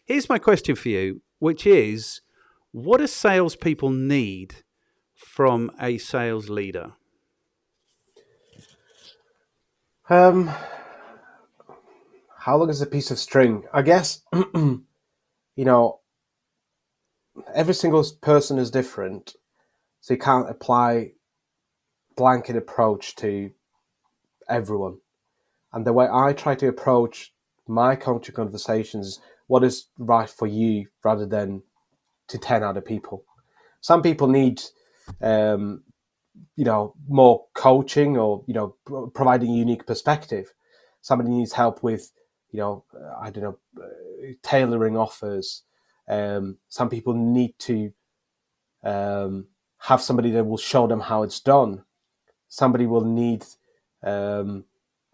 Here's 0.05 0.29
my 0.29 0.39
question 0.39 0.77
for 0.77 0.89
you 0.89 1.21
which 1.39 1.67
is 1.67 2.21
what 2.71 2.99
do 2.99 3.07
salespeople 3.07 3.91
need 3.91 4.57
from 5.15 5.71
a 5.81 5.99
sales 5.99 6.49
leader? 6.49 6.93
Um, 10.09 10.51
how 12.47 12.57
long 12.57 12.71
is 12.71 12.81
a 12.81 12.87
piece 12.87 13.11
of 13.11 13.19
string? 13.19 13.65
I 13.73 13.83
guess, 13.83 14.23
you 14.55 14.85
know, 15.57 15.99
every 17.53 17.75
single 17.75 18.07
person 18.21 18.57
is 18.57 18.71
different, 18.71 19.35
so 20.01 20.15
you 20.15 20.19
can't 20.19 20.49
apply 20.49 21.15
blanket 22.17 22.55
approach 22.55 23.17
to 23.17 23.51
everyone. 24.49 24.99
And 25.73 25.85
the 25.85 25.93
way 25.93 26.07
I 26.09 26.35
try 26.35 26.55
to 26.55 26.69
approach 26.69 27.35
my 27.67 27.97
coaching 27.97 28.37
conversations 28.37 29.19
what 29.49 29.65
is 29.65 29.87
right 29.99 30.31
for 30.31 30.47
you 30.47 30.87
rather 31.05 31.27
than 31.27 31.65
to 32.29 32.39
10 32.39 32.63
other 32.63 32.81
people. 32.81 33.25
Some 33.81 34.03
people 34.03 34.29
need 34.29 34.63
um, 35.21 35.83
you 36.55 36.65
know 36.65 36.95
more 37.09 37.47
coaching 37.55 38.17
or 38.17 38.45
you 38.47 38.55
know 38.55 38.77
pro- 38.85 39.09
providing 39.09 39.51
a 39.51 39.57
unique 39.57 39.87
perspective 39.87 40.53
somebody 41.01 41.31
needs 41.31 41.53
help 41.53 41.83
with 41.83 42.11
you 42.57 42.63
know 42.63 42.85
uh, 42.99 43.15
i 43.21 43.29
don't 43.29 43.45
know 43.45 43.59
uh, 43.83 44.33
tailoring 44.43 44.97
offers. 44.97 45.63
Um, 46.09 46.57
some 46.69 46.89
people 46.89 47.15
need 47.15 47.59
to 47.61 47.93
um, 48.83 49.49
have 49.79 50.01
somebody 50.01 50.31
that 50.31 50.45
will 50.45 50.57
show 50.57 50.87
them 50.87 51.01
how 51.01 51.23
it's 51.23 51.41
done. 51.41 51.83
Somebody 52.49 52.87
will 52.87 53.05
need 53.05 53.45
um, 54.03 54.65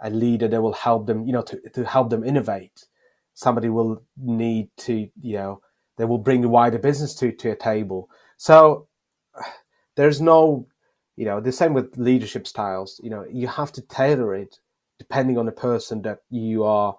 a 0.01 0.11
leader 0.11 0.49
that 0.49 0.63
will 0.63 0.75
help 0.75 1.07
them 1.07 1.27
you 1.27 1.33
know 1.33 1.43
to, 1.43 1.61
to 1.71 1.85
help 1.85 2.11
them 2.11 2.25
innovate. 2.25 2.87
Somebody 3.35 3.71
will 3.71 4.05
need 4.17 4.69
to 4.79 5.09
you 5.21 5.37
know 5.39 5.61
they 5.99 6.05
will 6.05 6.19
bring 6.19 6.43
the 6.43 6.49
wider 6.49 6.79
business 6.79 7.15
to 7.17 7.33
to 7.33 7.51
a 7.51 7.57
table. 7.57 8.09
So 8.37 8.87
there's 9.97 10.21
no 10.21 10.69
you 11.17 11.25
know 11.25 11.41
the 11.41 11.53
same 11.53 11.75
with 11.75 11.97
leadership 11.97 12.47
styles. 12.47 13.01
You 13.03 13.11
know 13.11 13.25
you 13.29 13.49
have 13.49 13.73
to 13.73 13.83
tailor 13.83 14.35
it 14.37 14.61
depending 14.99 15.39
on 15.39 15.47
the 15.47 15.53
person 15.53 16.03
that 16.03 16.19
you 16.31 16.63
are 16.63 16.95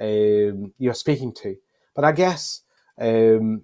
um, 0.00 0.72
you're 0.78 0.94
speaking 0.94 1.32
to 1.32 1.56
but 1.94 2.04
i 2.04 2.12
guess 2.12 2.62
um, 3.00 3.62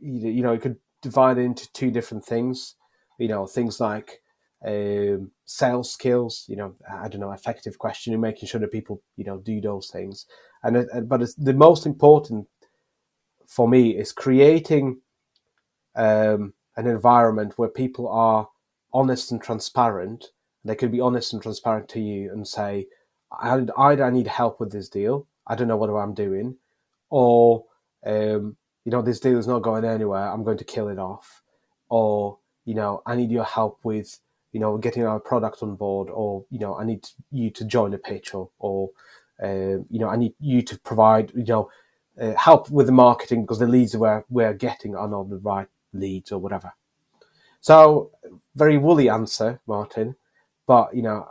you, 0.00 0.30
you 0.30 0.42
know 0.42 0.52
you 0.52 0.60
could 0.60 0.76
divide 1.02 1.38
it 1.38 1.42
into 1.42 1.70
two 1.72 1.90
different 1.90 2.24
things 2.24 2.76
you 3.18 3.28
know 3.28 3.46
things 3.46 3.80
like 3.80 4.20
um, 4.66 5.30
sales 5.44 5.92
skills. 5.92 6.44
You 6.48 6.56
know, 6.56 6.74
I 6.90 7.08
don't 7.08 7.20
know, 7.20 7.32
effective 7.32 7.78
questioning, 7.78 8.20
making 8.20 8.48
sure 8.48 8.60
that 8.60 8.72
people 8.72 9.02
you 9.16 9.24
know 9.24 9.38
do 9.38 9.60
those 9.60 9.90
things. 9.90 10.26
And 10.62 10.76
it, 10.76 11.08
but 11.08 11.22
the 11.38 11.54
most 11.54 11.86
important 11.86 12.46
for 13.48 13.68
me 13.68 13.96
is 13.96 14.12
creating 14.12 15.00
um, 15.96 16.52
an 16.76 16.86
environment 16.86 17.54
where 17.56 17.68
people 17.68 18.08
are 18.08 18.48
honest 18.92 19.32
and 19.32 19.42
transparent. 19.42 20.26
They 20.64 20.74
can 20.74 20.90
be 20.90 21.00
honest 21.00 21.32
and 21.32 21.42
transparent 21.42 21.88
to 21.90 22.00
you 22.00 22.30
and 22.30 22.46
say, 22.46 22.86
either 23.32 24.04
I 24.04 24.10
need 24.10 24.26
help 24.26 24.60
with 24.60 24.72
this 24.72 24.88
deal. 24.88 25.26
I 25.46 25.54
don't 25.54 25.68
know 25.68 25.76
what 25.76 25.90
I'm 25.90 26.14
doing, 26.14 26.56
or 27.08 27.64
um, 28.06 28.56
you 28.84 28.92
know, 28.92 29.02
this 29.02 29.20
deal 29.20 29.38
is 29.38 29.46
not 29.46 29.62
going 29.62 29.84
anywhere. 29.84 30.28
I'm 30.28 30.44
going 30.44 30.58
to 30.58 30.64
kill 30.64 30.88
it 30.88 30.98
off, 30.98 31.42
or 31.88 32.38
you 32.64 32.74
know, 32.74 33.02
I 33.06 33.16
need 33.16 33.30
your 33.30 33.44
help 33.44 33.80
with 33.84 34.18
you 34.52 34.60
know 34.60 34.78
getting 34.78 35.04
our 35.04 35.20
product 35.20 35.62
on 35.62 35.76
board, 35.76 36.08
or 36.10 36.44
you 36.50 36.58
know, 36.58 36.76
I 36.76 36.84
need 36.84 37.06
you 37.30 37.50
to 37.50 37.64
join 37.64 37.94
a 37.94 37.98
pitch, 37.98 38.34
or 38.34 38.50
or 38.58 38.90
uh, 39.42 39.82
you 39.88 39.98
know, 39.98 40.08
I 40.08 40.16
need 40.16 40.34
you 40.40 40.62
to 40.62 40.78
provide 40.78 41.32
you 41.34 41.44
know 41.44 41.70
uh, 42.20 42.34
help 42.34 42.70
with 42.70 42.86
the 42.86 42.92
marketing 42.92 43.42
because 43.42 43.58
the 43.58 43.66
leads 43.66 43.96
we're 43.96 44.24
we're 44.28 44.54
getting 44.54 44.94
are 44.94 45.08
not 45.08 45.30
the 45.30 45.38
right 45.38 45.68
leads 45.92 46.32
or 46.32 46.38
whatever. 46.38 46.72
So, 47.60 48.10
very 48.54 48.78
woolly 48.78 49.10
answer, 49.10 49.60
Martin, 49.66 50.16
but 50.66 50.94
you 50.94 51.02
know, 51.02 51.28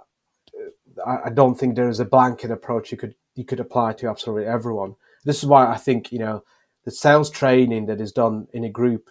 I, 1.05 1.29
don't 1.29 1.55
think 1.55 1.75
there 1.75 1.89
is 1.89 1.99
a 1.99 2.05
blanket 2.05 2.51
approach 2.51 2.91
you 2.91 2.97
could 2.97 3.15
you 3.35 3.45
could 3.45 3.59
apply 3.59 3.93
to 3.93 4.07
absolutely 4.07 4.45
everyone. 4.45 4.95
This 5.25 5.39
is 5.39 5.45
why 5.45 5.67
I 5.67 5.77
think 5.77 6.11
you 6.11 6.19
know 6.19 6.43
the 6.85 6.91
sales 6.91 7.29
training 7.29 7.85
that 7.87 8.01
is 8.01 8.11
done 8.11 8.47
in 8.53 8.63
a 8.63 8.69
group, 8.69 9.09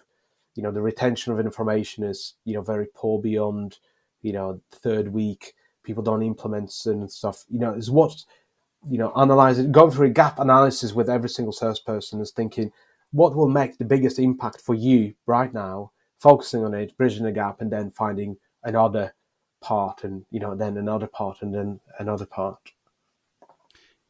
you 0.55 0.63
know, 0.63 0.71
the 0.71 0.81
retention 0.81 1.31
of 1.31 1.39
information 1.39 2.03
is 2.03 2.35
you 2.45 2.53
know 2.53 2.61
very 2.61 2.87
poor 2.95 3.21
beyond 3.21 3.77
you 4.21 4.33
know 4.33 4.61
third 4.71 5.07
week. 5.13 5.53
People 5.83 6.03
don't 6.03 6.23
implement 6.23 6.73
and 6.85 7.11
stuff. 7.11 7.45
You 7.49 7.59
know, 7.59 7.73
is 7.73 7.91
what 7.91 8.23
you 8.87 8.97
know 8.97 9.11
analyzing 9.15 9.71
going 9.71 9.91
through 9.91 10.07
a 10.07 10.11
gap 10.11 10.39
analysis 10.39 10.93
with 10.93 11.09
every 11.09 11.29
single 11.29 11.51
salesperson 11.51 12.21
is 12.21 12.31
thinking 12.31 12.71
what 13.11 13.35
will 13.35 13.49
make 13.49 13.77
the 13.77 13.85
biggest 13.85 14.19
impact 14.19 14.61
for 14.61 14.75
you 14.75 15.13
right 15.25 15.53
now 15.53 15.91
focusing 16.19 16.63
on 16.63 16.73
it 16.73 16.95
bridging 16.97 17.23
the 17.23 17.31
gap 17.31 17.59
and 17.59 17.71
then 17.71 17.91
finding 17.91 18.37
another 18.63 19.13
part 19.61 20.03
and 20.03 20.25
you 20.31 20.39
know 20.39 20.55
then 20.55 20.77
another 20.77 21.07
part 21.07 21.41
and 21.41 21.53
then 21.53 21.79
another 21.99 22.25
part. 22.25 22.71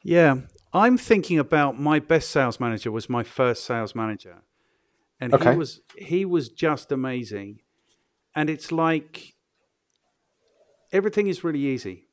Yeah 0.04 0.42
i'm 0.74 0.98
thinking 0.98 1.40
about 1.40 1.80
my 1.80 2.00
best 2.00 2.30
sales 2.30 2.60
manager 2.60 2.92
was 2.92 3.10
my 3.10 3.24
first 3.24 3.66
sales 3.66 3.96
manager. 3.96 4.38
And 5.20 5.34
okay. 5.34 5.52
he 5.52 5.58
was 5.58 5.82
he 5.98 6.26
was 6.26 6.50
just 6.50 6.92
amazing. 6.92 7.60
And 8.36 8.50
it's 8.50 8.72
like 8.72 9.36
everything 10.92 11.28
is 11.28 11.44
really 11.44 11.60
easy. 11.60 12.08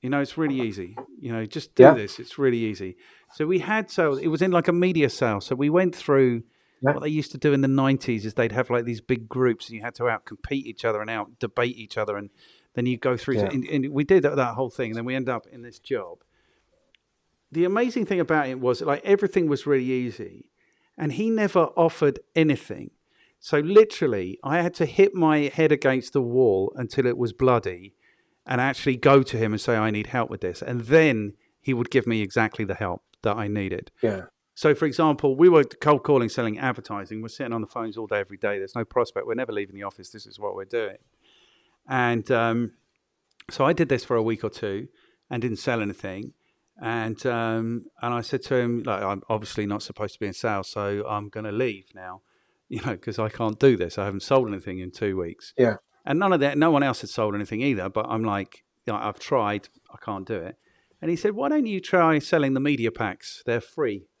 You 0.00 0.10
know 0.10 0.20
it's 0.20 0.36
really 0.36 0.60
easy. 0.60 0.96
You 1.20 1.32
know 1.32 1.46
just 1.46 1.74
do 1.74 1.84
yeah. 1.84 1.94
this 1.94 2.18
it's 2.18 2.38
really 2.38 2.58
easy. 2.58 2.96
So 3.34 3.46
we 3.46 3.60
had 3.60 3.90
so 3.90 4.14
it 4.14 4.28
was 4.28 4.42
in 4.42 4.50
like 4.50 4.68
a 4.68 4.72
media 4.72 5.08
sale. 5.08 5.40
So 5.40 5.54
we 5.54 5.70
went 5.70 5.94
through 5.94 6.42
yeah. 6.80 6.94
what 6.94 7.02
they 7.02 7.08
used 7.08 7.30
to 7.32 7.38
do 7.38 7.52
in 7.52 7.60
the 7.60 7.68
90s 7.68 8.24
is 8.24 8.34
they'd 8.34 8.50
have 8.50 8.70
like 8.70 8.84
these 8.84 9.00
big 9.00 9.28
groups 9.28 9.68
and 9.68 9.76
you 9.76 9.82
had 9.82 9.94
to 9.94 10.08
out 10.08 10.24
compete 10.24 10.66
each 10.66 10.84
other 10.84 11.00
and 11.00 11.08
out 11.08 11.38
debate 11.38 11.76
each 11.76 11.96
other 11.96 12.16
and 12.16 12.30
then 12.74 12.86
you 12.86 12.96
go 12.96 13.16
through, 13.16 13.36
yeah. 13.36 13.48
to, 13.48 13.54
and, 13.54 13.64
and, 13.64 13.88
we 13.90 14.04
did 14.04 14.22
that, 14.22 14.36
that 14.36 14.54
whole 14.54 14.70
thing, 14.70 14.90
and 14.90 14.96
then 14.96 15.04
we 15.04 15.14
end 15.14 15.28
up 15.28 15.46
in 15.46 15.62
this 15.62 15.78
job. 15.78 16.18
The 17.50 17.64
amazing 17.64 18.06
thing 18.06 18.20
about 18.20 18.48
it 18.48 18.60
was 18.60 18.80
like 18.80 19.04
everything 19.04 19.48
was 19.48 19.66
really 19.66 19.90
easy, 19.90 20.50
and 20.96 21.12
he 21.12 21.30
never 21.30 21.64
offered 21.76 22.18
anything. 22.34 22.90
So 23.40 23.58
literally, 23.58 24.38
I 24.42 24.62
had 24.62 24.74
to 24.74 24.86
hit 24.86 25.14
my 25.14 25.50
head 25.54 25.72
against 25.72 26.12
the 26.12 26.22
wall 26.22 26.72
until 26.76 27.06
it 27.06 27.18
was 27.18 27.32
bloody, 27.32 27.94
and 28.46 28.60
actually 28.60 28.96
go 28.96 29.22
to 29.22 29.36
him 29.36 29.52
and 29.52 29.60
say, 29.60 29.76
"I 29.76 29.90
need 29.90 30.08
help 30.08 30.30
with 30.30 30.40
this," 30.40 30.62
and 30.62 30.82
then 30.82 31.34
he 31.60 31.74
would 31.74 31.90
give 31.90 32.06
me 32.06 32.22
exactly 32.22 32.64
the 32.64 32.74
help 32.74 33.02
that 33.22 33.36
I 33.36 33.48
needed. 33.48 33.90
Yeah. 34.02 34.26
So, 34.54 34.74
for 34.74 34.84
example, 34.84 35.34
we 35.36 35.48
were 35.48 35.64
cold 35.64 36.02
calling, 36.02 36.28
selling 36.28 36.58
advertising. 36.58 37.22
We're 37.22 37.28
sitting 37.28 37.52
on 37.52 37.62
the 37.62 37.66
phones 37.66 37.96
all 37.96 38.06
day, 38.06 38.20
every 38.20 38.36
day. 38.36 38.58
There's 38.58 38.74
no 38.74 38.84
prospect. 38.84 39.26
We're 39.26 39.34
never 39.34 39.52
leaving 39.52 39.74
the 39.74 39.82
office. 39.82 40.10
This 40.10 40.26
is 40.26 40.38
what 40.38 40.54
we're 40.54 40.64
doing. 40.64 40.98
And 41.88 42.30
um, 42.30 42.72
so 43.50 43.64
I 43.64 43.72
did 43.72 43.88
this 43.88 44.04
for 44.04 44.16
a 44.16 44.22
week 44.22 44.44
or 44.44 44.50
two 44.50 44.88
and 45.30 45.42
didn't 45.42 45.58
sell 45.58 45.80
anything. 45.80 46.34
And 46.80 47.24
um, 47.26 47.86
and 48.00 48.14
I 48.14 48.22
said 48.22 48.42
to 48.44 48.56
him, 48.56 48.82
like, 48.82 49.02
I'm 49.02 49.22
obviously 49.28 49.66
not 49.66 49.82
supposed 49.82 50.14
to 50.14 50.20
be 50.20 50.26
in 50.26 50.32
sales, 50.32 50.68
so 50.68 51.06
I'm 51.06 51.28
going 51.28 51.44
to 51.44 51.52
leave 51.52 51.86
now, 51.94 52.22
you 52.68 52.80
know, 52.80 52.92
because 52.92 53.18
I 53.18 53.28
can't 53.28 53.58
do 53.58 53.76
this. 53.76 53.98
I 53.98 54.04
haven't 54.04 54.22
sold 54.22 54.48
anything 54.48 54.78
in 54.78 54.90
two 54.90 55.16
weeks. 55.16 55.52
Yeah. 55.56 55.76
And 56.04 56.18
none 56.18 56.32
of 56.32 56.40
that, 56.40 56.58
no 56.58 56.70
one 56.70 56.82
else 56.82 57.02
had 57.02 57.10
sold 57.10 57.34
anything 57.34 57.60
either. 57.60 57.88
But 57.88 58.06
I'm 58.08 58.24
like, 58.24 58.64
you 58.86 58.92
know, 58.92 58.98
I've 58.98 59.20
tried, 59.20 59.68
I 59.92 59.98
can't 60.02 60.26
do 60.26 60.34
it. 60.34 60.56
And 61.00 61.10
he 61.10 61.16
said, 61.16 61.32
why 61.32 61.48
don't 61.48 61.66
you 61.66 61.80
try 61.80 62.18
selling 62.18 62.54
the 62.54 62.60
media 62.60 62.90
packs? 62.90 63.42
They're 63.46 63.60
free. 63.60 64.06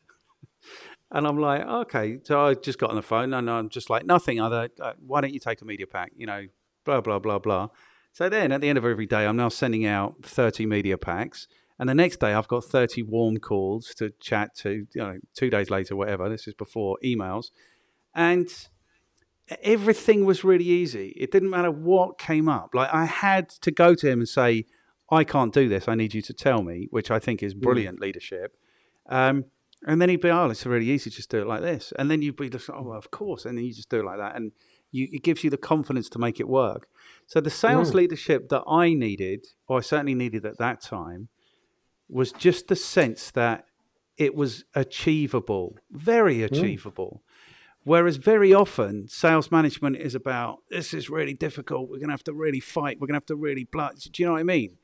And 1.14 1.26
I'm 1.26 1.36
like, 1.38 1.60
okay. 1.60 2.20
So 2.24 2.46
I 2.46 2.54
just 2.54 2.78
got 2.78 2.88
on 2.88 2.96
the 2.96 3.02
phone 3.02 3.34
and 3.34 3.50
I'm 3.50 3.68
just 3.68 3.90
like, 3.90 4.06
nothing 4.06 4.40
other. 4.40 4.70
Uh, 4.80 4.94
why 4.98 5.20
don't 5.20 5.34
you 5.34 5.40
take 5.40 5.60
a 5.60 5.64
media 5.66 5.86
pack? 5.86 6.10
You 6.16 6.24
know, 6.24 6.46
blah, 6.84 7.00
blah, 7.00 7.18
blah, 7.18 7.38
blah. 7.38 7.68
So 8.12 8.28
then 8.28 8.52
at 8.52 8.60
the 8.60 8.68
end 8.68 8.78
of 8.78 8.84
every 8.84 9.06
day, 9.06 9.26
I'm 9.26 9.36
now 9.36 9.48
sending 9.48 9.86
out 9.86 10.16
30 10.22 10.66
media 10.66 10.98
packs. 10.98 11.48
And 11.78 11.88
the 11.88 11.94
next 11.94 12.20
day, 12.20 12.34
I've 12.34 12.48
got 12.48 12.64
30 12.64 13.02
warm 13.02 13.38
calls 13.38 13.94
to 13.96 14.10
chat 14.20 14.54
to, 14.56 14.86
you 14.94 15.02
know, 15.02 15.18
two 15.34 15.50
days 15.50 15.70
later, 15.70 15.96
whatever. 15.96 16.28
This 16.28 16.46
is 16.46 16.54
before 16.54 16.98
emails. 17.04 17.46
And 18.14 18.48
everything 19.62 20.24
was 20.24 20.44
really 20.44 20.64
easy. 20.64 21.08
It 21.16 21.30
didn't 21.30 21.50
matter 21.50 21.70
what 21.70 22.18
came 22.18 22.48
up. 22.48 22.74
Like 22.74 22.92
I 22.92 23.06
had 23.06 23.48
to 23.48 23.70
go 23.70 23.94
to 23.94 24.08
him 24.08 24.20
and 24.20 24.28
say, 24.28 24.66
I 25.10 25.24
can't 25.24 25.52
do 25.52 25.68
this. 25.68 25.88
I 25.88 25.94
need 25.94 26.14
you 26.14 26.22
to 26.22 26.32
tell 26.32 26.62
me, 26.62 26.88
which 26.90 27.10
I 27.10 27.18
think 27.18 27.42
is 27.42 27.54
brilliant 27.54 27.98
mm. 27.98 28.02
leadership. 28.02 28.56
Um, 29.08 29.46
and 29.86 30.00
then 30.00 30.08
he'd 30.08 30.20
be, 30.20 30.30
oh, 30.30 30.48
it's 30.48 30.64
really 30.64 30.88
easy. 30.88 31.10
Just 31.10 31.30
do 31.30 31.42
it 31.42 31.46
like 31.46 31.60
this. 31.60 31.92
And 31.98 32.10
then 32.10 32.22
you'd 32.22 32.36
be 32.36 32.48
just, 32.48 32.70
oh, 32.70 32.82
well, 32.82 32.98
of 32.98 33.10
course. 33.10 33.44
And 33.44 33.58
then 33.58 33.64
you 33.64 33.74
just 33.74 33.90
do 33.90 34.00
it 34.00 34.04
like 34.04 34.18
that. 34.18 34.36
And 34.36 34.52
you, 34.92 35.08
it 35.10 35.24
gives 35.24 35.42
you 35.42 35.50
the 35.50 35.56
confidence 35.56 36.08
to 36.10 36.18
make 36.18 36.38
it 36.38 36.48
work. 36.48 36.86
So 37.26 37.40
the 37.40 37.50
sales 37.50 37.90
mm. 37.90 37.94
leadership 37.94 38.50
that 38.50 38.62
I 38.68 38.94
needed, 38.94 39.46
or 39.66 39.78
I 39.78 39.80
certainly 39.80 40.14
needed 40.14 40.44
at 40.44 40.58
that 40.58 40.82
time, 40.82 41.28
was 42.08 42.30
just 42.30 42.68
the 42.68 42.76
sense 42.76 43.30
that 43.30 43.64
it 44.18 44.34
was 44.34 44.64
achievable, 44.74 45.78
very 45.90 46.36
mm. 46.36 46.44
achievable. 46.44 47.22
Mm. 47.24 47.28
Whereas 47.84 48.16
very 48.16 48.54
often 48.54 49.08
sales 49.08 49.50
management 49.50 49.96
is 49.96 50.14
about 50.14 50.58
this 50.70 50.94
is 50.94 51.10
really 51.10 51.34
difficult. 51.34 51.88
We're 51.88 51.96
going 51.96 52.08
to 52.08 52.12
have 52.12 52.24
to 52.24 52.32
really 52.32 52.60
fight. 52.60 52.98
We're 53.00 53.08
going 53.08 53.14
to 53.14 53.24
have 53.24 53.26
to 53.26 53.34
really 53.34 53.64
blood. 53.64 53.96
Do 53.98 54.22
you 54.22 54.26
know 54.26 54.34
what 54.34 54.40
I 54.40 54.44
mean? 54.44 54.76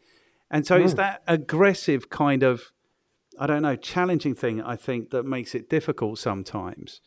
And 0.51 0.66
so 0.66 0.78
mm. 0.78 0.85
it's 0.85 0.94
that 0.94 1.22
aggressive 1.28 2.10
kind 2.10 2.43
of, 2.43 2.72
I 3.39 3.47
don't 3.47 3.62
know, 3.62 3.76
challenging 3.76 4.35
thing. 4.35 4.60
I 4.60 4.74
think 4.74 5.10
that 5.10 5.24
makes 5.24 5.55
it 5.55 5.68
difficult 5.68 6.18
sometimes. 6.18 7.01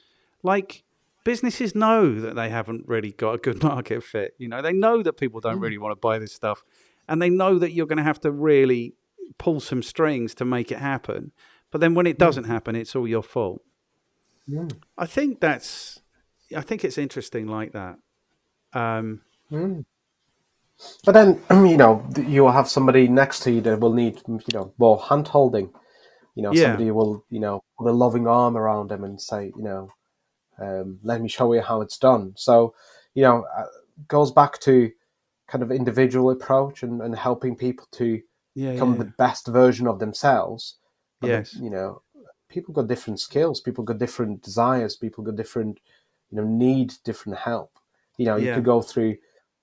Like 0.43 0.83
businesses 1.23 1.75
know 1.75 2.19
that 2.19 2.35
they 2.35 2.49
haven't 2.49 2.87
really 2.87 3.11
got 3.11 3.35
a 3.35 3.37
good 3.37 3.63
market 3.63 4.03
fit. 4.03 4.33
You 4.37 4.47
know, 4.47 4.61
they 4.61 4.73
know 4.73 5.03
that 5.03 5.13
people 5.13 5.39
don't 5.39 5.59
mm. 5.59 5.61
really 5.61 5.77
want 5.77 5.91
to 5.91 5.99
buy 5.99 6.19
this 6.19 6.33
stuff, 6.33 6.63
and 7.07 7.21
they 7.21 7.29
know 7.29 7.59
that 7.59 7.73
you're 7.73 7.87
going 7.87 7.97
to 7.97 8.03
have 8.03 8.21
to 8.21 8.31
really 8.31 8.95
pull 9.37 9.59
some 9.59 9.83
strings 9.83 10.35
to 10.35 10.45
make 10.45 10.71
it 10.71 10.79
happen. 10.79 11.31
But 11.71 11.81
then 11.81 11.95
when 11.95 12.05
it 12.05 12.17
doesn't 12.17 12.43
happen, 12.43 12.75
it's 12.75 12.95
all 12.95 13.07
your 13.07 13.23
fault. 13.23 13.61
Yeah. 14.45 14.67
I 14.97 15.05
think 15.05 15.39
that's, 15.39 16.01
I 16.55 16.61
think 16.61 16.83
it's 16.83 16.97
interesting 16.97 17.47
like 17.47 17.71
that. 17.71 17.97
Um, 18.73 19.21
mm. 19.51 19.85
But 21.05 21.13
then, 21.13 21.41
you 21.49 21.77
know, 21.77 22.05
you'll 22.17 22.51
have 22.51 22.69
somebody 22.69 23.07
next 23.07 23.41
to 23.41 23.51
you 23.51 23.61
that 23.61 23.79
will 23.79 23.93
need, 23.93 24.21
you 24.27 24.53
know, 24.53 24.73
more 24.77 25.01
hand 25.01 25.29
holding. 25.29 25.71
You 26.35 26.43
know, 26.43 26.53
yeah. 26.53 26.63
somebody 26.63 26.91
will, 26.91 27.25
you 27.29 27.39
know, 27.39 27.63
put 27.77 27.89
a 27.89 27.93
loving 27.93 28.27
arm 28.27 28.57
around 28.57 28.89
them 28.89 29.03
and 29.03 29.21
say, 29.21 29.51
you 29.55 29.63
know, 29.63 29.89
um, 30.61 30.99
let 31.03 31.21
me 31.21 31.27
show 31.27 31.51
you 31.53 31.61
how 31.61 31.81
it's 31.81 31.97
done. 31.97 32.33
So, 32.35 32.73
you 33.13 33.23
know, 33.23 33.45
uh, 33.55 33.65
goes 34.07 34.31
back 34.31 34.59
to 34.61 34.91
kind 35.47 35.63
of 35.63 35.71
individual 35.71 36.29
approach 36.29 36.83
and, 36.83 37.01
and 37.01 37.15
helping 37.15 37.55
people 37.55 37.87
to 37.93 38.21
yeah, 38.53 38.73
become 38.73 38.93
yeah. 38.93 38.99
the 38.99 39.13
best 39.17 39.47
version 39.47 39.87
of 39.87 39.99
themselves. 39.99 40.75
But 41.19 41.29
yes. 41.29 41.53
you 41.55 41.69
know, 41.69 42.01
people 42.47 42.73
got 42.73 42.87
different 42.87 43.19
skills, 43.19 43.59
people 43.59 43.83
got 43.83 43.97
different 43.97 44.43
desires, 44.43 44.95
people 44.95 45.23
got 45.23 45.35
different, 45.35 45.79
you 46.29 46.37
know, 46.37 46.45
need 46.45 46.93
different 47.03 47.39
help. 47.39 47.71
You 48.17 48.25
know, 48.25 48.37
you 48.37 48.47
yeah. 48.47 48.55
could 48.55 48.65
go 48.65 48.81
through 48.81 49.17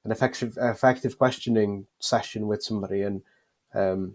an 0.04 0.12
effective 0.12 0.58
effective 0.60 1.18
questioning 1.18 1.86
session 2.00 2.46
with 2.46 2.62
somebody 2.62 3.02
and 3.02 3.22
um, 3.74 4.14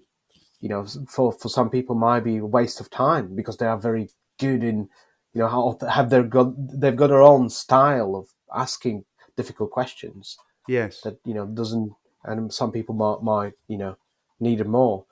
you 0.60 0.70
know, 0.70 0.86
for, 1.08 1.34
for 1.34 1.50
some 1.50 1.70
people 1.70 1.96
might 1.96 2.22
be 2.22 2.38
a 2.38 2.46
waste 2.46 2.80
of 2.80 2.90
time 2.90 3.36
because 3.36 3.58
they 3.58 3.66
are 3.66 3.78
very 3.78 4.10
good 4.40 4.64
in 4.64 4.90
you 5.34 5.42
know 5.42 5.48
how 5.48 5.78
have 5.88 6.10
their 6.10 6.24
got 6.24 6.54
they've 6.80 6.96
got 6.96 7.08
their 7.08 7.22
own 7.22 7.50
style 7.50 8.16
of 8.16 8.28
asking 8.56 9.04
difficult 9.36 9.72
questions 9.72 10.38
yes. 10.68 11.02
that 11.02 11.18
you 11.26 11.34
know 11.34 11.46
doesn't 11.46 11.92
and 12.26 12.54
some 12.54 12.72
people 12.72 12.96
might, 12.96 13.22
might 13.22 13.54
you 13.68 13.78
know 13.78 13.98
need 14.40 14.62
it 14.62 14.68
more. 14.68 15.06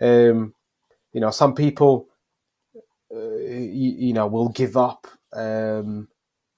Um 0.00 0.54
you 1.12 1.20
know 1.20 1.30
some 1.30 1.54
people 1.54 2.08
uh, 3.14 3.36
you, 3.36 3.94
you, 3.98 4.12
know 4.12 4.26
will 4.26 4.50
give 4.50 4.76
up 4.76 5.06
um 5.32 6.08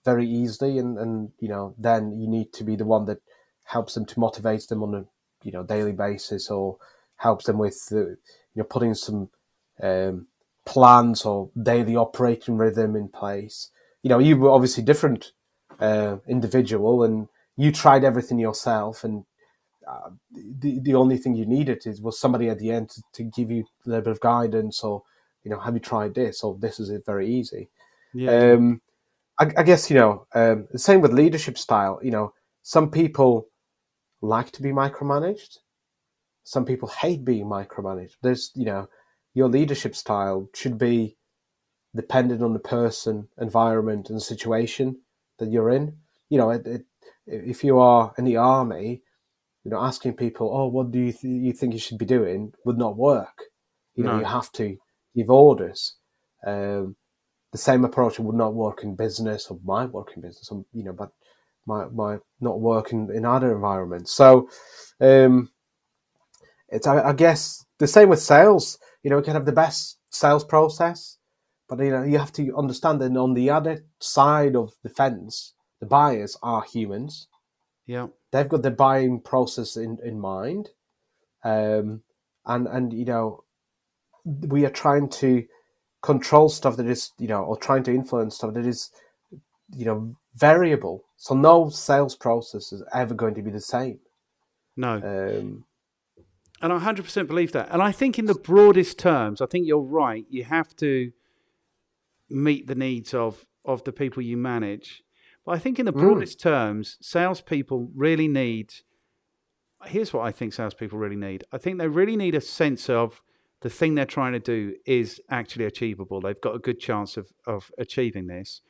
very 0.04 0.26
easily 0.26 0.78
and 0.78 0.98
and 0.98 1.30
you 1.38 1.48
know 1.48 1.74
then 1.78 2.18
you 2.18 2.26
need 2.26 2.52
to 2.52 2.64
be 2.64 2.76
the 2.76 2.84
one 2.84 3.04
that 3.04 3.20
helps 3.64 3.94
them 3.94 4.04
to 4.06 4.18
motivate 4.18 4.66
them 4.68 4.82
on 4.82 4.94
a 4.94 5.04
you 5.44 5.52
know 5.52 5.62
daily 5.62 5.92
basis 5.92 6.50
or 6.50 6.76
helps 7.16 7.44
them 7.44 7.58
with 7.58 7.86
the, 7.88 8.16
you 8.54 8.56
know 8.56 8.64
putting 8.64 8.94
some 8.94 9.28
um, 9.82 10.26
plans 10.64 11.24
or 11.24 11.50
daily 11.62 11.96
operating 11.96 12.56
rhythm 12.56 12.96
in 12.96 13.08
place. 13.08 13.70
You 14.02 14.10
know, 14.10 14.18
you 14.18 14.36
were 14.36 14.50
obviously 14.50 14.82
different 14.82 15.32
uh, 15.80 16.18
individual, 16.28 17.04
and 17.04 17.28
you 17.56 17.72
tried 17.72 18.04
everything 18.04 18.38
yourself, 18.38 19.04
and 19.04 19.24
uh, 19.86 20.10
the 20.58 20.78
the 20.80 20.94
only 20.94 21.16
thing 21.16 21.34
you 21.34 21.46
needed 21.46 21.86
is 21.86 22.00
was 22.00 22.18
somebody 22.18 22.48
at 22.48 22.58
the 22.58 22.70
end 22.70 22.90
to, 22.90 23.02
to, 23.12 23.22
give 23.24 23.50
you 23.50 23.64
a 23.86 23.88
little 23.88 24.04
bit 24.04 24.12
of 24.12 24.20
guidance, 24.20 24.82
or 24.82 25.02
you 25.42 25.50
know, 25.50 25.58
have 25.58 25.74
you 25.74 25.80
tried 25.80 26.14
this, 26.14 26.42
or 26.42 26.56
this 26.58 26.78
is 26.80 26.90
it 26.90 27.04
very 27.04 27.28
easy. 27.28 27.68
Yeah. 28.14 28.52
Um, 28.52 28.80
I, 29.38 29.50
I, 29.56 29.62
guess 29.62 29.90
you 29.90 29.96
know 29.96 30.26
um, 30.34 30.68
the 30.70 30.78
same 30.78 31.00
with 31.00 31.12
leadership 31.12 31.58
style. 31.58 31.98
You 32.02 32.10
know, 32.10 32.34
some 32.62 32.90
people 32.90 33.48
like 34.20 34.50
to 34.52 34.62
be 34.62 34.70
micromanaged. 34.70 35.58
Some 36.44 36.64
people 36.64 36.88
hate 36.88 37.24
being 37.24 37.46
micromanaged. 37.46 38.16
There's 38.22 38.52
you 38.54 38.66
know 38.66 38.88
your 39.34 39.48
leadership 39.48 39.94
style 39.94 40.48
should 40.54 40.78
be 40.78 41.16
dependent 41.94 42.42
on 42.42 42.52
the 42.52 42.58
person, 42.58 43.28
environment, 43.38 44.10
and 44.10 44.22
situation 44.22 45.00
that 45.38 45.50
you're 45.50 45.70
in. 45.70 45.96
You 46.28 46.38
know, 46.38 46.50
it, 46.50 46.66
it, 46.66 46.82
if 47.26 47.64
you 47.64 47.78
are 47.78 48.12
in 48.18 48.24
the 48.24 48.36
army, 48.36 49.02
you 49.64 49.70
know, 49.70 49.80
asking 49.80 50.14
people, 50.14 50.50
"Oh, 50.52 50.68
what 50.68 50.90
do 50.90 50.98
you 50.98 51.12
th- 51.12 51.24
you 51.24 51.52
think 51.52 51.72
you 51.72 51.78
should 51.78 51.98
be 51.98 52.06
doing?" 52.06 52.52
would 52.64 52.78
not 52.78 52.96
work. 52.96 53.44
You 53.94 54.04
know, 54.04 54.12
no. 54.12 54.18
you 54.20 54.24
have 54.24 54.50
to 54.52 54.76
give 55.14 55.30
orders. 55.30 55.96
Um, 56.46 56.96
the 57.52 57.58
same 57.58 57.84
approach 57.84 58.18
would 58.18 58.36
not 58.36 58.54
work 58.54 58.82
in 58.84 58.94
business 58.94 59.48
or 59.48 59.58
my 59.64 59.84
work 59.84 60.12
in 60.14 60.22
business, 60.22 60.48
or, 60.50 60.64
you 60.72 60.84
know, 60.84 60.92
but 60.92 61.10
my 61.66 61.86
my 61.86 62.18
not 62.40 62.60
work 62.60 62.92
in, 62.92 63.10
in 63.14 63.24
other 63.24 63.52
environments. 63.52 64.12
So, 64.12 64.48
um, 65.00 65.50
it's 66.68 66.86
I, 66.86 67.08
I 67.08 67.12
guess 67.12 67.64
the 67.78 67.86
same 67.86 68.08
with 68.08 68.20
sales 68.20 68.78
you 69.02 69.10
know, 69.10 69.16
we 69.16 69.22
can 69.22 69.34
have 69.34 69.46
the 69.46 69.52
best 69.52 69.98
sales 70.10 70.44
process, 70.44 71.18
but 71.68 71.78
you 71.78 71.90
know, 71.90 72.02
you 72.02 72.18
have 72.18 72.32
to 72.32 72.54
understand 72.56 73.00
that 73.00 73.16
on 73.16 73.34
the 73.34 73.50
other 73.50 73.84
side 73.98 74.56
of 74.56 74.74
the 74.82 74.88
fence, 74.88 75.54
the 75.80 75.86
buyers 75.86 76.36
are 76.42 76.62
humans. 76.62 77.28
Yeah, 77.86 78.08
they've 78.30 78.48
got 78.48 78.62
the 78.62 78.70
buying 78.70 79.20
process 79.20 79.76
in 79.76 79.98
in 80.04 80.20
mind, 80.20 80.70
um, 81.44 82.02
and 82.46 82.66
and 82.68 82.92
you 82.92 83.04
know, 83.04 83.44
we 84.24 84.64
are 84.64 84.70
trying 84.70 85.08
to 85.08 85.44
control 86.02 86.48
stuff 86.48 86.76
that 86.76 86.86
is 86.86 87.12
you 87.18 87.28
know, 87.28 87.42
or 87.42 87.56
trying 87.56 87.82
to 87.84 87.94
influence 87.94 88.36
stuff 88.36 88.54
that 88.54 88.66
is, 88.66 88.90
you 89.74 89.84
know, 89.84 90.14
variable. 90.34 91.04
So 91.16 91.34
no 91.34 91.68
sales 91.68 92.16
process 92.16 92.72
is 92.72 92.82
ever 92.94 93.14
going 93.14 93.34
to 93.34 93.42
be 93.42 93.50
the 93.50 93.60
same. 93.60 93.98
No. 94.76 94.94
Um, 94.94 95.64
and 96.60 96.72
I 96.72 96.78
100% 96.78 97.26
believe 97.26 97.52
that. 97.52 97.68
And 97.70 97.82
I 97.82 97.92
think, 97.92 98.18
in 98.18 98.26
the 98.26 98.34
broadest 98.34 98.98
terms, 98.98 99.40
I 99.40 99.46
think 99.46 99.66
you're 99.66 99.80
right. 99.80 100.26
You 100.28 100.44
have 100.44 100.76
to 100.76 101.12
meet 102.28 102.66
the 102.66 102.74
needs 102.74 103.14
of, 103.14 103.46
of 103.64 103.84
the 103.84 103.92
people 103.92 104.22
you 104.22 104.36
manage. 104.36 105.02
But 105.44 105.52
I 105.52 105.58
think, 105.58 105.78
in 105.78 105.86
the 105.86 105.92
mm. 105.92 106.00
broadest 106.00 106.38
mm. 106.38 106.42
terms, 106.42 106.98
salespeople 107.00 107.90
really 107.94 108.28
need. 108.28 108.74
Here's 109.86 110.12
what 110.12 110.26
I 110.26 110.32
think 110.32 110.52
salespeople 110.52 110.98
really 110.98 111.16
need 111.16 111.44
I 111.52 111.56
think 111.56 111.78
they 111.78 111.88
really 111.88 112.14
need 112.14 112.34
a 112.34 112.40
sense 112.42 112.90
of 112.90 113.22
the 113.62 113.70
thing 113.70 113.94
they're 113.94 114.04
trying 114.04 114.32
to 114.32 114.38
do 114.38 114.74
is 114.84 115.20
actually 115.30 115.64
achievable. 115.64 116.20
They've 116.20 116.40
got 116.40 116.54
a 116.54 116.58
good 116.58 116.80
chance 116.80 117.16
of, 117.16 117.32
of 117.46 117.70
achieving 117.78 118.26
this. 118.26 118.60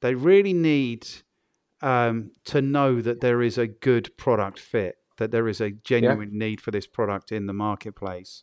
They 0.00 0.14
really 0.14 0.52
need 0.54 1.06
um, 1.82 2.32
to 2.44 2.60
know 2.62 3.00
that 3.00 3.20
there 3.20 3.42
is 3.42 3.58
a 3.58 3.66
good 3.66 4.16
product 4.16 4.58
fit 4.58 4.96
that 5.20 5.30
there 5.30 5.46
is 5.46 5.60
a 5.60 5.70
genuine 5.70 6.30
yeah. 6.32 6.46
need 6.46 6.60
for 6.60 6.70
this 6.70 6.86
product 6.86 7.30
in 7.30 7.46
the 7.46 7.52
marketplace. 7.52 8.42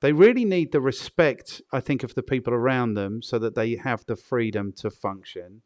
They 0.00 0.12
really 0.12 0.44
need 0.44 0.72
the 0.72 0.80
respect, 0.80 1.62
I 1.72 1.78
think, 1.78 2.02
of 2.02 2.16
the 2.16 2.24
people 2.24 2.52
around 2.52 2.94
them 2.94 3.22
so 3.22 3.38
that 3.38 3.54
they 3.54 3.76
have 3.76 4.04
the 4.06 4.16
freedom 4.16 4.72
to 4.78 4.90
function. 4.90 5.62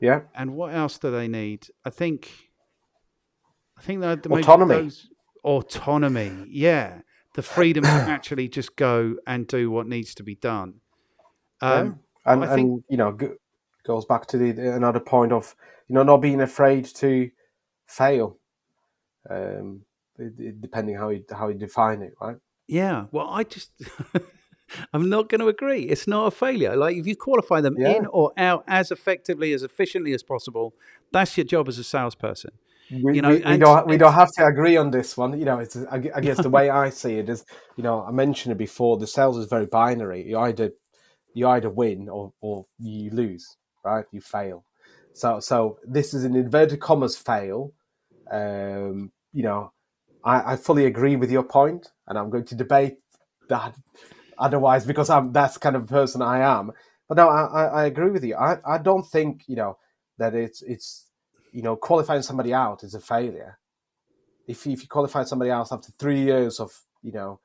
Yeah. 0.00 0.20
And 0.36 0.54
what 0.54 0.72
else 0.72 0.98
do 0.98 1.10
they 1.10 1.26
need? 1.26 1.66
I 1.84 1.90
think 1.90 2.30
I 3.76 3.82
think 3.82 4.02
that 4.02 4.24
autonomy. 4.24 4.74
Those, 4.74 5.08
autonomy. 5.42 6.46
Yeah. 6.48 7.00
The 7.34 7.42
freedom 7.42 7.82
to 7.82 7.90
actually 8.16 8.48
just 8.48 8.76
go 8.76 9.16
and 9.26 9.48
do 9.48 9.68
what 9.68 9.88
needs 9.88 10.14
to 10.14 10.22
be 10.22 10.36
done. 10.36 10.74
Um, 11.60 12.00
yeah. 12.24 12.32
And, 12.32 12.42
think, 12.42 12.52
and 12.52 12.84
you 12.88 12.96
know, 12.96 13.18
goes 13.84 14.04
back 14.04 14.26
to 14.26 14.38
the 14.38 14.74
another 14.74 15.00
point 15.00 15.32
of 15.32 15.56
you 15.88 15.96
know 15.96 16.04
not 16.04 16.18
being 16.18 16.40
afraid 16.40 16.84
to 16.84 17.30
fail 17.86 18.38
um, 19.30 19.82
depending 20.60 20.96
how 20.96 21.10
you 21.10 21.24
how 21.30 21.48
you 21.48 21.54
define 21.54 22.02
it, 22.02 22.14
right? 22.20 22.36
Yeah. 22.66 23.06
Well, 23.10 23.28
I 23.28 23.44
just. 23.44 23.70
I'm 24.92 25.08
not 25.08 25.28
going 25.28 25.40
to 25.40 25.46
agree. 25.46 25.82
It's 25.82 26.08
not 26.08 26.26
a 26.26 26.30
failure. 26.32 26.76
Like 26.76 26.96
if 26.96 27.06
you 27.06 27.14
qualify 27.14 27.60
them 27.60 27.76
yeah. 27.78 27.90
in 27.90 28.06
or 28.06 28.32
out 28.36 28.64
as 28.66 28.90
effectively 28.90 29.52
as 29.52 29.62
efficiently 29.62 30.12
as 30.12 30.24
possible, 30.24 30.74
that's 31.12 31.36
your 31.36 31.44
job 31.44 31.68
as 31.68 31.78
a 31.78 31.84
salesperson. 31.84 32.50
We, 32.90 33.16
you 33.16 33.22
know, 33.22 33.30
we, 33.30 33.42
we 33.44 33.56
don't 33.58 33.86
we 33.86 33.96
don't 33.96 34.12
have 34.12 34.32
to 34.32 34.46
agree 34.46 34.76
on 34.76 34.90
this 34.90 35.16
one. 35.16 35.38
You 35.38 35.44
know, 35.44 35.58
it's 35.58 35.76
I 35.90 35.98
guess 35.98 36.40
the 36.40 36.50
way 36.50 36.70
I 36.70 36.90
see 36.90 37.18
it 37.18 37.28
is, 37.28 37.44
you 37.76 37.82
know, 37.82 38.04
I 38.04 38.12
mentioned 38.12 38.52
it 38.52 38.58
before. 38.58 38.96
The 38.96 39.06
sales 39.06 39.38
is 39.38 39.46
very 39.46 39.66
binary. 39.66 40.28
You 40.28 40.38
either 40.38 40.70
you 41.34 41.48
either 41.48 41.68
win 41.68 42.08
or 42.08 42.32
or 42.40 42.64
you 42.78 43.10
lose, 43.10 43.56
right? 43.84 44.04
You 44.12 44.20
fail. 44.20 44.64
So 45.14 45.40
so 45.40 45.78
this 45.84 46.14
is 46.14 46.24
an 46.24 46.36
inverted 46.36 46.78
commas 46.78 47.16
fail. 47.16 47.72
Um, 48.30 49.10
you 49.36 49.42
know, 49.42 49.70
I, 50.24 50.52
I 50.52 50.56
fully 50.56 50.86
agree 50.86 51.14
with 51.14 51.30
your 51.30 51.42
point, 51.42 51.90
and 52.08 52.18
I'm 52.18 52.30
going 52.30 52.46
to 52.46 52.54
debate 52.54 52.94
that 53.50 53.76
otherwise 54.38 54.86
because 54.86 55.10
I'm 55.10 55.30
that's 55.30 55.58
kind 55.58 55.76
of 55.76 55.86
person 55.86 56.22
I 56.22 56.38
am. 56.40 56.72
But 57.06 57.18
no, 57.18 57.28
I, 57.28 57.64
I 57.66 57.84
agree 57.84 58.10
with 58.10 58.24
you. 58.24 58.34
I, 58.34 58.56
I 58.66 58.78
don't 58.78 59.04
think 59.04 59.42
you 59.46 59.56
know 59.56 59.76
that 60.16 60.34
it's 60.34 60.62
it's 60.62 61.10
you 61.52 61.60
know 61.60 61.76
qualifying 61.76 62.22
somebody 62.22 62.54
out 62.54 62.82
is 62.82 62.94
a 62.94 63.00
failure. 63.00 63.58
If 64.48 64.66
if 64.66 64.80
you 64.80 64.88
qualify 64.88 65.24
somebody 65.24 65.50
else 65.50 65.70
after 65.70 65.92
three 65.98 66.22
years 66.22 66.58
of 66.58 66.70
you 67.02 67.12
know 67.12 67.40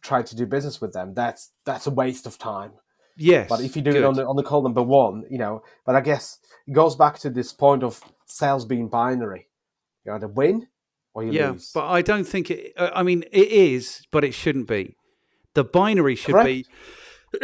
trying 0.00 0.24
to 0.24 0.36
do 0.36 0.46
business 0.46 0.80
with 0.80 0.94
them, 0.94 1.12
that's 1.12 1.52
that's 1.66 1.86
a 1.86 1.90
waste 1.90 2.26
of 2.26 2.38
time. 2.38 2.72
Yes. 3.18 3.46
But 3.50 3.60
if 3.60 3.76
you 3.76 3.82
do 3.82 3.92
good. 3.92 4.02
it 4.02 4.04
on 4.04 4.14
the 4.14 4.26
on 4.26 4.36
the 4.36 4.42
call 4.42 4.62
number 4.62 4.82
one, 4.82 5.24
you 5.30 5.36
know, 5.36 5.62
but 5.84 5.96
I 5.96 6.00
guess 6.00 6.38
it 6.66 6.72
goes 6.72 6.96
back 6.96 7.18
to 7.18 7.28
this 7.28 7.52
point 7.52 7.82
of 7.82 8.00
sales 8.24 8.64
being 8.64 8.88
binary. 8.88 9.48
You 10.06 10.14
either 10.14 10.28
win 10.28 10.66
or 11.14 11.22
you 11.22 11.32
yeah, 11.32 11.52
lose. 11.52 11.70
but 11.72 11.86
I 11.86 12.02
don't 12.02 12.24
think 12.24 12.50
it. 12.50 12.72
I 12.76 13.02
mean, 13.02 13.24
it 13.32 13.48
is, 13.48 14.06
but 14.10 14.24
it 14.24 14.34
shouldn't 14.34 14.68
be. 14.68 14.96
The 15.54 15.64
binary 15.64 16.16
should 16.16 16.34
Correct. 16.34 16.46
be. 16.46 16.66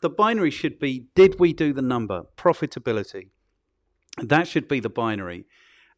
the 0.00 0.12
binary 0.16 0.50
should 0.50 0.78
be: 0.78 1.06
Did 1.14 1.38
we 1.38 1.52
do 1.52 1.72
the 1.72 1.82
number 1.82 2.24
profitability? 2.36 3.28
That 4.18 4.48
should 4.48 4.68
be 4.68 4.80
the 4.80 4.90
binary, 4.90 5.44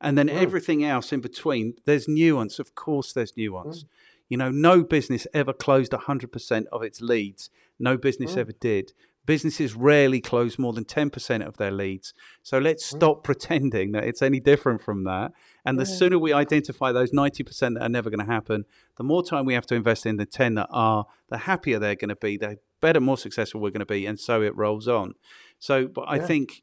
and 0.00 0.18
then 0.18 0.28
mm. 0.28 0.34
everything 0.34 0.84
else 0.84 1.12
in 1.12 1.20
between. 1.20 1.74
There's 1.86 2.08
nuance, 2.08 2.58
of 2.58 2.74
course. 2.74 3.12
There's 3.12 3.36
nuance. 3.36 3.84
Mm. 3.84 3.88
You 4.28 4.36
know, 4.38 4.50
no 4.50 4.82
business 4.82 5.26
ever 5.34 5.52
closed 5.52 5.92
100% 5.92 6.64
of 6.72 6.82
its 6.82 7.00
leads. 7.00 7.50
No 7.78 7.96
business 7.96 8.34
mm. 8.34 8.38
ever 8.38 8.52
did. 8.52 8.92
Businesses 9.26 9.74
rarely 9.74 10.20
close 10.20 10.58
more 10.58 10.72
than 10.72 10.84
10% 10.84 11.46
of 11.46 11.56
their 11.56 11.70
leads. 11.70 12.12
So 12.42 12.58
let's 12.58 12.84
stop 12.84 13.24
pretending 13.24 13.92
that 13.92 14.04
it's 14.04 14.20
any 14.20 14.38
different 14.38 14.82
from 14.82 15.04
that. 15.04 15.32
And 15.64 15.78
the 15.78 15.86
sooner 15.86 16.18
we 16.18 16.32
identify 16.32 16.92
those 16.92 17.10
90% 17.10 17.74
that 17.74 17.82
are 17.82 17.88
never 17.88 18.10
going 18.10 18.24
to 18.24 18.30
happen, 18.30 18.64
the 18.96 19.04
more 19.04 19.24
time 19.24 19.46
we 19.46 19.54
have 19.54 19.66
to 19.66 19.74
invest 19.74 20.04
in 20.04 20.16
the 20.16 20.26
10 20.26 20.54
that 20.54 20.68
are, 20.70 21.06
the 21.30 21.38
happier 21.38 21.78
they're 21.78 21.94
going 21.94 22.10
to 22.10 22.16
be, 22.16 22.36
the 22.36 22.58
better, 22.80 23.00
more 23.00 23.16
successful 23.16 23.60
we're 23.60 23.70
going 23.70 23.80
to 23.80 23.86
be. 23.86 24.04
And 24.04 24.20
so 24.20 24.42
it 24.42 24.54
rolls 24.54 24.88
on. 24.88 25.14
So, 25.58 25.86
but 25.86 26.04
I 26.06 26.18
think. 26.18 26.62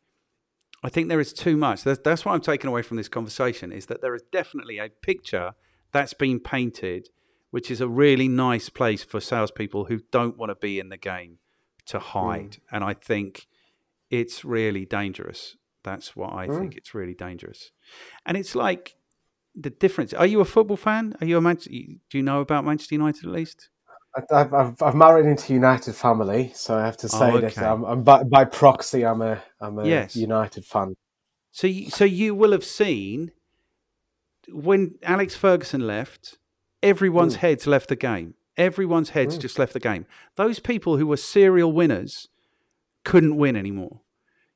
I 0.84 0.90
think 0.90 1.10
there 1.10 1.20
is 1.20 1.32
too 1.32 1.58
much. 1.58 1.84
That's, 1.84 2.00
that's 2.04 2.26
what 2.26 2.34
I'm 2.34 2.42
taking 2.42 2.68
away 2.68 2.82
from 2.82 2.98
this 2.98 3.08
conversation 3.08 3.72
is 3.72 3.86
that 3.86 4.02
there 4.02 4.16
is 4.16 4.24
definitely 4.32 4.80
a 4.80 4.90
picture 4.90 5.52
that's 5.92 6.16
been 6.16 6.40
painted, 6.40 7.10
which 7.52 7.70
is 7.70 7.82
a 7.82 7.88
really 7.88 8.28
nice 8.28 8.70
place 8.70 9.04
for 9.04 9.20
salespeople 9.20 9.86
who 9.86 10.00
don't 10.12 10.40
want 10.40 10.50
to 10.50 10.56
be 10.56 10.80
in 10.80 10.90
the 10.90 10.98
game 10.98 11.38
to 11.92 12.00
hide. 12.00 12.52
Mm. 12.52 12.60
And 12.72 12.84
I 12.84 12.94
think 12.94 13.48
it's 14.10 14.44
really 14.44 14.86
dangerous. 14.86 15.56
That's 15.84 16.16
what 16.16 16.34
I 16.34 16.48
mm. 16.48 16.60
think. 16.60 16.76
It's 16.76 16.94
really 16.94 17.14
dangerous. 17.14 17.72
And 18.26 18.38
it's 18.38 18.56
like 18.56 18.96
the 19.56 19.70
difference. 19.70 20.14
Are 20.14 20.26
you 20.26 20.42
a 20.42 20.46
football 20.46 20.78
fan? 20.78 21.16
Are 21.22 21.28
you 21.28 21.38
a 21.38 21.42
Manchester? 21.42 21.72
Do 22.10 22.18
you 22.18 22.24
know 22.24 22.42
about 22.42 22.66
Manchester 22.66 22.96
United 22.96 23.26
at 23.26 23.32
least? 23.32 23.70
I've, 24.16 24.54
I've, 24.54 24.82
I've 24.82 24.96
married 24.96 25.26
into 25.26 25.54
United 25.54 25.96
family, 25.96 26.52
so 26.54 26.78
I 26.78 26.86
have 26.86 26.98
to 26.98 27.08
say 27.08 27.32
oh, 27.32 27.38
okay. 27.38 27.48
that 27.48 27.64
I'm, 27.64 27.84
I'm 27.86 28.04
by, 28.04 28.24
by, 28.24 28.44
proxy, 28.44 29.06
I'm 29.06 29.22
a 29.22 29.42
I'm 29.62 29.80
a 29.80 29.88
yes. 29.88 30.18
United 30.18 30.66
fan. 30.66 30.96
So, 31.52 31.68
you, 31.68 31.90
so 31.90 32.04
you 32.04 32.36
will 32.36 32.52
have 32.52 32.66
seen 32.66 33.32
when 34.50 34.96
Alex 35.04 35.36
Ferguson 35.36 35.88
left, 35.88 36.38
everyone's 36.84 37.36
mm. 37.36 37.40
heads 37.40 37.68
left 37.68 37.88
the 37.88 37.96
game. 37.96 38.36
Everyone's 38.62 39.10
heads 39.10 39.38
mm. 39.38 39.42
just 39.42 39.58
left 39.58 39.74
the 39.74 39.80
game. 39.80 40.06
Those 40.36 40.60
people 40.60 40.98
who 40.98 41.08
were 41.08 41.18
serial 41.18 41.72
winners 41.72 42.30
couldn't 43.04 43.36
win 43.36 43.56
anymore. 43.56 44.02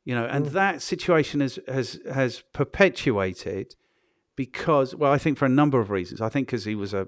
You 0.04 0.14
know, 0.16 0.26
and 0.26 0.46
mm. 0.46 0.52
that 0.52 0.82
situation 0.82 1.40
has 1.42 1.58
has 1.68 2.00
has 2.14 2.44
perpetuated 2.54 3.76
because, 4.36 4.96
well, 4.96 5.12
I 5.12 5.18
think 5.18 5.38
for 5.38 5.46
a 5.46 5.56
number 5.62 5.80
of 5.80 5.90
reasons. 5.90 6.22
I 6.22 6.30
think 6.30 6.48
because 6.48 6.66
he 6.66 6.76
was 6.76 6.94
a 6.94 7.08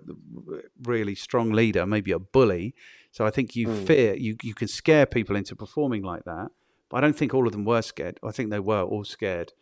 really 0.84 1.15
strong 1.15 1.52
leader, 1.52 1.86
maybe 1.86 2.11
a 2.11 2.19
bully. 2.19 2.74
So 3.11 3.26
I 3.26 3.32
think 3.32 3.56
you 3.56 3.65
fear 3.86 4.15
you 4.15 4.38
you 4.41 4.56
can 4.56 4.68
scare 4.68 5.06
people 5.06 5.36
into 5.36 5.56
performing 5.56 6.03
like 6.03 6.24
that. 6.24 6.48
But 6.90 6.98
I 6.98 7.02
don't 7.02 7.18
think 7.18 7.34
all 7.34 7.45
of 7.45 7.52
them 7.52 7.65
were 7.65 7.82
scared. 7.82 8.19
I 8.24 8.32
think 8.32 8.49
they 8.49 8.60
were 8.72 8.84
all 8.84 9.03
scared. 9.03 9.53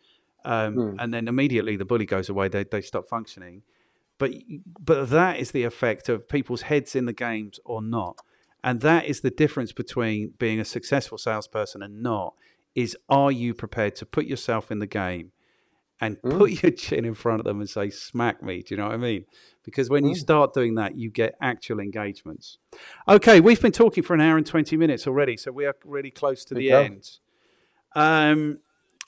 Um, 0.44 0.96
And 0.98 1.12
then 1.12 1.28
immediately 1.28 1.76
the 1.76 1.84
bully 1.84 2.06
goes 2.06 2.28
away. 2.28 2.48
They 2.48 2.64
they 2.64 2.82
stop 2.82 3.04
functioning. 3.08 3.62
But 4.18 4.32
but 4.78 5.10
that 5.10 5.38
is 5.38 5.50
the 5.50 5.64
effect 5.64 6.08
of 6.08 6.28
people's 6.28 6.62
heads 6.62 6.96
in 6.96 7.06
the 7.06 7.12
games 7.12 7.60
or 7.64 7.82
not. 7.82 8.18
And 8.64 8.80
that 8.80 9.04
is 9.04 9.20
the 9.20 9.30
difference 9.30 9.72
between 9.72 10.32
being 10.38 10.58
a 10.58 10.64
successful 10.64 11.18
salesperson 11.18 11.82
and 11.82 12.02
not. 12.02 12.34
Is 12.74 12.96
are 13.08 13.32
you 13.32 13.54
prepared 13.54 13.96
to 13.96 14.06
put 14.06 14.26
yourself 14.26 14.70
in 14.70 14.80
the 14.80 14.86
game 14.86 15.32
and 16.00 16.20
put 16.22 16.62
your 16.62 16.72
chin 16.72 17.04
in 17.04 17.14
front 17.14 17.40
of 17.40 17.44
them 17.44 17.60
and 17.60 17.68
say, 17.68 17.90
smack 17.90 18.42
me? 18.42 18.62
Do 18.62 18.74
you 18.74 18.76
know 18.78 18.86
what 18.86 18.94
I 18.94 18.98
mean? 18.98 19.24
Because 19.64 19.88
when 19.88 20.06
you 20.06 20.14
start 20.14 20.52
doing 20.52 20.74
that, 20.74 20.96
you 20.96 21.10
get 21.10 21.36
actual 21.40 21.80
engagements. 21.80 22.58
Okay, 23.08 23.40
we've 23.40 23.60
been 23.60 23.72
talking 23.72 24.02
for 24.02 24.14
an 24.14 24.20
hour 24.20 24.36
and 24.36 24.46
20 24.46 24.76
minutes 24.76 25.06
already, 25.06 25.36
so 25.36 25.50
we 25.50 25.64
are 25.64 25.74
really 25.84 26.10
close 26.10 26.44
to 26.44 26.54
the 26.54 26.70
end. 26.70 27.10
Um, 27.94 28.58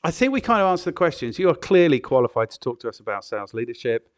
I 0.02 0.10
think 0.10 0.32
we 0.32 0.40
kind 0.40 0.62
of 0.62 0.68
answered 0.68 0.90
the 0.90 0.97
questions. 0.97 1.39
You 1.39 1.51
are 1.51 1.55
clearly 1.55 2.01
qualified 2.01 2.51
to 2.51 2.59
talk 2.59 2.80
to 2.80 2.89
us 2.89 3.01
about 3.01 3.24
sales 3.24 3.52
leadership. 3.52 4.10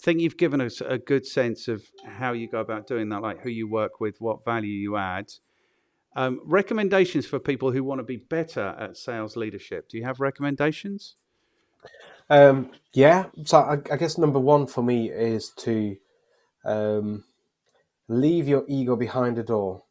I 0.00 0.04
think 0.04 0.20
you've 0.20 0.36
given 0.36 0.60
us 0.60 0.80
a 0.80 0.98
good 0.98 1.26
sense 1.26 1.66
of 1.68 1.84
how 2.06 2.32
you 2.32 2.48
go 2.48 2.60
about 2.60 2.86
doing 2.86 3.08
that, 3.08 3.22
like 3.22 3.40
who 3.40 3.50
you 3.50 3.68
work 3.68 4.00
with, 4.00 4.20
what 4.20 4.44
value 4.44 4.70
you 4.72 4.96
add. 4.96 5.32
Um, 6.16 6.40
recommendations 6.44 7.26
for 7.26 7.38
people 7.38 7.72
who 7.72 7.82
want 7.84 7.98
to 8.00 8.04
be 8.04 8.16
better 8.16 8.76
at 8.78 8.96
sales 8.96 9.36
leadership. 9.36 9.88
Do 9.88 9.98
you 9.98 10.04
have 10.04 10.20
recommendations? 10.20 11.16
Um, 12.30 12.70
yeah, 12.92 13.26
so 13.44 13.58
I, 13.58 13.78
I 13.92 13.96
guess 13.96 14.18
number 14.18 14.38
one 14.38 14.66
for 14.66 14.82
me 14.82 15.10
is 15.10 15.50
to 15.58 15.96
um, 16.64 17.24
leave 18.08 18.48
your 18.48 18.64
ego 18.68 18.96
behind 18.96 19.36
the 19.36 19.42
door 19.42 19.82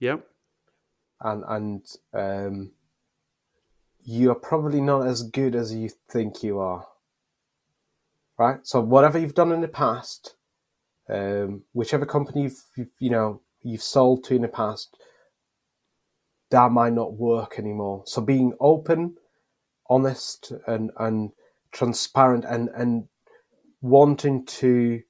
Yep. 0.00 0.26
and 1.20 1.44
and 1.48 1.86
um, 2.12 2.72
you 4.02 4.30
are 4.30 4.34
probably 4.34 4.80
not 4.80 5.06
as 5.06 5.22
good 5.22 5.54
as 5.54 5.74
you 5.74 5.90
think 6.10 6.42
you 6.42 6.58
are. 6.58 6.86
Right. 8.38 8.58
So 8.64 8.80
whatever 8.80 9.18
you've 9.18 9.34
done 9.34 9.52
in 9.52 9.60
the 9.60 9.68
past, 9.68 10.34
um, 11.08 11.62
whichever 11.72 12.06
company 12.06 12.42
you've, 12.42 12.62
you've 12.76 12.88
you 12.98 13.10
know 13.10 13.42
you've 13.62 13.82
sold 13.82 14.24
to 14.24 14.34
in 14.34 14.42
the 14.42 14.48
past, 14.48 14.96
that 16.50 16.72
might 16.72 16.92
not 16.92 17.14
work 17.14 17.58
anymore. 17.58 18.02
So 18.06 18.20
being 18.22 18.54
open, 18.60 19.16
honest, 19.88 20.52
and 20.66 20.90
and 20.98 21.30
transparent, 21.72 22.44
and 22.44 22.70
and 22.70 23.04
wanting 23.80 24.46
to 24.46 25.00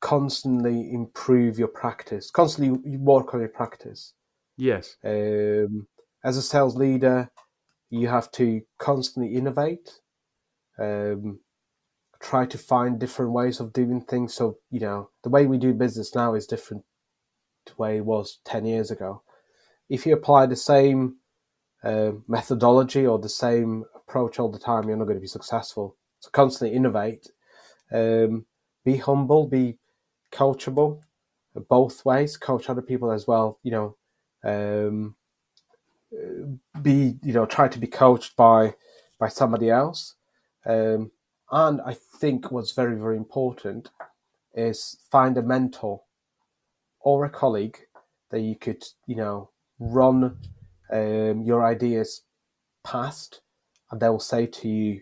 constantly 0.00 0.92
improve 0.92 1.58
your 1.58 1.68
practice, 1.68 2.30
constantly 2.30 2.96
work 2.96 3.34
on 3.34 3.40
your 3.40 3.48
practice. 3.48 4.12
Yes. 4.56 4.96
Um, 5.04 5.88
as 6.24 6.36
a 6.36 6.42
sales 6.42 6.76
leader, 6.76 7.30
you 7.90 8.08
have 8.08 8.30
to 8.32 8.62
constantly 8.78 9.34
innovate, 9.34 10.00
um, 10.78 11.40
try 12.20 12.46
to 12.46 12.58
find 12.58 12.98
different 12.98 13.32
ways 13.32 13.60
of 13.60 13.72
doing 13.72 14.00
things. 14.00 14.34
So, 14.34 14.58
you 14.70 14.80
know, 14.80 15.10
the 15.22 15.28
way 15.28 15.46
we 15.46 15.58
do 15.58 15.74
business 15.74 16.14
now 16.14 16.34
is 16.34 16.46
different 16.46 16.84
to 17.66 17.74
the 17.74 17.82
way 17.82 17.96
it 17.98 18.04
was 18.04 18.38
10 18.44 18.64
years 18.64 18.90
ago. 18.90 19.22
If 19.88 20.06
you 20.06 20.14
apply 20.14 20.46
the 20.46 20.56
same 20.56 21.16
uh, 21.84 22.12
methodology 22.26 23.06
or 23.06 23.18
the 23.18 23.28
same 23.28 23.84
approach 23.94 24.38
all 24.38 24.50
the 24.50 24.58
time, 24.58 24.88
you're 24.88 24.96
not 24.96 25.04
going 25.04 25.16
to 25.16 25.20
be 25.20 25.26
successful. 25.26 25.96
So, 26.20 26.30
constantly 26.30 26.76
innovate, 26.76 27.30
um, 27.92 28.46
be 28.84 28.96
humble, 28.96 29.46
be 29.46 29.78
coachable, 30.32 31.00
both 31.68 32.04
ways, 32.04 32.36
coach 32.36 32.68
other 32.68 32.82
people 32.82 33.10
as 33.10 33.26
well, 33.26 33.58
you 33.62 33.70
know. 33.70 33.96
Um, 34.44 35.16
be 36.82 37.16
you 37.22 37.32
know 37.32 37.46
try 37.46 37.68
to 37.68 37.78
be 37.78 37.86
coached 37.86 38.36
by 38.36 38.74
by 39.18 39.28
somebody 39.28 39.70
else 39.70 40.14
um, 40.66 41.10
and 41.50 41.80
i 41.82 41.94
think 41.94 42.50
what's 42.50 42.72
very 42.72 42.96
very 42.96 43.16
important 43.16 43.90
is 44.54 44.98
find 45.10 45.36
a 45.36 45.42
mentor 45.42 46.02
or 47.00 47.24
a 47.24 47.30
colleague 47.30 47.78
that 48.30 48.40
you 48.40 48.56
could 48.56 48.84
you 49.06 49.16
know 49.16 49.50
run 49.78 50.36
um, 50.92 51.42
your 51.42 51.64
ideas 51.64 52.22
past 52.84 53.40
and 53.90 54.00
they 54.00 54.08
will 54.08 54.20
say 54.20 54.46
to 54.46 54.68
you 54.68 55.00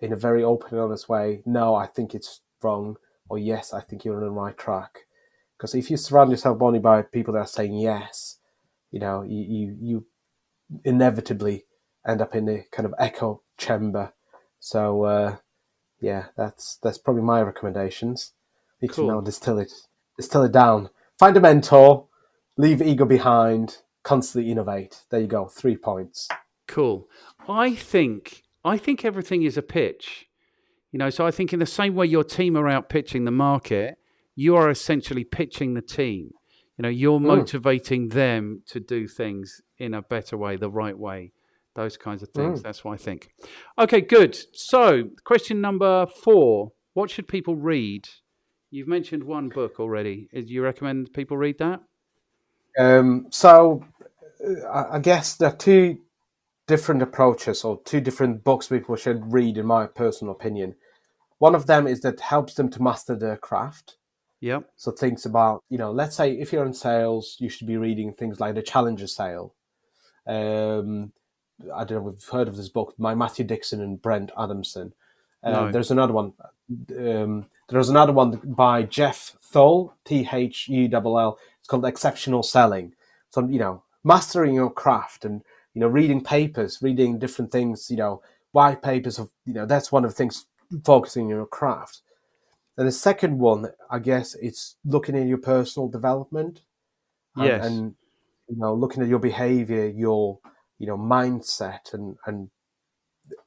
in 0.00 0.12
a 0.12 0.16
very 0.16 0.42
open 0.42 0.70
and 0.72 0.80
honest 0.80 1.08
way 1.08 1.42
no 1.46 1.74
i 1.74 1.86
think 1.86 2.14
it's 2.14 2.40
wrong 2.62 2.96
or 3.28 3.38
yes 3.38 3.72
i 3.72 3.80
think 3.80 4.04
you're 4.04 4.16
on 4.16 4.22
the 4.22 4.30
right 4.30 4.58
track 4.58 5.00
because 5.56 5.74
if 5.74 5.90
you 5.90 5.96
surround 5.96 6.30
yourself 6.30 6.60
only 6.60 6.78
by 6.78 7.02
people 7.02 7.34
that 7.34 7.40
are 7.40 7.46
saying 7.46 7.74
yes 7.74 8.38
you 8.90 8.98
know 8.98 9.22
you 9.22 9.44
you, 9.48 9.76
you 9.80 10.06
inevitably 10.84 11.64
end 12.06 12.20
up 12.20 12.34
in 12.34 12.48
a 12.48 12.64
kind 12.70 12.86
of 12.86 12.94
echo 12.98 13.42
chamber. 13.58 14.12
So 14.58 15.04
uh, 15.04 15.36
yeah, 16.00 16.26
that's 16.36 16.78
that's 16.82 16.98
probably 16.98 17.22
my 17.22 17.42
recommendations. 17.42 18.32
Need 18.80 18.92
Cool. 18.92 19.06
to 19.06 19.12
know 19.12 19.20
distill 19.20 19.58
it, 19.58 19.72
distill 20.16 20.44
it 20.44 20.52
down. 20.52 20.90
Find 21.18 21.36
a 21.36 21.40
mentor, 21.40 22.06
leave 22.56 22.80
ego 22.80 23.04
behind, 23.04 23.78
constantly 24.02 24.50
innovate. 24.50 25.02
There 25.10 25.20
you 25.20 25.26
go, 25.26 25.46
three 25.46 25.76
points. 25.76 26.28
Cool. 26.66 27.08
I 27.48 27.74
think 27.74 28.42
I 28.64 28.78
think 28.78 29.04
everything 29.04 29.42
is 29.42 29.56
a 29.56 29.62
pitch. 29.62 30.26
You 30.92 30.98
know, 30.98 31.10
so 31.10 31.26
I 31.26 31.30
think 31.30 31.52
in 31.52 31.60
the 31.60 31.66
same 31.66 31.94
way 31.94 32.06
your 32.06 32.24
team 32.24 32.56
are 32.56 32.68
out 32.68 32.88
pitching 32.88 33.24
the 33.24 33.30
market, 33.30 33.96
you 34.34 34.56
are 34.56 34.70
essentially 34.70 35.22
pitching 35.22 35.74
the 35.74 35.82
team. 35.82 36.30
You 36.76 36.82
know, 36.82 36.88
you're 36.88 37.18
hmm. 37.18 37.26
motivating 37.26 38.08
them 38.08 38.62
to 38.68 38.80
do 38.80 39.06
things 39.06 39.60
in 39.78 39.94
a 39.94 40.02
better 40.02 40.36
way, 40.36 40.56
the 40.56 40.70
right 40.70 40.98
way, 40.98 41.32
those 41.80 41.96
kinds 41.96 42.22
of 42.22 42.28
things. 42.30 42.62
That's 42.62 42.84
what 42.84 42.92
I 42.92 42.96
think. 42.96 43.30
Okay, 43.78 44.00
good. 44.00 44.38
So, 44.52 45.10
question 45.24 45.60
number 45.60 46.06
four: 46.06 46.72
What 46.94 47.10
should 47.10 47.28
people 47.28 47.56
read? 47.56 48.08
You've 48.70 48.88
mentioned 48.88 49.24
one 49.24 49.48
book 49.48 49.80
already. 49.80 50.28
Do 50.32 50.40
you 50.42 50.62
recommend 50.62 51.12
people 51.12 51.36
read 51.36 51.58
that? 51.58 51.80
Um, 52.78 53.26
so 53.30 53.84
uh, 54.46 54.68
I 54.68 54.96
I 54.96 54.98
guess 55.00 55.36
there 55.36 55.48
are 55.48 55.56
two 55.56 55.98
different 56.66 57.02
approaches 57.02 57.64
or 57.64 57.80
two 57.84 58.00
different 58.00 58.44
books 58.44 58.68
people 58.68 58.94
should 58.96 59.32
read, 59.32 59.58
in 59.58 59.66
my 59.66 59.86
personal 59.86 60.32
opinion. 60.32 60.76
One 61.38 61.54
of 61.54 61.66
them 61.66 61.86
is 61.86 62.00
that 62.02 62.20
helps 62.20 62.54
them 62.54 62.68
to 62.70 62.82
master 62.82 63.16
their 63.16 63.36
craft. 63.36 63.96
Yep. 64.40 64.70
So 64.76 64.92
things 64.92 65.26
about, 65.26 65.64
you 65.68 65.78
know, 65.78 65.90
let's 65.90 66.16
say 66.16 66.32
if 66.32 66.52
you're 66.52 66.64
in 66.64 66.72
sales, 66.72 67.36
you 67.40 67.48
should 67.48 67.66
be 67.66 67.76
reading 67.76 68.12
things 68.12 68.40
like 68.40 68.54
the 68.54 68.62
Challenger 68.62 69.06
Sale. 69.06 69.54
Um, 70.26 71.12
I 71.74 71.84
don't 71.84 72.02
know 72.04 72.08
if 72.10 72.16
you've 72.16 72.28
heard 72.28 72.48
of 72.48 72.56
this 72.56 72.68
book 72.68 72.94
by 72.98 73.14
Matthew 73.14 73.44
Dixon 73.44 73.80
and 73.80 74.00
Brent 74.00 74.30
Adamson. 74.38 74.92
Uh, 75.42 75.50
No. 75.52 75.72
There's 75.72 75.90
another 75.90 76.12
one. 76.12 76.32
Um, 76.98 77.46
there's 77.68 77.88
another 77.88 78.12
one 78.12 78.36
by 78.44 78.82
Jeff 78.84 79.36
Thull, 79.52 79.92
T 80.04 80.28
H 80.32 80.68
U 80.68 80.88
L 80.92 81.18
L. 81.18 81.38
It's 81.58 81.68
called 81.68 81.84
Exceptional 81.84 82.42
Selling. 82.42 82.94
So 83.30 83.46
you 83.46 83.58
know, 83.58 83.82
mastering 84.04 84.54
your 84.54 84.70
craft 84.70 85.24
and 85.24 85.42
you 85.74 85.80
know, 85.80 85.88
reading 85.88 86.22
papers, 86.22 86.80
reading 86.82 87.18
different 87.18 87.50
things. 87.52 87.90
You 87.90 87.96
know, 87.96 88.22
white 88.52 88.82
papers 88.82 89.18
of 89.18 89.30
you 89.46 89.54
know, 89.54 89.66
that's 89.66 89.90
one 89.92 90.04
of 90.04 90.10
the 90.10 90.16
things 90.16 90.46
focusing 90.84 91.24
on 91.24 91.28
your 91.30 91.46
craft. 91.46 92.02
And 92.76 92.86
the 92.88 92.92
second 92.92 93.38
one, 93.38 93.68
I 93.90 93.98
guess, 93.98 94.34
it's 94.36 94.76
looking 94.84 95.16
at 95.16 95.26
your 95.26 95.38
personal 95.38 95.88
development. 95.88 96.60
and- 97.36 97.46
Yes. 97.46 97.66
and 97.66 97.94
you 98.48 98.56
know, 98.56 98.74
looking 98.74 99.02
at 99.02 99.08
your 99.08 99.20
behavior, 99.20 99.86
your 99.86 100.38
you 100.80 100.86
know 100.86 100.98
mindset, 100.98 101.92
and 101.92 102.16
and 102.26 102.50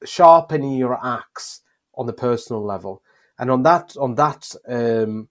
sharpening 0.05 0.73
your 0.73 0.97
axe 1.05 1.61
on 1.95 2.05
the 2.05 2.13
personal 2.13 2.63
level. 2.63 3.01
And 3.37 3.49
on 3.51 3.63
that 3.63 3.97
on 3.97 4.15
that 4.15 4.55
um, 4.69 5.27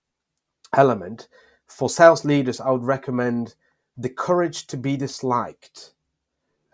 element, 0.75 1.29
for 1.67 1.89
sales 1.89 2.25
leaders, 2.25 2.61
I 2.61 2.71
would 2.71 2.85
recommend 2.85 3.55
"The 3.97 4.11
Courage 4.11 4.67
to 4.67 4.77
Be 4.77 4.97
Disliked" 4.97 5.93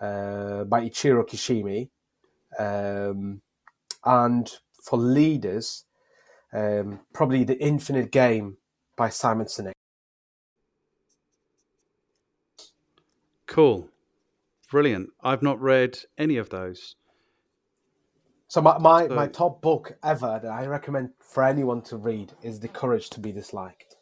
uh, 0.01 0.65
by 0.65 0.89
Ichiro 0.89 1.29
Kishimi, 1.29 1.91
um, 2.59 3.43
and 4.05 4.51
for 4.83 4.99
leaders, 4.99 5.85
um, 6.55 7.01
probably 7.13 7.45
"The 7.45 7.61
Infinite 7.63 8.11
Game" 8.11 8.57
by 8.97 9.11
Simon 9.11 9.47
Sinek. 9.47 9.73
Cool. 13.47 13.91
Brilliant. 14.71 15.11
I've 15.23 15.43
not 15.43 15.61
read 15.61 15.99
any 16.19 16.37
of 16.37 16.51
those. 16.51 16.97
So 18.49 18.61
my, 18.61 18.79
my, 18.79 19.07
So- 19.09 19.15
my 19.15 19.27
top 19.27 19.61
book 19.61 19.97
ever 20.03 20.41
that 20.43 20.51
I 20.51 20.67
recommend 20.67 21.11
for 21.21 21.45
anyone 21.45 21.83
to 21.83 21.97
read 21.97 22.33
is 22.43 22.61
The 22.61 22.69
Courage 22.69 23.11
to 23.11 23.21
Be 23.21 23.33
Disliked. 23.33 23.97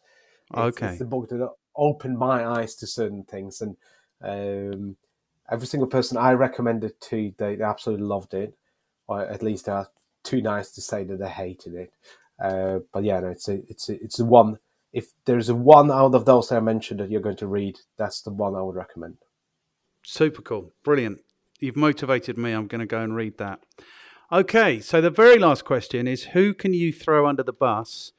It's, 0.52 0.58
Okay. 0.58 0.88
it's 0.90 0.98
the 0.98 1.04
book 1.04 1.28
that 1.28 1.50
opened 1.76 2.18
my 2.18 2.46
eyes 2.46 2.76
to 2.76 2.86
certain 2.86 3.24
things, 3.24 3.60
and 3.60 3.76
um, 4.22 4.96
every 5.50 5.66
single 5.66 5.88
person 5.88 6.16
I 6.16 6.32
recommended 6.32 7.00
to, 7.00 7.32
they, 7.36 7.56
they 7.56 7.64
absolutely 7.64 8.06
loved 8.06 8.32
it, 8.34 8.56
or 9.08 9.22
at 9.22 9.42
least 9.42 9.66
there 9.66 9.74
are 9.74 9.88
too 10.22 10.40
nice 10.40 10.70
to 10.72 10.80
say 10.80 11.02
that 11.04 11.18
they 11.18 11.28
hated 11.28 11.74
it. 11.74 11.92
Uh, 12.40 12.78
but 12.92 13.02
yeah, 13.02 13.18
no, 13.18 13.28
it's 13.28 13.48
a 13.48 13.54
it's 13.68 13.88
a, 13.88 13.94
it's 14.02 14.20
a 14.20 14.24
one. 14.24 14.58
If 14.92 15.06
there's 15.24 15.48
a 15.48 15.54
one 15.54 15.90
out 15.90 16.14
of 16.14 16.24
those 16.24 16.48
that 16.48 16.56
I 16.56 16.60
mentioned 16.60 17.00
that 17.00 17.10
you're 17.10 17.20
going 17.20 17.36
to 17.38 17.46
read, 17.48 17.80
that's 17.96 18.22
the 18.22 18.30
one 18.30 18.54
I 18.54 18.62
would 18.62 18.76
recommend. 18.76 19.16
Super 20.08 20.40
cool, 20.40 20.72
brilliant. 20.84 21.18
You've 21.58 21.74
motivated 21.74 22.38
me. 22.38 22.52
I'm 22.52 22.68
going 22.68 22.78
to 22.78 22.86
go 22.86 23.00
and 23.00 23.16
read 23.16 23.38
that. 23.38 23.58
Okay, 24.30 24.78
so 24.78 25.00
the 25.00 25.10
very 25.10 25.36
last 25.36 25.64
question 25.64 26.06
is 26.06 26.26
who 26.26 26.54
can 26.54 26.72
you 26.72 26.92
throw 26.92 27.26
under 27.26 27.42
the 27.42 27.52
bus? 27.52 28.12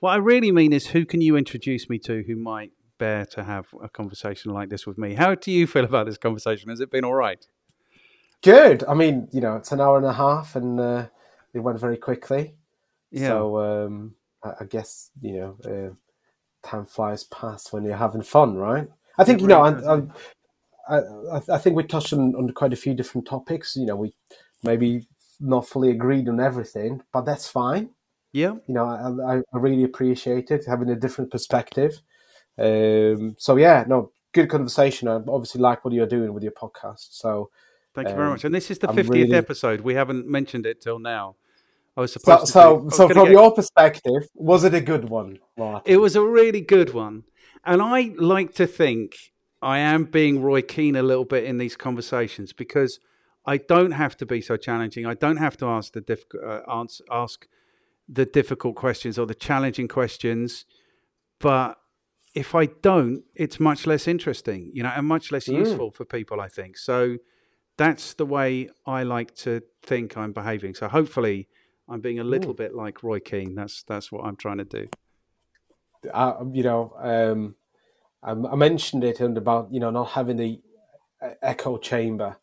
What 0.00 0.12
I 0.12 0.16
really 0.16 0.50
mean 0.50 0.72
is 0.72 0.88
who 0.88 1.04
can 1.04 1.20
you 1.20 1.36
introduce 1.36 1.90
me 1.90 1.98
to 2.00 2.22
who 2.26 2.36
might 2.36 2.70
bear 2.96 3.26
to 3.26 3.44
have 3.44 3.66
a 3.82 3.88
conversation 3.90 4.54
like 4.54 4.70
this 4.70 4.86
with 4.86 4.96
me? 4.96 5.12
How 5.12 5.34
do 5.34 5.52
you 5.52 5.66
feel 5.66 5.84
about 5.84 6.06
this 6.06 6.16
conversation? 6.16 6.70
Has 6.70 6.80
it 6.80 6.90
been 6.90 7.04
all 7.04 7.14
right? 7.14 7.46
Good. 8.42 8.82
I 8.88 8.94
mean, 8.94 9.28
you 9.30 9.42
know, 9.42 9.56
it's 9.56 9.72
an 9.72 9.80
hour 9.82 9.98
and 9.98 10.06
a 10.06 10.14
half, 10.14 10.56
and 10.56 10.80
uh, 10.80 11.08
it 11.52 11.58
went 11.58 11.78
very 11.78 11.98
quickly. 11.98 12.54
Yeah. 13.10 13.28
So 13.28 13.58
um, 13.58 14.14
I, 14.42 14.52
I 14.60 14.64
guess 14.64 15.10
you 15.20 15.38
know, 15.38 15.56
uh, 15.66 16.66
time 16.66 16.86
flies 16.86 17.24
past 17.24 17.74
when 17.74 17.84
you're 17.84 17.96
having 17.98 18.22
fun, 18.22 18.54
right? 18.56 18.88
I 19.18 19.24
think 19.24 19.40
It 19.40 19.42
you 19.42 19.48
know, 19.48 19.62
really 19.62 19.86
I, 19.86 19.94
I, 19.96 20.02
I, 20.88 21.40
I 21.52 21.58
think 21.58 21.76
we 21.76 21.84
touched 21.84 22.12
on, 22.12 22.34
on 22.36 22.50
quite 22.52 22.72
a 22.72 22.76
few 22.76 22.94
different 22.94 23.26
topics. 23.26 23.76
You 23.76 23.86
know, 23.86 23.96
we 23.96 24.12
maybe 24.62 25.06
not 25.40 25.66
fully 25.68 25.90
agreed 25.90 26.28
on 26.28 26.40
everything, 26.40 27.02
but 27.12 27.24
that's 27.24 27.48
fine. 27.48 27.90
Yeah. 28.32 28.54
You 28.66 28.74
know, 28.74 28.86
I, 28.86 29.36
I 29.38 29.58
really 29.58 29.84
appreciate 29.84 30.50
it 30.50 30.64
having 30.66 30.90
a 30.90 30.96
different 30.96 31.30
perspective. 31.30 32.00
Um, 32.58 33.36
so 33.38 33.56
yeah, 33.56 33.84
no, 33.86 34.12
good 34.32 34.48
conversation. 34.48 35.08
I 35.08 35.14
obviously 35.28 35.60
like 35.60 35.84
what 35.84 35.92
you're 35.94 36.06
doing 36.06 36.32
with 36.32 36.42
your 36.42 36.52
podcast. 36.52 37.08
So 37.10 37.50
Thank 37.94 38.08
you 38.08 38.14
very 38.14 38.26
Um, 38.26 38.32
much. 38.32 38.44
And 38.44 38.54
this 38.54 38.70
is 38.70 38.78
the 38.78 38.90
I'm 38.90 38.96
50th 38.96 39.08
really- 39.10 39.32
episode. 39.34 39.80
We 39.80 39.94
haven't 39.94 40.28
mentioned 40.28 40.66
it 40.66 40.82
till 40.82 40.98
now. 40.98 41.36
I 41.96 42.02
was 42.02 42.12
so 42.12 42.20
supposed 42.20 42.46
to. 42.46 42.52
so, 42.52 42.88
so 42.90 43.08
from 43.08 43.24
get- 43.24 43.32
your 43.32 43.54
perspective, 43.54 44.28
was 44.34 44.64
it 44.64 44.74
a 44.74 44.82
good 44.82 45.08
one, 45.08 45.38
Martin? 45.56 45.90
It 45.90 45.96
was 45.96 46.14
a 46.14 46.20
really 46.22 46.60
good 46.60 46.92
one. 46.92 47.24
And 47.64 47.80
I 47.80 48.12
like 48.18 48.54
to 48.56 48.66
think 48.66 49.14
I 49.66 49.78
am 49.78 50.04
being 50.04 50.40
Roy 50.42 50.62
Keane 50.62 50.94
a 50.94 51.02
little 51.02 51.24
bit 51.24 51.42
in 51.50 51.58
these 51.58 51.76
conversations 51.76 52.52
because 52.52 53.00
I 53.44 53.56
don't 53.56 53.90
have 54.02 54.16
to 54.18 54.26
be 54.26 54.40
so 54.40 54.56
challenging. 54.56 55.06
I 55.06 55.14
don't 55.14 55.38
have 55.46 55.56
to 55.58 55.66
ask 55.66 55.92
the 55.92 56.00
diff- 56.00 56.24
uh, 56.50 56.60
answer, 56.80 57.02
ask 57.10 57.48
the 58.18 58.24
difficult 58.24 58.76
questions 58.76 59.18
or 59.18 59.26
the 59.26 59.34
challenging 59.48 59.88
questions. 59.88 60.64
But 61.40 61.78
if 62.32 62.54
I 62.54 62.66
don't, 62.66 63.24
it's 63.34 63.58
much 63.58 63.86
less 63.88 64.06
interesting, 64.06 64.70
you 64.72 64.82
know, 64.84 64.92
and 64.96 65.06
much 65.06 65.32
less 65.32 65.46
Mm. 65.48 65.58
useful 65.64 65.90
for 65.90 66.04
people, 66.04 66.40
I 66.40 66.48
think. 66.48 66.76
So 66.76 66.98
that's 67.76 68.14
the 68.14 68.26
way 68.36 68.50
I 68.86 69.02
like 69.02 69.34
to 69.46 69.62
think 69.82 70.16
I'm 70.16 70.32
behaving. 70.32 70.74
So 70.74 70.86
hopefully 70.86 71.48
I'm 71.88 72.00
being 72.00 72.20
a 72.20 72.24
little 72.34 72.54
bit 72.54 72.72
like 72.82 73.02
Roy 73.02 73.20
Keane. 73.30 73.54
That's 73.60 73.82
that's 73.90 74.12
what 74.12 74.22
I'm 74.26 74.36
trying 74.36 74.58
to 74.58 74.70
do. 74.78 74.84
I, 76.14 76.26
you 76.52 76.62
know, 76.62 76.82
um, 77.12 77.56
I, 78.26 78.32
I 78.32 78.56
mentioned 78.56 79.04
it 79.04 79.20
and 79.20 79.38
about 79.38 79.72
you 79.72 79.80
know 79.80 79.90
not 79.90 80.10
having 80.10 80.36
the 80.36 80.60
uh, 81.22 81.30
echo 81.42 81.78
chamber, 81.78 82.36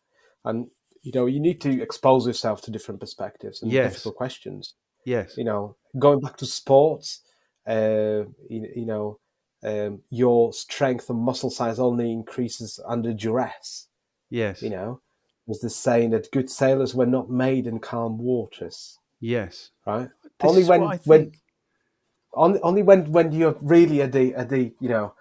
and 0.44 0.66
you 1.02 1.12
know 1.14 1.26
you 1.26 1.38
need 1.38 1.60
to 1.60 1.82
expose 1.82 2.26
yourself 2.26 2.62
to 2.62 2.70
different 2.70 3.00
perspectives 3.00 3.62
and 3.62 3.70
Yes. 3.70 3.92
difficult 3.92 4.16
questions. 4.16 4.74
Yes. 5.04 5.36
You 5.36 5.44
know, 5.44 5.76
going 5.98 6.20
back 6.20 6.36
to 6.38 6.46
sports, 6.46 7.20
uh, 7.66 8.24
you, 8.48 8.68
you 8.74 8.86
know, 8.86 9.18
um, 9.62 10.00
your 10.10 10.52
strength 10.54 11.10
and 11.10 11.18
muscle 11.18 11.50
size 11.50 11.78
only 11.78 12.10
increases 12.10 12.80
under 12.86 13.12
duress. 13.12 13.88
Yes. 14.30 14.62
You 14.62 14.70
know, 14.70 15.00
there's 15.46 15.60
this 15.60 15.76
saying 15.76 16.10
that 16.10 16.30
good 16.32 16.48
sailors 16.50 16.94
were 16.94 17.06
not 17.06 17.28
made 17.30 17.66
in 17.66 17.78
calm 17.80 18.16
waters, 18.18 18.98
Yes. 19.20 19.70
right? 19.86 20.08
This 20.40 20.50
only 20.50 20.64
when 20.64 20.80
when 21.04 21.32
only, 22.32 22.60
only 22.62 22.82
when 22.82 23.12
when 23.12 23.30
you're 23.32 23.56
really 23.60 24.00
at 24.02 24.12
the 24.12 24.34
at 24.34 24.48
the 24.48 24.72
you 24.80 24.88
know 24.88 25.14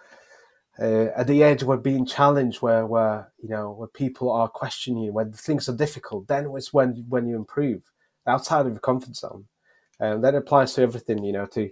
uh, 0.79 1.07
at 1.15 1.27
the 1.27 1.43
edge 1.43 1.61
where 1.63 1.77
being 1.77 2.05
challenged 2.05 2.61
where 2.61 2.85
where 2.85 3.31
you 3.41 3.49
know 3.49 3.71
where 3.71 3.87
people 3.87 4.31
are 4.31 4.47
questioning 4.47 5.03
you 5.03 5.11
when 5.13 5.31
things 5.31 5.69
are 5.69 5.75
difficult 5.77 6.27
then 6.27 6.49
it's 6.55 6.73
when 6.73 7.05
when 7.09 7.27
you 7.27 7.35
improve 7.35 7.81
outside 8.27 8.65
of 8.65 8.71
your 8.73 8.79
comfort 8.79 9.15
zone 9.15 9.45
and 9.99 10.23
that 10.23 10.33
applies 10.35 10.73
to 10.73 10.81
everything 10.81 11.23
you 11.23 11.31
know 11.33 11.45
to 11.45 11.69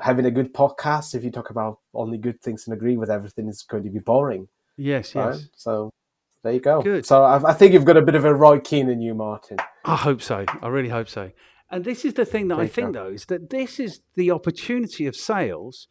having 0.00 0.26
a 0.26 0.30
good 0.30 0.52
podcast 0.52 1.14
if 1.14 1.22
you 1.24 1.30
talk 1.30 1.50
about 1.50 1.78
only 1.94 2.18
good 2.18 2.40
things 2.42 2.66
and 2.66 2.74
agree 2.74 2.96
with 2.96 3.10
everything 3.10 3.48
it's 3.48 3.62
going 3.62 3.84
to 3.84 3.90
be 3.90 3.98
boring 4.00 4.48
Yes. 4.76 5.14
right 5.14 5.34
Yes. 5.34 5.48
so 5.56 5.90
there 6.42 6.52
you 6.52 6.60
go 6.60 6.82
Good. 6.82 7.06
so 7.06 7.22
I, 7.22 7.50
I 7.50 7.52
think 7.54 7.72
you've 7.72 7.84
got 7.84 7.96
a 7.96 8.02
bit 8.02 8.14
of 8.14 8.24
a 8.24 8.34
Roy 8.34 8.58
Keane 8.60 8.88
in 8.88 9.00
you 9.00 9.14
Martin 9.14 9.58
I 9.84 9.94
hope 9.96 10.20
so. 10.20 10.44
I 10.62 10.66
really 10.66 10.88
hope 10.88 11.08
so. 11.08 11.30
And 11.70 11.84
this 11.84 12.04
is 12.04 12.14
the 12.14 12.24
thing 12.24 12.48
that 12.48 12.56
There 12.56 12.64
I 12.64 12.68
think, 12.68 12.92
go. 12.92 13.04
though, 13.04 13.10
is 13.10 13.26
that 13.26 13.50
this 13.50 13.78
is 13.78 14.00
the 14.16 14.32
opportunity 14.32 15.06
of 15.06 15.14
sales 15.14 15.86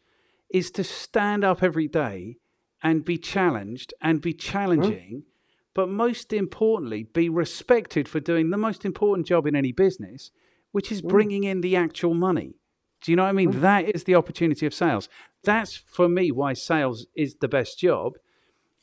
is 0.50 0.70
to 0.72 0.84
stand 0.84 1.44
up 1.44 1.62
every 1.62 1.88
day 1.88 2.36
and 2.82 3.04
be 3.04 3.18
challenged 3.18 3.92
and 4.00 4.20
be 4.20 4.32
mm-hmm. 4.32 4.38
challenging, 4.38 5.22
but 5.74 5.88
most 5.88 6.32
importantly, 6.32 7.04
be 7.04 7.28
respected 7.28 8.08
for 8.08 8.20
doing 8.20 8.50
the 8.50 8.56
most 8.56 8.84
important 8.84 9.26
job 9.26 9.46
in 9.46 9.56
any 9.56 9.72
business, 9.72 10.30
which 10.72 10.92
is 10.92 11.02
mm. 11.02 11.08
bringing 11.08 11.44
in 11.44 11.60
the 11.60 11.76
actual 11.76 12.14
money. 12.14 12.54
Do 13.02 13.12
you 13.12 13.16
know 13.16 13.24
what 13.24 13.30
I 13.30 13.32
mean? 13.32 13.52
Mm. 13.52 13.60
That 13.60 13.94
is 13.94 14.04
the 14.04 14.14
opportunity 14.14 14.66
of 14.66 14.74
sales. 14.74 15.08
That's 15.44 15.76
for 15.76 16.08
me 16.08 16.30
why 16.30 16.54
sales 16.54 17.06
is 17.14 17.36
the 17.40 17.48
best 17.48 17.78
job 17.78 18.14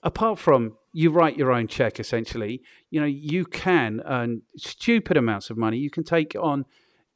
apart 0.03 0.37
from 0.37 0.75
you 0.91 1.09
write 1.09 1.37
your 1.37 1.51
own 1.51 1.67
check 1.67 1.99
essentially 1.99 2.61
you 2.91 2.99
know 2.99 3.07
you 3.07 3.45
can 3.45 4.01
earn 4.05 4.41
stupid 4.57 5.17
amounts 5.17 5.49
of 5.49 5.57
money 5.57 5.77
you 5.77 5.89
can 5.89 6.03
take 6.03 6.35
on 6.39 6.65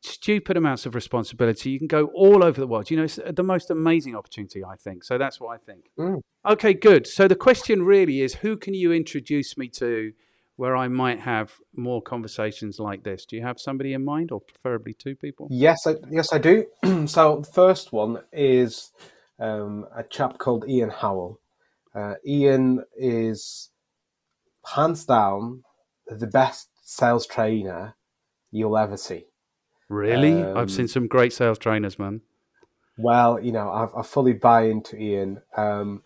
stupid 0.02 0.56
amounts 0.56 0.86
of 0.86 0.94
responsibility 0.96 1.72
you 1.72 1.80
can 1.80 1.88
go 1.88 2.06
all 2.14 2.44
over 2.44 2.60
the 2.62 2.68
world 2.68 2.90
you 2.92 2.98
know 2.98 3.04
it's 3.04 3.20
the 3.34 3.44
most 3.44 3.70
amazing 3.72 4.16
opportunity 4.16 4.64
i 4.64 4.76
think 4.76 5.04
so 5.04 5.18
that's 5.18 5.40
what 5.40 5.50
i 5.50 5.58
think 5.58 5.86
Mm. 5.98 6.22
okay 6.48 6.74
good 6.74 7.08
so 7.08 7.28
the 7.28 7.36
question 7.36 7.84
really 7.84 8.22
is 8.22 8.36
who 8.36 8.58
can 8.58 8.74
you 8.74 8.92
introduce 8.94 9.58
me 9.58 9.68
to 9.70 10.14
where 10.56 10.76
i 10.76 10.88
might 10.88 11.20
have 11.22 11.54
more 11.76 12.02
conversations 12.02 12.80
like 12.80 13.04
this 13.04 13.26
do 13.26 13.36
you 13.36 13.42
have 13.42 13.60
somebody 13.60 13.94
in 13.94 14.06
mind 14.06 14.32
or 14.32 14.40
preferably 14.42 14.94
two 14.94 15.16
people 15.16 15.48
Yes, 15.50 15.86
I, 15.88 15.96
yes, 16.12 16.32
I 16.32 16.38
do. 16.38 16.66
so 17.08 17.42
the 17.42 17.50
first 17.52 17.92
one 17.92 18.20
is 18.32 18.92
um, 19.40 19.86
a 19.96 20.04
chap 20.04 20.38
called 20.40 20.68
Ian 20.68 20.90
Howell. 20.90 21.40
Uh, 21.94 22.16
Ian 22.26 22.84
is 22.96 23.70
hands 24.76 25.06
down 25.06 25.64
the 26.08 26.28
best 26.28 26.70
sales 26.84 27.26
trainer 27.28 27.96
you'll 28.52 28.78
ever 28.78 28.98
see. 28.98 29.26
Really 29.90 30.44
Um, 30.44 30.58
i've 30.58 30.72
seen 30.72 30.88
some 30.88 31.08
great 31.08 31.34
sales 31.34 31.58
trainers 31.58 31.98
man 31.98 32.22
Well, 32.98 33.40
you 33.40 33.52
know, 33.52 33.70
I, 33.70 34.00
I 34.00 34.04
fully 34.04 34.34
buy 34.34 34.64
into 34.64 34.98
Ian. 34.98 35.42
Um, 35.56 36.02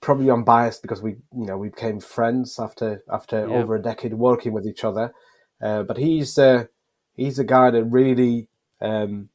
probably 0.00 0.28
I'm 0.30 0.44
biased 0.44 0.82
because 0.82 1.02
we, 1.02 1.12
you 1.32 1.46
know, 1.46 1.56
we 1.58 1.70
became 1.70 1.98
friends 2.00 2.58
after 2.58 3.02
after 3.10 3.40
Yeah. 3.48 3.56
over 3.58 3.74
a 3.74 3.82
decade 3.82 4.14
working 4.14 4.52
with 4.52 4.66
each 4.66 4.84
other. 4.84 5.12
Uh, 5.60 5.82
but 5.82 5.96
he's 5.96 6.38
uh, 6.38 6.66
he's 7.16 7.38
a 7.38 7.44
guy 7.44 7.70
that 7.70 7.84
really 7.84 8.48
um, 8.80 9.28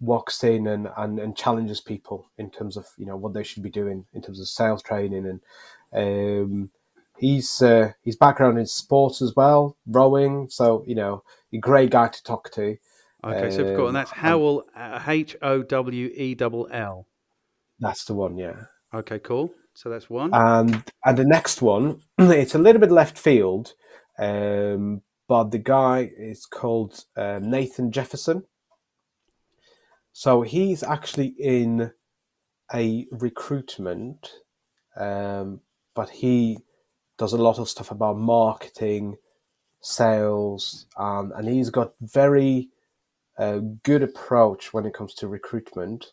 walks 0.00 0.44
in 0.44 0.66
and, 0.66 0.88
and, 0.96 1.18
and 1.18 1.36
challenges 1.36 1.80
people 1.80 2.30
in 2.36 2.50
terms 2.50 2.76
of 2.76 2.86
you 2.98 3.06
know 3.06 3.16
what 3.16 3.32
they 3.32 3.42
should 3.44 3.62
be 3.62 3.70
doing 3.70 4.04
in 4.12 4.20
terms 4.20 4.40
of 4.40 4.48
sales 4.48 4.82
training 4.82 5.26
and 5.26 5.40
um, 5.92 6.70
he's 7.18 7.62
uh, 7.62 7.92
his 8.02 8.16
background 8.16 8.58
in 8.58 8.66
sports 8.66 9.22
as 9.22 9.34
well, 9.36 9.76
rowing. 9.86 10.48
So 10.50 10.84
you 10.86 10.94
know, 10.94 11.22
a 11.52 11.58
great 11.58 11.90
guy 11.90 12.08
to 12.08 12.22
talk 12.22 12.50
to. 12.52 12.76
Okay, 13.24 13.50
super 13.50 13.74
cool. 13.76 13.88
And 13.88 13.88
Um, 13.88 13.94
that's 13.94 14.10
Howell, 14.12 14.64
uh, 14.76 15.02
H 15.06 15.36
O 15.42 15.62
W 15.62 16.06
E. 16.14 16.34
That's 16.34 18.04
the 18.04 18.14
one, 18.14 18.36
yeah. 18.38 18.66
Okay, 18.94 19.18
cool. 19.18 19.52
So 19.74 19.90
that's 19.90 20.08
one. 20.08 20.30
And 20.32 20.82
and 21.04 21.18
the 21.18 21.24
next 21.24 21.60
one, 21.60 22.00
it's 22.18 22.54
a 22.54 22.58
little 22.58 22.80
bit 22.80 22.92
left 22.92 23.18
field, 23.18 23.74
um, 24.18 25.02
but 25.28 25.50
the 25.50 25.58
guy 25.58 26.10
is 26.16 26.46
called 26.46 27.04
uh, 27.16 27.40
Nathan 27.42 27.90
Jefferson. 27.92 28.44
So 30.12 30.42
he's 30.42 30.82
actually 30.82 31.34
in 31.38 31.90
a 32.72 33.06
recruitment, 33.10 34.32
um, 34.96 35.60
but 35.94 36.08
he 36.08 36.58
does 37.18 37.32
a 37.32 37.38
lot 37.38 37.58
of 37.58 37.68
stuff 37.68 37.90
about 37.90 38.18
marketing, 38.18 39.16
sales, 39.80 40.86
um, 40.96 41.32
and 41.36 41.48
he's 41.48 41.70
got 41.70 41.92
very 42.00 42.68
uh, 43.38 43.58
good 43.82 44.02
approach 44.02 44.72
when 44.72 44.86
it 44.86 44.94
comes 44.94 45.14
to 45.14 45.28
recruitment. 45.28 46.12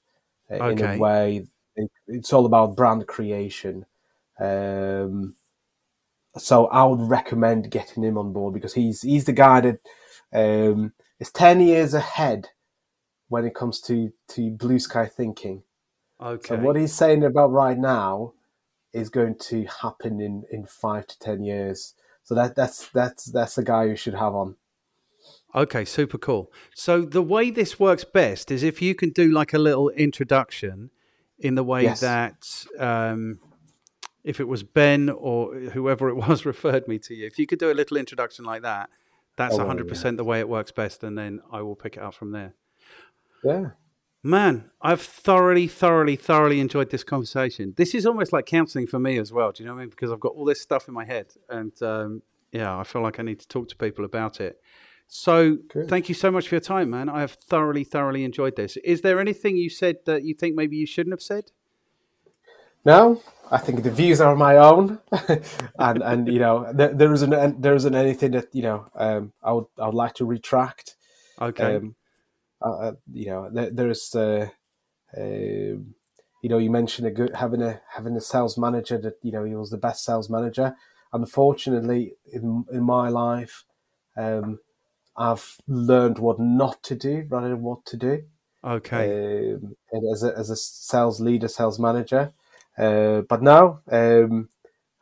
uh, 0.51 0.55
In 0.55 0.79
a 0.79 0.97
way, 0.97 1.47
it, 1.75 1.91
it's 2.07 2.33
all 2.33 2.45
about 2.45 2.75
brand 2.75 3.07
creation. 3.07 3.85
Um, 4.39 5.35
so 6.37 6.67
I 6.67 6.83
would 6.83 7.01
recommend 7.01 7.71
getting 7.71 8.03
him 8.03 8.17
on 8.17 8.33
board 8.33 8.53
because 8.53 8.73
he's 8.73 9.01
he's 9.01 9.25
the 9.25 9.33
guy 9.33 9.61
that 9.61 9.79
um, 10.33 10.93
is 11.19 11.31
ten 11.31 11.61
years 11.61 11.93
ahead 11.93 12.49
when 13.29 13.45
it 13.45 13.55
comes 13.55 13.79
to 13.81 14.11
to 14.29 14.51
blue 14.51 14.79
sky 14.79 15.05
thinking. 15.05 15.63
okay. 16.19 16.47
So 16.47 16.55
what 16.57 16.75
he's 16.75 16.93
saying 16.93 17.23
about 17.23 17.51
right 17.51 17.77
now 17.77 18.33
is 18.93 19.09
going 19.09 19.35
to 19.39 19.65
happen 19.81 20.21
in, 20.21 20.43
in 20.51 20.65
five 20.65 21.07
to 21.07 21.19
ten 21.19 21.43
years. 21.43 21.95
So 22.23 22.35
that 22.35 22.55
that's 22.55 22.87
that's 22.89 23.25
that's 23.25 23.55
the 23.55 23.63
guy 23.63 23.85
you 23.85 23.95
should 23.95 24.13
have 24.13 24.33
on. 24.33 24.55
Okay, 25.55 25.85
super 25.85 26.17
cool. 26.17 26.51
So 26.73 27.01
the 27.01 27.21
way 27.21 27.51
this 27.51 27.79
works 27.79 28.03
best 28.03 28.49
is 28.49 28.63
if 28.63 28.81
you 28.81 28.95
can 28.95 29.11
do 29.11 29.31
like 29.31 29.53
a 29.53 29.59
little 29.59 29.89
introduction 29.89 30.89
in 31.39 31.55
the 31.55 31.63
way 31.63 31.83
Yes. 31.83 31.99
that 31.99 32.65
um, 32.79 33.39
if 34.23 34.39
it 34.39 34.47
was 34.47 34.63
Ben 34.63 35.09
or 35.09 35.53
whoever 35.55 36.09
it 36.09 36.15
was 36.27 36.45
referred 36.45 36.87
me 36.87 36.97
to 36.99 37.13
you, 37.13 37.27
if 37.27 37.37
you 37.37 37.45
could 37.45 37.59
do 37.59 37.71
a 37.71 37.73
little 37.73 37.97
introduction 37.97 38.45
like 38.45 38.63
that, 38.63 38.89
that's 39.35 39.57
I 39.57 39.63
will, 39.63 39.75
100% 39.75 40.17
the 40.17 40.23
way 40.23 40.39
it 40.39 40.49
works 40.49 40.71
best, 40.71 41.03
and 41.03 41.17
then 41.17 41.41
I 41.51 41.61
will 41.61 41.75
pick 41.75 41.97
it 41.97 42.03
up 42.03 42.13
from 42.13 42.31
there. 42.31 42.53
Yeah. 43.43 43.71
Man, 44.25 44.71
I've 44.81 45.01
thoroughly, 45.01 45.67
thoroughly, 45.67 46.15
thoroughly 46.15 46.61
enjoyed 46.61 46.91
this 46.91 47.03
conversation. 47.03 47.73
This 47.75 47.93
is 47.93 48.05
almost 48.05 48.31
like 48.31 48.45
counseling 48.45 48.87
for 48.87 48.97
me 48.97 49.17
as 49.17 49.33
well. 49.33 49.51
Do 49.51 49.61
you 49.61 49.67
know 49.67 49.73
what 49.73 49.81
I 49.81 49.83
mean? 49.83 49.89
Because 49.89 50.13
I've 50.13 50.21
got 50.21 50.31
all 50.33 50.45
this 50.45 50.61
stuff 50.61 50.87
in 50.87 50.93
my 50.93 51.03
head, 51.03 51.27
and 51.49 51.73
um, 51.81 52.21
yeah, 52.53 52.77
I 52.77 52.83
feel 52.83 53.01
like 53.01 53.19
I 53.19 53.23
need 53.23 53.41
to 53.41 53.47
talk 53.49 53.67
to 53.69 53.75
people 53.75 54.05
about 54.05 54.39
it. 54.39 54.61
So, 55.07 55.57
Good. 55.67 55.89
thank 55.89 56.07
you 56.07 56.15
so 56.15 56.31
much 56.31 56.47
for 56.47 56.55
your 56.55 56.61
time, 56.61 56.89
man. 56.89 57.09
I 57.09 57.19
have 57.19 57.33
thoroughly, 57.33 57.83
thoroughly 57.83 58.23
enjoyed 58.23 58.55
this. 58.55 58.77
Is 58.77 59.01
there 59.01 59.19
anything 59.19 59.57
you 59.57 59.69
said 59.69 59.97
that 60.05 60.23
you 60.23 60.33
think 60.33 60.55
maybe 60.55 60.77
you 60.77 60.85
shouldn't 60.85 61.13
have 61.13 61.21
said? 61.21 61.51
No, 62.85 63.21
I 63.51 63.57
think 63.57 63.83
the 63.83 63.91
views 63.91 64.21
are 64.21 64.37
my 64.37 64.55
own, 64.55 64.99
and 65.79 66.01
and 66.01 66.27
you 66.29 66.39
know 66.39 66.71
there, 66.73 66.93
there 66.93 67.13
isn't 67.13 67.61
there 67.61 67.75
isn't 67.75 67.95
anything 67.95 68.31
that 68.31 68.47
you 68.55 68.61
know 68.61 68.85
um, 68.95 69.33
I 69.43 69.51
would 69.51 69.65
I 69.77 69.87
would 69.87 69.95
like 69.95 70.13
to 70.15 70.25
retract. 70.25 70.95
Okay. 71.41 71.75
Um, 71.75 71.95
uh, 72.63 72.93
you 73.11 73.27
know, 73.27 73.49
there, 73.51 73.69
there's, 73.71 74.15
uh, 74.15 74.47
um 75.17 75.95
you 76.41 76.49
know, 76.49 76.57
you 76.57 76.69
mentioned 76.69 77.07
a 77.07 77.11
good 77.11 77.33
having 77.35 77.61
a 77.61 77.81
having 77.89 78.17
a 78.17 78.21
sales 78.21 78.57
manager 78.57 78.97
that 78.97 79.15
you 79.21 79.31
know 79.31 79.45
he 79.45 79.55
was 79.55 79.69
the 79.69 79.77
best 79.77 80.03
sales 80.03 80.29
manager. 80.29 80.75
Unfortunately, 81.13 82.15
in 82.33 82.65
in 82.71 82.83
my 82.83 83.07
life, 83.09 83.63
um, 84.17 84.59
I've 85.17 85.57
learned 85.67 86.19
what 86.19 86.39
not 86.39 86.83
to 86.83 86.95
do 86.95 87.25
rather 87.29 87.49
than 87.49 87.63
what 87.63 87.85
to 87.87 87.97
do. 87.97 88.23
okay. 88.63 89.13
Um, 89.53 89.75
and 89.91 90.11
as 90.13 90.23
a 90.23 90.37
as 90.37 90.49
a 90.49 90.55
sales 90.55 91.21
leader, 91.21 91.47
sales 91.47 91.79
manager. 91.79 92.33
Uh, 92.77 93.21
but 93.21 93.41
now, 93.41 93.81
um, 93.91 94.49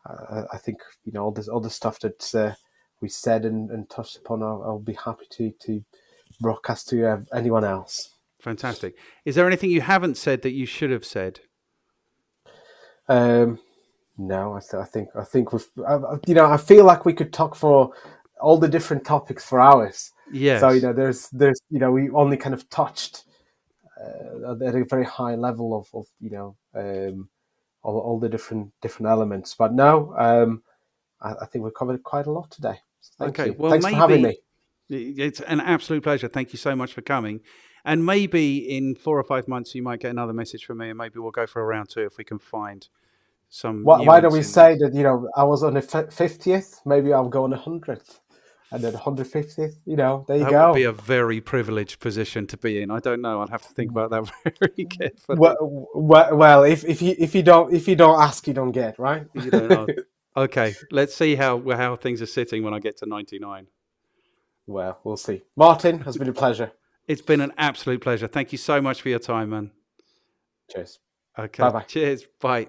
I, 0.05 0.43
I 0.53 0.57
think 0.57 0.79
you 1.05 1.13
know 1.13 1.23
all 1.25 1.31
this 1.31 1.49
other 1.49 1.69
stuff 1.69 1.99
that 2.01 2.35
uh, 2.35 2.53
we 3.01 3.09
said 3.09 3.45
and, 3.45 3.71
and 3.71 3.89
touched 3.89 4.17
upon. 4.17 4.43
I'll, 4.43 4.63
I'll 4.63 4.79
be 4.79 4.93
happy 4.93 5.25
to 5.31 5.51
to 5.65 5.83
broadcast 6.41 6.89
to 6.89 7.25
anyone 7.33 7.63
else. 7.63 8.15
Fantastic. 8.41 8.95
Is 9.23 9.35
there 9.35 9.47
anything 9.47 9.69
you 9.69 9.81
haven't 9.81 10.17
said 10.17 10.41
that 10.41 10.51
you 10.51 10.65
should 10.65 10.89
have 10.89 11.05
said? 11.05 11.39
Um, 13.07 13.59
no, 14.17 14.53
I, 14.53 14.59
th- 14.59 14.81
I 14.81 14.85
think 14.85 15.09
I 15.15 15.23
think 15.23 15.53
we've 15.53 15.67
I, 15.87 15.99
you 16.27 16.33
know 16.33 16.45
I 16.45 16.57
feel 16.57 16.85
like 16.85 17.05
we 17.05 17.13
could 17.13 17.33
talk 17.33 17.55
for 17.55 17.93
all 18.39 18.57
the 18.57 18.67
different 18.67 19.05
topics 19.05 19.45
for 19.45 19.59
hours. 19.59 20.11
Yes. 20.31 20.61
So 20.61 20.69
you 20.69 20.81
know, 20.81 20.93
there's 20.93 21.29
there's 21.29 21.59
you 21.69 21.79
know 21.79 21.91
we 21.91 22.09
only 22.11 22.37
kind 22.37 22.53
of 22.53 22.69
touched 22.69 23.25
uh, 23.99 24.53
at 24.65 24.75
a 24.75 24.85
very 24.85 25.05
high 25.05 25.35
level 25.35 25.77
of, 25.77 25.87
of 25.93 26.07
you 26.19 26.31
know 26.31 26.55
um, 26.73 27.29
all, 27.83 27.97
all 27.99 28.19
the 28.19 28.29
different 28.29 28.71
different 28.81 29.09
elements. 29.09 29.55
But 29.55 29.73
no, 29.73 30.13
um, 30.17 30.63
I, 31.21 31.33
I 31.41 31.45
think 31.45 31.63
we've 31.63 31.73
covered 31.73 32.03
quite 32.03 32.27
a 32.27 32.31
lot 32.31 32.49
today. 32.49 32.79
So 33.01 33.11
thank 33.19 33.39
Okay, 33.39 33.49
you. 33.49 33.55
well, 33.57 33.71
Thanks 33.71 33.85
for 33.85 33.95
having 33.95 34.21
me. 34.23 34.37
It's 34.91 35.39
an 35.41 35.61
absolute 35.61 36.03
pleasure. 36.03 36.27
Thank 36.27 36.53
you 36.53 36.57
so 36.59 36.75
much 36.75 36.93
for 36.93 37.01
coming. 37.01 37.41
And 37.83 38.05
maybe 38.05 38.57
in 38.57 38.95
four 38.95 39.17
or 39.17 39.23
five 39.23 39.47
months, 39.47 39.73
you 39.73 39.81
might 39.81 39.99
get 39.99 40.11
another 40.11 40.33
message 40.33 40.65
from 40.65 40.79
me, 40.79 40.89
and 40.89 40.97
maybe 40.97 41.19
we'll 41.19 41.31
go 41.31 41.47
for 41.47 41.61
a 41.61 41.65
round 41.65 41.89
two 41.89 42.01
if 42.01 42.17
we 42.17 42.23
can 42.23 42.37
find 42.37 42.87
some. 43.49 43.83
Why, 43.83 44.01
why 44.01 44.19
don't 44.19 44.33
we 44.33 44.43
say 44.43 44.77
that 44.77 44.93
you 44.93 45.03
know 45.03 45.27
I 45.35 45.43
was 45.43 45.63
on 45.63 45.73
the 45.73 45.81
fiftieth? 45.81 46.81
Maybe 46.85 47.11
I'll 47.11 47.29
go 47.29 47.43
on 47.43 47.49
the 47.49 47.57
hundredth, 47.57 48.19
and 48.71 48.83
then 48.83 48.93
hundred 48.93 49.27
fiftieth. 49.27 49.79
You 49.85 49.95
know, 49.95 50.25
there 50.27 50.37
you 50.37 50.43
That 50.43 50.51
go. 50.51 50.57
That 50.59 50.67
would 50.67 50.75
be 50.75 50.83
a 50.83 50.91
very 50.91 51.41
privileged 51.41 51.99
position 51.99 52.45
to 52.47 52.57
be 52.57 52.83
in. 52.83 52.91
I 52.91 52.99
don't 52.99 53.21
know. 53.21 53.41
I'd 53.41 53.49
have 53.49 53.63
to 53.63 53.73
think 53.73 53.89
about 53.89 54.11
that 54.11 54.31
very 54.59 54.85
carefully. 54.85 55.39
well, 55.39 55.87
well, 55.95 56.37
well, 56.37 56.63
if 56.63 56.85
if 56.85 57.01
you 57.01 57.15
if 57.17 57.33
you 57.33 57.41
don't 57.41 57.73
if 57.73 57.87
you 57.87 57.95
don't 57.95 58.21
ask, 58.21 58.47
you 58.47 58.53
don't 58.53 58.71
get 58.71 58.99
right. 58.99 59.25
You 59.33 59.49
don't 59.49 59.89
okay, 60.37 60.75
let's 60.91 61.15
see 61.15 61.35
how 61.35 61.59
how 61.71 61.95
things 61.95 62.21
are 62.21 62.27
sitting 62.27 62.63
when 62.63 62.75
I 62.75 62.79
get 62.79 62.97
to 62.97 63.07
ninety 63.07 63.39
nine. 63.39 63.67
Well, 64.71 64.99
we'll 65.03 65.17
see. 65.17 65.43
Martin, 65.55 65.99
has 66.01 66.17
been 66.17 66.29
a 66.29 66.33
pleasure. 66.33 66.71
It's 67.07 67.21
been 67.21 67.41
an 67.41 67.53
absolute 67.57 68.01
pleasure. 68.01 68.27
Thank 68.27 68.51
you 68.51 68.57
so 68.57 68.81
much 68.81 69.01
for 69.01 69.09
your 69.09 69.19
time, 69.19 69.49
man. 69.49 69.71
Cheers. 70.69 70.99
Okay. 71.37 71.63
Bye-bye. 71.63 71.83
Cheers. 71.83 72.25
Bye. 72.39 72.67